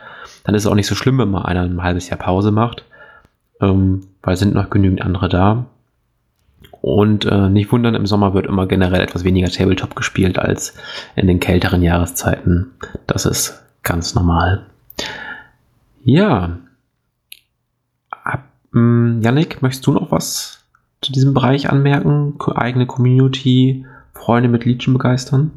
dann 0.45 0.55
ist 0.55 0.65
es 0.65 0.71
auch 0.71 0.75
nicht 0.75 0.87
so 0.87 0.95
schlimm, 0.95 1.19
wenn 1.19 1.31
man 1.31 1.45
einer 1.45 1.63
ein 1.63 1.83
halbes 1.83 2.09
Jahr 2.09 2.19
Pause 2.19 2.51
macht 2.51 2.85
ähm, 3.61 4.07
weil 4.23 4.37
sind 4.37 4.55
noch 4.55 4.71
genügend 4.71 5.03
andere 5.03 5.29
da. 5.29 5.67
Und 6.81 7.27
äh, 7.27 7.51
nicht 7.51 7.71
wundern, 7.73 7.95
im 7.95 8.07
Sommer 8.07 8.33
wird 8.33 8.47
immer 8.47 8.67
generell 8.67 9.03
etwas 9.03 9.25
weniger 9.25 9.51
Tabletop 9.51 9.95
gespielt 9.95 10.39
als 10.39 10.75
in 11.15 11.27
den 11.27 11.41
kälteren 11.41 11.83
Jahreszeiten. 11.83 12.71
Das 13.07 13.27
ist 13.27 13.63
ganz 13.83 14.15
normal. 14.15 14.67
Ja. 16.03 16.59
Ab, 18.11 18.45
ähm, 18.75 19.21
Yannick, 19.23 19.61
möchtest 19.61 19.87
du 19.87 19.93
noch 19.93 20.11
was 20.11 20.65
zu 21.03 21.13
diesem 21.13 21.35
Bereich 21.35 21.69
anmerken? 21.69 22.39
Eigene 22.55 22.87
Community, 22.87 23.85
Freunde 24.15 24.49
mit 24.49 24.65
Legion 24.65 24.95
begeistern? 24.95 25.51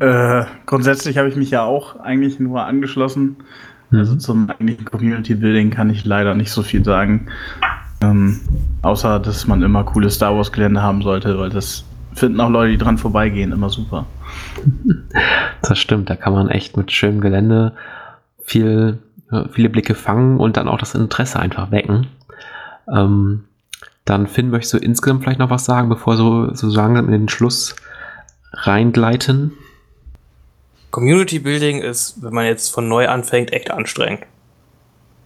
Äh, 0.00 0.44
grundsätzlich 0.66 1.18
habe 1.18 1.28
ich 1.28 1.36
mich 1.36 1.50
ja 1.50 1.62
auch 1.62 1.98
eigentlich 2.00 2.38
nur 2.38 2.64
angeschlossen. 2.64 3.36
Also 3.90 4.14
mhm. 4.14 4.20
zum 4.20 4.50
eigentlichen 4.50 4.84
Community 4.84 5.34
Building 5.34 5.70
kann 5.70 5.90
ich 5.90 6.04
leider 6.04 6.34
nicht 6.34 6.50
so 6.50 6.62
viel 6.62 6.84
sagen. 6.84 7.28
Ähm, 8.00 8.40
außer, 8.82 9.20
dass 9.20 9.46
man 9.46 9.62
immer 9.62 9.84
coole 9.84 10.10
Star 10.10 10.34
Wars 10.36 10.52
Gelände 10.52 10.82
haben 10.82 11.02
sollte, 11.02 11.38
weil 11.38 11.50
das 11.50 11.84
finden 12.14 12.40
auch 12.40 12.50
Leute, 12.50 12.72
die 12.72 12.78
dran 12.78 12.98
vorbeigehen, 12.98 13.52
immer 13.52 13.70
super. 13.70 14.06
Das 15.62 15.78
stimmt, 15.78 16.10
da 16.10 16.16
kann 16.16 16.32
man 16.32 16.48
echt 16.48 16.76
mit 16.76 16.90
schönem 16.90 17.20
Gelände 17.20 17.72
viel, 18.42 18.98
viele 19.52 19.68
Blicke 19.68 19.94
fangen 19.94 20.40
und 20.40 20.56
dann 20.56 20.66
auch 20.66 20.78
das 20.78 20.96
Interesse 20.96 21.38
einfach 21.38 21.70
wecken. 21.70 22.08
Ähm, 22.92 23.44
dann 24.04 24.26
Finn, 24.26 24.50
möchtest 24.50 24.74
du 24.74 24.78
insgesamt 24.78 25.22
vielleicht 25.22 25.38
noch 25.38 25.50
was 25.50 25.64
sagen, 25.64 25.88
bevor 25.88 26.16
so, 26.16 26.52
so 26.52 26.66
langsam 26.66 27.06
in 27.06 27.12
den 27.12 27.28
Schluss 27.28 27.76
reingleiten? 28.52 29.52
Community 30.90 31.38
Building 31.38 31.80
ist, 31.80 32.22
wenn 32.22 32.34
man 32.34 32.44
jetzt 32.44 32.68
von 32.68 32.86
neu 32.86 33.08
anfängt, 33.08 33.52
echt 33.52 33.70
anstrengend. 33.70 34.24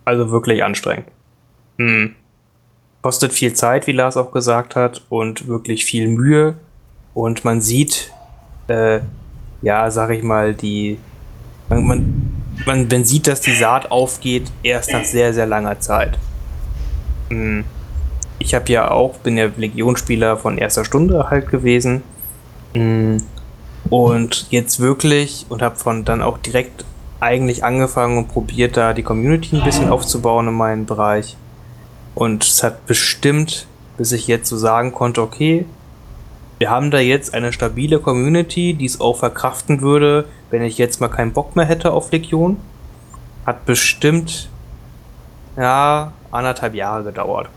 Also 0.05 0.31
wirklich 0.31 0.62
anstrengend. 0.62 1.07
Hm. 1.78 2.15
Kostet 3.03 3.32
viel 3.32 3.53
Zeit, 3.55 3.86
wie 3.86 3.93
Lars 3.93 4.16
auch 4.16 4.31
gesagt 4.31 4.77
hat, 4.77 5.03
und 5.09 5.48
wirklich 5.48 5.85
viel 5.85 6.09
Mühe. 6.09 6.55
Und 7.15 7.44
man 7.44 7.61
sieht, 7.61 8.12
äh, 8.69 9.01
ja, 9.62 9.90
sag 9.90 10.11
ich 10.11 10.23
mal, 10.23 10.55
die. 10.55 10.98
Man, 11.69 11.86
man, 11.86 12.32
man, 12.65 12.89
man 12.89 13.05
sieht, 13.05 13.27
dass 13.27 13.40
die 13.40 13.55
Saat 13.55 13.90
aufgeht, 13.90 14.51
erst 14.62 14.93
nach 14.93 15.05
sehr, 15.05 15.35
sehr 15.35 15.47
langer 15.47 15.81
Zeit. 15.81 16.19
Hm. 17.31 17.65
Ich 18.39 18.55
habe 18.55 18.70
ja 18.70 18.90
auch, 18.90 19.16
bin 19.19 19.36
ja 19.36 19.51
Legionsspieler 19.57 20.36
von 20.36 20.59
erster 20.59 20.85
Stunde 20.85 21.31
halt 21.31 21.48
gewesen. 21.48 22.03
Hm 22.77 23.23
und 23.90 24.51
jetzt 24.51 24.81
wirklich 24.81 25.47
und 25.48 25.62
habe 25.62 25.77
von 25.77 26.05
dann 26.05 26.23
auch 26.23 26.39
direkt 26.39 26.85
eigentlich 27.20 27.65
angefangen 27.65 28.19
und 28.19 28.28
probiert 28.28 28.77
da 28.77 28.93
die 28.93 29.03
Community 29.03 29.57
ein 29.57 29.65
bisschen 29.65 29.89
aufzubauen 29.89 30.48
in 30.48 30.55
meinem 30.55 30.86
Bereich. 30.86 31.36
Und 32.15 32.44
es 32.44 32.62
hat 32.62 32.86
bestimmt, 32.86 33.66
bis 33.97 34.12
ich 34.12 34.27
jetzt 34.27 34.48
so 34.48 34.57
sagen 34.57 34.93
konnte, 34.93 35.23
okay, 35.23 35.66
wir 36.59 36.70
haben 36.70 36.90
da 36.90 36.98
jetzt 36.98 37.35
eine 37.35 37.53
stabile 37.53 38.01
Community, 38.01 38.74
die 38.74 38.86
es 38.86 39.01
auch 39.01 39.19
verkraften 39.19 39.82
würde, 39.82 40.27
wenn 40.51 40.62
ich 40.62 40.78
jetzt 40.78 41.01
mal 41.01 41.09
keinen 41.09 41.32
Bock 41.32 41.55
mehr 41.55 41.66
hätte 41.66 41.93
auf 41.93 42.11
Legion. 42.12 42.57
Hat 43.44 43.65
bestimmt, 43.66 44.48
ja, 45.57 46.12
anderthalb 46.31 46.74
Jahre 46.74 47.05
gedauert. 47.05 47.48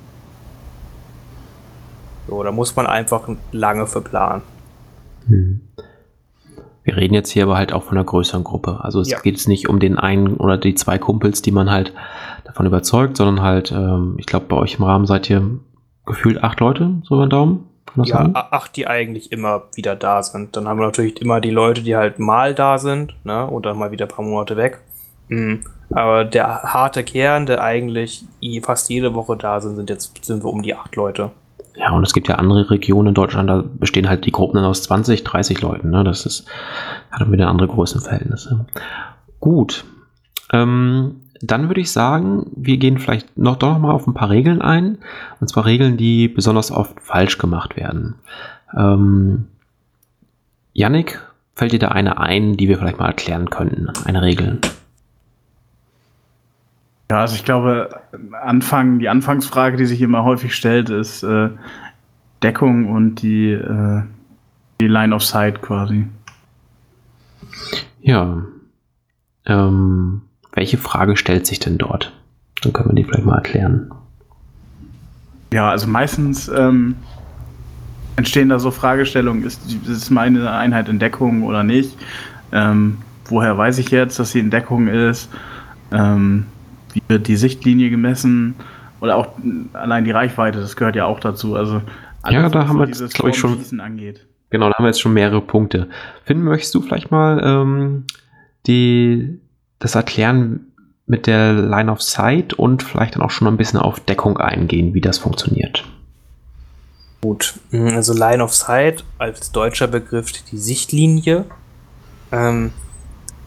So, 2.28 2.44
da 2.44 2.52
muss 2.52 2.76
man 2.76 2.86
einfach 2.88 3.28
lange 3.52 3.88
für 3.88 4.02
planen. 4.02 4.44
Hm. 5.30 5.62
Wir 6.84 6.98
reden 6.98 7.14
jetzt 7.14 7.30
hier 7.30 7.44
aber 7.44 7.58
halt 7.58 7.72
auch 7.72 7.84
von 7.84 7.98
einer 7.98 8.06
größeren 8.06 8.44
Gruppe. 8.44 8.80
Also 8.82 9.00
es 9.00 9.10
ja. 9.10 9.20
geht 9.20 9.36
jetzt 9.36 9.48
nicht 9.48 9.70
um 9.70 9.80
den 9.80 9.98
einen 9.98 10.38
oder 10.38 10.58
die 10.58 10.74
zwei 10.76 10.98
Kumpels, 10.98 11.42
die 11.42 11.52
man 11.52 11.70
halt 11.70 11.94
davon 12.46 12.66
überzeugt, 12.66 13.18
sondern 13.18 13.44
halt, 13.44 13.72
ähm, 13.72 14.16
ich 14.18 14.26
glaube, 14.26 14.48
bei 14.50 14.56
euch 14.56 14.80
im 14.80 14.84
Rahmen 14.84 15.06
seid 15.06 15.30
ihr 15.30 15.60
gefühlt 16.06 16.44
acht 16.44 16.60
Leute, 16.60 16.96
so 17.04 17.16
über 17.16 17.28
den 17.28 17.30
Daumen. 17.30 17.66
Ja, 18.04 18.30
a- 18.34 18.48
acht, 18.52 18.76
die 18.76 18.88
eigentlich 18.88 19.32
immer 19.32 19.64
wieder 19.76 19.96
da 19.96 20.24
sind. 20.24 20.56
Dann 20.56 20.68
haben 20.68 20.80
wir 20.80 20.86
natürlich 20.86 21.22
immer 21.22 21.42
die 21.42 21.50
Leute, 21.52 21.84
die 21.84 21.96
halt 21.96 22.18
mal 22.20 22.56
da 22.56 22.78
sind, 22.78 23.16
ne, 23.24 23.46
und 23.46 23.66
dann 23.66 23.78
mal 23.78 23.92
wieder 23.92 24.06
ein 24.06 24.10
paar 24.10 24.26
Monate 24.26 24.58
weg. 24.58 24.80
Mhm. 25.28 25.62
Aber 25.92 26.24
der 26.24 26.64
harte 26.64 27.04
Kern, 27.04 27.46
der 27.46 27.64
eigentlich 27.64 28.24
fast 28.62 28.90
jede 28.90 29.14
Woche 29.16 29.38
da 29.38 29.60
sind, 29.60 29.76
sind 29.76 29.90
jetzt 29.90 30.24
sind 30.24 30.44
wir 30.44 30.50
um 30.50 30.62
die 30.62 30.76
acht 30.76 30.96
Leute. 30.96 31.32
Ja, 31.80 31.92
und 31.92 32.04
es 32.04 32.14
gibt 32.14 32.28
ja 32.28 32.36
andere 32.36 32.70
Regionen 32.70 33.10
in 33.10 33.14
Deutschland, 33.14 33.50
da 33.50 33.64
bestehen 33.66 34.10
halt 34.10 34.26
die 34.26 34.34
Gruppen 34.34 34.58
dann 34.58 34.66
aus 34.66 34.84
20, 34.84 35.24
30 35.24 35.62
Leuten. 35.62 35.90
Ne? 35.92 36.04
Das 36.04 36.26
ist, 36.26 36.46
hat 37.10 37.22
dann 37.22 37.32
wieder 37.32 37.48
andere 37.48 37.70
Größenverhältnisse. 37.70 38.66
Gut. 39.40 39.86
Ähm, 40.52 41.22
dann 41.42 41.70
würde 41.70 41.80
ich 41.80 41.92
sagen, 41.92 42.48
wir 42.54 42.76
gehen 42.76 42.98
vielleicht 42.98 43.38
noch 43.38 43.56
doch 43.56 43.72
noch 43.72 43.80
mal 43.80 43.94
auf 43.94 44.08
ein 44.08 44.14
paar 44.14 44.30
Regeln 44.30 44.62
ein. 44.62 44.98
Und 45.40 45.48
zwar 45.48 45.66
Regeln, 45.66 45.96
die 45.96 46.28
besonders 46.28 46.70
oft 46.70 47.00
falsch 47.00 47.38
gemacht 47.38 47.78
werden. 47.78 48.16
Ähm, 48.78 49.48
Yannick, 50.74 51.22
fällt 51.56 51.72
dir 51.72 51.80
da 51.80 51.90
eine 51.90 52.20
ein, 52.20 52.58
die 52.58 52.68
wir 52.68 52.78
vielleicht 52.78 53.00
mal 53.00 53.08
erklären 53.08 53.50
könnten? 53.50 53.88
Eine 54.04 54.22
Regel. 54.22 54.60
Ja, 57.12 57.22
also 57.22 57.36
ich 57.36 57.44
glaube, 57.44 58.02
Anfang, 58.40 59.00
die 59.00 59.10
Anfangsfrage, 59.10 59.78
die 59.78 59.88
sich 59.88 60.02
immer 60.02 60.24
häufig 60.24 60.56
stellt, 60.56 60.90
ist 60.90 61.24
äh, 61.24 61.50
Deckung 62.44 62.90
und 62.90 63.22
die, 63.24 63.52
äh, 63.52 64.04
die 64.80 64.88
Line 64.88 65.16
of 65.16 65.24
Sight 65.24 65.62
quasi. 65.62 66.08
Ja. 68.02 68.44
Ähm, 69.46 70.22
welche 70.54 70.78
Frage 70.78 71.18
stellt 71.18 71.48
sich 71.48 71.60
denn 71.60 71.80
dort? 71.80 72.14
Dann 72.62 72.74
können 72.74 72.90
wir 72.90 72.96
die 72.96 73.04
vielleicht 73.04 73.26
mal 73.26 73.38
erklären. 73.38 73.92
Ja, 75.52 75.72
also 75.72 75.88
meistens 75.88 76.48
ähm, 76.48 76.96
entstehen 78.18 78.50
da 78.50 78.60
so 78.60 78.70
Fragestellungen, 78.70 79.44
ist, 79.44 79.62
ist 79.88 80.12
meine 80.12 80.52
Einheit 80.52 80.90
in 80.90 81.00
Deckung 81.00 81.42
oder 81.42 81.64
nicht? 81.64 81.98
Ähm, 82.52 83.00
woher 83.26 83.58
weiß 83.58 83.80
ich 83.80 83.90
jetzt, 83.90 84.20
dass 84.20 84.32
sie 84.32 84.40
in 84.40 84.52
Deckung 84.52 84.88
ist? 84.88 85.30
Ähm, 85.92 86.46
wie 86.94 87.02
wird 87.08 87.28
die 87.28 87.36
Sichtlinie 87.38 87.90
gemessen? 87.90 88.56
Oder 89.02 89.16
auch 89.18 89.38
mh, 89.38 89.78
allein 89.80 90.04
die 90.06 90.12
Reichweite, 90.12 90.60
das 90.60 90.76
gehört 90.76 90.96
ja 90.96 91.06
auch 91.06 91.20
dazu. 91.20 91.56
Also 91.56 91.82
Ja, 92.30 92.48
da 92.50 92.54
was 92.62 92.68
haben 92.68 92.74
so 92.74 92.80
wir 92.80 92.86
dieses 92.88 93.02
jetzt, 93.12 93.16
glaub 93.16 93.30
ich, 93.30 93.38
schon- 93.38 93.80
angeht. 93.80 94.26
Genau, 94.52 94.68
da 94.70 94.76
haben 94.76 94.84
wir 94.86 94.90
jetzt 94.90 95.00
schon 95.02 95.14
mehrere 95.14 95.42
Punkte. 95.42 95.88
Finn, 96.26 96.42
möchtest 96.44 96.74
du 96.74 96.82
vielleicht 96.82 97.12
mal 97.12 97.40
ähm, 97.44 98.06
die, 98.66 99.40
das 99.78 99.94
erklären 99.96 100.62
mit 101.06 101.28
der 101.28 101.54
Line 101.54 101.92
of 101.92 102.02
Sight 102.02 102.54
und 102.54 102.82
vielleicht 102.84 103.16
dann 103.16 103.22
auch 103.22 103.30
schon 103.32 103.48
ein 103.48 103.58
bisschen 103.58 103.80
auf 103.80 104.00
Deckung 104.00 104.38
eingehen, 104.38 104.94
wie 104.96 105.02
das 105.02 105.18
funktioniert? 105.20 105.84
Gut, 107.22 107.56
mm, 107.72 107.88
also 107.90 108.14
Line 108.14 108.44
of 108.44 108.54
Sight 108.54 109.04
als 109.18 109.52
deutscher 109.52 109.88
Begriff 109.88 110.32
die 110.32 110.58
Sichtlinie 110.58 111.46
ähm, 112.32 112.72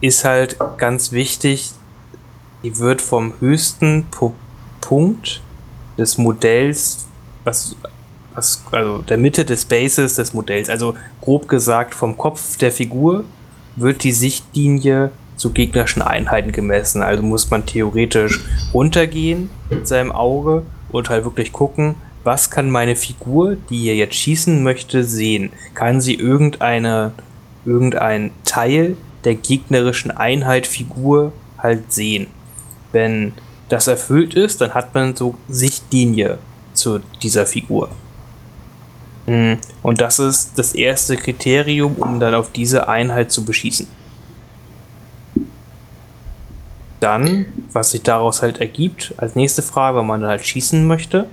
ist 0.01 0.25
halt 0.25 0.57
ganz 0.77 1.11
wichtig. 1.11 1.71
Die 2.63 2.79
wird 2.79 3.01
vom 3.01 3.33
höchsten 3.39 4.05
Pu 4.09 4.31
Punkt 4.79 5.41
des 5.97 6.17
Modells, 6.17 7.05
was, 7.43 7.75
was, 8.33 8.63
also 8.71 8.97
der 8.99 9.17
Mitte 9.17 9.45
des 9.45 9.65
Bases 9.65 10.15
des 10.15 10.33
Modells, 10.33 10.69
also 10.69 10.95
grob 11.21 11.47
gesagt 11.47 11.95
vom 11.95 12.17
Kopf 12.17 12.57
der 12.57 12.71
Figur, 12.71 13.23
wird 13.75 14.03
die 14.03 14.11
Sichtlinie 14.11 15.11
zu 15.35 15.51
gegnerischen 15.51 16.01
Einheiten 16.01 16.51
gemessen. 16.51 17.01
Also 17.01 17.23
muss 17.23 17.49
man 17.49 17.65
theoretisch 17.65 18.41
runtergehen 18.73 19.49
mit 19.69 19.87
seinem 19.87 20.11
Auge 20.11 20.63
und 20.91 21.09
halt 21.09 21.25
wirklich 21.25 21.51
gucken, 21.51 21.95
was 22.23 22.49
kann 22.49 22.69
meine 22.69 22.95
Figur, 22.95 23.57
die 23.69 23.79
hier 23.79 23.95
jetzt 23.95 24.15
schießen 24.15 24.63
möchte, 24.63 25.03
sehen? 25.03 25.51
Kann 25.73 25.99
sie 25.99 26.13
irgendeine, 26.13 27.11
irgendein 27.65 28.31
Teil 28.45 28.95
der 29.25 29.35
gegnerischen 29.35 30.11
Einheit 30.11 30.67
Figur 30.67 31.33
halt 31.57 31.91
sehen? 31.91 32.27
Wenn 32.93 33.33
das 33.69 33.87
erfüllt 33.87 34.35
ist, 34.35 34.61
dann 34.61 34.73
hat 34.73 34.93
man 34.93 35.15
so 35.15 35.35
Sichtlinie 35.49 36.37
zu 36.73 36.99
dieser 37.21 37.45
Figur. 37.45 37.89
Mm, 39.25 39.53
Und 39.81 40.01
das 40.01 40.19
ist 40.19 40.57
das 40.57 40.75
erste 40.75 41.17
Kriterium, 41.17 41.95
um 41.95 42.19
dann 42.19 42.35
auf 42.35 42.51
diese 42.51 42.87
Einheit 42.87 43.31
zu 43.31 43.43
beschießen. 43.45 43.87
Dann, 46.99 47.45
was 47.73 47.91
sich 47.91 48.03
daraus 48.03 48.41
halt 48.41 48.59
ergibt, 48.59 49.13
als 49.17 49.35
nächste 49.35 49.61
Frage, 49.61 49.97
wenn 49.99 50.07
man 50.07 50.21
dann 50.21 50.29
halt 50.29 50.45
schießen 50.45 50.85
möchte, 50.87 51.27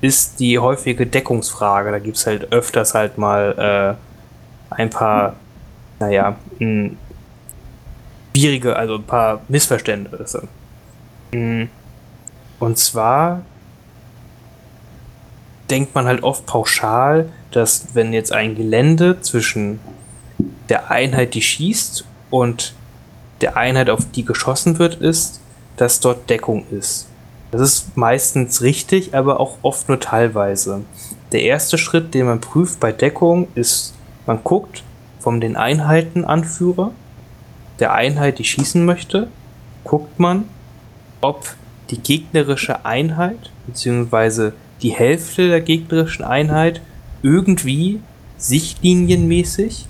ist 0.00 0.38
die 0.38 0.58
häufige 0.58 1.06
Deckungsfrage. 1.06 1.90
Da 1.90 1.98
gibt 1.98 2.16
es 2.18 2.26
halt 2.26 2.52
öfters 2.52 2.94
halt 2.94 3.18
mal 3.18 3.96
äh, 4.70 4.74
ein 4.74 4.90
paar, 4.90 5.36
naja, 5.98 6.36
mh, 6.58 6.90
schwierige, 8.36 8.76
also 8.76 8.96
ein 8.96 9.04
paar 9.04 9.40
Missverständnisse. 9.48 10.46
Mm, 11.32 11.64
Und 12.58 12.78
zwar 12.78 13.42
denkt 15.70 15.94
man 15.94 16.06
halt 16.06 16.22
oft 16.22 16.46
pauschal, 16.46 17.28
dass 17.50 17.94
wenn 17.94 18.12
jetzt 18.12 18.32
ein 18.32 18.54
Gelände 18.54 19.20
zwischen 19.20 19.80
der 20.68 20.90
Einheit, 20.90 21.34
die 21.34 21.42
schießt, 21.42 22.04
und 22.30 22.74
der 23.40 23.56
Einheit, 23.56 23.88
auf 23.88 24.10
die 24.10 24.24
geschossen 24.24 24.78
wird, 24.78 24.96
ist, 24.96 25.40
dass 25.76 26.00
dort 26.00 26.28
Deckung 26.28 26.66
ist. 26.70 27.08
Das 27.50 27.60
ist 27.62 27.96
meistens 27.96 28.60
richtig, 28.60 29.14
aber 29.14 29.40
auch 29.40 29.56
oft 29.62 29.88
nur 29.88 30.00
teilweise. 30.00 30.82
Der 31.32 31.42
erste 31.42 31.78
Schritt, 31.78 32.12
den 32.12 32.26
man 32.26 32.40
prüft 32.40 32.80
bei 32.80 32.92
Deckung, 32.92 33.48
ist, 33.54 33.94
man 34.26 34.44
guckt 34.44 34.82
von 35.20 35.40
den 35.40 35.56
Einheitenanführer 35.56 36.90
der 37.78 37.92
Einheit, 37.92 38.38
die 38.38 38.44
schießen 38.44 38.84
möchte, 38.84 39.28
guckt 39.84 40.18
man, 40.18 40.44
ob 41.20 41.54
die 41.90 41.98
gegnerische 41.98 42.84
Einheit 42.84 43.50
beziehungsweise 43.66 44.52
die 44.82 44.90
Hälfte 44.90 45.48
der 45.48 45.60
gegnerischen 45.60 46.24
Einheit 46.24 46.80
irgendwie 47.22 48.00
sichtlinienmäßig 48.36 49.86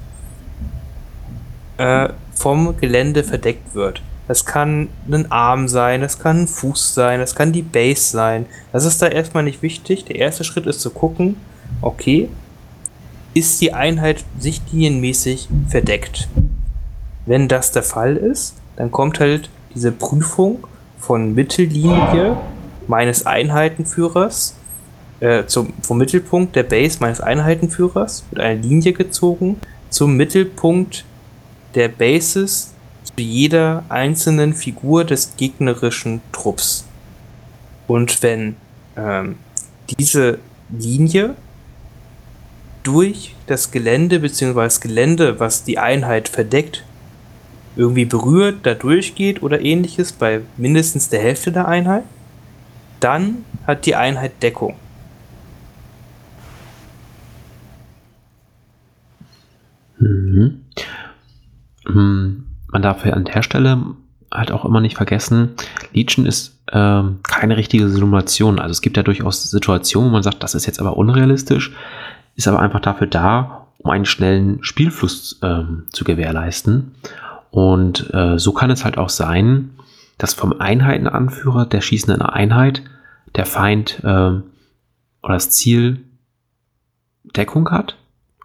äh, 1.77 2.09
vom 2.35 2.77
Gelände 2.79 3.25
verdeckt 3.25 3.75
wird. 3.75 4.03
Das 4.27 4.45
kann 4.45 4.89
ein 5.11 5.31
Arm 5.33 5.69
sein, 5.69 6.03
das 6.03 6.19
kann 6.19 6.43
ein 6.43 6.49
Fuß 6.49 6.95
sein, 6.95 7.21
das 7.21 7.35
kann 7.35 7.53
die 7.53 7.63
Base 7.63 8.11
sein. 8.11 8.47
Das 8.73 8.85
ist 8.85 9.01
da 9.01 9.09
erstmal 9.09 9.43
nicht 9.43 9.63
wichtig. 9.63 10.05
Der 10.05 10.17
erste 10.17 10.45
Schritt 10.45 10.67
ist 10.67 10.81
zu 10.81 10.91
gucken, 10.91 11.37
okay, 11.81 12.29
ist 13.35 13.61
die 13.61 13.73
Einheit 13.73 14.25
sichtlinienmäßig 14.39 15.49
verdeckt? 15.69 16.29
Wenn 17.25 17.49
das 17.49 17.73
der 17.73 17.83
Fall 17.83 18.17
ist, 18.17 18.57
dann 18.77 18.91
kommt 18.91 19.21
halt 19.21 19.49
diese 19.75 19.93
Prüfung 19.93 20.67
von 20.99 21.35
Mittellinie 21.35 22.37
meines 22.87 23.27
Einheitenführers 23.27 24.57
äh, 25.21 25.47
zum, 25.47 25.73
vom 25.83 25.99
Mittelpunkt 25.99 26.55
der 26.55 26.63
Base 26.63 26.99
meines 27.01 27.21
Einheitenführers 27.21 28.25
wird 28.31 28.41
eine 28.41 28.61
Linie 28.61 28.93
gezogen 28.93 29.61
zum 29.91 30.17
Mittelpunkt 30.17 31.05
der 31.75 31.89
Bases 31.89 32.75
zu 33.05 33.23
jeder 33.23 33.85
einzelnen 33.89 34.55
Figur 34.55 35.05
des 35.05 35.37
gegnerischen 35.37 36.21
Trupps. 36.33 36.85
Und 37.87 38.23
wenn 38.23 38.57
ähm, 38.97 39.37
diese 39.99 40.39
Linie 40.71 41.35
durch 42.83 43.35
das 43.47 43.71
Gelände 43.71 44.21
bzw. 44.21 44.55
das 44.55 44.81
Gelände, 44.81 45.41
was 45.41 45.65
die 45.65 45.79
Einheit 45.79 46.29
verdeckt, 46.29 46.85
irgendwie 47.79 48.05
berührt, 48.05 48.59
da 48.65 48.75
durchgeht 48.75 49.43
oder 49.43 49.61
ähnliches 49.61 50.13
bei 50.13 50.41
mindestens 50.57 51.09
der 51.09 51.21
Hälfte 51.21 51.53
der 51.53 51.69
Einheit, 51.69 52.03
dann 53.01 53.45
hat 53.67 53.87
die 53.87 53.95
Einheit 53.95 54.43
Deckung. 54.43 54.75
Mhm. 59.99 60.65
Mm, 61.87 62.45
Man 62.73 62.83
darf 62.83 63.07
ja 63.07 63.13
an 63.13 63.25
der 63.25 63.43
Stelle 63.43 63.81
halt 64.33 64.53
auch 64.53 64.65
immer 64.65 64.81
nicht 64.81 64.97
vergessen, 64.97 65.51
Legion 65.93 66.27
ist 66.27 66.59
ähm, 66.73 67.21
keine 67.23 67.57
richtige 67.57 67.89
Simulation. 67.89 68.59
Also 68.59 68.73
es 68.73 68.83
gibt 68.83 68.97
ja 68.97 69.03
durchaus 69.03 69.51
Situationen, 69.51 70.11
wo 70.11 70.13
man 70.15 70.23
sagt, 70.23 70.43
das 70.43 70.55
ist 70.55 70.67
jetzt 70.67 70.81
aber 70.81 70.97
unrealistisch, 70.97 71.73
ist 72.35 72.49
aber 72.49 72.61
einfach 72.61 72.81
dafür 72.81 73.07
da, 73.07 73.69
um 73.79 73.91
einen 73.91 74.05
schnellen 74.05 74.59
Spielfluss 74.63 75.39
ähm, 75.43 75.85
zu 75.93 76.05
gewährleisten. 76.05 76.93
Und 77.51 78.13
äh, 78.13 78.39
so 78.39 78.53
kann 78.53 78.71
es 78.71 78.85
halt 78.85 78.99
auch 78.99 79.09
sein, 79.09 79.71
dass 80.19 80.35
vom 80.35 80.61
Einheitenanführer 80.61 81.67
der 81.67 81.81
schießenden 81.81 82.23
Einheit 82.23 82.83
der 83.37 83.47
Feind 83.47 84.01
ähm, 84.05 84.45
oder 85.23 85.35
das 85.35 85.51
Ziel 85.51 86.01
Deckung 87.37 87.71
hat, 87.71 87.97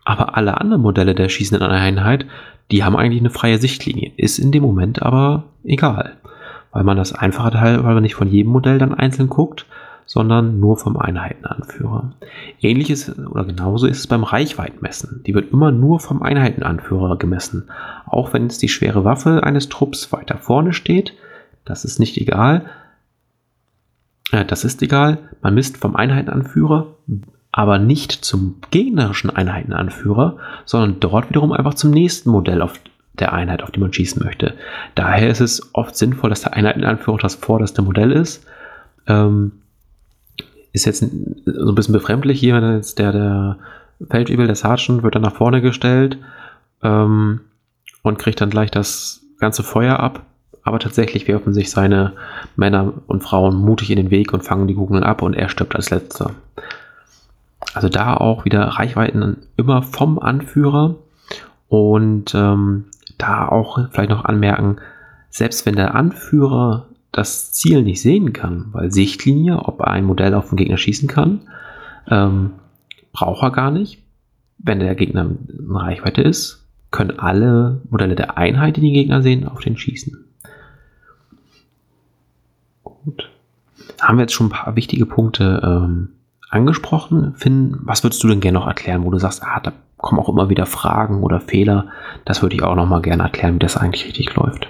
aber 0.06 0.38
alle 0.38 0.60
anderen 0.60 0.82
Modelle 0.82 1.16
der 1.16 1.30
schießenden 1.30 1.68
Einheit, 1.68 2.26
die 2.72 2.84
haben 2.84 2.96
eigentlich 2.96 3.22
eine 3.22 3.30
freie 3.30 3.58
Sichtlinie. 3.58 4.12
Ist 4.18 4.40
in 4.40 4.52
dem 4.52 4.64
Moment 4.64 5.02
aber 5.02 5.46
egal. 5.64 6.18
weil 6.72 6.84
man 6.84 6.98
das 6.98 7.14
einfache 7.14 7.52
teilweise 7.52 8.02
nicht 8.02 8.16
von 8.16 8.28
jedem 8.28 8.52
Modell 8.52 8.80
dann 8.80 8.94
einzeln 8.94 9.30
guckt, 9.30 9.66
sondern 10.06 10.60
nur 10.60 10.78
vom 10.78 10.98
Einheitenanführer. 10.98 12.14
Ähnliches 12.62 13.18
oder 13.18 13.46
genauso 13.46 13.88
ist 13.88 14.00
es 14.00 14.08
beim 14.08 14.24
Reichweitenmessen. 14.24 15.24
Die 15.26 15.34
wird 15.34 15.52
immer 15.52 15.72
nur 15.72 16.00
vom 16.00 16.22
Einheitenanführer 16.22 17.18
gemessen. 17.18 17.70
Auch 18.06 18.34
wenn 18.34 18.44
jetzt 18.44 18.62
die 18.62 18.70
schwere 18.70 19.06
Waffe 19.06 19.44
eines 19.44 19.70
Trupps 19.70 20.12
weiter 20.12 20.38
vorne 20.38 20.74
steht, 20.74 21.14
das 21.66 21.86
ist 21.86 22.00
nicht 22.00 22.18
egal. 22.18 22.66
Äh, 24.32 24.46
das 24.46 24.64
ist 24.64 24.82
egal. 24.82 25.18
Man 25.42 25.54
misst 25.54 25.78
vom 25.78 25.96
Einheitenanführer, 25.96 26.88
aber 27.52 27.80
nicht 27.80 28.12
zum 28.12 28.56
gegnerischen 28.72 29.30
Einheitenanführer, 29.30 30.38
sondern 30.66 31.00
dort 31.00 31.30
wiederum 31.30 31.52
einfach 31.52 31.76
zum 31.76 31.92
nächsten 31.92 32.30
Modell 32.30 32.62
auf 32.62 32.80
der 33.14 33.34
Einheit, 33.34 33.62
auf 33.62 33.72
die 33.72 33.80
man 33.80 33.94
schießen 33.94 34.24
möchte. 34.24 34.56
Daher 34.96 35.30
ist 35.30 35.40
es 35.40 35.74
oft 35.74 35.96
sinnvoll, 35.96 36.32
dass 36.32 36.42
der 36.42 36.54
Einheitenanführer 36.54 37.20
das 37.20 37.36
vorderste 37.36 37.84
Modell 37.84 38.12
ist. 38.12 38.46
Ähm, 39.08 39.52
ist 40.74 40.86
jetzt 40.86 41.06
so 41.46 41.70
ein 41.70 41.76
bisschen 41.76 41.94
befremdlich 41.94 42.40
hier, 42.40 42.56
wenn 42.56 42.76
jetzt 42.76 43.00
der, 43.00 43.12
der 43.12 43.58
Feldwebel, 44.10 44.48
der 44.48 44.56
Sergeant, 44.56 45.04
wird 45.04 45.16
dann 45.16 45.22
nach 45.22 45.36
vorne 45.36 45.62
gestellt 45.62 46.18
ähm, 46.82 47.42
und 48.02 48.20
kriegt 48.20 48.42
dann 48.42 48.50
gleich 48.50 48.72
das 48.72 49.22
ganze 49.40 49.64
Feuer 49.64 50.00
ab. 50.00 50.26
Aber 50.64 50.80
tatsächlich 50.80 51.28
werfen 51.28 51.54
sich 51.54 51.70
seine 51.70 52.14
Männer 52.56 52.94
und 53.08 53.24
Frauen 53.24 53.56
mutig 53.56 53.92
in 53.92 53.98
den 53.98 54.12
Weg 54.12 54.34
und 54.34 54.44
fangen 54.44 54.68
die 54.68 54.76
Kugeln 54.76 55.04
ab 55.04 55.22
und 55.22 55.34
er 55.34 55.50
stirbt 55.50 55.76
als 55.76 55.90
letzter. 55.90 56.32
Also 57.74 57.90
da 57.90 58.16
auch 58.18 58.46
wieder 58.46 58.62
Reichweiten 58.64 59.38
immer 59.58 59.84
vom 59.84 60.20
Anführer 60.20 60.96
und 61.68 62.34
ähm, 62.34 62.86
da 63.18 63.48
auch 63.48 63.80
vielleicht 63.92 64.10
noch 64.10 64.26
anmerken, 64.26 64.78
selbst 65.30 65.66
wenn 65.66 65.76
der 65.76 65.96
Anführer 65.96 66.88
das 67.14 67.54
Ziel 67.54 67.84
nicht 67.84 68.02
sehen 68.02 68.34
kann, 68.34 68.66
weil 68.74 68.92
Sichtlinie, 68.92 69.60
ob 69.60 69.82
ein 69.82 70.04
Modell 70.04 70.34
auf 70.34 70.50
den 70.50 70.58
Gegner 70.58 70.78
schießen 70.78 71.08
kann, 71.08 71.42
ähm, 72.10 72.54
braucht 73.14 73.44
er 73.44 73.52
gar 73.52 73.72
nicht. 73.72 74.02
Wenn 74.58 74.80
der 74.80 74.96
Gegner 74.96 75.22
in 75.48 75.76
Reichweite 75.76 76.22
ist, 76.22 76.66
können 76.92 77.20
alle 77.20 77.82
Modelle 77.90 78.16
der 78.16 78.38
Einheit, 78.38 78.78
die 78.78 78.82
den 78.82 78.94
Gegner 78.94 79.22
sehen, 79.22 79.48
auf 79.48 79.62
den 79.62 79.78
schießen. 79.78 80.26
Gut. 82.84 83.30
Haben 84.02 84.18
wir 84.18 84.24
jetzt 84.24 84.34
schon 84.34 84.48
ein 84.48 84.52
paar 84.52 84.76
wichtige 84.76 85.06
Punkte 85.06 85.62
ähm, 85.64 86.10
angesprochen. 86.50 87.36
Finn, 87.36 87.78
was 87.82 88.04
würdest 88.04 88.24
du 88.24 88.28
denn 88.28 88.40
gerne 88.40 88.60
noch 88.60 88.68
erklären, 88.68 89.04
wo 89.06 89.12
du 89.12 89.20
sagst, 89.20 89.44
ah, 89.44 89.60
da 89.60 89.72
kommen 89.98 90.20
auch 90.20 90.30
immer 90.30 90.50
wieder 90.50 90.66
Fragen 90.66 91.22
oder 91.22 91.40
Fehler. 91.40 91.88
Das 92.26 92.42
würde 92.42 92.56
ich 92.56 92.64
auch 92.64 92.76
noch 92.76 92.88
mal 92.88 93.02
gerne 93.02 93.24
erklären, 93.24 93.56
wie 93.56 93.60
das 93.60 93.78
eigentlich 93.78 94.06
richtig 94.06 94.34
läuft. 94.36 94.68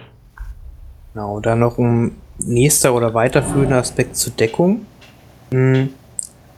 Genau, 1.14 1.40
dann 1.40 1.60
noch 1.60 1.78
ein 1.78 2.16
nächster 2.40 2.96
oder 2.96 3.14
weiterführender 3.14 3.78
Aspekt 3.78 4.16
zur 4.16 4.34
Deckung. 4.34 4.86
Hm, 5.52 5.90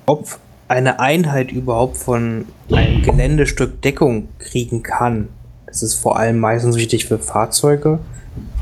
ob 0.06 0.40
eine 0.68 1.00
Einheit 1.00 1.52
überhaupt 1.52 1.98
von 1.98 2.46
einem 2.72 3.02
Geländestück 3.02 3.82
Deckung 3.82 4.30
kriegen 4.40 4.82
kann, 4.82 5.28
das 5.66 5.84
ist 5.84 5.96
vor 5.96 6.18
allem 6.18 6.40
meistens 6.40 6.78
wichtig 6.78 7.06
für 7.06 7.20
Fahrzeuge, 7.20 8.00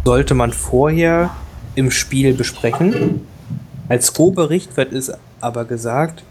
sollte 0.03 0.33
man 0.33 0.51
vorher 0.51 1.29
im 1.75 1.91
Spiel 1.91 2.33
besprechen. 2.33 3.21
Als 3.87 4.13
grober 4.13 4.49
Richtwert 4.49 4.93
ist 4.93 5.15
aber 5.41 5.65
gesagt, 5.65 6.23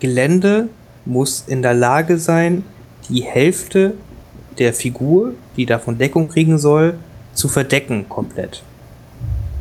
Gelände 0.00 0.68
muss 1.04 1.44
in 1.46 1.62
der 1.62 1.74
Lage 1.74 2.18
sein, 2.18 2.64
die 3.08 3.22
Hälfte 3.22 3.94
der 4.58 4.74
Figur, 4.74 5.34
die 5.56 5.66
davon 5.66 5.98
Deckung 5.98 6.28
kriegen 6.28 6.58
soll, 6.58 6.98
zu 7.36 7.48
verdecken 7.48 8.08
komplett. 8.08 8.62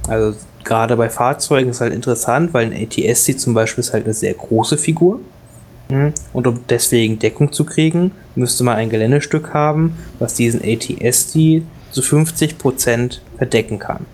Also 0.08 0.38
gerade 0.64 0.96
bei 0.98 1.10
Fahrzeugen 1.10 1.70
ist 1.70 1.82
halt 1.82 1.94
interessant, 1.94 2.54
weil 2.54 2.72
ein 2.72 2.74
ATSC 2.74 3.38
zum 3.38 3.54
Beispiel 3.54 3.84
ist 3.84 3.94
halt 3.94 4.06
eine 4.06 4.14
sehr 4.14 4.34
große 4.34 4.78
Figur. 4.78 5.20
Mhm. 5.90 6.14
Und 6.34 6.48
um 6.48 6.62
deswegen 6.68 7.20
Deckung 7.20 7.52
zu 7.52 7.66
kriegen, 7.66 8.12
müsste 8.36 8.64
man 8.64 8.78
ein 8.78 8.90
Geländestück 8.90 9.54
haben, 9.54 9.98
was 10.20 10.34
diesen 10.34 10.62
ATSD 10.64 11.64
zu 11.92 12.02
50% 12.02 13.20
verdecken 13.38 13.80
kann. 13.80 14.06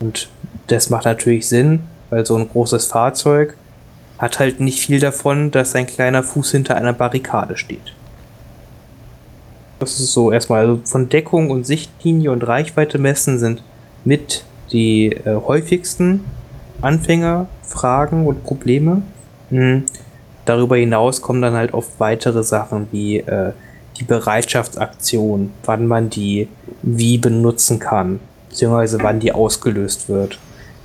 Und 0.00 0.28
das 0.66 0.90
macht 0.90 1.04
natürlich 1.04 1.48
Sinn, 1.48 1.80
weil 2.10 2.26
so 2.26 2.36
ein 2.36 2.48
großes 2.48 2.86
Fahrzeug 2.86 3.56
hat 4.18 4.38
halt 4.38 4.60
nicht 4.60 4.80
viel 4.80 5.00
davon, 5.00 5.50
dass 5.50 5.74
ein 5.74 5.86
kleiner 5.86 6.22
Fuß 6.22 6.52
hinter 6.52 6.76
einer 6.76 6.92
Barrikade 6.92 7.56
steht. 7.56 7.94
Das 9.82 9.98
ist 9.98 10.12
so 10.12 10.30
erstmal 10.30 10.60
also 10.60 10.80
von 10.84 11.08
Deckung 11.08 11.50
und 11.50 11.66
Sichtlinie 11.66 12.30
und 12.30 12.46
Reichweite 12.46 12.98
messen 12.98 13.40
sind 13.40 13.64
mit 14.04 14.44
die 14.70 15.06
äh, 15.06 15.34
häufigsten 15.34 16.20
Anfängerfragen 16.80 18.24
und 18.24 18.44
Probleme. 18.44 19.02
Mhm. 19.50 19.82
Darüber 20.44 20.76
hinaus 20.76 21.20
kommen 21.20 21.42
dann 21.42 21.54
halt 21.54 21.74
oft 21.74 21.98
weitere 21.98 22.44
Sachen 22.44 22.86
wie 22.92 23.18
äh, 23.18 23.54
die 23.96 24.04
Bereitschaftsaktion, 24.04 25.50
wann 25.64 25.88
man 25.88 26.10
die 26.10 26.46
wie 26.82 27.18
benutzen 27.18 27.80
kann, 27.80 28.20
beziehungsweise 28.50 29.02
wann 29.02 29.18
die 29.18 29.32
ausgelöst 29.32 30.08
wird. 30.08 30.38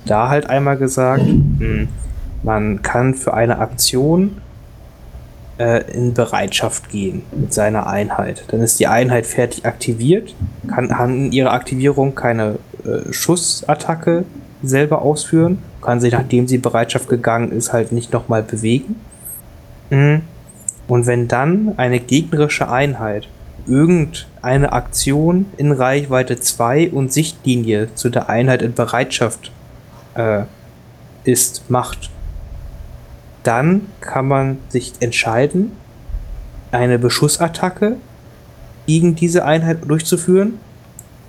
Da 0.06 0.28
halt 0.28 0.50
einmal 0.50 0.76
gesagt, 0.76 1.22
mh, 1.24 1.86
man 2.42 2.82
kann 2.82 3.14
für 3.14 3.32
eine 3.32 3.60
Aktion 3.60 4.38
äh, 5.58 5.90
in 5.92 6.14
Bereitschaft 6.14 6.90
gehen 6.90 7.22
mit 7.32 7.52
seiner 7.52 7.86
Einheit. 7.86 8.44
Dann 8.48 8.60
ist 8.60 8.80
die 8.80 8.86
Einheit 8.86 9.26
fertig 9.26 9.66
aktiviert, 9.66 10.34
kann, 10.68 10.90
in 11.10 11.32
ihrer 11.32 11.52
Aktivierung 11.52 12.14
keine 12.14 12.58
äh, 12.84 13.12
Schussattacke 13.12 14.24
selber 14.62 15.02
ausführen, 15.02 15.58
kann 15.82 16.00
sich, 16.00 16.12
nachdem 16.12 16.48
sie 16.48 16.58
Bereitschaft 16.58 17.08
gegangen 17.08 17.52
ist, 17.52 17.72
halt 17.72 17.92
nicht 17.92 18.12
nochmal 18.12 18.42
bewegen. 18.42 18.96
Mhm. 19.90 20.22
Und 20.88 21.06
wenn 21.06 21.28
dann 21.28 21.74
eine 21.76 22.00
gegnerische 22.00 22.70
Einheit 22.70 23.28
irgendeine 23.66 24.72
Aktion 24.72 25.46
in 25.58 25.72
Reichweite 25.72 26.40
2 26.40 26.90
und 26.90 27.12
Sichtlinie 27.12 27.94
zu 27.94 28.08
der 28.08 28.30
Einheit 28.30 28.62
in 28.62 28.72
Bereitschaft 28.72 29.52
äh, 30.14 30.42
ist, 31.24 31.70
macht, 31.70 32.10
dann 33.42 33.86
kann 34.00 34.28
man 34.28 34.58
sich 34.68 34.94
entscheiden, 35.00 35.72
eine 36.72 36.98
Beschussattacke 36.98 37.96
gegen 38.86 39.14
diese 39.14 39.44
Einheit 39.44 39.78
durchzuführen. 39.86 40.58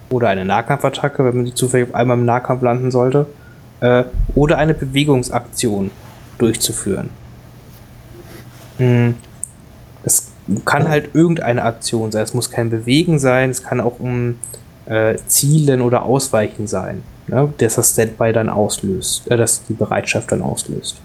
Oder 0.10 0.30
eine 0.30 0.44
Nahkampfattacke, 0.44 1.24
wenn 1.24 1.36
man 1.36 1.46
sie 1.46 1.54
zufällig 1.54 1.94
einmal 1.94 2.18
im 2.18 2.26
Nahkampf 2.26 2.64
landen 2.64 2.90
sollte. 2.90 3.28
Äh, 3.80 4.06
oder 4.34 4.58
eine 4.58 4.74
Bewegungsaktion 4.74 5.92
durchzuführen. 6.38 7.12
Hm. 8.78 9.16
Es 10.04 10.32
kann 10.66 10.90
halt 10.90 11.14
irgendeine 11.14 11.64
Aktion 11.64 12.12
sein. 12.12 12.24
Es 12.24 12.34
muss 12.34 12.50
kein 12.50 12.70
Bewegen 12.70 13.20
sein, 13.20 13.52
es 13.52 13.64
kann 13.64 13.80
auch 13.80 14.00
um 14.00 14.40
äh, 14.86 15.18
Zielen 15.28 15.82
oder 15.82 16.04
Ausweichen 16.04 16.66
sein, 16.66 17.04
ne? 17.28 17.54
dass 17.58 17.76
das 17.76 17.92
Standby 17.92 18.34
dann 18.34 18.50
auslöst, 18.50 19.30
äh, 19.30 19.38
dass 19.38 19.64
die 19.66 19.74
Bereitschaft 19.74 20.32
dann 20.32 20.42
auslöst. 20.42 21.00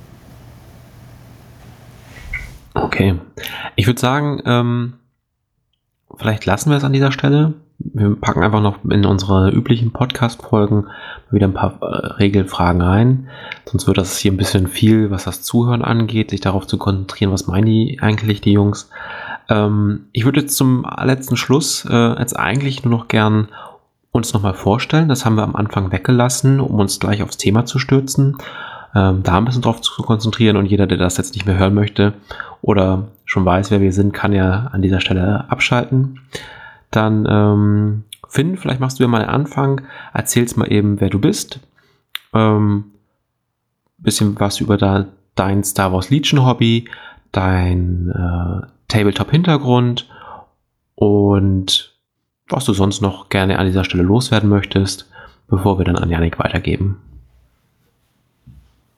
Okay. 2.74 3.14
Ich 3.76 3.86
würde 3.86 4.00
sagen, 4.00 4.42
ähm, 4.44 4.94
vielleicht 6.16 6.44
lassen 6.44 6.70
wir 6.70 6.76
es 6.76 6.84
an 6.84 6.92
dieser 6.92 7.12
Stelle. 7.12 7.54
Wir 7.78 8.14
packen 8.16 8.42
einfach 8.42 8.60
noch 8.60 8.84
in 8.84 9.04
unsere 9.04 9.50
üblichen 9.50 9.92
Podcast-Folgen 9.92 10.88
wieder 11.30 11.46
ein 11.46 11.54
paar 11.54 11.78
äh, 11.80 12.06
Regelfragen 12.14 12.82
rein. 12.82 13.28
Sonst 13.64 13.86
wird 13.86 13.98
das 13.98 14.16
hier 14.18 14.32
ein 14.32 14.36
bisschen 14.36 14.68
viel, 14.68 15.10
was 15.10 15.24
das 15.24 15.42
Zuhören 15.42 15.82
angeht, 15.82 16.30
sich 16.30 16.40
darauf 16.40 16.66
zu 16.66 16.78
konzentrieren, 16.78 17.32
was 17.32 17.46
meinen 17.46 17.66
die 17.66 17.98
eigentlich, 18.00 18.40
die 18.40 18.52
Jungs. 18.52 18.90
Ähm, 19.48 20.06
ich 20.12 20.24
würde 20.24 20.40
jetzt 20.40 20.56
zum 20.56 20.86
letzten 21.02 21.36
Schluss 21.36 21.86
äh, 21.88 22.18
jetzt 22.18 22.38
eigentlich 22.38 22.84
nur 22.84 22.98
noch 22.98 23.08
gern 23.08 23.48
uns 24.10 24.32
nochmal 24.32 24.54
vorstellen. 24.54 25.08
Das 25.08 25.24
haben 25.24 25.36
wir 25.36 25.42
am 25.42 25.56
Anfang 25.56 25.90
weggelassen, 25.90 26.60
um 26.60 26.78
uns 26.78 27.00
gleich 27.00 27.22
aufs 27.22 27.36
Thema 27.36 27.66
zu 27.66 27.78
stürzen 27.78 28.38
ähm, 28.94 29.22
da 29.22 29.38
ein 29.38 29.44
bisschen 29.44 29.62
drauf 29.62 29.80
zu 29.80 30.02
konzentrieren 30.02 30.56
und 30.56 30.66
jeder, 30.66 30.86
der 30.86 30.98
das 30.98 31.16
jetzt 31.16 31.34
nicht 31.34 31.46
mehr 31.46 31.58
hören 31.58 31.74
möchte 31.74 32.14
oder 32.62 33.08
schon 33.24 33.44
weiß, 33.44 33.70
wer 33.70 33.80
wir 33.80 33.92
sind, 33.92 34.12
kann 34.12 34.32
ja 34.32 34.68
an 34.72 34.82
dieser 34.82 35.00
Stelle 35.00 35.50
abschalten. 35.50 36.20
Dann, 36.90 37.26
ähm, 37.28 38.04
Finn, 38.28 38.56
vielleicht 38.56 38.80
machst 38.80 38.98
du 38.98 39.04
ja 39.04 39.08
mal 39.08 39.22
einen 39.22 39.30
Anfang, 39.30 39.82
erzählst 40.12 40.56
mal 40.56 40.70
eben, 40.70 41.00
wer 41.00 41.10
du 41.10 41.18
bist, 41.18 41.60
ähm, 42.32 42.84
bisschen 43.98 44.38
was 44.38 44.60
über 44.60 44.76
da, 44.76 45.06
dein 45.34 45.64
Star 45.64 45.92
Wars 45.92 46.10
Legion 46.10 46.44
Hobby, 46.44 46.88
dein 47.32 48.10
äh, 48.10 48.66
Tabletop-Hintergrund 48.88 50.08
und 50.94 51.94
was 52.48 52.64
du 52.66 52.72
sonst 52.72 53.00
noch 53.00 53.28
gerne 53.30 53.58
an 53.58 53.66
dieser 53.66 53.84
Stelle 53.84 54.02
loswerden 54.02 54.48
möchtest, 54.48 55.10
bevor 55.48 55.78
wir 55.78 55.84
dann 55.84 55.96
an 55.96 56.10
Janik 56.10 56.38
weitergeben. 56.38 57.00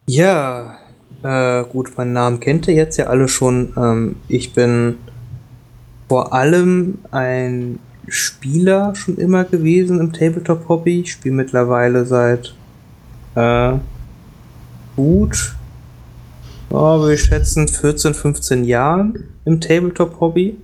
Ja, 0.09 0.77
äh, 1.24 1.65
gut, 1.65 1.97
meinen 1.99 2.12
Namen 2.12 2.39
kennt 2.39 2.69
ihr 2.69 2.74
jetzt 2.74 2.97
ja 2.97 3.07
alle 3.07 3.27
schon. 3.27 3.73
Ähm, 3.77 4.16
ich 4.28 4.53
bin 4.53 4.99
vor 6.09 6.33
allem 6.33 6.99
ein 7.11 7.81
Spieler 8.07 8.95
schon 8.95 9.16
immer 9.16 9.43
gewesen 9.43 9.99
im 9.99 10.12
Tabletop-Hobby. 10.12 11.01
Ich 11.01 11.12
spiele 11.12 11.35
mittlerweile 11.35 12.07
seit 12.07 12.55
äh, 13.35 13.73
gut, 14.95 15.57
oh, 16.70 17.09
wir 17.09 17.19
schätzen 17.19 17.66
14, 17.66 18.15
15 18.15 18.65
Jahren 18.65 19.24
im 19.45 19.61
Tabletop-Hobby. 19.61 20.57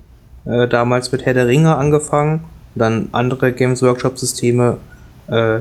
Äh, 0.45 0.69
damals 0.69 1.11
mit 1.11 1.27
Herr 1.27 1.35
der 1.35 1.49
Ringe 1.49 1.77
angefangen, 1.77 2.45
dann 2.77 3.09
andere 3.11 3.53
Games 3.53 3.83
Workshop-Systeme 3.83 4.77
äh, 5.27 5.61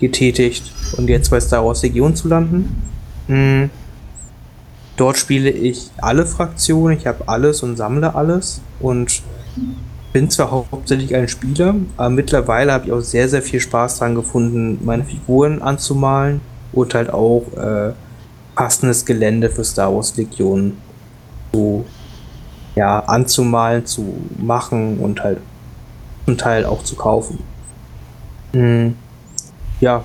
getätigt 0.00 0.70
und 0.98 1.08
jetzt 1.08 1.30
bei 1.30 1.40
Star 1.40 1.64
Wars 1.64 1.82
Legion 1.82 2.14
zu 2.14 2.28
landen. 2.28 2.91
Hm. 3.26 3.70
Dort 4.96 5.16
spiele 5.16 5.50
ich 5.50 5.90
alle 5.98 6.26
Fraktionen, 6.26 6.96
ich 6.98 7.06
habe 7.06 7.26
alles 7.26 7.62
und 7.62 7.76
sammle 7.76 8.14
alles 8.14 8.60
und 8.78 9.22
bin 10.12 10.28
zwar 10.28 10.50
hauptsächlich 10.50 11.14
ein 11.14 11.28
Spieler, 11.28 11.74
aber 11.96 12.10
mittlerweile 12.10 12.72
habe 12.72 12.86
ich 12.86 12.92
auch 12.92 13.00
sehr, 13.00 13.28
sehr 13.28 13.42
viel 13.42 13.60
Spaß 13.60 13.98
daran 13.98 14.14
gefunden, 14.14 14.78
meine 14.84 15.04
Figuren 15.04 15.62
anzumalen 15.62 16.42
und 16.72 16.94
halt 16.94 17.10
auch 17.10 17.44
äh, 17.56 17.92
passendes 18.54 19.04
Gelände 19.06 19.48
für 19.48 19.64
Star 19.64 19.94
Wars 19.94 20.16
Legion 20.16 20.76
zu 21.52 21.86
ja, 22.74 23.00
anzumalen, 23.00 23.84
zu 23.86 24.14
machen 24.38 24.98
und 24.98 25.22
halt 25.22 25.38
zum 26.24 26.38
Teil 26.38 26.64
auch 26.64 26.82
zu 26.82 26.96
kaufen. 26.96 27.38
Hm. 28.52 28.94
Ja, 29.80 30.04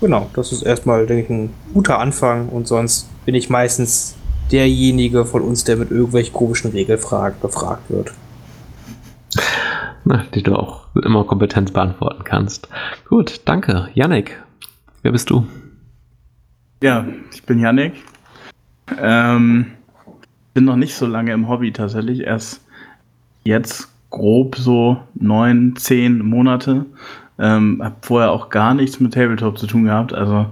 genau, 0.00 0.26
das 0.34 0.52
ist 0.52 0.62
erstmal, 0.62 1.06
denke 1.06 1.24
ich, 1.24 1.30
ein 1.30 1.50
guter 1.76 1.98
Anfang 1.98 2.48
und 2.48 2.66
sonst 2.66 3.06
bin 3.26 3.34
ich 3.34 3.50
meistens 3.50 4.16
derjenige 4.50 5.26
von 5.26 5.42
uns, 5.42 5.64
der 5.64 5.76
mit 5.76 5.90
irgendwelchen 5.90 6.32
komischen 6.32 6.70
Regelfragen 6.70 7.38
befragt 7.38 7.90
wird. 7.90 8.14
Na, 10.06 10.24
die 10.34 10.42
du 10.42 10.56
auch 10.56 10.86
immer 10.94 11.24
kompetent 11.24 11.74
beantworten 11.74 12.24
kannst. 12.24 12.70
Gut, 13.10 13.42
danke. 13.44 13.90
Yannick, 13.92 14.42
wer 15.02 15.12
bist 15.12 15.28
du? 15.28 15.46
Ja, 16.82 17.04
ich 17.30 17.42
bin 17.42 17.58
Yannick. 17.58 17.92
Ähm, 18.98 19.66
bin 20.54 20.64
noch 20.64 20.76
nicht 20.76 20.94
so 20.94 21.04
lange 21.04 21.34
im 21.34 21.46
Hobby 21.46 21.72
tatsächlich. 21.72 22.20
Erst 22.20 22.64
jetzt 23.44 23.92
grob 24.08 24.56
so 24.56 24.96
neun, 25.14 25.76
zehn 25.76 26.24
Monate. 26.24 26.86
Ähm, 27.38 27.82
hab 27.84 28.02
vorher 28.02 28.30
auch 28.30 28.48
gar 28.48 28.72
nichts 28.72 28.98
mit 28.98 29.12
Tabletop 29.12 29.58
zu 29.58 29.66
tun 29.66 29.84
gehabt. 29.84 30.14
Also, 30.14 30.46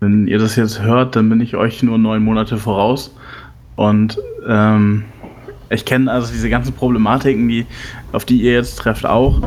wenn 0.00 0.26
ihr 0.26 0.38
das 0.38 0.56
jetzt 0.56 0.82
hört, 0.82 1.16
dann 1.16 1.28
bin 1.28 1.40
ich 1.40 1.56
euch 1.56 1.82
nur 1.82 1.98
neun 1.98 2.22
Monate 2.22 2.58
voraus. 2.58 3.14
Und 3.76 4.18
ähm, 4.46 5.04
ich 5.70 5.84
kenne 5.84 6.10
also 6.10 6.32
diese 6.32 6.48
ganzen 6.50 6.72
Problematiken, 6.72 7.48
die, 7.48 7.66
auf 8.12 8.24
die 8.24 8.42
ihr 8.42 8.52
jetzt 8.52 8.76
trefft, 8.76 9.06
auch. 9.06 9.40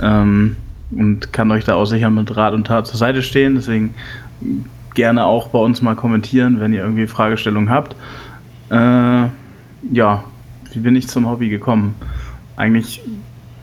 Ähm, 0.00 0.56
und 0.90 1.32
kann 1.32 1.50
euch 1.50 1.64
da 1.64 1.74
auch 1.74 1.86
sicher 1.86 2.10
mit 2.10 2.36
Rat 2.36 2.52
und 2.52 2.66
Tat 2.66 2.86
zur 2.86 2.98
Seite 2.98 3.22
stehen. 3.22 3.54
Deswegen 3.54 3.94
gerne 4.94 5.24
auch 5.24 5.48
bei 5.48 5.58
uns 5.58 5.80
mal 5.80 5.96
kommentieren, 5.96 6.60
wenn 6.60 6.72
ihr 6.72 6.82
irgendwie 6.82 7.06
Fragestellungen 7.06 7.70
habt. 7.70 7.96
Äh, 8.70 9.28
ja, 9.92 10.24
wie 10.72 10.80
bin 10.80 10.96
ich 10.96 11.08
zum 11.08 11.28
Hobby 11.28 11.48
gekommen? 11.48 11.94
Eigentlich, 12.56 13.02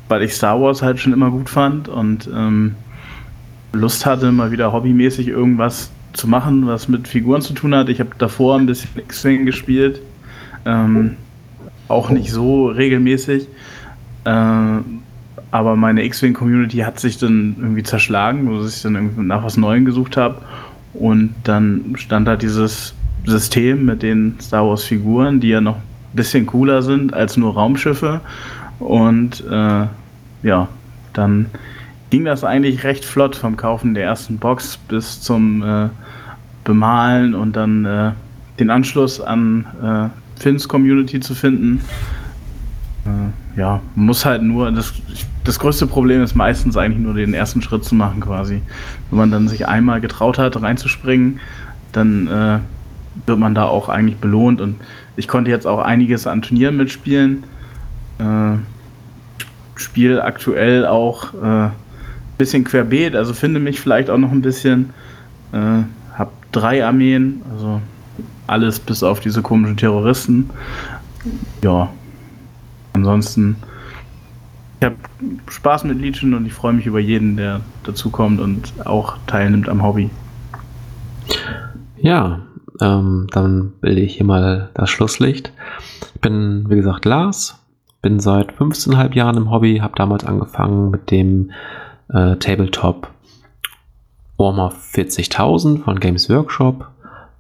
weil 0.08 0.24
ich 0.24 0.34
Star 0.34 0.60
Wars 0.60 0.82
halt 0.82 1.00
schon 1.00 1.14
immer 1.14 1.30
gut 1.30 1.50
fand 1.50 1.88
und 1.88 2.28
ähm, 2.34 2.76
Lust 3.74 4.06
hatte, 4.06 4.32
mal 4.32 4.52
wieder 4.52 4.74
hobbymäßig 4.74 5.28
irgendwas 5.28 5.92
zu 6.14 6.28
machen, 6.28 6.68
was 6.68 6.88
mit 6.88 7.08
Figuren 7.08 7.42
zu 7.42 7.54
tun 7.54 7.76
hat. 7.76 7.90
Ich 7.90 8.00
habe 8.00 8.12
davor 8.18 8.58
ein 8.58 8.66
bisschen 8.66 8.90
X-Wing 8.98 9.46
gespielt. 9.46 10.02
Ähm, 10.66 11.16
auch 11.88 12.10
nicht 12.10 12.32
so 12.32 12.68
regelmäßig. 12.68 13.48
Äh, 14.26 14.78
aber 15.52 15.76
meine 15.76 16.04
X-Wing-Community 16.04 16.78
hat 16.78 17.00
sich 17.00 17.18
dann 17.18 17.56
irgendwie 17.60 17.84
zerschlagen, 17.84 18.50
wo 18.50 18.64
ich 18.66 18.82
dann 18.82 18.96
irgendwie 18.96 19.22
nach 19.22 19.44
was 19.44 19.58
Neuem 19.58 19.86
gesucht 19.86 20.18
habe. 20.18 20.42
Und 20.94 21.34
dann 21.44 21.96
stand 21.96 22.28
da 22.28 22.36
dieses 22.36 22.94
System 23.26 23.86
mit 23.86 24.04
den 24.04 24.36
Star 24.40 24.68
Wars-Figuren, 24.68 25.40
die 25.40 25.50
ja 25.50 25.62
noch 25.62 25.78
ein 25.78 26.16
bisschen 26.16 26.46
cooler 26.46 26.82
sind 26.82 27.14
als 27.14 27.38
nur 27.38 27.54
Raumschiffe. 27.54 28.22
Und 28.80 29.44
äh, 29.50 29.86
ja, 30.44 30.68
dann 31.14 31.48
ging 32.10 32.26
das 32.26 32.44
eigentlich 32.44 32.84
recht 32.84 33.06
flott 33.06 33.36
vom 33.36 33.58
Kaufen 33.58 33.94
der 33.94 34.04
ersten 34.04 34.38
Box 34.38 34.78
bis 34.78 35.22
zum 35.22 35.62
äh, 35.64 35.90
Bemalen 36.64 37.36
und 37.36 37.56
dann 37.56 37.86
äh, 37.86 38.12
den 38.60 38.70
Anschluss 38.70 39.22
an 39.22 39.66
äh, 39.82 40.42
Finns 40.42 40.68
Community 40.68 41.20
zu 41.20 41.36
finden. 41.36 41.82
Äh, 43.06 43.60
ja, 43.60 43.82
muss 43.96 44.26
halt 44.26 44.42
nur, 44.42 44.72
das, 44.72 44.94
das 45.44 45.60
größte 45.60 45.88
Problem 45.88 46.22
ist 46.22 46.36
meistens 46.36 46.78
eigentlich 46.78 47.00
nur 47.00 47.14
den 47.14 47.34
ersten 47.34 47.62
Schritt 47.62 47.84
zu 47.84 47.96
machen 47.96 48.22
quasi. 48.22 48.62
Wenn 49.10 49.20
man 49.20 49.32
dann 49.32 49.48
sich 49.48 49.68
einmal 49.68 50.02
getraut 50.02 50.38
hat, 50.38 50.62
reinzuspringen, 50.62 51.40
dann 51.92 52.28
äh, 52.28 52.60
wird 53.26 53.40
man 53.40 53.54
da 53.54 53.66
auch 53.66 53.90
eigentlich 53.90 54.18
belohnt 54.18 54.62
und 54.62 54.76
ich 55.16 55.28
konnte 55.28 55.52
jetzt 55.52 55.68
auch 55.68 55.80
einiges 55.80 56.28
an 56.28 56.42
Turnieren 56.42 56.78
mitspielen. 56.78 57.44
Äh, 58.20 58.58
Spiel 59.76 60.20
aktuell 60.20 60.86
auch 60.86 61.34
bisschen 62.40 62.64
querbeet, 62.64 63.16
also 63.16 63.34
finde 63.34 63.60
mich 63.60 63.80
vielleicht 63.80 64.10
auch 64.10 64.18
noch 64.18 64.32
ein 64.32 64.42
bisschen. 64.42 64.90
Äh, 65.52 65.84
hab 66.18 66.32
drei 66.52 66.84
Armeen, 66.84 67.44
also 67.52 67.82
alles 68.48 68.80
bis 68.80 69.04
auf 69.04 69.20
diese 69.20 69.44
komischen 69.44 69.78
Terroristen. 69.78 70.50
Ja. 71.64 71.90
Ansonsten, 72.94 73.56
ich 74.80 74.86
habe 74.86 74.96
Spaß 75.48 75.84
mit 75.84 76.00
Legion 76.00 76.34
und 76.34 76.46
ich 76.46 76.54
freue 76.54 76.74
mich 76.74 76.88
über 76.88 77.00
jeden, 77.00 77.38
der 77.38 77.62
dazukommt 77.84 78.42
und 78.42 78.74
auch 78.86 79.18
teilnimmt 79.28 79.70
am 79.70 79.84
Hobby. 79.84 80.10
Ja, 81.98 82.42
ähm, 82.82 83.28
dann 83.32 83.74
bilde 83.82 84.02
ich 84.02 84.16
hier 84.16 84.26
mal 84.26 84.70
das 84.74 84.90
Schlusslicht. 84.90 85.54
Ich 86.16 86.22
bin, 86.22 86.66
wie 86.70 86.76
gesagt, 86.76 87.06
Lars, 87.06 87.64
bin 88.02 88.20
seit 88.20 88.54
15,5 88.54 89.14
Jahren 89.16 89.38
im 89.38 89.52
Hobby, 89.52 89.78
habe 89.78 89.94
damals 89.96 90.26
angefangen 90.26 90.90
mit 90.90 91.12
dem 91.12 91.52
äh, 92.14 92.36
Tabletop 92.38 93.10
Warhammer 94.38 94.72
40.000 94.72 95.84
von 95.84 96.00
Games 96.00 96.30
Workshop. 96.30 96.88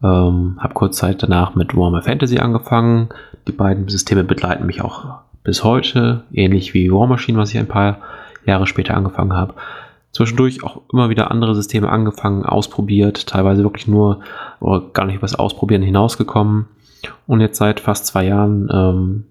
Ähm, 0.03 0.57
habe 0.59 0.73
kurz 0.73 0.97
Zeit 0.97 1.23
danach 1.23 1.55
mit 1.55 1.75
Warhammer 1.75 2.01
Fantasy 2.01 2.39
angefangen. 2.39 3.09
Die 3.47 3.51
beiden 3.51 3.87
Systeme 3.87 4.23
begleiten 4.23 4.65
mich 4.65 4.81
auch 4.81 5.19
bis 5.43 5.63
heute, 5.63 6.23
ähnlich 6.31 6.73
wie 6.73 6.91
War 6.91 7.07
Machine, 7.07 7.37
was 7.37 7.51
ich 7.51 7.59
ein 7.59 7.67
paar 7.67 7.99
Jahre 8.45 8.67
später 8.67 8.95
angefangen 8.95 9.33
habe. 9.33 9.55
Zwischendurch 10.11 10.63
auch 10.63 10.81
immer 10.91 11.09
wieder 11.09 11.31
andere 11.31 11.55
Systeme 11.55 11.89
angefangen, 11.89 12.45
ausprobiert, 12.45 13.27
teilweise 13.27 13.63
wirklich 13.63 13.87
nur 13.87 14.21
oder 14.59 14.81
gar 14.93 15.05
nicht 15.05 15.15
über 15.15 15.27
das 15.27 15.35
Ausprobieren 15.35 15.83
hinausgekommen. 15.83 16.65
Und 17.27 17.41
jetzt 17.41 17.57
seit 17.57 17.79
fast 17.79 18.07
zwei 18.07 18.25
Jahren 18.25 18.69
ähm, 18.73 19.25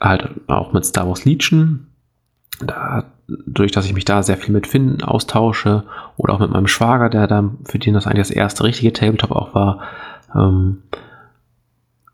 halt 0.00 0.30
auch 0.46 0.72
mit 0.72 0.84
Star 0.84 1.08
Wars 1.08 1.24
Legion. 1.24 1.88
Da, 2.60 3.04
durch 3.26 3.72
dass 3.72 3.86
ich 3.86 3.94
mich 3.94 4.04
da 4.04 4.22
sehr 4.22 4.36
viel 4.36 4.52
mit 4.52 4.66
Finn 4.66 5.02
austausche 5.02 5.84
oder 6.16 6.34
auch 6.34 6.40
mit 6.40 6.50
meinem 6.50 6.66
Schwager, 6.66 7.08
der 7.08 7.26
da 7.26 7.50
für 7.64 7.78
den 7.78 7.94
das 7.94 8.06
eigentlich 8.06 8.28
das 8.28 8.36
erste 8.36 8.64
richtige 8.64 8.92
Tabletop 8.92 9.32
auch 9.32 9.54
war, 9.54 9.80
ähm, 10.34 10.82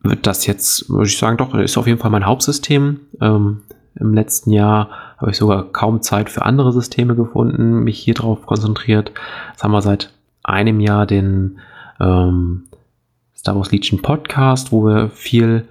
wird 0.02 0.26
das 0.26 0.46
jetzt, 0.46 0.88
würde 0.88 1.06
ich 1.06 1.18
sagen, 1.18 1.36
doch, 1.36 1.54
ist 1.54 1.76
auf 1.76 1.86
jeden 1.86 1.98
Fall 1.98 2.10
mein 2.10 2.26
Hauptsystem. 2.26 3.00
Ähm, 3.20 3.62
Im 3.96 4.14
letzten 4.14 4.50
Jahr 4.50 4.88
habe 5.18 5.30
ich 5.30 5.36
sogar 5.36 5.64
kaum 5.64 6.00
Zeit 6.00 6.30
für 6.30 6.42
andere 6.42 6.72
Systeme 6.72 7.14
gefunden, 7.14 7.80
mich 7.80 7.98
hier 7.98 8.14
drauf 8.14 8.46
konzentriert. 8.46 9.12
Jetzt 9.50 9.62
haben 9.62 9.72
wir 9.72 9.82
seit 9.82 10.12
einem 10.42 10.80
Jahr 10.80 11.06
den 11.06 11.58
ähm, 12.00 12.64
Star 13.36 13.56
Wars 13.56 13.70
Legion 13.72 14.00
Podcast, 14.00 14.72
wo 14.72 14.86
wir 14.86 15.10
viel 15.10 15.66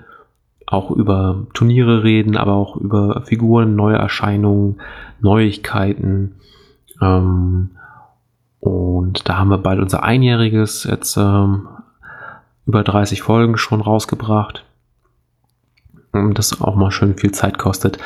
auch 0.70 0.92
über 0.92 1.48
Turniere 1.54 2.04
reden, 2.04 2.38
aber 2.38 2.54
auch 2.54 2.78
über 2.78 3.24
Figuren, 3.26 3.76
neue 3.76 3.98
Erscheinungen, 3.98 4.80
Neuigkeiten. 5.20 6.36
Ähm, 7.02 7.72
und 8.60 9.28
da 9.28 9.38
haben 9.38 9.50
wir 9.50 9.58
bald 9.58 9.80
unser 9.80 10.04
Einjähriges 10.04 10.84
jetzt 10.84 11.18
ähm, 11.18 11.68
über 12.68 12.84
30 12.84 13.22
Folgen 13.22 13.58
schon 13.58 13.82
rausgebracht. 13.82 14.64
Das 16.12 16.62
auch 16.62 16.76
mal 16.76 16.92
schön 16.92 17.18
viel 17.18 17.32
Zeit 17.32 17.58
kostet. 17.58 17.98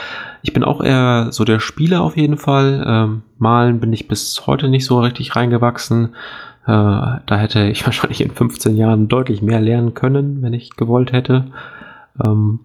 Ich 0.42 0.54
bin 0.54 0.64
auch 0.64 0.82
eher 0.82 1.32
so 1.32 1.46
der 1.46 1.60
Spieler 1.60 2.02
auf 2.02 2.18
jeden 2.18 2.38
Fall. 2.38 2.84
Ähm, 2.86 3.22
Malen 3.38 3.80
bin 3.80 3.94
ich 3.94 4.08
bis 4.08 4.46
heute 4.46 4.70
nicht 4.70 4.86
so 4.86 5.00
richtig 5.02 5.36
reingewachsen. 5.36 6.16
Äh, 6.66 6.68
da 6.68 7.22
hätte 7.30 7.66
ich 7.68 7.86
wahrscheinlich 7.86 8.22
in 8.22 8.32
15 8.32 8.78
Jahren 8.78 9.10
deutlich 9.10 9.42
mehr 9.42 9.60
lernen 9.60 9.94
können, 9.94 10.42
wenn 10.42 10.54
ich 10.54 10.76
gewollt 10.78 11.12
hätte. 11.12 11.46
Ähm, 12.24 12.60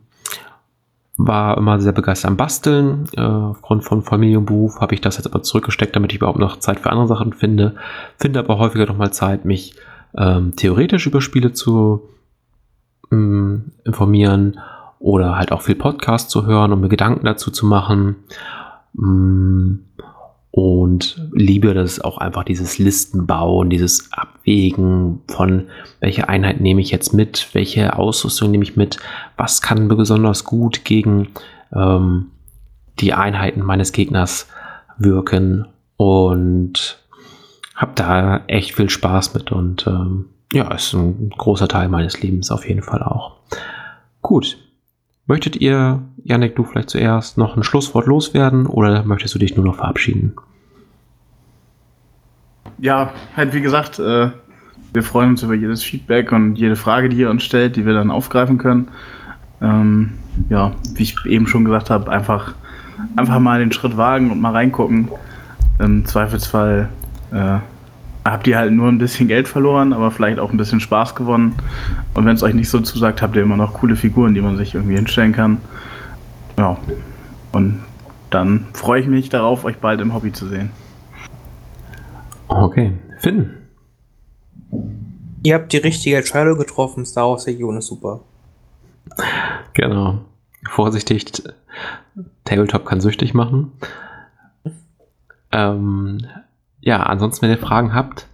war 1.18 1.58
immer 1.58 1.80
sehr 1.80 1.92
begeistert 1.92 2.30
am 2.30 2.36
Basteln. 2.36 3.04
Äh, 3.16 3.20
aufgrund 3.20 3.84
von 3.84 4.02
Familie 4.02 4.38
und 4.38 4.46
Beruf 4.46 4.80
habe 4.80 4.94
ich 4.94 5.00
das 5.00 5.16
jetzt 5.16 5.26
aber 5.26 5.42
zurückgesteckt, 5.42 5.94
damit 5.96 6.12
ich 6.12 6.18
überhaupt 6.18 6.38
noch 6.38 6.58
Zeit 6.58 6.80
für 6.80 6.90
andere 6.90 7.08
Sachen 7.08 7.32
finde. 7.32 7.74
Finde 8.16 8.38
aber 8.38 8.58
häufiger 8.58 8.86
noch 8.86 8.96
mal 8.96 9.12
Zeit, 9.12 9.44
mich 9.44 9.74
ähm, 10.16 10.54
theoretisch 10.56 11.06
über 11.06 11.20
Spiele 11.20 11.52
zu 11.52 12.08
ähm, 13.10 13.72
informieren 13.84 14.60
oder 15.00 15.36
halt 15.36 15.52
auch 15.52 15.62
viel 15.62 15.74
Podcast 15.74 16.30
zu 16.30 16.46
hören, 16.46 16.72
um 16.72 16.80
mir 16.80 16.88
Gedanken 16.88 17.26
dazu 17.26 17.50
zu 17.50 17.66
machen. 17.66 18.16
Mm, 18.94 19.74
Und 20.60 21.22
liebe 21.30 21.72
das 21.72 22.00
auch 22.00 22.18
einfach 22.18 22.42
dieses 22.42 22.78
Listenbauen, 22.78 23.70
dieses 23.70 24.12
Abwägen 24.12 25.20
von 25.28 25.68
welche 26.00 26.28
Einheit 26.28 26.60
nehme 26.60 26.80
ich 26.80 26.90
jetzt 26.90 27.14
mit, 27.14 27.50
welche 27.52 27.96
Ausrüstung 27.96 28.50
nehme 28.50 28.64
ich 28.64 28.76
mit, 28.76 28.96
was 29.36 29.62
kann 29.62 29.86
besonders 29.86 30.42
gut 30.42 30.84
gegen 30.84 31.28
ähm, 31.72 32.32
die 32.98 33.14
Einheiten 33.14 33.62
meines 33.62 33.92
Gegners 33.92 34.48
wirken 34.98 35.68
und 35.96 36.98
habe 37.76 37.92
da 37.94 38.40
echt 38.48 38.74
viel 38.74 38.90
Spaß 38.90 39.34
mit 39.34 39.52
und 39.52 39.86
ähm, 39.86 40.24
ja, 40.52 40.74
ist 40.74 40.92
ein 40.92 41.30
großer 41.38 41.68
Teil 41.68 41.88
meines 41.88 42.20
Lebens 42.20 42.50
auf 42.50 42.68
jeden 42.68 42.82
Fall 42.82 43.04
auch. 43.04 43.36
Gut. 44.22 44.58
Möchtet 45.28 45.56
ihr, 45.56 46.02
Janik, 46.24 46.56
du 46.56 46.64
vielleicht 46.64 46.90
zuerst 46.90 47.38
noch 47.38 47.56
ein 47.56 47.62
Schlusswort 47.62 48.06
loswerden 48.06 48.66
oder 48.66 49.04
möchtest 49.04 49.36
du 49.36 49.38
dich 49.38 49.54
nur 49.54 49.64
noch 49.64 49.76
verabschieden? 49.76 50.34
Ja, 52.78 53.12
halt 53.36 53.52
wie 53.52 53.60
gesagt, 53.60 53.98
äh, 53.98 54.30
wir 54.92 55.02
freuen 55.02 55.30
uns 55.30 55.42
über 55.42 55.54
jedes 55.54 55.82
Feedback 55.82 56.32
und 56.32 56.56
jede 56.56 56.76
Frage, 56.76 57.08
die 57.08 57.18
ihr 57.18 57.30
uns 57.30 57.42
stellt, 57.42 57.76
die 57.76 57.84
wir 57.84 57.92
dann 57.92 58.10
aufgreifen 58.10 58.58
können. 58.58 58.88
Ähm, 59.60 60.12
ja, 60.48 60.72
wie 60.94 61.02
ich 61.02 61.16
eben 61.26 61.46
schon 61.46 61.64
gesagt 61.64 61.90
habe, 61.90 62.10
einfach, 62.10 62.54
einfach 63.16 63.38
mal 63.40 63.58
den 63.58 63.72
Schritt 63.72 63.96
wagen 63.96 64.30
und 64.30 64.40
mal 64.40 64.52
reingucken. 64.52 65.08
Im 65.78 66.06
Zweifelsfall 66.06 66.88
äh, 67.32 67.58
habt 68.24 68.46
ihr 68.46 68.56
halt 68.56 68.72
nur 68.72 68.88
ein 68.88 68.98
bisschen 68.98 69.28
Geld 69.28 69.48
verloren, 69.48 69.92
aber 69.92 70.10
vielleicht 70.10 70.38
auch 70.38 70.50
ein 70.50 70.56
bisschen 70.56 70.80
Spaß 70.80 71.14
gewonnen. 71.14 71.54
Und 72.14 72.24
wenn 72.24 72.34
es 72.34 72.42
euch 72.42 72.54
nicht 72.54 72.68
so 72.68 72.80
zusagt, 72.80 73.22
habt 73.22 73.36
ihr 73.36 73.42
immer 73.42 73.56
noch 73.56 73.74
coole 73.74 73.96
Figuren, 73.96 74.34
die 74.34 74.40
man 74.40 74.56
sich 74.56 74.74
irgendwie 74.74 74.96
hinstellen 74.96 75.32
kann. 75.32 75.58
Ja, 76.56 76.76
und 77.52 77.80
dann 78.30 78.66
freue 78.72 79.00
ich 79.00 79.06
mich 79.06 79.28
darauf, 79.28 79.64
euch 79.64 79.78
bald 79.78 80.00
im 80.00 80.14
Hobby 80.14 80.32
zu 80.32 80.46
sehen. 80.46 80.70
Okay. 82.48 82.92
Finn. 83.18 83.54
Ihr 85.42 85.54
habt 85.54 85.72
die 85.72 85.78
richtige 85.78 86.16
Entscheidung 86.16 86.58
getroffen. 86.58 87.04
Star 87.04 87.30
Wars 87.30 87.46
Legion 87.46 87.76
ist 87.76 87.86
super. 87.86 88.20
Genau. 89.74 90.18
Vorsichtig, 90.68 91.30
Tabletop 92.44 92.84
kann 92.84 93.00
süchtig 93.00 93.34
machen. 93.34 93.72
Ähm, 95.52 96.18
ja, 96.80 97.02
ansonsten, 97.02 97.42
wenn 97.42 97.50
ihr 97.50 97.58
Fragen 97.58 97.94
habt, 97.94 98.26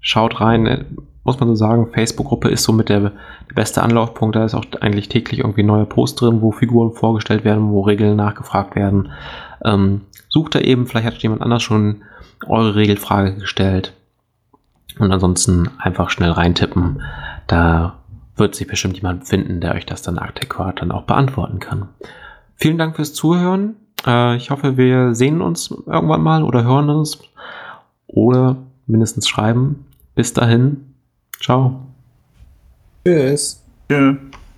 schaut 0.00 0.40
rein. 0.40 0.96
Muss 1.24 1.38
man 1.40 1.48
so 1.48 1.54
sagen, 1.56 1.90
Facebook-Gruppe 1.92 2.48
ist 2.48 2.64
so 2.64 2.72
mit 2.72 2.88
der, 2.88 3.00
der 3.00 3.54
beste 3.54 3.82
Anlaufpunkt. 3.82 4.36
Da 4.36 4.44
ist 4.44 4.54
auch 4.54 4.64
eigentlich 4.80 5.08
täglich 5.08 5.40
irgendwie 5.40 5.62
neue 5.62 5.84
Post 5.84 6.20
drin, 6.20 6.40
wo 6.40 6.52
Figuren 6.52 6.92
vorgestellt 6.92 7.44
werden, 7.44 7.70
wo 7.70 7.82
Regeln 7.82 8.16
nachgefragt 8.16 8.76
werden. 8.76 9.10
Ähm, 9.64 10.02
sucht 10.28 10.54
da 10.54 10.60
eben, 10.60 10.86
vielleicht 10.86 11.06
hat 11.06 11.22
jemand 11.22 11.42
anders 11.42 11.62
schon 11.62 12.02
eure 12.46 12.74
Regelfrage 12.74 13.34
gestellt. 13.34 13.92
Und 14.98 15.12
ansonsten 15.12 15.70
einfach 15.78 16.10
schnell 16.10 16.32
reintippen. 16.32 17.02
Da 17.46 17.98
wird 18.36 18.54
sich 18.54 18.66
bestimmt 18.66 18.96
jemand 18.96 19.26
finden, 19.26 19.60
der 19.60 19.74
euch 19.74 19.86
das 19.86 20.02
dann 20.02 20.18
adäquat 20.18 20.80
dann 20.80 20.92
auch 20.92 21.02
beantworten 21.02 21.58
kann. 21.60 21.88
Vielen 22.56 22.78
Dank 22.78 22.96
fürs 22.96 23.14
Zuhören. 23.14 23.76
Äh, 24.06 24.36
ich 24.36 24.50
hoffe, 24.50 24.76
wir 24.76 25.14
sehen 25.14 25.40
uns 25.40 25.70
irgendwann 25.70 26.22
mal 26.22 26.42
oder 26.42 26.64
hören 26.64 26.90
uns 26.90 27.18
oder 28.06 28.56
mindestens 28.86 29.28
schreiben. 29.28 29.86
Bis 30.14 30.32
dahin. 30.32 30.94
Ciao. 31.40 31.80
Tschüss. 33.04 33.62
Tschö. 33.88 34.16